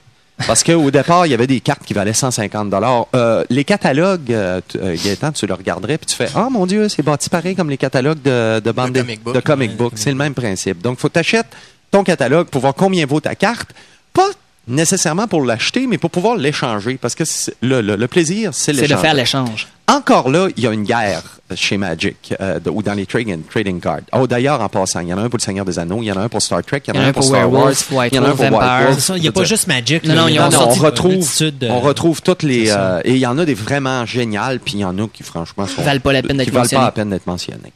Parce 0.46 0.64
qu'au 0.64 0.90
départ, 0.90 1.26
il 1.26 1.30
y 1.30 1.34
avait 1.34 1.46
des 1.46 1.60
cartes 1.60 1.84
qui 1.84 1.94
valaient 1.94 2.12
150 2.12 2.72
euh, 3.14 3.44
Les 3.50 3.64
catalogues, 3.64 4.32
euh, 4.32 4.60
tu- 4.66 4.78
euh, 4.78 4.96
Gaëtan, 5.02 5.32
tu 5.32 5.46
le 5.46 5.54
regarderais 5.54 5.96
puis 5.98 6.06
tu 6.06 6.16
fais 6.16 6.28
Ah 6.34 6.48
mon 6.50 6.66
Dieu, 6.66 6.88
c'est 6.88 7.02
bâti 7.02 7.28
pareil 7.30 7.54
comme 7.54 7.70
les 7.70 7.76
catalogues 7.76 8.22
de, 8.22 8.60
de 8.60 8.72
bande 8.72 8.92
De 8.92 9.00
comic 9.00 9.22
book. 9.22 9.34
de 9.34 9.40
comic 9.40 9.76
book. 9.76 9.92
C'est 9.96 10.10
le 10.10 10.16
même 10.16 10.34
principe. 10.34 10.82
Donc, 10.82 10.96
il 10.98 11.00
faut 11.00 11.08
que 11.08 11.14
tu 11.14 11.18
achètes 11.20 11.46
ton 11.90 12.02
catalogue 12.04 12.48
pour 12.48 12.60
voir 12.62 12.74
combien 12.74 13.04
vaut 13.06 13.20
ta 13.20 13.34
carte. 13.34 13.70
Pas 14.12 14.28
nécessairement 14.70 15.26
pour 15.28 15.42
l'acheter, 15.44 15.86
mais 15.86 15.98
pour 15.98 16.10
pouvoir 16.10 16.36
l'échanger. 16.36 16.98
Parce 17.00 17.14
que 17.14 17.24
le, 17.60 17.80
le- 17.80 17.96
le 17.96 18.08
plaisir, 18.08 18.50
c'est 18.54 18.72
C'est 18.72 18.78
de 18.78 18.86
l'échange. 18.86 19.00
faire 19.00 19.14
l'échange. 19.14 19.68
Encore 19.88 20.30
là, 20.30 20.48
il 20.56 20.62
y 20.62 20.66
a 20.68 20.72
une 20.72 20.84
guerre 20.84 21.22
chez 21.56 21.76
Magic 21.76 22.32
euh, 22.40 22.60
de- 22.60 22.70
ou 22.70 22.80
dans 22.80 22.94
les 22.94 23.06
trading, 23.06 23.42
trading 23.42 23.80
cards. 23.80 24.02
Oh, 24.12 24.26
d'ailleurs, 24.28 24.60
en 24.60 24.68
passant, 24.68 25.00
il 25.00 25.08
y 25.08 25.12
en 25.14 25.18
a 25.18 25.22
un 25.22 25.28
pour 25.28 25.38
le 25.38 25.42
Seigneur 25.42 25.64
des 25.64 25.80
Anneaux, 25.80 25.98
il 26.00 26.04
y 26.06 26.12
en 26.12 26.16
a 26.16 26.20
un 26.20 26.28
pour 26.28 26.40
Star 26.40 26.62
Trek, 26.64 26.80
il 26.86 26.94
y 26.94 26.98
en 26.98 27.02
a 27.02 27.06
un 27.06 27.12
pour 27.12 27.24
Star 27.24 27.50
Wars, 27.52 27.72
il 27.72 28.14
y 28.14 28.18
en 28.18 28.24
a 28.24 28.28
un 28.28 28.36
pour 28.36 28.40
White 28.44 29.10
il 29.16 29.22
n'y 29.22 29.28
a 29.28 29.32
pas 29.32 29.42
juste 29.44 29.66
Magic. 29.66 30.04
Non, 30.04 30.14
non, 30.14 30.28
Non, 30.28 30.48
on 30.60 30.68
retrouve, 30.74 31.28
de- 31.58 31.68
on 31.68 31.80
retrouve 31.80 32.22
toutes 32.22 32.44
les 32.44 32.70
euh, 32.70 33.00
et 33.04 33.12
il 33.14 33.18
y 33.18 33.26
en 33.26 33.36
a 33.38 33.44
des 33.44 33.54
vraiment 33.54 34.06
géniales, 34.06 34.60
puis 34.60 34.74
il 34.74 34.80
y 34.80 34.84
en 34.84 34.96
a 34.98 35.08
qui 35.08 35.24
franchement 35.24 35.66
sont, 35.66 35.82
Valent 35.82 36.00
pas 36.00 36.12
la 36.12 36.22
peine 36.22 36.36
d'être 36.36 36.46
qui 36.46 36.52
valent 36.52 36.62
pas 36.68 36.76
mentionnés. 36.76 36.84
la 36.84 36.92
peine 36.92 37.10
d'être 37.10 37.26
mentionnés. 37.26 37.72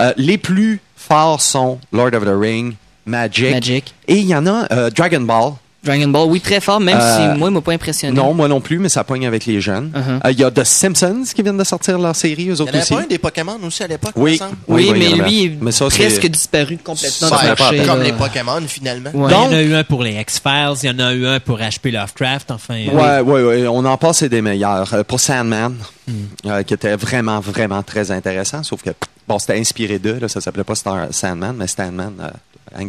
Euh, 0.00 0.12
les 0.16 0.38
plus 0.38 0.80
forts 0.96 1.42
sont 1.42 1.78
Lord 1.92 2.14
of 2.14 2.24
the 2.24 2.32
Ring, 2.34 2.74
Magic, 3.04 3.52
Magic. 3.52 3.94
et 4.06 4.16
il 4.16 4.26
y 4.26 4.34
en 4.34 4.46
a 4.46 4.66
euh, 4.72 4.88
Dragon 4.90 5.20
Ball. 5.20 5.52
Dragon 5.88 6.08
Ball, 6.08 6.28
oui, 6.28 6.40
très 6.40 6.60
fort, 6.60 6.80
même 6.80 6.98
Euh, 7.00 7.16
si 7.32 7.38
moi, 7.38 7.48
il 7.48 7.54
m'a 7.54 7.60
pas 7.60 7.72
impressionné. 7.72 8.14
Non, 8.14 8.34
moi 8.34 8.46
non 8.48 8.60
plus, 8.60 8.78
mais 8.78 8.88
ça 8.88 9.04
pogne 9.04 9.26
avec 9.26 9.46
les 9.46 9.60
jeunes. 9.60 9.90
Euh, 9.96 10.00
Uh-huh. 10.18 10.32
Il 10.32 10.38
y 10.40 10.44
a 10.44 10.50
The 10.50 10.64
Simpsons 10.64 11.24
qui 11.34 11.42
viennent 11.42 11.56
de 11.58 11.64
sortir 11.64 11.98
leur 11.98 12.14
série, 12.14 12.48
eux 12.50 12.54
Il 12.54 12.58
y 12.58 12.60
en 12.60 12.64
autres 12.64 12.68
avait 12.74 12.82
aussi. 12.82 12.94
pas 12.94 13.00
un 13.00 13.06
des 13.06 13.18
Pokémon 13.18 13.58
aussi 13.66 13.82
à 13.82 13.86
l'époque, 13.86 14.12
Oui. 14.16 14.38
Oui, 14.40 14.48
Oui, 14.68 14.90
oui, 14.92 14.98
mais 14.98 15.22
lui, 15.24 15.42
il 15.44 15.52
est 15.52 15.58
Mais 15.60 15.72
ça, 15.72 15.86
presque 15.88 16.26
disparu 16.26 16.76
complètement 16.78 17.28
Ça 17.28 17.54
marché. 17.58 17.82
comme 17.86 17.98
là. 17.98 18.04
les 18.04 18.12
Pokémon, 18.12 18.60
finalement. 18.66 19.10
Ouais. 19.14 19.30
Donc- 19.30 19.46
il 19.50 19.52
y 19.52 19.54
en 19.54 19.58
a 19.58 19.62
eu 19.62 19.74
un 19.74 19.84
pour 19.84 20.02
les 20.02 20.12
X-Files, 20.20 20.74
il 20.82 20.86
y 20.86 20.90
en 20.90 20.98
a 20.98 21.12
eu 21.14 21.26
un 21.26 21.40
pour 21.40 21.58
HP 21.58 21.90
Lovecraft, 21.90 22.50
enfin. 22.50 22.74
euh, 22.74 22.90
Ouais, 22.92 23.20
ouais, 23.20 23.42
ouais, 23.62 23.66
on 23.68 23.84
en 23.84 23.96
passe 23.96 24.22
des 24.24 24.40
meilleurs. 24.42 24.92
Euh, 24.94 25.02
pour 25.04 25.20
Sandman, 25.20 25.74
Hmm. 26.06 26.12
euh, 26.46 26.62
qui 26.62 26.72
était 26.74 26.96
vraiment, 26.96 27.38
vraiment 27.40 27.82
très 27.82 28.10
intéressant, 28.10 28.62
sauf 28.62 28.82
que, 28.82 28.90
bon, 29.26 29.38
c'était 29.38 29.58
inspiré 29.58 29.98
d'eux, 29.98 30.18
ça 30.28 30.40
s'appelait 30.40 30.64
pas 30.64 30.74
Star 30.74 31.08
Sandman, 31.10 31.54
mais 31.56 31.66
Sandman, 31.66 32.14
euh, 32.20 32.88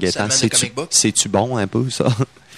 book? 0.76 0.88
c'est-tu 0.89 1.27
bon 1.30 1.57
un 1.57 1.67
peu, 1.67 1.89
ça? 1.89 2.05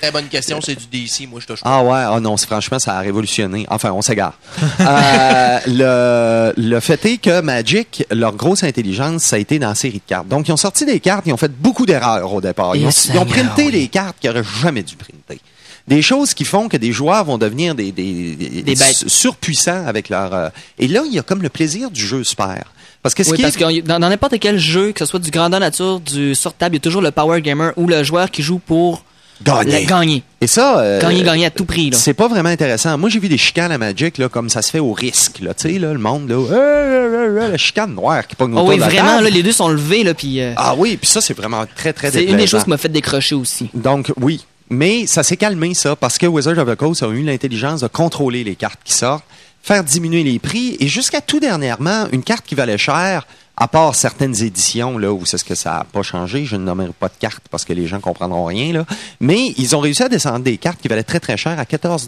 Très 0.01 0.11
bonne 0.11 0.27
question, 0.29 0.59
c'est 0.61 0.75
du 0.75 0.85
DC, 0.87 1.29
moi 1.29 1.39
je 1.39 1.45
touche 1.45 1.61
pas. 1.61 1.69
Ah 1.69 1.83
ouais, 1.83 1.91
ah 2.15 2.19
non, 2.19 2.35
c'est- 2.37 2.47
franchement, 2.47 2.79
ça 2.79 2.97
a 2.97 3.01
révolutionné. 3.01 3.65
Enfin, 3.69 3.91
on 3.91 4.01
s'égare. 4.01 4.33
Euh, 4.81 5.59
le, 5.67 6.53
le 6.57 6.79
fait 6.79 7.05
est 7.05 7.17
que 7.17 7.41
Magic, 7.41 8.03
leur 8.11 8.35
grosse 8.35 8.63
intelligence, 8.63 9.23
ça 9.23 9.35
a 9.35 9.39
été 9.39 9.59
dans 9.59 9.69
la 9.69 9.75
série 9.75 9.99
de 9.99 10.03
cartes. 10.07 10.27
Donc, 10.27 10.47
ils 10.47 10.51
ont 10.51 10.57
sorti 10.57 10.85
des 10.85 10.99
cartes, 10.99 11.23
ils 11.27 11.33
ont 11.33 11.37
fait 11.37 11.51
beaucoup 11.51 11.85
d'erreurs 11.85 12.33
au 12.33 12.41
départ. 12.41 12.75
Ils 12.75 12.85
ont, 12.85 12.89
ils 12.89 13.25
printé 13.25 13.65
oui. 13.65 13.71
des 13.71 13.87
cartes 13.87 14.17
qu'ils 14.19 14.29
n'auraient 14.31 14.43
jamais 14.61 14.83
dû 14.83 14.95
printer. 14.95 15.39
Des 15.87 16.01
choses 16.01 16.33
qui 16.33 16.45
font 16.45 16.67
que 16.67 16.77
des 16.77 16.91
joueurs 16.91 17.25
vont 17.25 17.37
devenir 17.37 17.75
des, 17.75 17.91
des, 17.91 18.35
des- 18.35 18.75
surpuissants 19.07 19.85
avec 19.85 20.09
leur... 20.09 20.33
euh, 20.33 20.49
et 20.79 20.87
là, 20.87 21.01
il 21.05 21.13
y 21.13 21.19
a 21.19 21.23
comme 21.23 21.41
le 21.41 21.49
plaisir 21.49 21.91
du 21.91 22.05
jeu 22.05 22.23
se 22.23 22.35
perd. 22.35 22.63
Parce 23.03 23.15
que 23.15 23.23
ce 23.23 23.31
Oui, 23.31 23.37
qui 23.37 23.41
parce 23.43 23.55
est... 23.55 23.81
que 23.81 23.87
dans 23.87 23.99
n'importe 23.99 24.39
quel 24.39 24.57
jeu, 24.57 24.91
que 24.91 24.99
ce 24.99 25.05
soit 25.05 25.19
du 25.19 25.31
grandeur 25.31 25.59
nature, 25.59 25.99
du 25.99 26.35
sur-table, 26.35 26.75
il 26.75 26.77
y 26.77 26.81
a 26.81 26.81
toujours 26.81 27.01
le 27.01 27.11
power 27.11 27.41
gamer 27.41 27.73
ou 27.77 27.87
le 27.87 28.03
joueur 28.03 28.29
qui 28.31 28.41
joue 28.43 28.59
pour 28.59 29.03
Gagner. 29.43 29.85
gagner. 29.85 30.23
Et 30.39 30.47
ça... 30.47 30.79
euh, 30.79 31.01
Gagner, 31.01 31.23
gagner 31.23 31.45
à 31.45 31.49
tout 31.49 31.65
prix. 31.65 31.89
Là. 31.89 31.97
C'est 31.97 32.13
pas 32.13 32.27
vraiment 32.27 32.49
intéressant. 32.49 32.97
Moi, 32.97 33.09
j'ai 33.09 33.19
vu 33.19 33.27
des 33.29 33.37
chicanes 33.37 33.71
à 33.71 33.77
Magic, 33.77 34.17
là, 34.17 34.29
comme 34.29 34.49
ça 34.49 34.61
se 34.61 34.71
fait 34.71 34.79
au 34.79 34.93
risque, 34.93 35.39
là. 35.41 35.53
Tu 35.53 35.73
sais, 35.73 35.79
là, 35.79 35.93
le 35.93 35.99
monde, 35.99 36.29
là, 36.29 36.35
euh, 36.35 36.51
euh, 36.51 37.39
euh, 37.41 37.49
la 37.51 37.57
chicane 37.57 37.93
noire 37.93 38.25
qui 38.27 38.35
pogne 38.35 38.53
Oh 38.57 38.65
oui, 38.67 38.75
de 38.75 38.81
la 38.81 38.87
vraiment, 38.87 39.11
table. 39.11 39.23
là, 39.25 39.29
les 39.29 39.43
deux 39.43 39.51
sont 39.51 39.69
levés, 39.69 40.03
là, 40.03 40.13
puis 40.13 40.39
Ah 40.55 40.73
oui, 40.77 40.97
puis 40.97 41.09
ça, 41.09 41.21
c'est 41.21 41.35
vraiment 41.35 41.65
très, 41.75 41.93
très 41.93 42.11
c'est 42.11 42.23
une 42.23 42.37
des 42.37 42.47
choses 42.47 42.63
qui 42.63 42.69
m'a 42.69 42.77
fait 42.77 42.89
décrocher 42.89 43.35
aussi. 43.35 43.69
Donc, 43.73 44.11
oui. 44.19 44.45
Mais 44.69 45.05
ça 45.05 45.21
s'est 45.23 45.35
calmé, 45.37 45.73
ça, 45.73 45.95
parce 45.97 46.17
que 46.17 46.25
Wizard 46.25 46.57
of 46.57 46.69
the 46.69 46.75
Coast 46.75 47.03
a 47.03 47.07
eu 47.09 47.23
l'intelligence 47.23 47.81
de 47.81 47.87
contrôler 47.87 48.43
les 48.45 48.55
cartes 48.55 48.79
qui 48.85 48.93
sortent, 48.93 49.25
faire 49.61 49.83
diminuer 49.83 50.23
les 50.23 50.39
prix, 50.39 50.77
et 50.79 50.87
jusqu'à 50.87 51.19
tout 51.19 51.41
dernièrement, 51.41 52.05
une 52.13 52.23
carte 52.23 52.45
qui 52.45 52.55
valait 52.55 52.77
cher, 52.77 53.27
à 53.61 53.67
part 53.67 53.93
certaines 53.93 54.41
éditions, 54.41 54.97
là, 54.97 55.13
où 55.13 55.23
c'est 55.23 55.37
ce 55.37 55.45
que 55.45 55.53
ça 55.53 55.69
n'a 55.69 55.83
pas 55.83 56.01
changé, 56.01 56.45
je 56.45 56.55
ne 56.55 56.63
nommerai 56.63 56.89
pas 56.99 57.09
de 57.09 57.13
cartes 57.19 57.43
parce 57.51 57.63
que 57.63 57.73
les 57.73 57.85
gens 57.85 57.99
comprendront 57.99 58.45
rien, 58.45 58.73
là, 58.73 58.85
mais 59.19 59.53
ils 59.55 59.75
ont 59.75 59.79
réussi 59.79 60.01
à 60.01 60.09
descendre 60.09 60.39
des 60.39 60.57
cartes 60.57 60.81
qui 60.81 60.87
valaient 60.87 61.03
très, 61.03 61.19
très 61.19 61.37
cher 61.37 61.59
à 61.59 61.65
14 61.65 62.07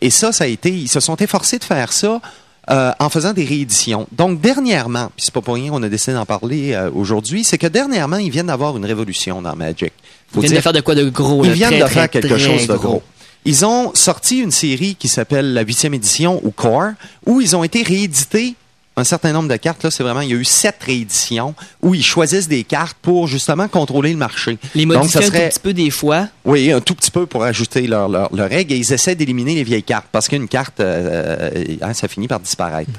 Et 0.00 0.08
ça, 0.08 0.32
ça 0.32 0.44
a 0.44 0.46
été, 0.46 0.70
ils 0.70 0.88
se 0.88 0.98
sont 0.98 1.16
efforcés 1.16 1.58
de 1.58 1.64
faire 1.64 1.92
ça 1.92 2.22
euh, 2.70 2.90
en 2.98 3.10
faisant 3.10 3.34
des 3.34 3.44
rééditions. 3.44 4.06
Donc, 4.12 4.40
dernièrement, 4.40 5.12
puis 5.14 5.26
c'est 5.26 5.34
pas 5.34 5.42
pour 5.42 5.56
rien 5.56 5.70
qu'on 5.70 5.82
a 5.82 5.90
décidé 5.90 6.14
d'en 6.14 6.24
parler 6.24 6.72
euh, 6.72 6.90
aujourd'hui, 6.94 7.44
c'est 7.44 7.58
que 7.58 7.66
dernièrement, 7.66 8.16
ils 8.16 8.30
viennent 8.30 8.46
d'avoir 8.46 8.74
une 8.74 8.86
révolution 8.86 9.42
dans 9.42 9.54
Magic. 9.54 9.92
Faut 10.32 10.40
Ils 10.40 10.48
viennent 10.48 10.52
dire 10.52 10.56
de 10.56 10.62
faire 10.62 10.72
de 10.72 10.80
quoi 10.80 10.94
de 10.94 11.10
gros. 11.10 11.44
ils 11.44 11.48
là, 11.48 11.54
viennent 11.54 11.68
très, 11.68 11.80
de 11.80 11.84
très, 11.84 11.94
faire 11.94 12.10
quelque 12.10 12.28
très 12.28 12.38
chose 12.38 12.66
de 12.66 12.76
gros. 12.76 13.02
Ils 13.44 13.66
ont 13.66 13.94
sorti 13.94 14.38
une 14.38 14.52
série 14.52 14.94
qui 14.94 15.08
s'appelle 15.08 15.52
la 15.52 15.60
huitième 15.60 15.92
édition 15.92 16.40
ou 16.44 16.50
Core, 16.50 16.92
où 17.26 17.42
ils 17.42 17.54
ont 17.54 17.62
été 17.62 17.82
réédités 17.82 18.54
un 18.96 19.04
certain 19.04 19.32
nombre 19.32 19.48
de 19.48 19.56
cartes. 19.56 19.82
Là, 19.84 19.90
c'est 19.90 20.02
vraiment, 20.02 20.20
il 20.20 20.30
y 20.30 20.32
a 20.34 20.36
eu 20.36 20.44
sept 20.44 20.76
rééditions 20.82 21.54
où 21.80 21.94
ils 21.94 22.04
choisissent 22.04 22.48
des 22.48 22.62
cartes 22.62 22.96
pour 23.00 23.26
justement 23.26 23.66
contrôler 23.68 24.10
le 24.12 24.18
marché. 24.18 24.58
Les 24.74 24.84
Donc, 24.84 24.98
modifier 24.98 25.20
ça 25.22 25.26
un 25.26 25.30
serait, 25.30 25.48
tout 25.48 25.54
petit 25.54 25.60
peu 25.60 25.72
des 25.72 25.90
fois. 25.90 26.28
oui, 26.44 26.70
un 26.70 26.80
tout 26.80 26.94
petit 26.94 27.10
peu 27.10 27.24
pour 27.26 27.42
ajouter 27.44 27.86
leurs 27.86 28.08
leur, 28.08 28.34
leur 28.34 28.48
règles 28.50 28.74
et 28.74 28.76
ils 28.76 28.92
essaient 28.92 29.14
d'éliminer 29.14 29.54
les 29.54 29.64
vieilles 29.64 29.82
cartes 29.82 30.06
parce 30.12 30.28
qu'une 30.28 30.46
carte, 30.46 30.80
euh, 30.80 31.50
euh, 31.54 31.76
hein, 31.80 31.94
ça 31.94 32.06
finit 32.08 32.28
par 32.28 32.40
disparaître. 32.40 32.90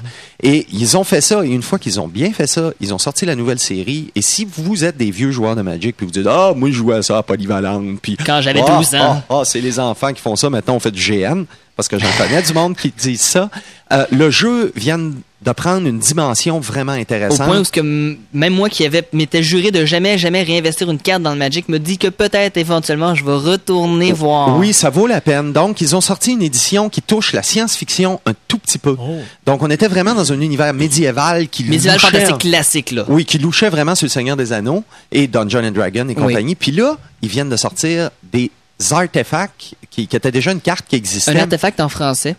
Et 0.42 0.66
ils 0.72 0.96
ont 0.96 1.04
fait 1.04 1.20
ça 1.20 1.44
et 1.44 1.48
une 1.48 1.62
fois 1.62 1.78
qu'ils 1.78 2.00
ont 2.00 2.08
bien 2.08 2.32
fait 2.32 2.46
ça, 2.48 2.72
ils 2.80 2.92
ont 2.92 2.98
sorti 2.98 3.24
la 3.24 3.36
nouvelle 3.36 3.58
série. 3.60 4.10
Et 4.16 4.22
si 4.22 4.44
vous 4.44 4.84
êtes 4.84 4.96
des 4.96 5.10
vieux 5.12 5.30
joueurs 5.30 5.54
de 5.56 5.62
Magic 5.62 5.96
puis 5.96 6.06
vous 6.06 6.12
dites 6.12 6.26
ah 6.28 6.52
moi 6.56 6.70
je 6.70 6.74
jouais 6.76 6.96
à 6.96 7.02
ça 7.02 7.18
à 7.18 7.22
Polyvalente 7.22 8.00
puis 8.02 8.16
Quand 8.16 8.40
j'avais 8.40 8.62
Ah, 8.66 8.78
12 8.78 8.94
ans. 8.96 9.22
ah, 9.28 9.36
ah, 9.40 9.42
c'est 9.44 9.60
les 9.60 9.78
enfants 9.78 10.12
qui 10.12 10.20
font 10.20 10.34
ça. 10.36 10.50
Maintenant 10.50 10.74
on 10.74 10.80
fait 10.80 10.90
du 10.90 11.00
GN 11.00 11.44
parce 11.76 11.88
que 11.88 11.98
j'en 11.98 12.10
connais 12.18 12.42
du 12.42 12.52
monde 12.52 12.76
qui 12.76 12.92
disent 12.96 13.20
ça. 13.20 13.50
Euh, 13.92 14.06
le 14.10 14.30
jeu 14.30 14.72
vient 14.76 14.98
de 14.98 15.52
prendre 15.52 15.86
une 15.86 15.98
dimension 15.98 16.58
vraiment 16.58 16.92
Au 16.92 16.96
intéressante. 16.96 17.46
point 17.46 17.60
où 17.60 17.64
ce 17.64 17.70
que 17.70 18.16
même 18.32 18.54
moi 18.54 18.70
qui 18.70 18.86
avait 18.86 19.06
m'étais 19.12 19.42
juré 19.42 19.70
de 19.70 19.84
jamais 19.84 20.16
jamais 20.16 20.42
réinvestir 20.42 20.90
une 20.90 20.98
carte 20.98 21.22
dans 21.22 21.32
le 21.32 21.36
Magic 21.38 21.68
me 21.68 21.78
dit 21.78 21.98
que 21.98 22.08
peut-être 22.08 22.56
éventuellement 22.56 23.14
je 23.14 23.22
vais 23.24 23.34
retourner 23.34 24.12
voir. 24.12 24.56
Oui, 24.58 24.72
ça 24.72 24.88
vaut 24.88 25.06
la 25.06 25.20
peine. 25.20 25.52
Donc, 25.52 25.82
ils 25.82 25.94
ont 25.94 26.00
sorti 26.00 26.32
une 26.32 26.42
édition 26.42 26.88
qui 26.88 27.02
touche 27.02 27.34
la 27.34 27.42
science-fiction 27.42 28.20
un 28.24 28.32
tout 28.48 28.56
petit 28.56 28.78
peu. 28.78 28.96
Oh. 28.98 29.18
Donc, 29.44 29.62
on 29.62 29.68
était 29.68 29.88
vraiment 29.88 30.14
dans 30.14 30.32
un 30.32 30.40
univers 30.40 30.72
médiéval 30.72 31.48
qui 31.48 31.64
Médiéval 31.64 31.98
louchait- 31.98 32.10
fantastique 32.10 32.38
classique 32.38 32.90
là. 32.92 33.04
Oui, 33.08 33.26
qui 33.26 33.38
louchait 33.38 33.68
vraiment 33.68 33.94
sur 33.94 34.06
le 34.06 34.10
Seigneur 34.10 34.38
des 34.38 34.52
Anneaux 34.54 34.82
et 35.12 35.26
Dungeon 35.26 35.62
and 35.66 35.72
Dragon 35.72 36.04
et 36.08 36.14
Oui. 36.14 36.14
compagnie. 36.14 36.54
Puis 36.54 36.72
là, 36.72 36.96
ils 37.20 37.28
viennent 37.28 37.50
de 37.50 37.56
sortir 37.58 38.08
des 38.32 38.50
artefacts 38.90 39.74
qui, 39.90 40.06
qui 40.06 40.16
étaient 40.16 40.30
déjà 40.32 40.52
une 40.52 40.60
carte 40.60 40.86
qui 40.88 40.96
existait. 40.96 41.32
Un 41.36 41.40
artefact 41.42 41.80
en 41.80 41.88
français. 41.88 42.36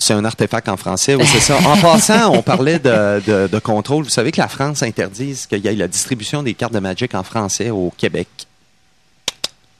C'est 0.00 0.14
un 0.14 0.24
artefact 0.24 0.68
en 0.68 0.76
français, 0.76 1.16
oui, 1.16 1.24
c'est 1.26 1.40
ça. 1.40 1.58
En 1.66 1.76
passant, 1.80 2.32
on 2.32 2.40
parlait 2.42 2.78
de, 2.78 3.20
de- 3.26 3.48
de 3.48 3.58
contrôle. 3.58 4.04
Vous 4.04 4.10
savez 4.10 4.30
que 4.30 4.40
la 4.40 4.46
France 4.48 4.82
interdise 4.84 5.46
qu'il 5.46 5.58
y 5.58 5.66
ait 5.68 5.74
la 5.74 5.88
distribution 5.88 6.42
des 6.44 6.54
cartes 6.54 6.72
de 6.72 6.78
Magic 6.78 7.14
en 7.16 7.24
français 7.24 7.70
au 7.70 7.92
Québec. 7.96 8.28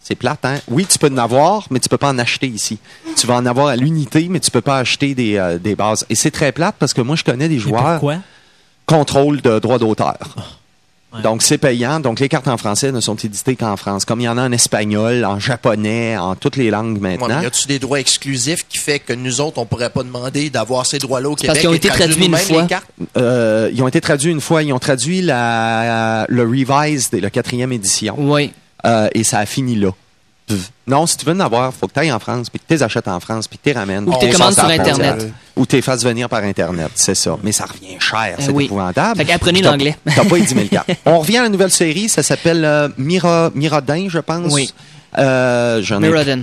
C'est 0.03 0.15
plate, 0.17 0.45
hein? 0.45 0.59
Oui, 0.69 0.87
tu 0.87 0.99
peux 0.99 1.09
en 1.13 1.19
avoir, 1.19 1.67
mais 1.71 1.79
tu 1.81 1.89
peux 1.89 1.99
pas 1.99 2.09
en 2.09 2.19
acheter 2.19 2.47
ici. 2.49 2.79
Tu 3.17 3.27
vas 3.27 3.35
en 3.35 3.47
avoir 3.47 3.67
à 3.69 3.77
l'unité, 3.77 4.27
mais 4.31 4.41
tu 4.41 4.51
peux 4.51 4.63
pas 4.63 4.79
acheter 4.79 5.15
des, 5.15 5.37
euh, 5.37 5.59
des 5.59 5.77
bases. 5.77 6.05
Et 6.09 6.15
c'est 6.15 6.31
très 6.31 6.51
plate 6.51 6.77
parce 6.79 6.95
que 6.95 7.03
moi, 7.03 7.15
je 7.15 7.23
connais 7.25 7.49
des 7.49 7.55
Mais 7.57 7.61
joueurs 7.61 8.01
pourquoi? 8.01 8.17
contrôle 8.87 9.41
de 9.43 9.59
droits 9.59 9.79
d'auteur. 9.79 10.17
Ouais. 11.13 11.23
Donc, 11.23 11.43
c'est 11.43 11.57
payant. 11.57 12.01
Donc, 12.01 12.21
les 12.21 12.29
cartes 12.29 12.49
en 12.49 12.59
français 12.59 12.93
ne 12.93 13.01
sont 13.01 13.15
éditées 13.15 13.57
qu'en 13.57 13.77
France. 13.77 14.05
Comme 14.05 14.21
il 14.21 14.25
y 14.25 14.29
en 14.29 14.37
a 14.37 14.43
en 14.43 14.53
espagnol, 14.53 15.25
en 15.25 15.39
japonais, 15.39 16.19
en 16.19 16.35
toutes 16.37 16.57
les 16.57 16.71
langues 16.71 17.01
maintenant. 17.01 17.41
y 17.41 17.47
a-tu 17.47 17.67
des 17.67 17.79
droits 17.79 17.99
exclusifs 17.99 18.67
qui 18.69 18.77
fait 18.77 18.99
que 18.99 19.15
nous 19.15 19.41
autres, 19.41 19.59
on 19.59 19.65
pourrait 19.65 19.89
pas 19.89 20.03
demander 20.03 20.51
d'avoir 20.51 20.85
ces 20.85 20.99
droits-là 20.99 21.31
au 21.31 21.33
parce 21.33 21.43
Québec? 21.43 21.61
qu'ils 21.61 21.69
ont 21.71 21.75
été 21.75 21.89
traduits 21.89 22.27
une 22.27 22.37
fois. 22.37 22.63
les 22.63 22.69
cartes? 22.69 22.89
Euh, 23.17 23.71
ils 23.73 23.83
ont 23.83 23.89
été 23.89 24.03
traduits 24.03 24.33
une 24.33 24.43
fois. 24.43 24.63
Ils 24.63 24.73
ont 24.73 24.79
traduit 24.79 25.23
la, 25.23 26.27
le 26.29 26.43
Revised, 26.43 27.19
la 27.19 27.31
quatrième 27.31 27.73
édition. 27.73 28.15
Oui. 28.19 28.53
Euh, 28.85 29.09
et 29.15 29.25
ça 29.25 29.39
a 29.39 29.47
fini 29.47 29.77
là. 29.77 29.91
Non, 30.87 31.07
si 31.07 31.17
tu 31.17 31.27
veux 31.27 31.33
en 31.33 31.41
avoir, 31.41 31.73
faut 31.75 31.87
que 31.87 31.93
tu 31.93 32.01
ailles 32.01 32.13
en 32.13 32.19
France, 32.19 32.49
puis 32.49 32.59
que 32.59 32.65
tu 32.67 32.75
les 32.75 32.83
achètes 32.83 33.09
en 33.09 33.21
France, 33.21 33.49
puis 33.49 33.59
que 33.59 33.65
tu 33.65 33.69
les 33.75 33.79
ramènes. 33.79 34.09
Ou 34.09 34.13
que 34.13 34.25
les 34.25 34.33
commandes 34.33 34.55
sur 34.55 34.65
Internet. 34.65 35.31
Ou 35.59 35.67
tu 35.67 35.77
les 35.77 35.83
fasses 35.83 36.05
venir 36.05 36.29
par 36.29 36.43
Internet, 36.45 36.91
c'est 36.95 37.15
ça. 37.15 37.37
Mais 37.43 37.53
ça 37.53 37.67
revient 37.67 37.97
cher, 38.01 38.37
c'est 38.39 38.49
Euh, 38.49 38.53
oui. 38.53 38.65
épouvantable. 38.67 39.19
Fait 39.23 39.39
t'as- 39.39 39.71
l'anglais. 39.71 39.97
T'as 40.15 40.25
pas 40.25 40.37
les 40.37 40.43
10 40.43 40.55
000 40.55 40.67
cartes. 40.71 40.91
On 41.05 41.19
revient 41.19 41.39
à 41.39 41.43
la 41.43 41.49
nouvelle 41.51 41.71
série, 41.71 42.09
ça 42.09 42.23
s'appelle 42.23 42.65
euh, 42.65 42.89
Mira, 42.97 43.51
Mirodin, 43.55 44.07
je 44.09 44.19
pense. 44.21 44.53
Oui. 44.55 44.73
Euh. 45.19 45.83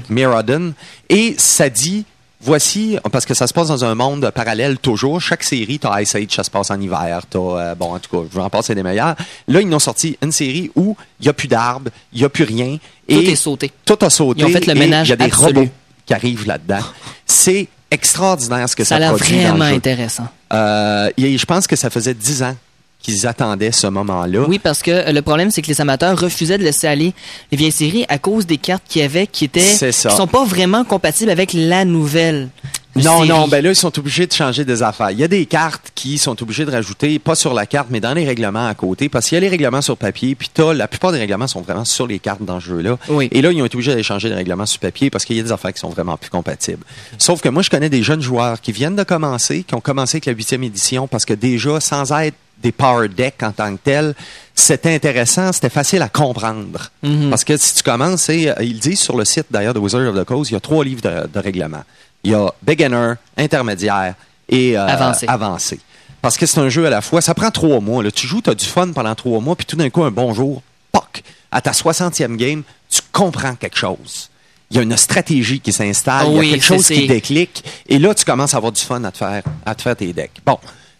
Mirrodin. 0.09 0.71
Et 1.09 1.35
ça 1.37 1.69
dit, 1.69 2.03
voici, 2.41 2.97
parce 3.11 3.25
que 3.25 3.33
ça 3.33 3.47
se 3.47 3.53
passe 3.53 3.67
dans 3.69 3.85
un 3.85 3.95
monde 3.95 4.31
parallèle 4.33 4.77
toujours. 4.79 5.21
Chaque 5.21 5.43
série, 5.43 5.79
t'as 5.79 6.01
Ice 6.01 6.15
Age, 6.15 6.27
ça 6.31 6.43
se 6.43 6.49
passe 6.51 6.71
en 6.71 6.79
hiver. 6.79 7.21
T'as, 7.29 7.39
euh, 7.39 7.75
bon, 7.75 7.93
en 7.93 7.99
tout 7.99 8.09
cas, 8.09 8.27
je 8.31 8.37
vais 8.37 8.43
en 8.43 8.49
passer 8.49 8.75
des 8.75 8.83
meilleurs. 8.83 9.15
Là, 9.47 9.61
ils 9.61 9.73
ont 9.73 9.79
sorti 9.79 10.17
une 10.21 10.31
série 10.31 10.71
où 10.75 10.95
il 11.19 11.23
n'y 11.23 11.29
a 11.29 11.33
plus 11.33 11.47
d'arbres, 11.47 11.89
il 12.11 12.19
n'y 12.19 12.25
a 12.25 12.29
plus 12.29 12.43
rien. 12.43 12.77
Tout 13.07 13.15
et 13.15 13.31
est 13.31 13.35
sauté. 13.35 13.71
Tout 13.85 13.97
a 14.01 14.09
sauté. 14.09 14.41
Ils 14.41 14.45
ont 14.45 14.49
fait 14.49 14.65
le 14.65 14.73
ménage 14.73 15.07
Il 15.07 15.11
y 15.11 15.13
a 15.13 15.17
des 15.17 15.25
absolu. 15.25 15.59
robots 15.59 15.69
qui 16.05 16.13
arrivent 16.13 16.47
là-dedans. 16.47 16.83
C'est 17.25 17.67
extraordinaire 17.95 18.69
ce 18.69 18.75
que 18.75 18.83
Ça 18.83 18.89
ça, 18.89 18.95
a 18.95 18.99
l'air 18.99 19.13
produit 19.15 19.37
dans 19.37 19.41
le 19.41 19.47
vraiment 19.49 19.75
intéressant. 19.75 20.27
Euh, 20.53 21.09
et 21.17 21.37
je 21.37 21.45
pense 21.45 21.67
que 21.67 21.75
ça 21.75 21.89
faisait 21.89 22.13
10 22.13 22.43
ans 22.43 22.55
qu'ils 23.01 23.27
attendaient 23.27 23.71
ce 23.71 23.87
moment-là. 23.87 24.45
Oui, 24.47 24.57
parce 24.57 24.81
que 24.81 24.91
euh, 24.91 25.11
le 25.11 25.21
problème, 25.21 25.51
c'est 25.51 25.61
que 25.61 25.67
les 25.67 25.79
amateurs 25.81 26.19
refusaient 26.19 26.57
de 26.57 26.63
laisser 26.63 26.87
aller 26.87 27.13
les 27.51 27.57
vieilles 27.57 27.71
séries 27.71 28.05
à 28.09 28.17
cause 28.17 28.45
des 28.47 28.57
cartes 28.57 28.83
qu'il 28.87 29.01
y 29.01 29.05
avait 29.05 29.27
qui 29.27 29.45
étaient 29.45 29.91
ça. 29.91 30.09
qui 30.09 30.15
sont 30.15 30.27
pas 30.27 30.43
vraiment 30.43 30.83
compatibles 30.83 31.29
avec 31.29 31.53
la 31.53 31.85
nouvelle. 31.85 32.49
Non, 32.95 33.17
série. 33.17 33.29
non, 33.29 33.47
ben 33.47 33.63
là, 33.63 33.71
ils 33.71 33.75
sont 33.75 33.97
obligés 33.99 34.25
de 34.25 34.31
changer 34.31 34.63
des 34.63 34.81
affaires. 34.81 35.11
Il 35.11 35.19
y 35.19 35.23
a 35.23 35.27
des 35.27 35.45
cartes 35.45 35.91
qui 35.95 36.17
sont 36.17 36.41
obligés 36.41 36.65
de 36.65 36.71
rajouter, 36.71 37.19
pas 37.19 37.35
sur 37.35 37.53
la 37.53 37.65
carte, 37.65 37.87
mais 37.89 37.99
dans 37.99 38.13
les 38.13 38.25
règlements 38.25 38.67
à 38.67 38.73
côté, 38.73 39.09
parce 39.09 39.27
qu'il 39.27 39.35
y 39.35 39.37
a 39.37 39.41
les 39.41 39.49
règlements 39.49 39.81
sur 39.81 39.97
papier, 39.97 40.35
puis 40.35 40.49
t'as, 40.53 40.73
la 40.73 40.87
plupart 40.87 41.11
des 41.11 41.19
règlements 41.19 41.47
sont 41.47 41.61
vraiment 41.61 41.85
sur 41.85 42.07
les 42.07 42.19
cartes 42.19 42.43
dans 42.43 42.59
ce 42.59 42.67
jeu-là. 42.67 42.97
Oui. 43.09 43.27
Et 43.31 43.41
là, 43.41 43.51
ils 43.51 43.61
ont 43.61 43.65
été 43.65 43.75
obligés 43.75 43.91
d'aller 43.91 44.03
changer 44.03 44.29
les 44.29 44.35
règlements 44.35 44.65
sur 44.65 44.79
papier 44.79 45.09
parce 45.09 45.25
qu'il 45.25 45.35
y 45.35 45.39
a 45.39 45.43
des 45.43 45.51
affaires 45.51 45.73
qui 45.73 45.79
sont 45.79 45.89
vraiment 45.89 46.15
plus 46.15 46.29
compatibles. 46.29 46.83
Sauf 47.17 47.41
que 47.41 47.49
moi, 47.49 47.61
je 47.61 47.69
connais 47.69 47.89
des 47.89 48.03
jeunes 48.03 48.21
joueurs 48.21 48.61
qui 48.61 48.71
viennent 48.71 48.95
de 48.95 49.03
commencer, 49.03 49.63
qui 49.63 49.75
ont 49.75 49.81
commencé 49.81 50.15
avec 50.17 50.25
la 50.27 50.33
huitième 50.33 50.63
édition, 50.63 51.07
parce 51.07 51.25
que 51.25 51.33
déjà, 51.33 51.79
sans 51.79 52.11
être 52.13 52.35
des 52.63 52.71
power 52.71 53.09
decks 53.09 53.43
en 53.43 53.51
tant 53.51 53.75
que 53.75 53.81
tel, 53.83 54.15
c'était 54.55 54.95
intéressant, 54.95 55.51
c'était 55.51 55.69
facile 55.69 56.01
à 56.01 56.07
comprendre. 56.07 56.89
Mhm. 57.03 57.29
Parce 57.29 57.43
que 57.43 57.57
si 57.57 57.75
tu 57.75 57.83
commences, 57.83 58.21
c'est, 58.21 58.47
euh, 58.49 58.63
ils 58.63 58.79
disent 58.79 59.01
sur 59.01 59.17
le 59.17 59.25
site 59.25 59.47
d'ailleurs 59.51 59.73
de 59.73 59.79
Wizard 59.79 60.07
of 60.07 60.15
the 60.15 60.23
Coast, 60.23 60.51
il 60.51 60.53
y 60.53 60.57
a 60.57 60.61
trois 60.61 60.85
livres 60.85 61.01
de, 61.01 61.27
de 61.27 61.39
règlement. 61.39 61.83
Il 62.25 62.31
y 62.31 62.33
a 62.33 62.51
beginner, 62.63 63.13
intermédiaire 63.37 64.15
et 64.49 64.77
euh, 64.77 64.87
Avancé. 64.87 65.27
avancé. 65.27 65.79
Parce 66.21 66.37
que 66.37 66.45
c'est 66.47 66.59
un 66.59 66.69
jeu 66.69 66.85
à 66.87 66.89
la 66.89 67.01
fois. 67.01 67.21
Ça 67.21 67.35
prend 67.35 67.51
trois 67.51 67.79
mois. 67.79 68.03
Là. 68.03 68.11
Tu 68.11 68.25
joues, 68.25 68.41
tu 68.41 68.49
as 68.49 68.55
du 68.55 68.65
fun 68.65 68.91
pendant 68.91 69.13
trois 69.13 69.39
mois, 69.39 69.55
puis 69.55 69.65
tout 69.65 69.75
d'un 69.75 69.89
coup, 69.91 70.03
un 70.03 70.11
bon 70.11 70.33
jour, 70.33 70.63
poc, 70.91 71.21
à 71.51 71.61
ta 71.61 71.71
60e 71.71 72.35
game, 72.35 72.63
tu 72.89 73.01
comprends 73.11 73.55
quelque 73.55 73.77
chose. 73.77 74.29
Il 74.71 74.77
y 74.77 74.79
a 74.79 74.83
une 74.83 74.97
stratégie 74.97 75.59
qui 75.59 75.71
s'installe, 75.71 76.27
il 76.31 76.35
y 76.35 76.39
a 76.39 76.51
quelque 76.53 76.65
chose 76.65 76.87
qui 76.87 77.05
déclic, 77.05 77.63
et 77.87 77.99
là, 77.99 78.15
tu 78.15 78.25
commences 78.25 78.55
à 78.55 78.57
avoir 78.57 78.71
du 78.71 78.81
fun 78.81 79.03
à 79.03 79.11
te 79.11 79.19
faire, 79.19 79.43
à 79.63 79.75
te 79.75 79.83
faire 79.83 79.95
tes 79.95 80.11
decks. 80.11 80.41
Bon. 80.43 80.57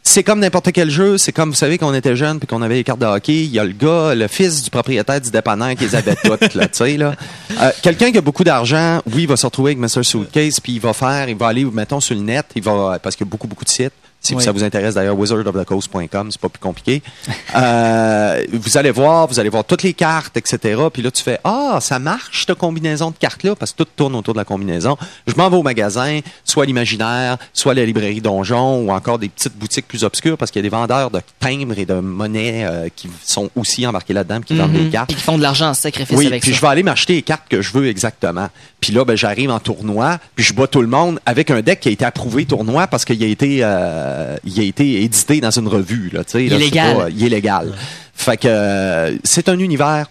C'est 0.08 0.24
comme 0.24 0.40
n'importe 0.40 0.72
quel 0.72 0.90
jeu. 0.90 1.18
C'est 1.18 1.32
comme, 1.34 1.50
vous 1.50 1.56
savez, 1.56 1.78
qu'on 1.78 1.94
était 1.94 2.16
jeune 2.16 2.38
puis 2.40 2.48
qu'on 2.48 2.62
avait 2.62 2.76
les 2.76 2.84
cartes 2.84 3.00
de 3.00 3.06
hockey. 3.06 3.44
Il 3.44 3.52
y 3.52 3.60
a 3.60 3.66
le 3.66 3.74
gars, 3.74 4.14
le 4.16 4.28
fils 4.28 4.64
du 4.64 4.70
propriétaire 4.70 5.20
du 5.20 5.32
dépanneur 5.32 5.76
qui 5.76 5.84
les 5.84 5.96
avait 5.96 6.16
toutes, 6.24 6.54
là, 6.54 6.68
tu 6.68 6.78
sais, 6.78 6.96
là. 6.96 7.16
Euh, 7.60 7.72
Quelqu'un 7.82 8.12
qui 8.12 8.20
a 8.20 8.22
beaucoup 8.22 8.44
d'argent, 8.44 9.02
oui, 9.08 9.24
il 9.24 9.28
va 9.28 9.36
se 9.36 9.46
retrouver 9.46 9.72
avec 9.72 9.80
Mr. 9.80 10.04
Suitcase 10.04 10.60
puis 10.60 10.74
il 10.74 10.80
va 10.80 10.94
faire, 10.94 11.28
il 11.28 11.36
va 11.36 11.48
aller, 11.48 11.66
mettons, 11.66 12.00
sur 12.00 12.16
le 12.16 12.22
net, 12.22 12.46
il 12.56 12.62
va, 12.64 12.98
parce 13.02 13.16
qu'il 13.16 13.26
y 13.26 13.30
a 13.30 13.32
beaucoup, 13.32 13.48
beaucoup 13.48 13.66
de 13.66 13.70
sites. 13.70 13.92
Si 14.26 14.34
Oui. 14.36 14.44
ça 14.44 14.52
vous 14.52 14.64
intéresse, 14.64 14.96
d'ailleurs, 14.96 15.18
wizardofthecoast.com, 15.18 16.32
c'est 16.32 16.42
pas 16.42 16.50
plus 16.50 16.60
compliqué. 16.60 17.02
Euh, 17.56 18.44
vous 18.54 18.78
allez 18.78 18.92
voir, 18.92 19.28
vous 19.28 19.40
allez 19.40 19.50
voir 19.50 19.64
toutes 19.64 19.84
les 19.84 19.94
cartes, 19.94 20.36
etc. 20.38 20.82
Puis 20.92 21.02
là, 21.02 21.12
tu 21.12 21.22
fais, 21.22 21.40
ah, 21.44 21.78
ça 21.82 22.00
marche, 22.00 22.46
cette 22.48 22.58
combinaison 22.58 23.12
de 23.12 23.16
cartes-là, 23.18 23.56
parce 23.56 23.72
que 23.72 23.84
tout 23.84 23.90
tourne 23.96 24.16
autour 24.16 24.34
de 24.34 24.40
la 24.40 24.46
combinaison. 24.46 24.98
Je 25.28 25.36
m'en 25.36 25.50
vais 25.50 25.58
au 25.58 25.64
magasin, 25.64 26.22
soit 26.44 26.66
l'imaginaire, 26.66 27.38
soit 27.54 27.74
la 27.74 27.86
librairie 27.86 28.22
Donjon, 28.22 28.80
ou 28.80 28.92
encore 28.92 29.20
des 29.20 29.30
petites 29.30 29.56
boutiques 29.56 29.88
plus 29.88 30.04
obscures, 30.04 30.38
parce 30.38 30.50
qu'il 30.52 30.60
y 30.60 30.66
a 30.66 30.70
des 30.70 30.76
vendeurs 30.76 31.12
de 31.12 31.22
timbres 31.40 31.78
et 31.78 31.86
de 31.86 31.94
monnaies 31.96 32.66
euh, 32.66 32.90
qui 32.96 33.10
sont 33.24 33.50
aussi 33.56 33.86
embarqués 33.86 34.14
là-dedans, 34.14 34.42
qui 34.42 34.56
vendent 34.56 34.74
des 34.74 34.90
cartes. 34.90 35.10
Puis 35.10 35.18
qui 35.18 35.24
font 35.24 35.38
de 35.38 35.44
l'argent 35.44 35.70
en 35.70 35.74
sacrifice 35.76 36.18
Oui, 36.18 36.28
avec 36.28 36.42
puis 36.42 36.52
ça. 36.52 36.58
je 36.58 36.62
vais 36.62 36.68
aller 36.68 36.84
m'acheter 36.84 37.14
les 37.14 37.22
cartes 37.22 37.44
que 37.48 37.62
je 37.62 37.72
veux 37.74 37.88
exactement. 37.88 38.48
Puis 38.80 38.94
là, 38.94 39.04
ben, 39.06 39.16
j'arrive 39.16 39.52
en 39.52 39.60
tournoi, 39.60 40.18
puis 40.36 40.44
je 40.46 40.54
bats 40.54 40.68
tout 40.68 40.82
le 40.82 40.88
monde 40.88 41.20
avec 41.26 41.52
un 41.52 41.62
deck 41.62 41.80
qui 41.80 41.90
a 41.90 41.92
été 41.92 42.06
approuvé 42.06 42.46
tournoi 42.46 42.88
parce 42.88 43.04
qu'il 43.06 43.22
a 43.24 43.28
été, 43.28 43.60
euh, 43.62 44.15
il 44.44 44.60
a 44.60 44.64
été 44.64 45.04
édité 45.04 45.42
dans 45.42 45.52
une 45.52 45.68
revue. 45.68 46.10
Là, 46.14 46.24
tu 46.24 46.32
sais, 46.32 46.46
Il 46.46 46.52
là, 46.52 46.58
légal. 46.58 46.96
pas- 46.98 47.10
il 47.10 47.24
est 47.24 47.30
légal. 47.30 47.74
Fait 48.14 48.38
que 48.38 48.48
euh, 48.48 49.18
c'est 49.24 49.50
un 49.50 49.60
univers. 49.60 50.08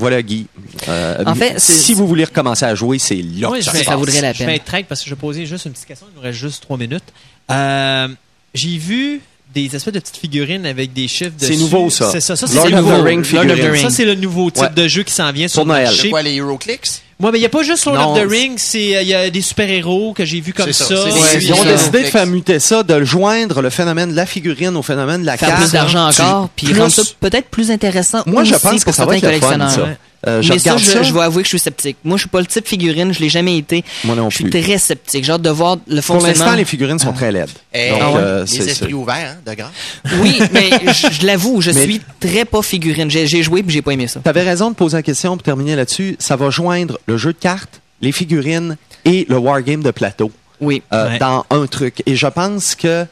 Voilà, 0.00 0.22
Guy. 0.22 0.46
Euh, 0.88 1.24
En 1.26 1.34
fait, 1.34 1.58
si 1.58 1.92
vous 1.94 2.06
voulez 2.06 2.24
recommencer 2.24 2.64
à 2.64 2.74
jouer, 2.76 2.98
c'est 3.00 3.16
là 3.16 3.48
que 3.50 3.56
je 3.56 3.62
ça 3.62 3.72
vais- 3.72 3.82
ça 3.84 3.96
vaudrait 3.96 4.20
la 4.20 4.32
Je 4.32 4.38
peine. 4.38 4.46
vais 4.46 4.56
être 4.56 4.64
track 4.64 4.86
parce 4.86 5.00
que 5.02 5.10
je 5.10 5.14
vais 5.14 5.20
poser 5.20 5.44
juste 5.44 5.64
une 5.66 5.72
petite 5.72 5.86
question. 5.86 6.06
Il 6.12 6.16
nous 6.16 6.22
reste 6.22 6.38
juste 6.38 6.62
trois 6.62 6.76
minutes. 6.78 7.02
Euh, 7.50 8.08
J'ai 8.54 8.78
vu 8.78 9.20
des 9.54 9.64
espèces 9.74 9.92
de 9.94 9.98
petites 9.98 10.16
figurines 10.18 10.66
avec 10.66 10.92
des 10.92 11.08
chiffres 11.08 11.32
C'est 11.38 11.48
dessus. 11.50 11.60
nouveau, 11.62 11.90
ça. 11.90 12.10
C'est 12.12 12.20
ça. 12.20 12.36
Ça, 12.36 12.46
Lord 12.54 12.66
c'est 12.68 12.74
of 12.74 12.86
the. 12.86 13.04
Ring 13.04 13.32
Lord 13.32 13.50
of 13.50 13.58
the. 13.58 13.62
Ring. 13.72 13.82
Ça, 13.82 13.90
c'est 13.90 14.04
le 14.04 14.14
nouveau 14.14 14.50
type 14.50 14.62
Ouais. 14.64 14.70
de 14.82 14.88
jeu 14.88 15.02
qui 15.02 15.12
s'en 15.12 15.32
vient 15.32 15.48
sur 15.48 15.64
Noël. 15.64 15.84
marché. 15.84 16.02
C'est 16.02 16.10
quoi, 16.10 16.22
les 16.22 16.34
HeroClix? 16.36 17.02
Moi, 17.20 17.32
mais 17.32 17.38
il 17.38 17.40
n'y 17.40 17.46
a 17.46 17.50
pas 17.50 17.64
juste 17.64 17.84
Lord 17.86 17.96
Non, 17.96 18.12
of 18.12 18.18
the 18.18 18.30
c'est- 18.30 18.36
Ring, 18.36 18.52
c'est 18.58 18.96
euh, 18.96 19.02
il 19.02 19.08
y 19.08 19.14
a 19.14 19.28
des 19.28 19.40
super-héros 19.40 20.12
que 20.12 20.24
j'ai 20.24 20.40
vus 20.40 20.52
comme 20.52 20.66
C'est 20.66 20.72
ça. 20.72 20.84
ça, 20.84 20.94
c'est 20.96 21.12
Ouais, 21.12 21.18
c'est 21.32 21.42
ils 21.42 21.52
ont 21.52 21.64
décidé 21.64 22.02
de 22.02 22.06
faire 22.06 22.26
muter 22.26 22.60
ça, 22.60 22.84
de 22.84 22.94
le 22.94 23.04
joindre 23.04 23.60
le 23.60 23.70
phénomène 23.70 24.10
de 24.12 24.14
la 24.14 24.24
figurine 24.26 24.76
au 24.76 24.82
phénomène 24.82 25.22
de 25.22 25.26
la 25.26 25.36
Faire 25.36 25.48
carte. 25.48 25.62
plus 25.62 25.72
d'argent 25.72 26.08
encore, 26.08 26.48
puis 26.54 26.72
rendre 26.74 26.92
ça 26.92 27.02
peut-être 27.18 27.48
plus 27.48 27.72
intéressant 27.72 28.22
Moi, 28.26 28.44
je 28.44 28.54
pense 28.54 28.84
que 28.84 28.92
ça 28.92 29.04
va 29.04 29.14
certains 29.14 29.30
être 29.30 29.34
le 29.34 29.58
fun, 29.58 29.68
ça. 29.68 29.88
Euh, 30.26 30.42
je 30.42 30.52
Mais 30.52 30.58
ça, 30.58 30.76
je, 30.76 30.84
ça. 30.84 31.02
je 31.04 31.12
dois 31.12 31.26
avouer 31.26 31.42
que 31.42 31.46
je 31.46 31.50
suis 31.50 31.58
sceptique. 31.60 31.96
Moi, 32.02 32.16
je 32.16 32.22
suis 32.22 32.28
pas 32.28 32.40
le 32.40 32.46
type 32.46 32.66
figurine, 32.66 33.12
je 33.14 33.20
l'ai 33.20 33.28
jamais 33.28 33.56
été. 33.56 33.84
Moi 34.02 34.16
non 34.16 34.30
je 34.30 34.34
suis 34.36 34.44
plus. 34.50 34.60
très 34.62 34.76
sceptique. 34.78 35.22
J'ai 35.24 35.30
hâte 35.32 35.42
de 35.42 35.50
voir 35.50 35.76
le 35.86 35.96
Pour 35.96 36.04
fonctionnement. 36.16 36.26
l'instant, 36.44 36.56
les 36.56 36.64
figurines 36.64 36.98
sont 36.98 37.12
très 37.12 37.30
laides. 37.30 37.50
Eh, 37.72 37.90
Donc, 37.90 37.98
ah 38.02 38.10
ouais, 38.10 38.16
euh, 38.18 38.40
les 38.40 38.46
c'est- 38.48 38.66
esprits 38.68 38.88
c'est- 38.88 38.92
ouverts, 38.94 39.36
hein, 39.46 39.52
de. 39.54 40.16
Oui, 40.20 40.40
mais 40.52 40.70
je, 40.92 41.08
je 41.20 41.26
l'avoue, 41.26 41.60
je 41.60 41.70
Mais- 41.70 41.82
suis 41.82 42.00
très 42.18 42.44
pas 42.44 42.62
figurine. 42.62 43.08
J'ai 43.10 43.26
j'ai 43.28 43.42
joué 43.44 43.62
puis 43.62 43.72
j'ai 43.72 43.82
pas 43.82 43.92
aimé 43.92 44.08
ça. 44.08 44.20
Tu 44.22 44.28
avais 44.28 44.42
raison 44.42 44.70
de 44.70 44.74
poser 44.74 44.96
la 44.96 45.02
question 45.04 45.36
pour 45.36 45.42
terminer 45.44 45.76
là-dessus. 45.76 46.16
Ça 46.18 46.34
va 46.34 46.50
joindre 46.50 46.98
le 47.06 47.16
jeu 47.16 47.32
de 47.32 47.38
cartes, 47.38 47.80
les 48.00 48.10
figurines 48.12 48.76
et 49.04 49.24
le 49.28 49.36
wargame 49.38 49.82
de 49.84 49.92
plateau 49.92 50.32
Oui. 50.60 50.82
euh, 50.92 51.10
Ouais. 51.10 51.18
dans 51.20 51.46
un 51.50 51.66
truc. 51.66 52.02
Et 52.06 52.16
je 52.16 52.26
pense 52.26 52.74
que 52.74 52.88
euh, 52.88 53.04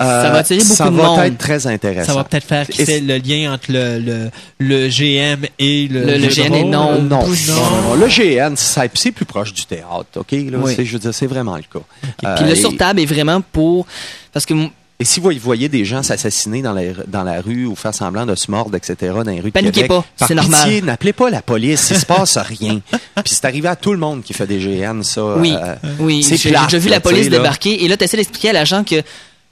Ça 0.00 0.30
va 0.30 0.38
attirer 0.38 0.60
beaucoup 0.60 0.74
ça 0.74 0.90
de 0.90 0.96
va 0.96 1.02
monde. 1.02 1.20
être 1.20 1.38
très 1.38 1.66
intéressant. 1.66 2.12
Ça 2.12 2.14
va 2.14 2.24
peut-être 2.24 2.46
faire 2.46 2.66
qui 2.66 2.82
Et 2.82 3.00
le 3.00 3.18
lien 3.18 3.52
entre 3.52 3.70
le, 3.70 3.98
le, 3.98 4.30
le 4.58 4.88
GM 4.88 5.44
et 5.58 5.88
le. 5.88 6.00
Le- 6.04 6.12
le 6.18 6.26
de 6.26 6.28
GN 6.28 6.48
rôle. 6.52 6.70
non. 6.70 6.92
Euh, 6.94 6.98
non, 6.98 7.26
non, 7.28 7.70
non. 7.88 7.94
Le 7.96 8.06
GN, 8.08 8.56
ça- 8.56 8.84
c'est 8.94 9.12
plus 9.12 9.24
proche 9.26 9.52
du 9.52 9.64
théâtre, 9.66 10.06
OK? 10.16 10.32
Là, 10.32 10.58
Oui. 10.62 10.72
c'est, 10.74 10.84
je 10.84 10.92
veux 10.94 10.98
dire, 10.98 11.14
c'est 11.14 11.26
vraiment 11.26 11.56
le 11.56 11.62
cas. 11.62 11.84
Euh, 12.24 12.36
Puis 12.36 12.44
le 12.46 12.52
et- 12.52 12.56
sur-table 12.56 13.00
est 13.00 13.06
vraiment 13.06 13.40
pour... 13.40 13.86
Parce 14.32 14.46
que 14.46 14.54
Et 14.98 15.04
si 15.04 15.18
vous 15.20 15.30
voyez 15.40 15.68
des 15.70 15.84
gens 15.86 16.02
s'assassiner 16.02 16.60
dans, 16.60 16.72
la- 16.74 16.92
dans 17.08 17.22
la 17.22 17.40
rue 17.40 17.64
ou 17.66 17.74
faire 17.74 17.94
semblant 17.94 18.26
de 18.26 18.34
se 18.34 18.50
mordre, 18.50 18.76
etc., 18.76 18.96
dans 19.14 19.22
les 19.30 19.40
rues 19.40 19.48
de 19.48 19.50
Paniquez 19.50 19.82
Québec, 19.82 19.88
pas, 19.88 20.04
c'est 20.26 20.34
normal. 20.34 20.82
n'appelez 20.84 21.14
pas 21.14 21.30
la 21.30 21.40
police, 21.42 21.88
il 21.90 21.96
se 21.96 22.04
passe 22.06 22.36
rien. 22.36 22.80
Puis 22.92 23.34
c'est 23.34 23.44
arrivé 23.46 23.68
à 23.68 23.76
tout 23.76 23.92
le 23.92 23.98
monde 23.98 24.22
qui 24.22 24.34
fait 24.34 24.46
des 24.46 24.58
GN, 24.58 25.02
ça. 25.02 25.24
Oui, 25.36 25.54
euh, 25.56 25.74
oui. 26.00 26.22
c'est 26.22 26.36
J'ai 26.36 26.50
déjà 26.50 26.78
vu 26.78 26.88
la 26.90 27.00
police 27.00 27.30
là. 27.30 27.38
débarquer 27.38 27.82
et 27.84 27.88
là, 27.88 27.96
tu 27.96 28.04
essaies 28.04 28.18
d'expliquer 28.18 28.50
à 28.50 28.52
l'agent 28.52 28.84
que 28.84 28.96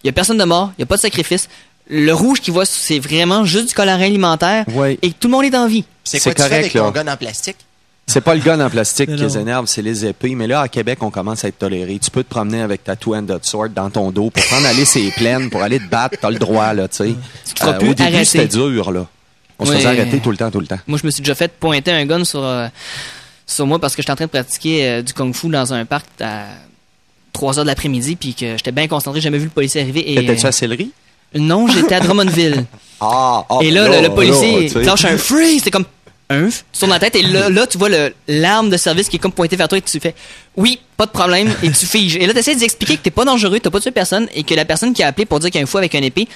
il 0.02 0.06
y 0.06 0.10
a 0.10 0.12
personne 0.12 0.38
de 0.38 0.44
mort, 0.44 0.72
il 0.78 0.82
y 0.82 0.84
a 0.84 0.86
pas 0.86 0.96
de 0.96 1.00
sacrifice. 1.00 1.48
Le 1.90 2.12
rouge 2.12 2.40
qu'il 2.40 2.52
voit, 2.52 2.66
c'est 2.66 2.98
vraiment 2.98 3.44
juste 3.44 3.68
du 3.68 3.74
colorin 3.74 4.02
alimentaire 4.02 4.64
Oui. 4.74 4.98
et 5.00 5.10
que 5.10 5.16
tout 5.18 5.28
le 5.28 5.32
monde 5.32 5.44
est 5.44 5.56
en 5.56 5.66
vie. 5.66 5.84
C'est 6.04 6.18
C'est 6.18 6.24
quoi 6.30 6.34
tu 6.34 6.42
fais 6.42 6.48
correct, 6.48 6.60
avec 6.64 6.74
là. 6.74 6.80
ton 6.82 6.90
gun 6.90 7.12
en 7.12 7.16
plastique? 7.16 7.56
C'est 8.06 8.20
pas 8.22 8.34
le 8.34 8.40
gun 8.40 8.60
en 8.60 8.70
plastique 8.70 9.08
qui 9.16 9.16
les 9.16 9.36
énerve, 9.38 9.66
c'est 9.66 9.82
les 9.82 10.04
épées. 10.06 10.34
Mais 10.34 10.46
là, 10.46 10.60
à 10.62 10.68
Québec, 10.68 11.02
on 11.02 11.10
commence 11.10 11.44
à 11.44 11.48
être 11.48 11.58
toléré. 11.58 11.98
Tu 11.98 12.10
peux 12.10 12.22
te 12.24 12.28
promener 12.28 12.60
avec 12.62 12.84
ta 12.84 12.94
two-handed 12.96 13.44
sword 13.44 13.70
dans 13.70 13.90
ton 13.90 14.10
dos 14.10 14.30
pour 14.30 14.44
prendre 14.44 14.66
aller 14.66 14.84
ses 14.84 15.10
plaines, 15.12 15.48
pour 15.50 15.62
aller 15.62 15.78
te 15.78 15.86
battre. 15.86 16.16
T'as 16.20 16.30
le 16.30 16.38
droit, 16.38 16.72
là, 16.74 16.88
tu 16.88 16.96
sais. 16.96 17.14
Tu 17.46 17.54
te 17.54 17.58
feras 17.60 17.72
Euh, 17.72 17.78
plus 17.78 17.88
au 17.90 17.94
début, 17.94 18.02
arrêter. 18.08 18.24
c'était 18.24 18.48
dur, 18.48 18.92
là. 18.92 19.06
On 19.58 19.64
se 19.64 19.70
Oui. 19.70 19.76
faisait 19.78 19.88
arrêter 19.88 20.20
tout 20.20 20.30
le 20.30 20.36
temps, 20.36 20.50
tout 20.50 20.60
le 20.60 20.66
temps. 20.66 20.78
Moi, 20.86 20.98
je 21.02 21.06
me 21.06 21.10
suis 21.10 21.20
déjà 21.22 21.34
fait 21.34 21.52
pointer 21.52 21.90
un 21.92 22.06
gun 22.06 22.24
sur, 22.24 22.44
euh, 22.44 22.68
sur 23.46 23.66
moi 23.66 23.78
parce 23.78 23.96
que 23.96 24.02
j'étais 24.02 24.12
en 24.12 24.16
train 24.16 24.26
de 24.26 24.30
pratiquer 24.30 24.86
euh, 24.88 25.02
du 25.02 25.12
kung-fu 25.12 25.48
dans 25.48 25.72
un 25.74 25.84
parc 25.84 26.06
à 26.20 26.44
3 27.38 27.58
heures 27.60 27.64
de 27.64 27.70
l'après-midi 27.70 28.16
puis 28.16 28.34
que 28.34 28.56
j'étais 28.56 28.72
bien 28.72 28.88
concentré, 28.88 29.20
j'ai 29.20 29.26
jamais 29.26 29.38
vu 29.38 29.44
le 29.44 29.50
policier 29.50 29.80
arriver. 29.80 30.12
Et, 30.12 30.16
T'étais-tu 30.16 30.46
à 30.46 30.52
Céleri? 30.52 30.90
non, 31.34 31.68
j'étais 31.68 31.94
à 31.94 32.00
Drummondville. 32.00 32.64
Ah, 33.00 33.46
ah, 33.48 33.58
et 33.62 33.70
là, 33.70 33.86
le, 33.86 34.08
le 34.08 34.12
policier 34.12 34.68
sais. 34.68 34.82
lâche 34.82 35.04
un 35.04 35.16
freeze, 35.16 35.62
c'est 35.62 35.70
comme 35.70 35.84
un 36.30 36.48
la 36.88 36.98
tête 36.98 37.14
et 37.14 37.22
là, 37.22 37.48
là 37.48 37.64
tu 37.64 37.78
vois 37.78 37.88
le 37.88 38.12
l'arme 38.26 38.70
de 38.70 38.76
service 38.76 39.08
qui 39.08 39.16
est 39.16 39.18
comme 39.20 39.30
pointée 39.30 39.54
vers 39.54 39.68
toi 39.68 39.78
et 39.78 39.82
tu 39.82 40.00
fais 40.00 40.16
oui, 40.56 40.80
pas 40.96 41.06
de 41.06 41.12
problème 41.12 41.48
et 41.62 41.70
tu 41.70 41.86
figes. 41.86 42.16
Et 42.16 42.26
là, 42.26 42.32
tu 42.32 42.40
essaies 42.40 42.56
d'expliquer 42.56 42.96
que 42.96 43.02
t'es 43.02 43.12
pas 43.12 43.24
dangereux, 43.24 43.60
t'as 43.60 43.70
pas 43.70 43.78
tué 43.78 43.92
personne 43.92 44.26
et 44.34 44.42
que 44.42 44.52
la 44.52 44.64
personne 44.64 44.92
qui 44.92 45.04
a 45.04 45.06
appelé 45.06 45.26
pour 45.26 45.38
dire 45.38 45.50
qu'il 45.52 45.60
y 45.60 45.62
a 45.62 45.62
un 45.62 45.66
fou 45.66 45.78
avec 45.78 45.94
un 45.94 46.02
épée, 46.02 46.26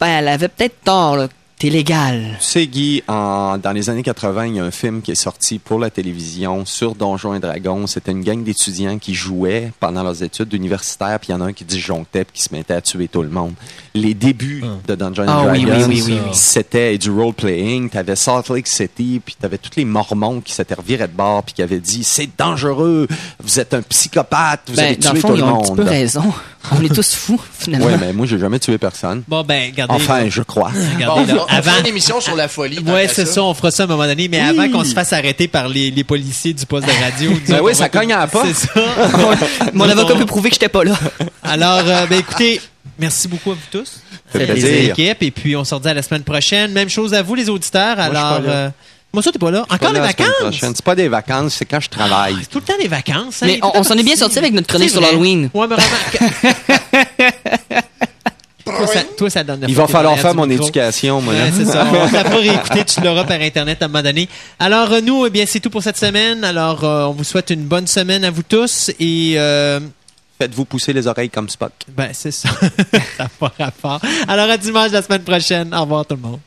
ben 0.00 0.08
elle 0.08 0.26
avait 0.26 0.48
peut-être 0.48 0.74
tort 0.84 1.16
là. 1.16 1.28
T'es 1.62 1.70
légal. 1.70 2.36
Tu 2.40 2.44
sais, 2.44 2.66
Guy, 2.66 3.04
en- 3.06 3.56
dans 3.56 3.70
les 3.70 3.88
années 3.88 4.02
80, 4.02 4.46
il 4.48 4.56
y 4.56 4.58
a 4.58 4.64
un 4.64 4.72
film 4.72 5.00
qui 5.00 5.12
est 5.12 5.14
sorti 5.14 5.60
pour 5.60 5.78
la 5.78 5.90
télévision 5.90 6.64
sur 6.66 6.96
Donjons 6.96 7.34
et 7.34 7.38
Dragons. 7.38 7.86
C'était 7.86 8.10
une 8.10 8.24
gang 8.24 8.42
d'étudiants 8.42 8.98
qui 8.98 9.14
jouaient 9.14 9.70
pendant 9.78 10.02
leurs 10.02 10.24
études 10.24 10.52
universitaires, 10.54 11.20
puis 11.20 11.28
il 11.28 11.32
y 11.32 11.34
en 11.36 11.40
a 11.40 11.44
un 11.44 11.52
qui 11.52 11.64
disjonctait 11.64 12.24
puis 12.24 12.32
qui 12.34 12.42
se 12.42 12.52
mettait 12.52 12.74
à 12.74 12.80
tuer 12.80 13.06
tout 13.06 13.22
le 13.22 13.28
monde. 13.28 13.52
Les 13.94 14.12
débuts 14.12 14.64
de 14.88 14.94
Donjons 14.96 15.24
Ah 15.28 15.42
and 15.42 15.52
oui, 15.52 15.64
Dragons, 15.64 15.84
oui, 15.86 16.02
oui, 16.04 16.12
oui, 16.14 16.18
oui. 16.24 16.30
c'était 16.32 16.98
du 16.98 17.12
role-playing. 17.12 17.90
T'avais 17.90 18.16
Salt 18.16 18.52
Lake 18.52 18.66
City, 18.66 19.20
puis 19.24 19.36
t'avais 19.40 19.58
tous 19.58 19.70
les 19.76 19.84
mormons 19.84 20.40
qui 20.40 20.52
s'étaient 20.54 20.74
revirés 20.74 21.06
de 21.06 21.12
bord 21.12 21.44
puis 21.44 21.54
qui 21.54 21.62
avaient 21.62 21.78
dit 21.78 22.02
«C'est 22.04 22.28
dangereux! 22.36 23.06
Vous 23.40 23.60
êtes 23.60 23.72
un 23.72 23.82
psychopathe! 23.82 24.62
Vous 24.66 24.74
Ben, 24.74 24.86
avez 24.86 24.96
dans 24.96 25.10
tué 25.10 25.14
le 25.14 25.20
fond, 25.20 25.28
tout 25.28 25.34
ils 25.36 25.38
le 25.38 25.44
ont 25.44 25.58
un 25.58 25.60
petit 25.60 25.70
monde! 25.70 25.76
peu» 25.76 25.84
raison. 25.88 26.24
On 26.70 26.80
est 26.80 26.94
tous 26.94 27.14
fous, 27.16 27.40
finalement. 27.52 27.86
Ouais, 27.86 27.96
mais 28.00 28.12
moi, 28.12 28.24
j'ai 28.24 28.38
jamais 28.38 28.60
tué 28.60 28.78
personne. 28.78 29.24
Bon, 29.26 29.42
ben, 29.42 29.70
regardez. 29.72 29.94
Enfin, 29.94 30.28
je 30.28 30.42
crois. 30.42 30.70
regardez, 30.94 31.32
Bon, 31.32 31.44
on, 31.52 31.54
on 31.54 31.58
avant. 31.58 31.70
fait 31.72 31.80
une 31.80 31.86
émission 31.86 32.20
sur 32.20 32.34
la 32.36 32.48
folie. 32.48 32.78
Ouais, 32.80 33.08
c'est 33.08 33.26
ça. 33.26 33.42
on 33.42 33.54
fera 33.54 33.70
ça 33.70 33.82
à 33.84 33.86
un 33.86 33.88
moment 33.88 34.06
donné, 34.06 34.28
mais 34.28 34.40
avant 34.40 34.68
qu'on 34.70 34.84
se 34.84 34.92
fasse 34.94 35.12
arrêter 35.12 35.48
par 35.48 35.68
les, 35.68 35.90
les 35.90 36.04
policiers 36.04 36.52
du 36.54 36.66
poste 36.66 36.86
de 36.86 36.92
radio. 36.92 37.30
Ben 37.48 37.60
oui, 37.62 37.72
on 37.74 37.78
ça 37.78 37.88
cogne 37.88 38.12
à 38.12 38.18
la 38.20 38.26
porte. 38.26 38.46
C'est 38.52 38.66
ça. 38.68 38.80
Mon 39.72 39.84
avocat 39.88 40.14
peut 40.14 40.26
prouver 40.26 40.48
que 40.50 40.54
j'étais 40.54 40.68
pas 40.68 40.84
là. 40.84 40.98
Alors, 41.42 41.82
euh, 41.86 42.06
ben 42.06 42.18
écoutez, 42.18 42.60
merci 42.98 43.28
beaucoup 43.28 43.50
à 43.52 43.54
vous 43.54 43.60
tous. 43.70 44.00
Fait 44.32 44.46
Les 44.46 44.86
équipes, 44.86 45.22
et 45.22 45.30
puis 45.30 45.54
on 45.56 45.64
se 45.64 45.74
redit 45.74 45.88
à 45.88 45.94
la 45.94 46.02
semaine 46.02 46.22
prochaine. 46.24 46.72
Même 46.72 46.88
chose 46.88 47.12
à 47.14 47.22
vous, 47.22 47.34
les 47.34 47.48
auditeurs. 47.48 47.96
je 47.96 48.02
Alors, 48.02 48.40
là. 48.40 48.48
euh, 48.50 48.70
moi, 49.12 49.22
ça, 49.22 49.30
t'es 49.30 49.38
pas 49.38 49.50
là. 49.50 49.66
Encore 49.68 49.90
semaine 49.90 50.02
vacances? 50.02 50.26
prochaine. 50.40 50.72
C'est 50.74 50.84
pas 50.84 50.94
des 50.94 51.08
vacances, 51.08 51.56
c'est 51.58 51.66
quand 51.66 51.80
je 51.80 51.90
travaille. 51.90 52.36
C'est 52.40 52.48
tout 52.48 52.58
le 52.60 52.64
temps 52.64 52.78
des 52.80 52.88
vacances. 52.88 53.42
hein. 53.42 53.46
Mais 53.46 53.58
on- 53.62 53.72
on 53.74 53.82
s'en 53.82 53.94
est 53.98 54.02
bien 54.02 54.16
sorti 54.16 54.38
avec 54.38 54.54
notre 54.54 54.68
chronique 54.68 54.88
C'est 54.88 54.94
sur 54.94 55.02
l'Halloween. 55.02 55.50
Ouais, 55.52 55.66
mais 55.66 55.74
remarque. 55.74 56.18
Toi, 58.76 58.86
ça, 58.86 59.00
toi, 59.16 59.30
ça 59.30 59.44
donne 59.44 59.64
Il 59.68 59.74
va 59.74 59.86
falloir 59.86 60.18
faire 60.18 60.34
mon 60.34 60.48
éducation, 60.48 61.20
moi. 61.20 61.34
Ouais, 61.34 61.50
c'est 61.54 61.64
ça. 61.64 61.86
On 61.92 62.08
t'a 62.08 62.24
pas 62.24 62.36
réécouté, 62.36 62.84
tu 62.84 63.00
l'auras 63.00 63.24
par 63.24 63.40
Internet 63.40 63.82
à 63.82 63.86
un 63.86 63.88
moment 63.88 64.02
donné. 64.02 64.28
Alors, 64.58 64.92
euh, 64.92 65.00
nous, 65.00 65.26
eh 65.26 65.30
bien, 65.30 65.44
c'est 65.46 65.60
tout 65.60 65.70
pour 65.70 65.82
cette 65.82 65.96
semaine. 65.96 66.44
Alors, 66.44 66.84
euh, 66.84 67.04
on 67.04 67.12
vous 67.12 67.24
souhaite 67.24 67.50
une 67.50 67.64
bonne 67.64 67.86
semaine 67.86 68.24
à 68.24 68.30
vous 68.30 68.42
tous 68.42 68.90
et, 68.98 69.34
euh, 69.36 69.80
Faites-vous 70.38 70.64
pousser 70.64 70.92
les 70.92 71.06
oreilles 71.06 71.30
comme 71.30 71.48
Spock. 71.48 71.72
ben, 71.88 72.08
c'est 72.12 72.32
ça. 72.32 72.48
ça 73.16 73.24
n'a 73.24 73.28
pas 73.28 73.52
rapport. 73.58 74.00
Alors, 74.26 74.50
à 74.50 74.56
dimanche 74.56 74.90
la 74.90 75.02
semaine 75.02 75.22
prochaine. 75.22 75.72
Au 75.74 75.82
revoir 75.82 76.04
tout 76.04 76.16
le 76.16 76.22
monde. 76.22 76.40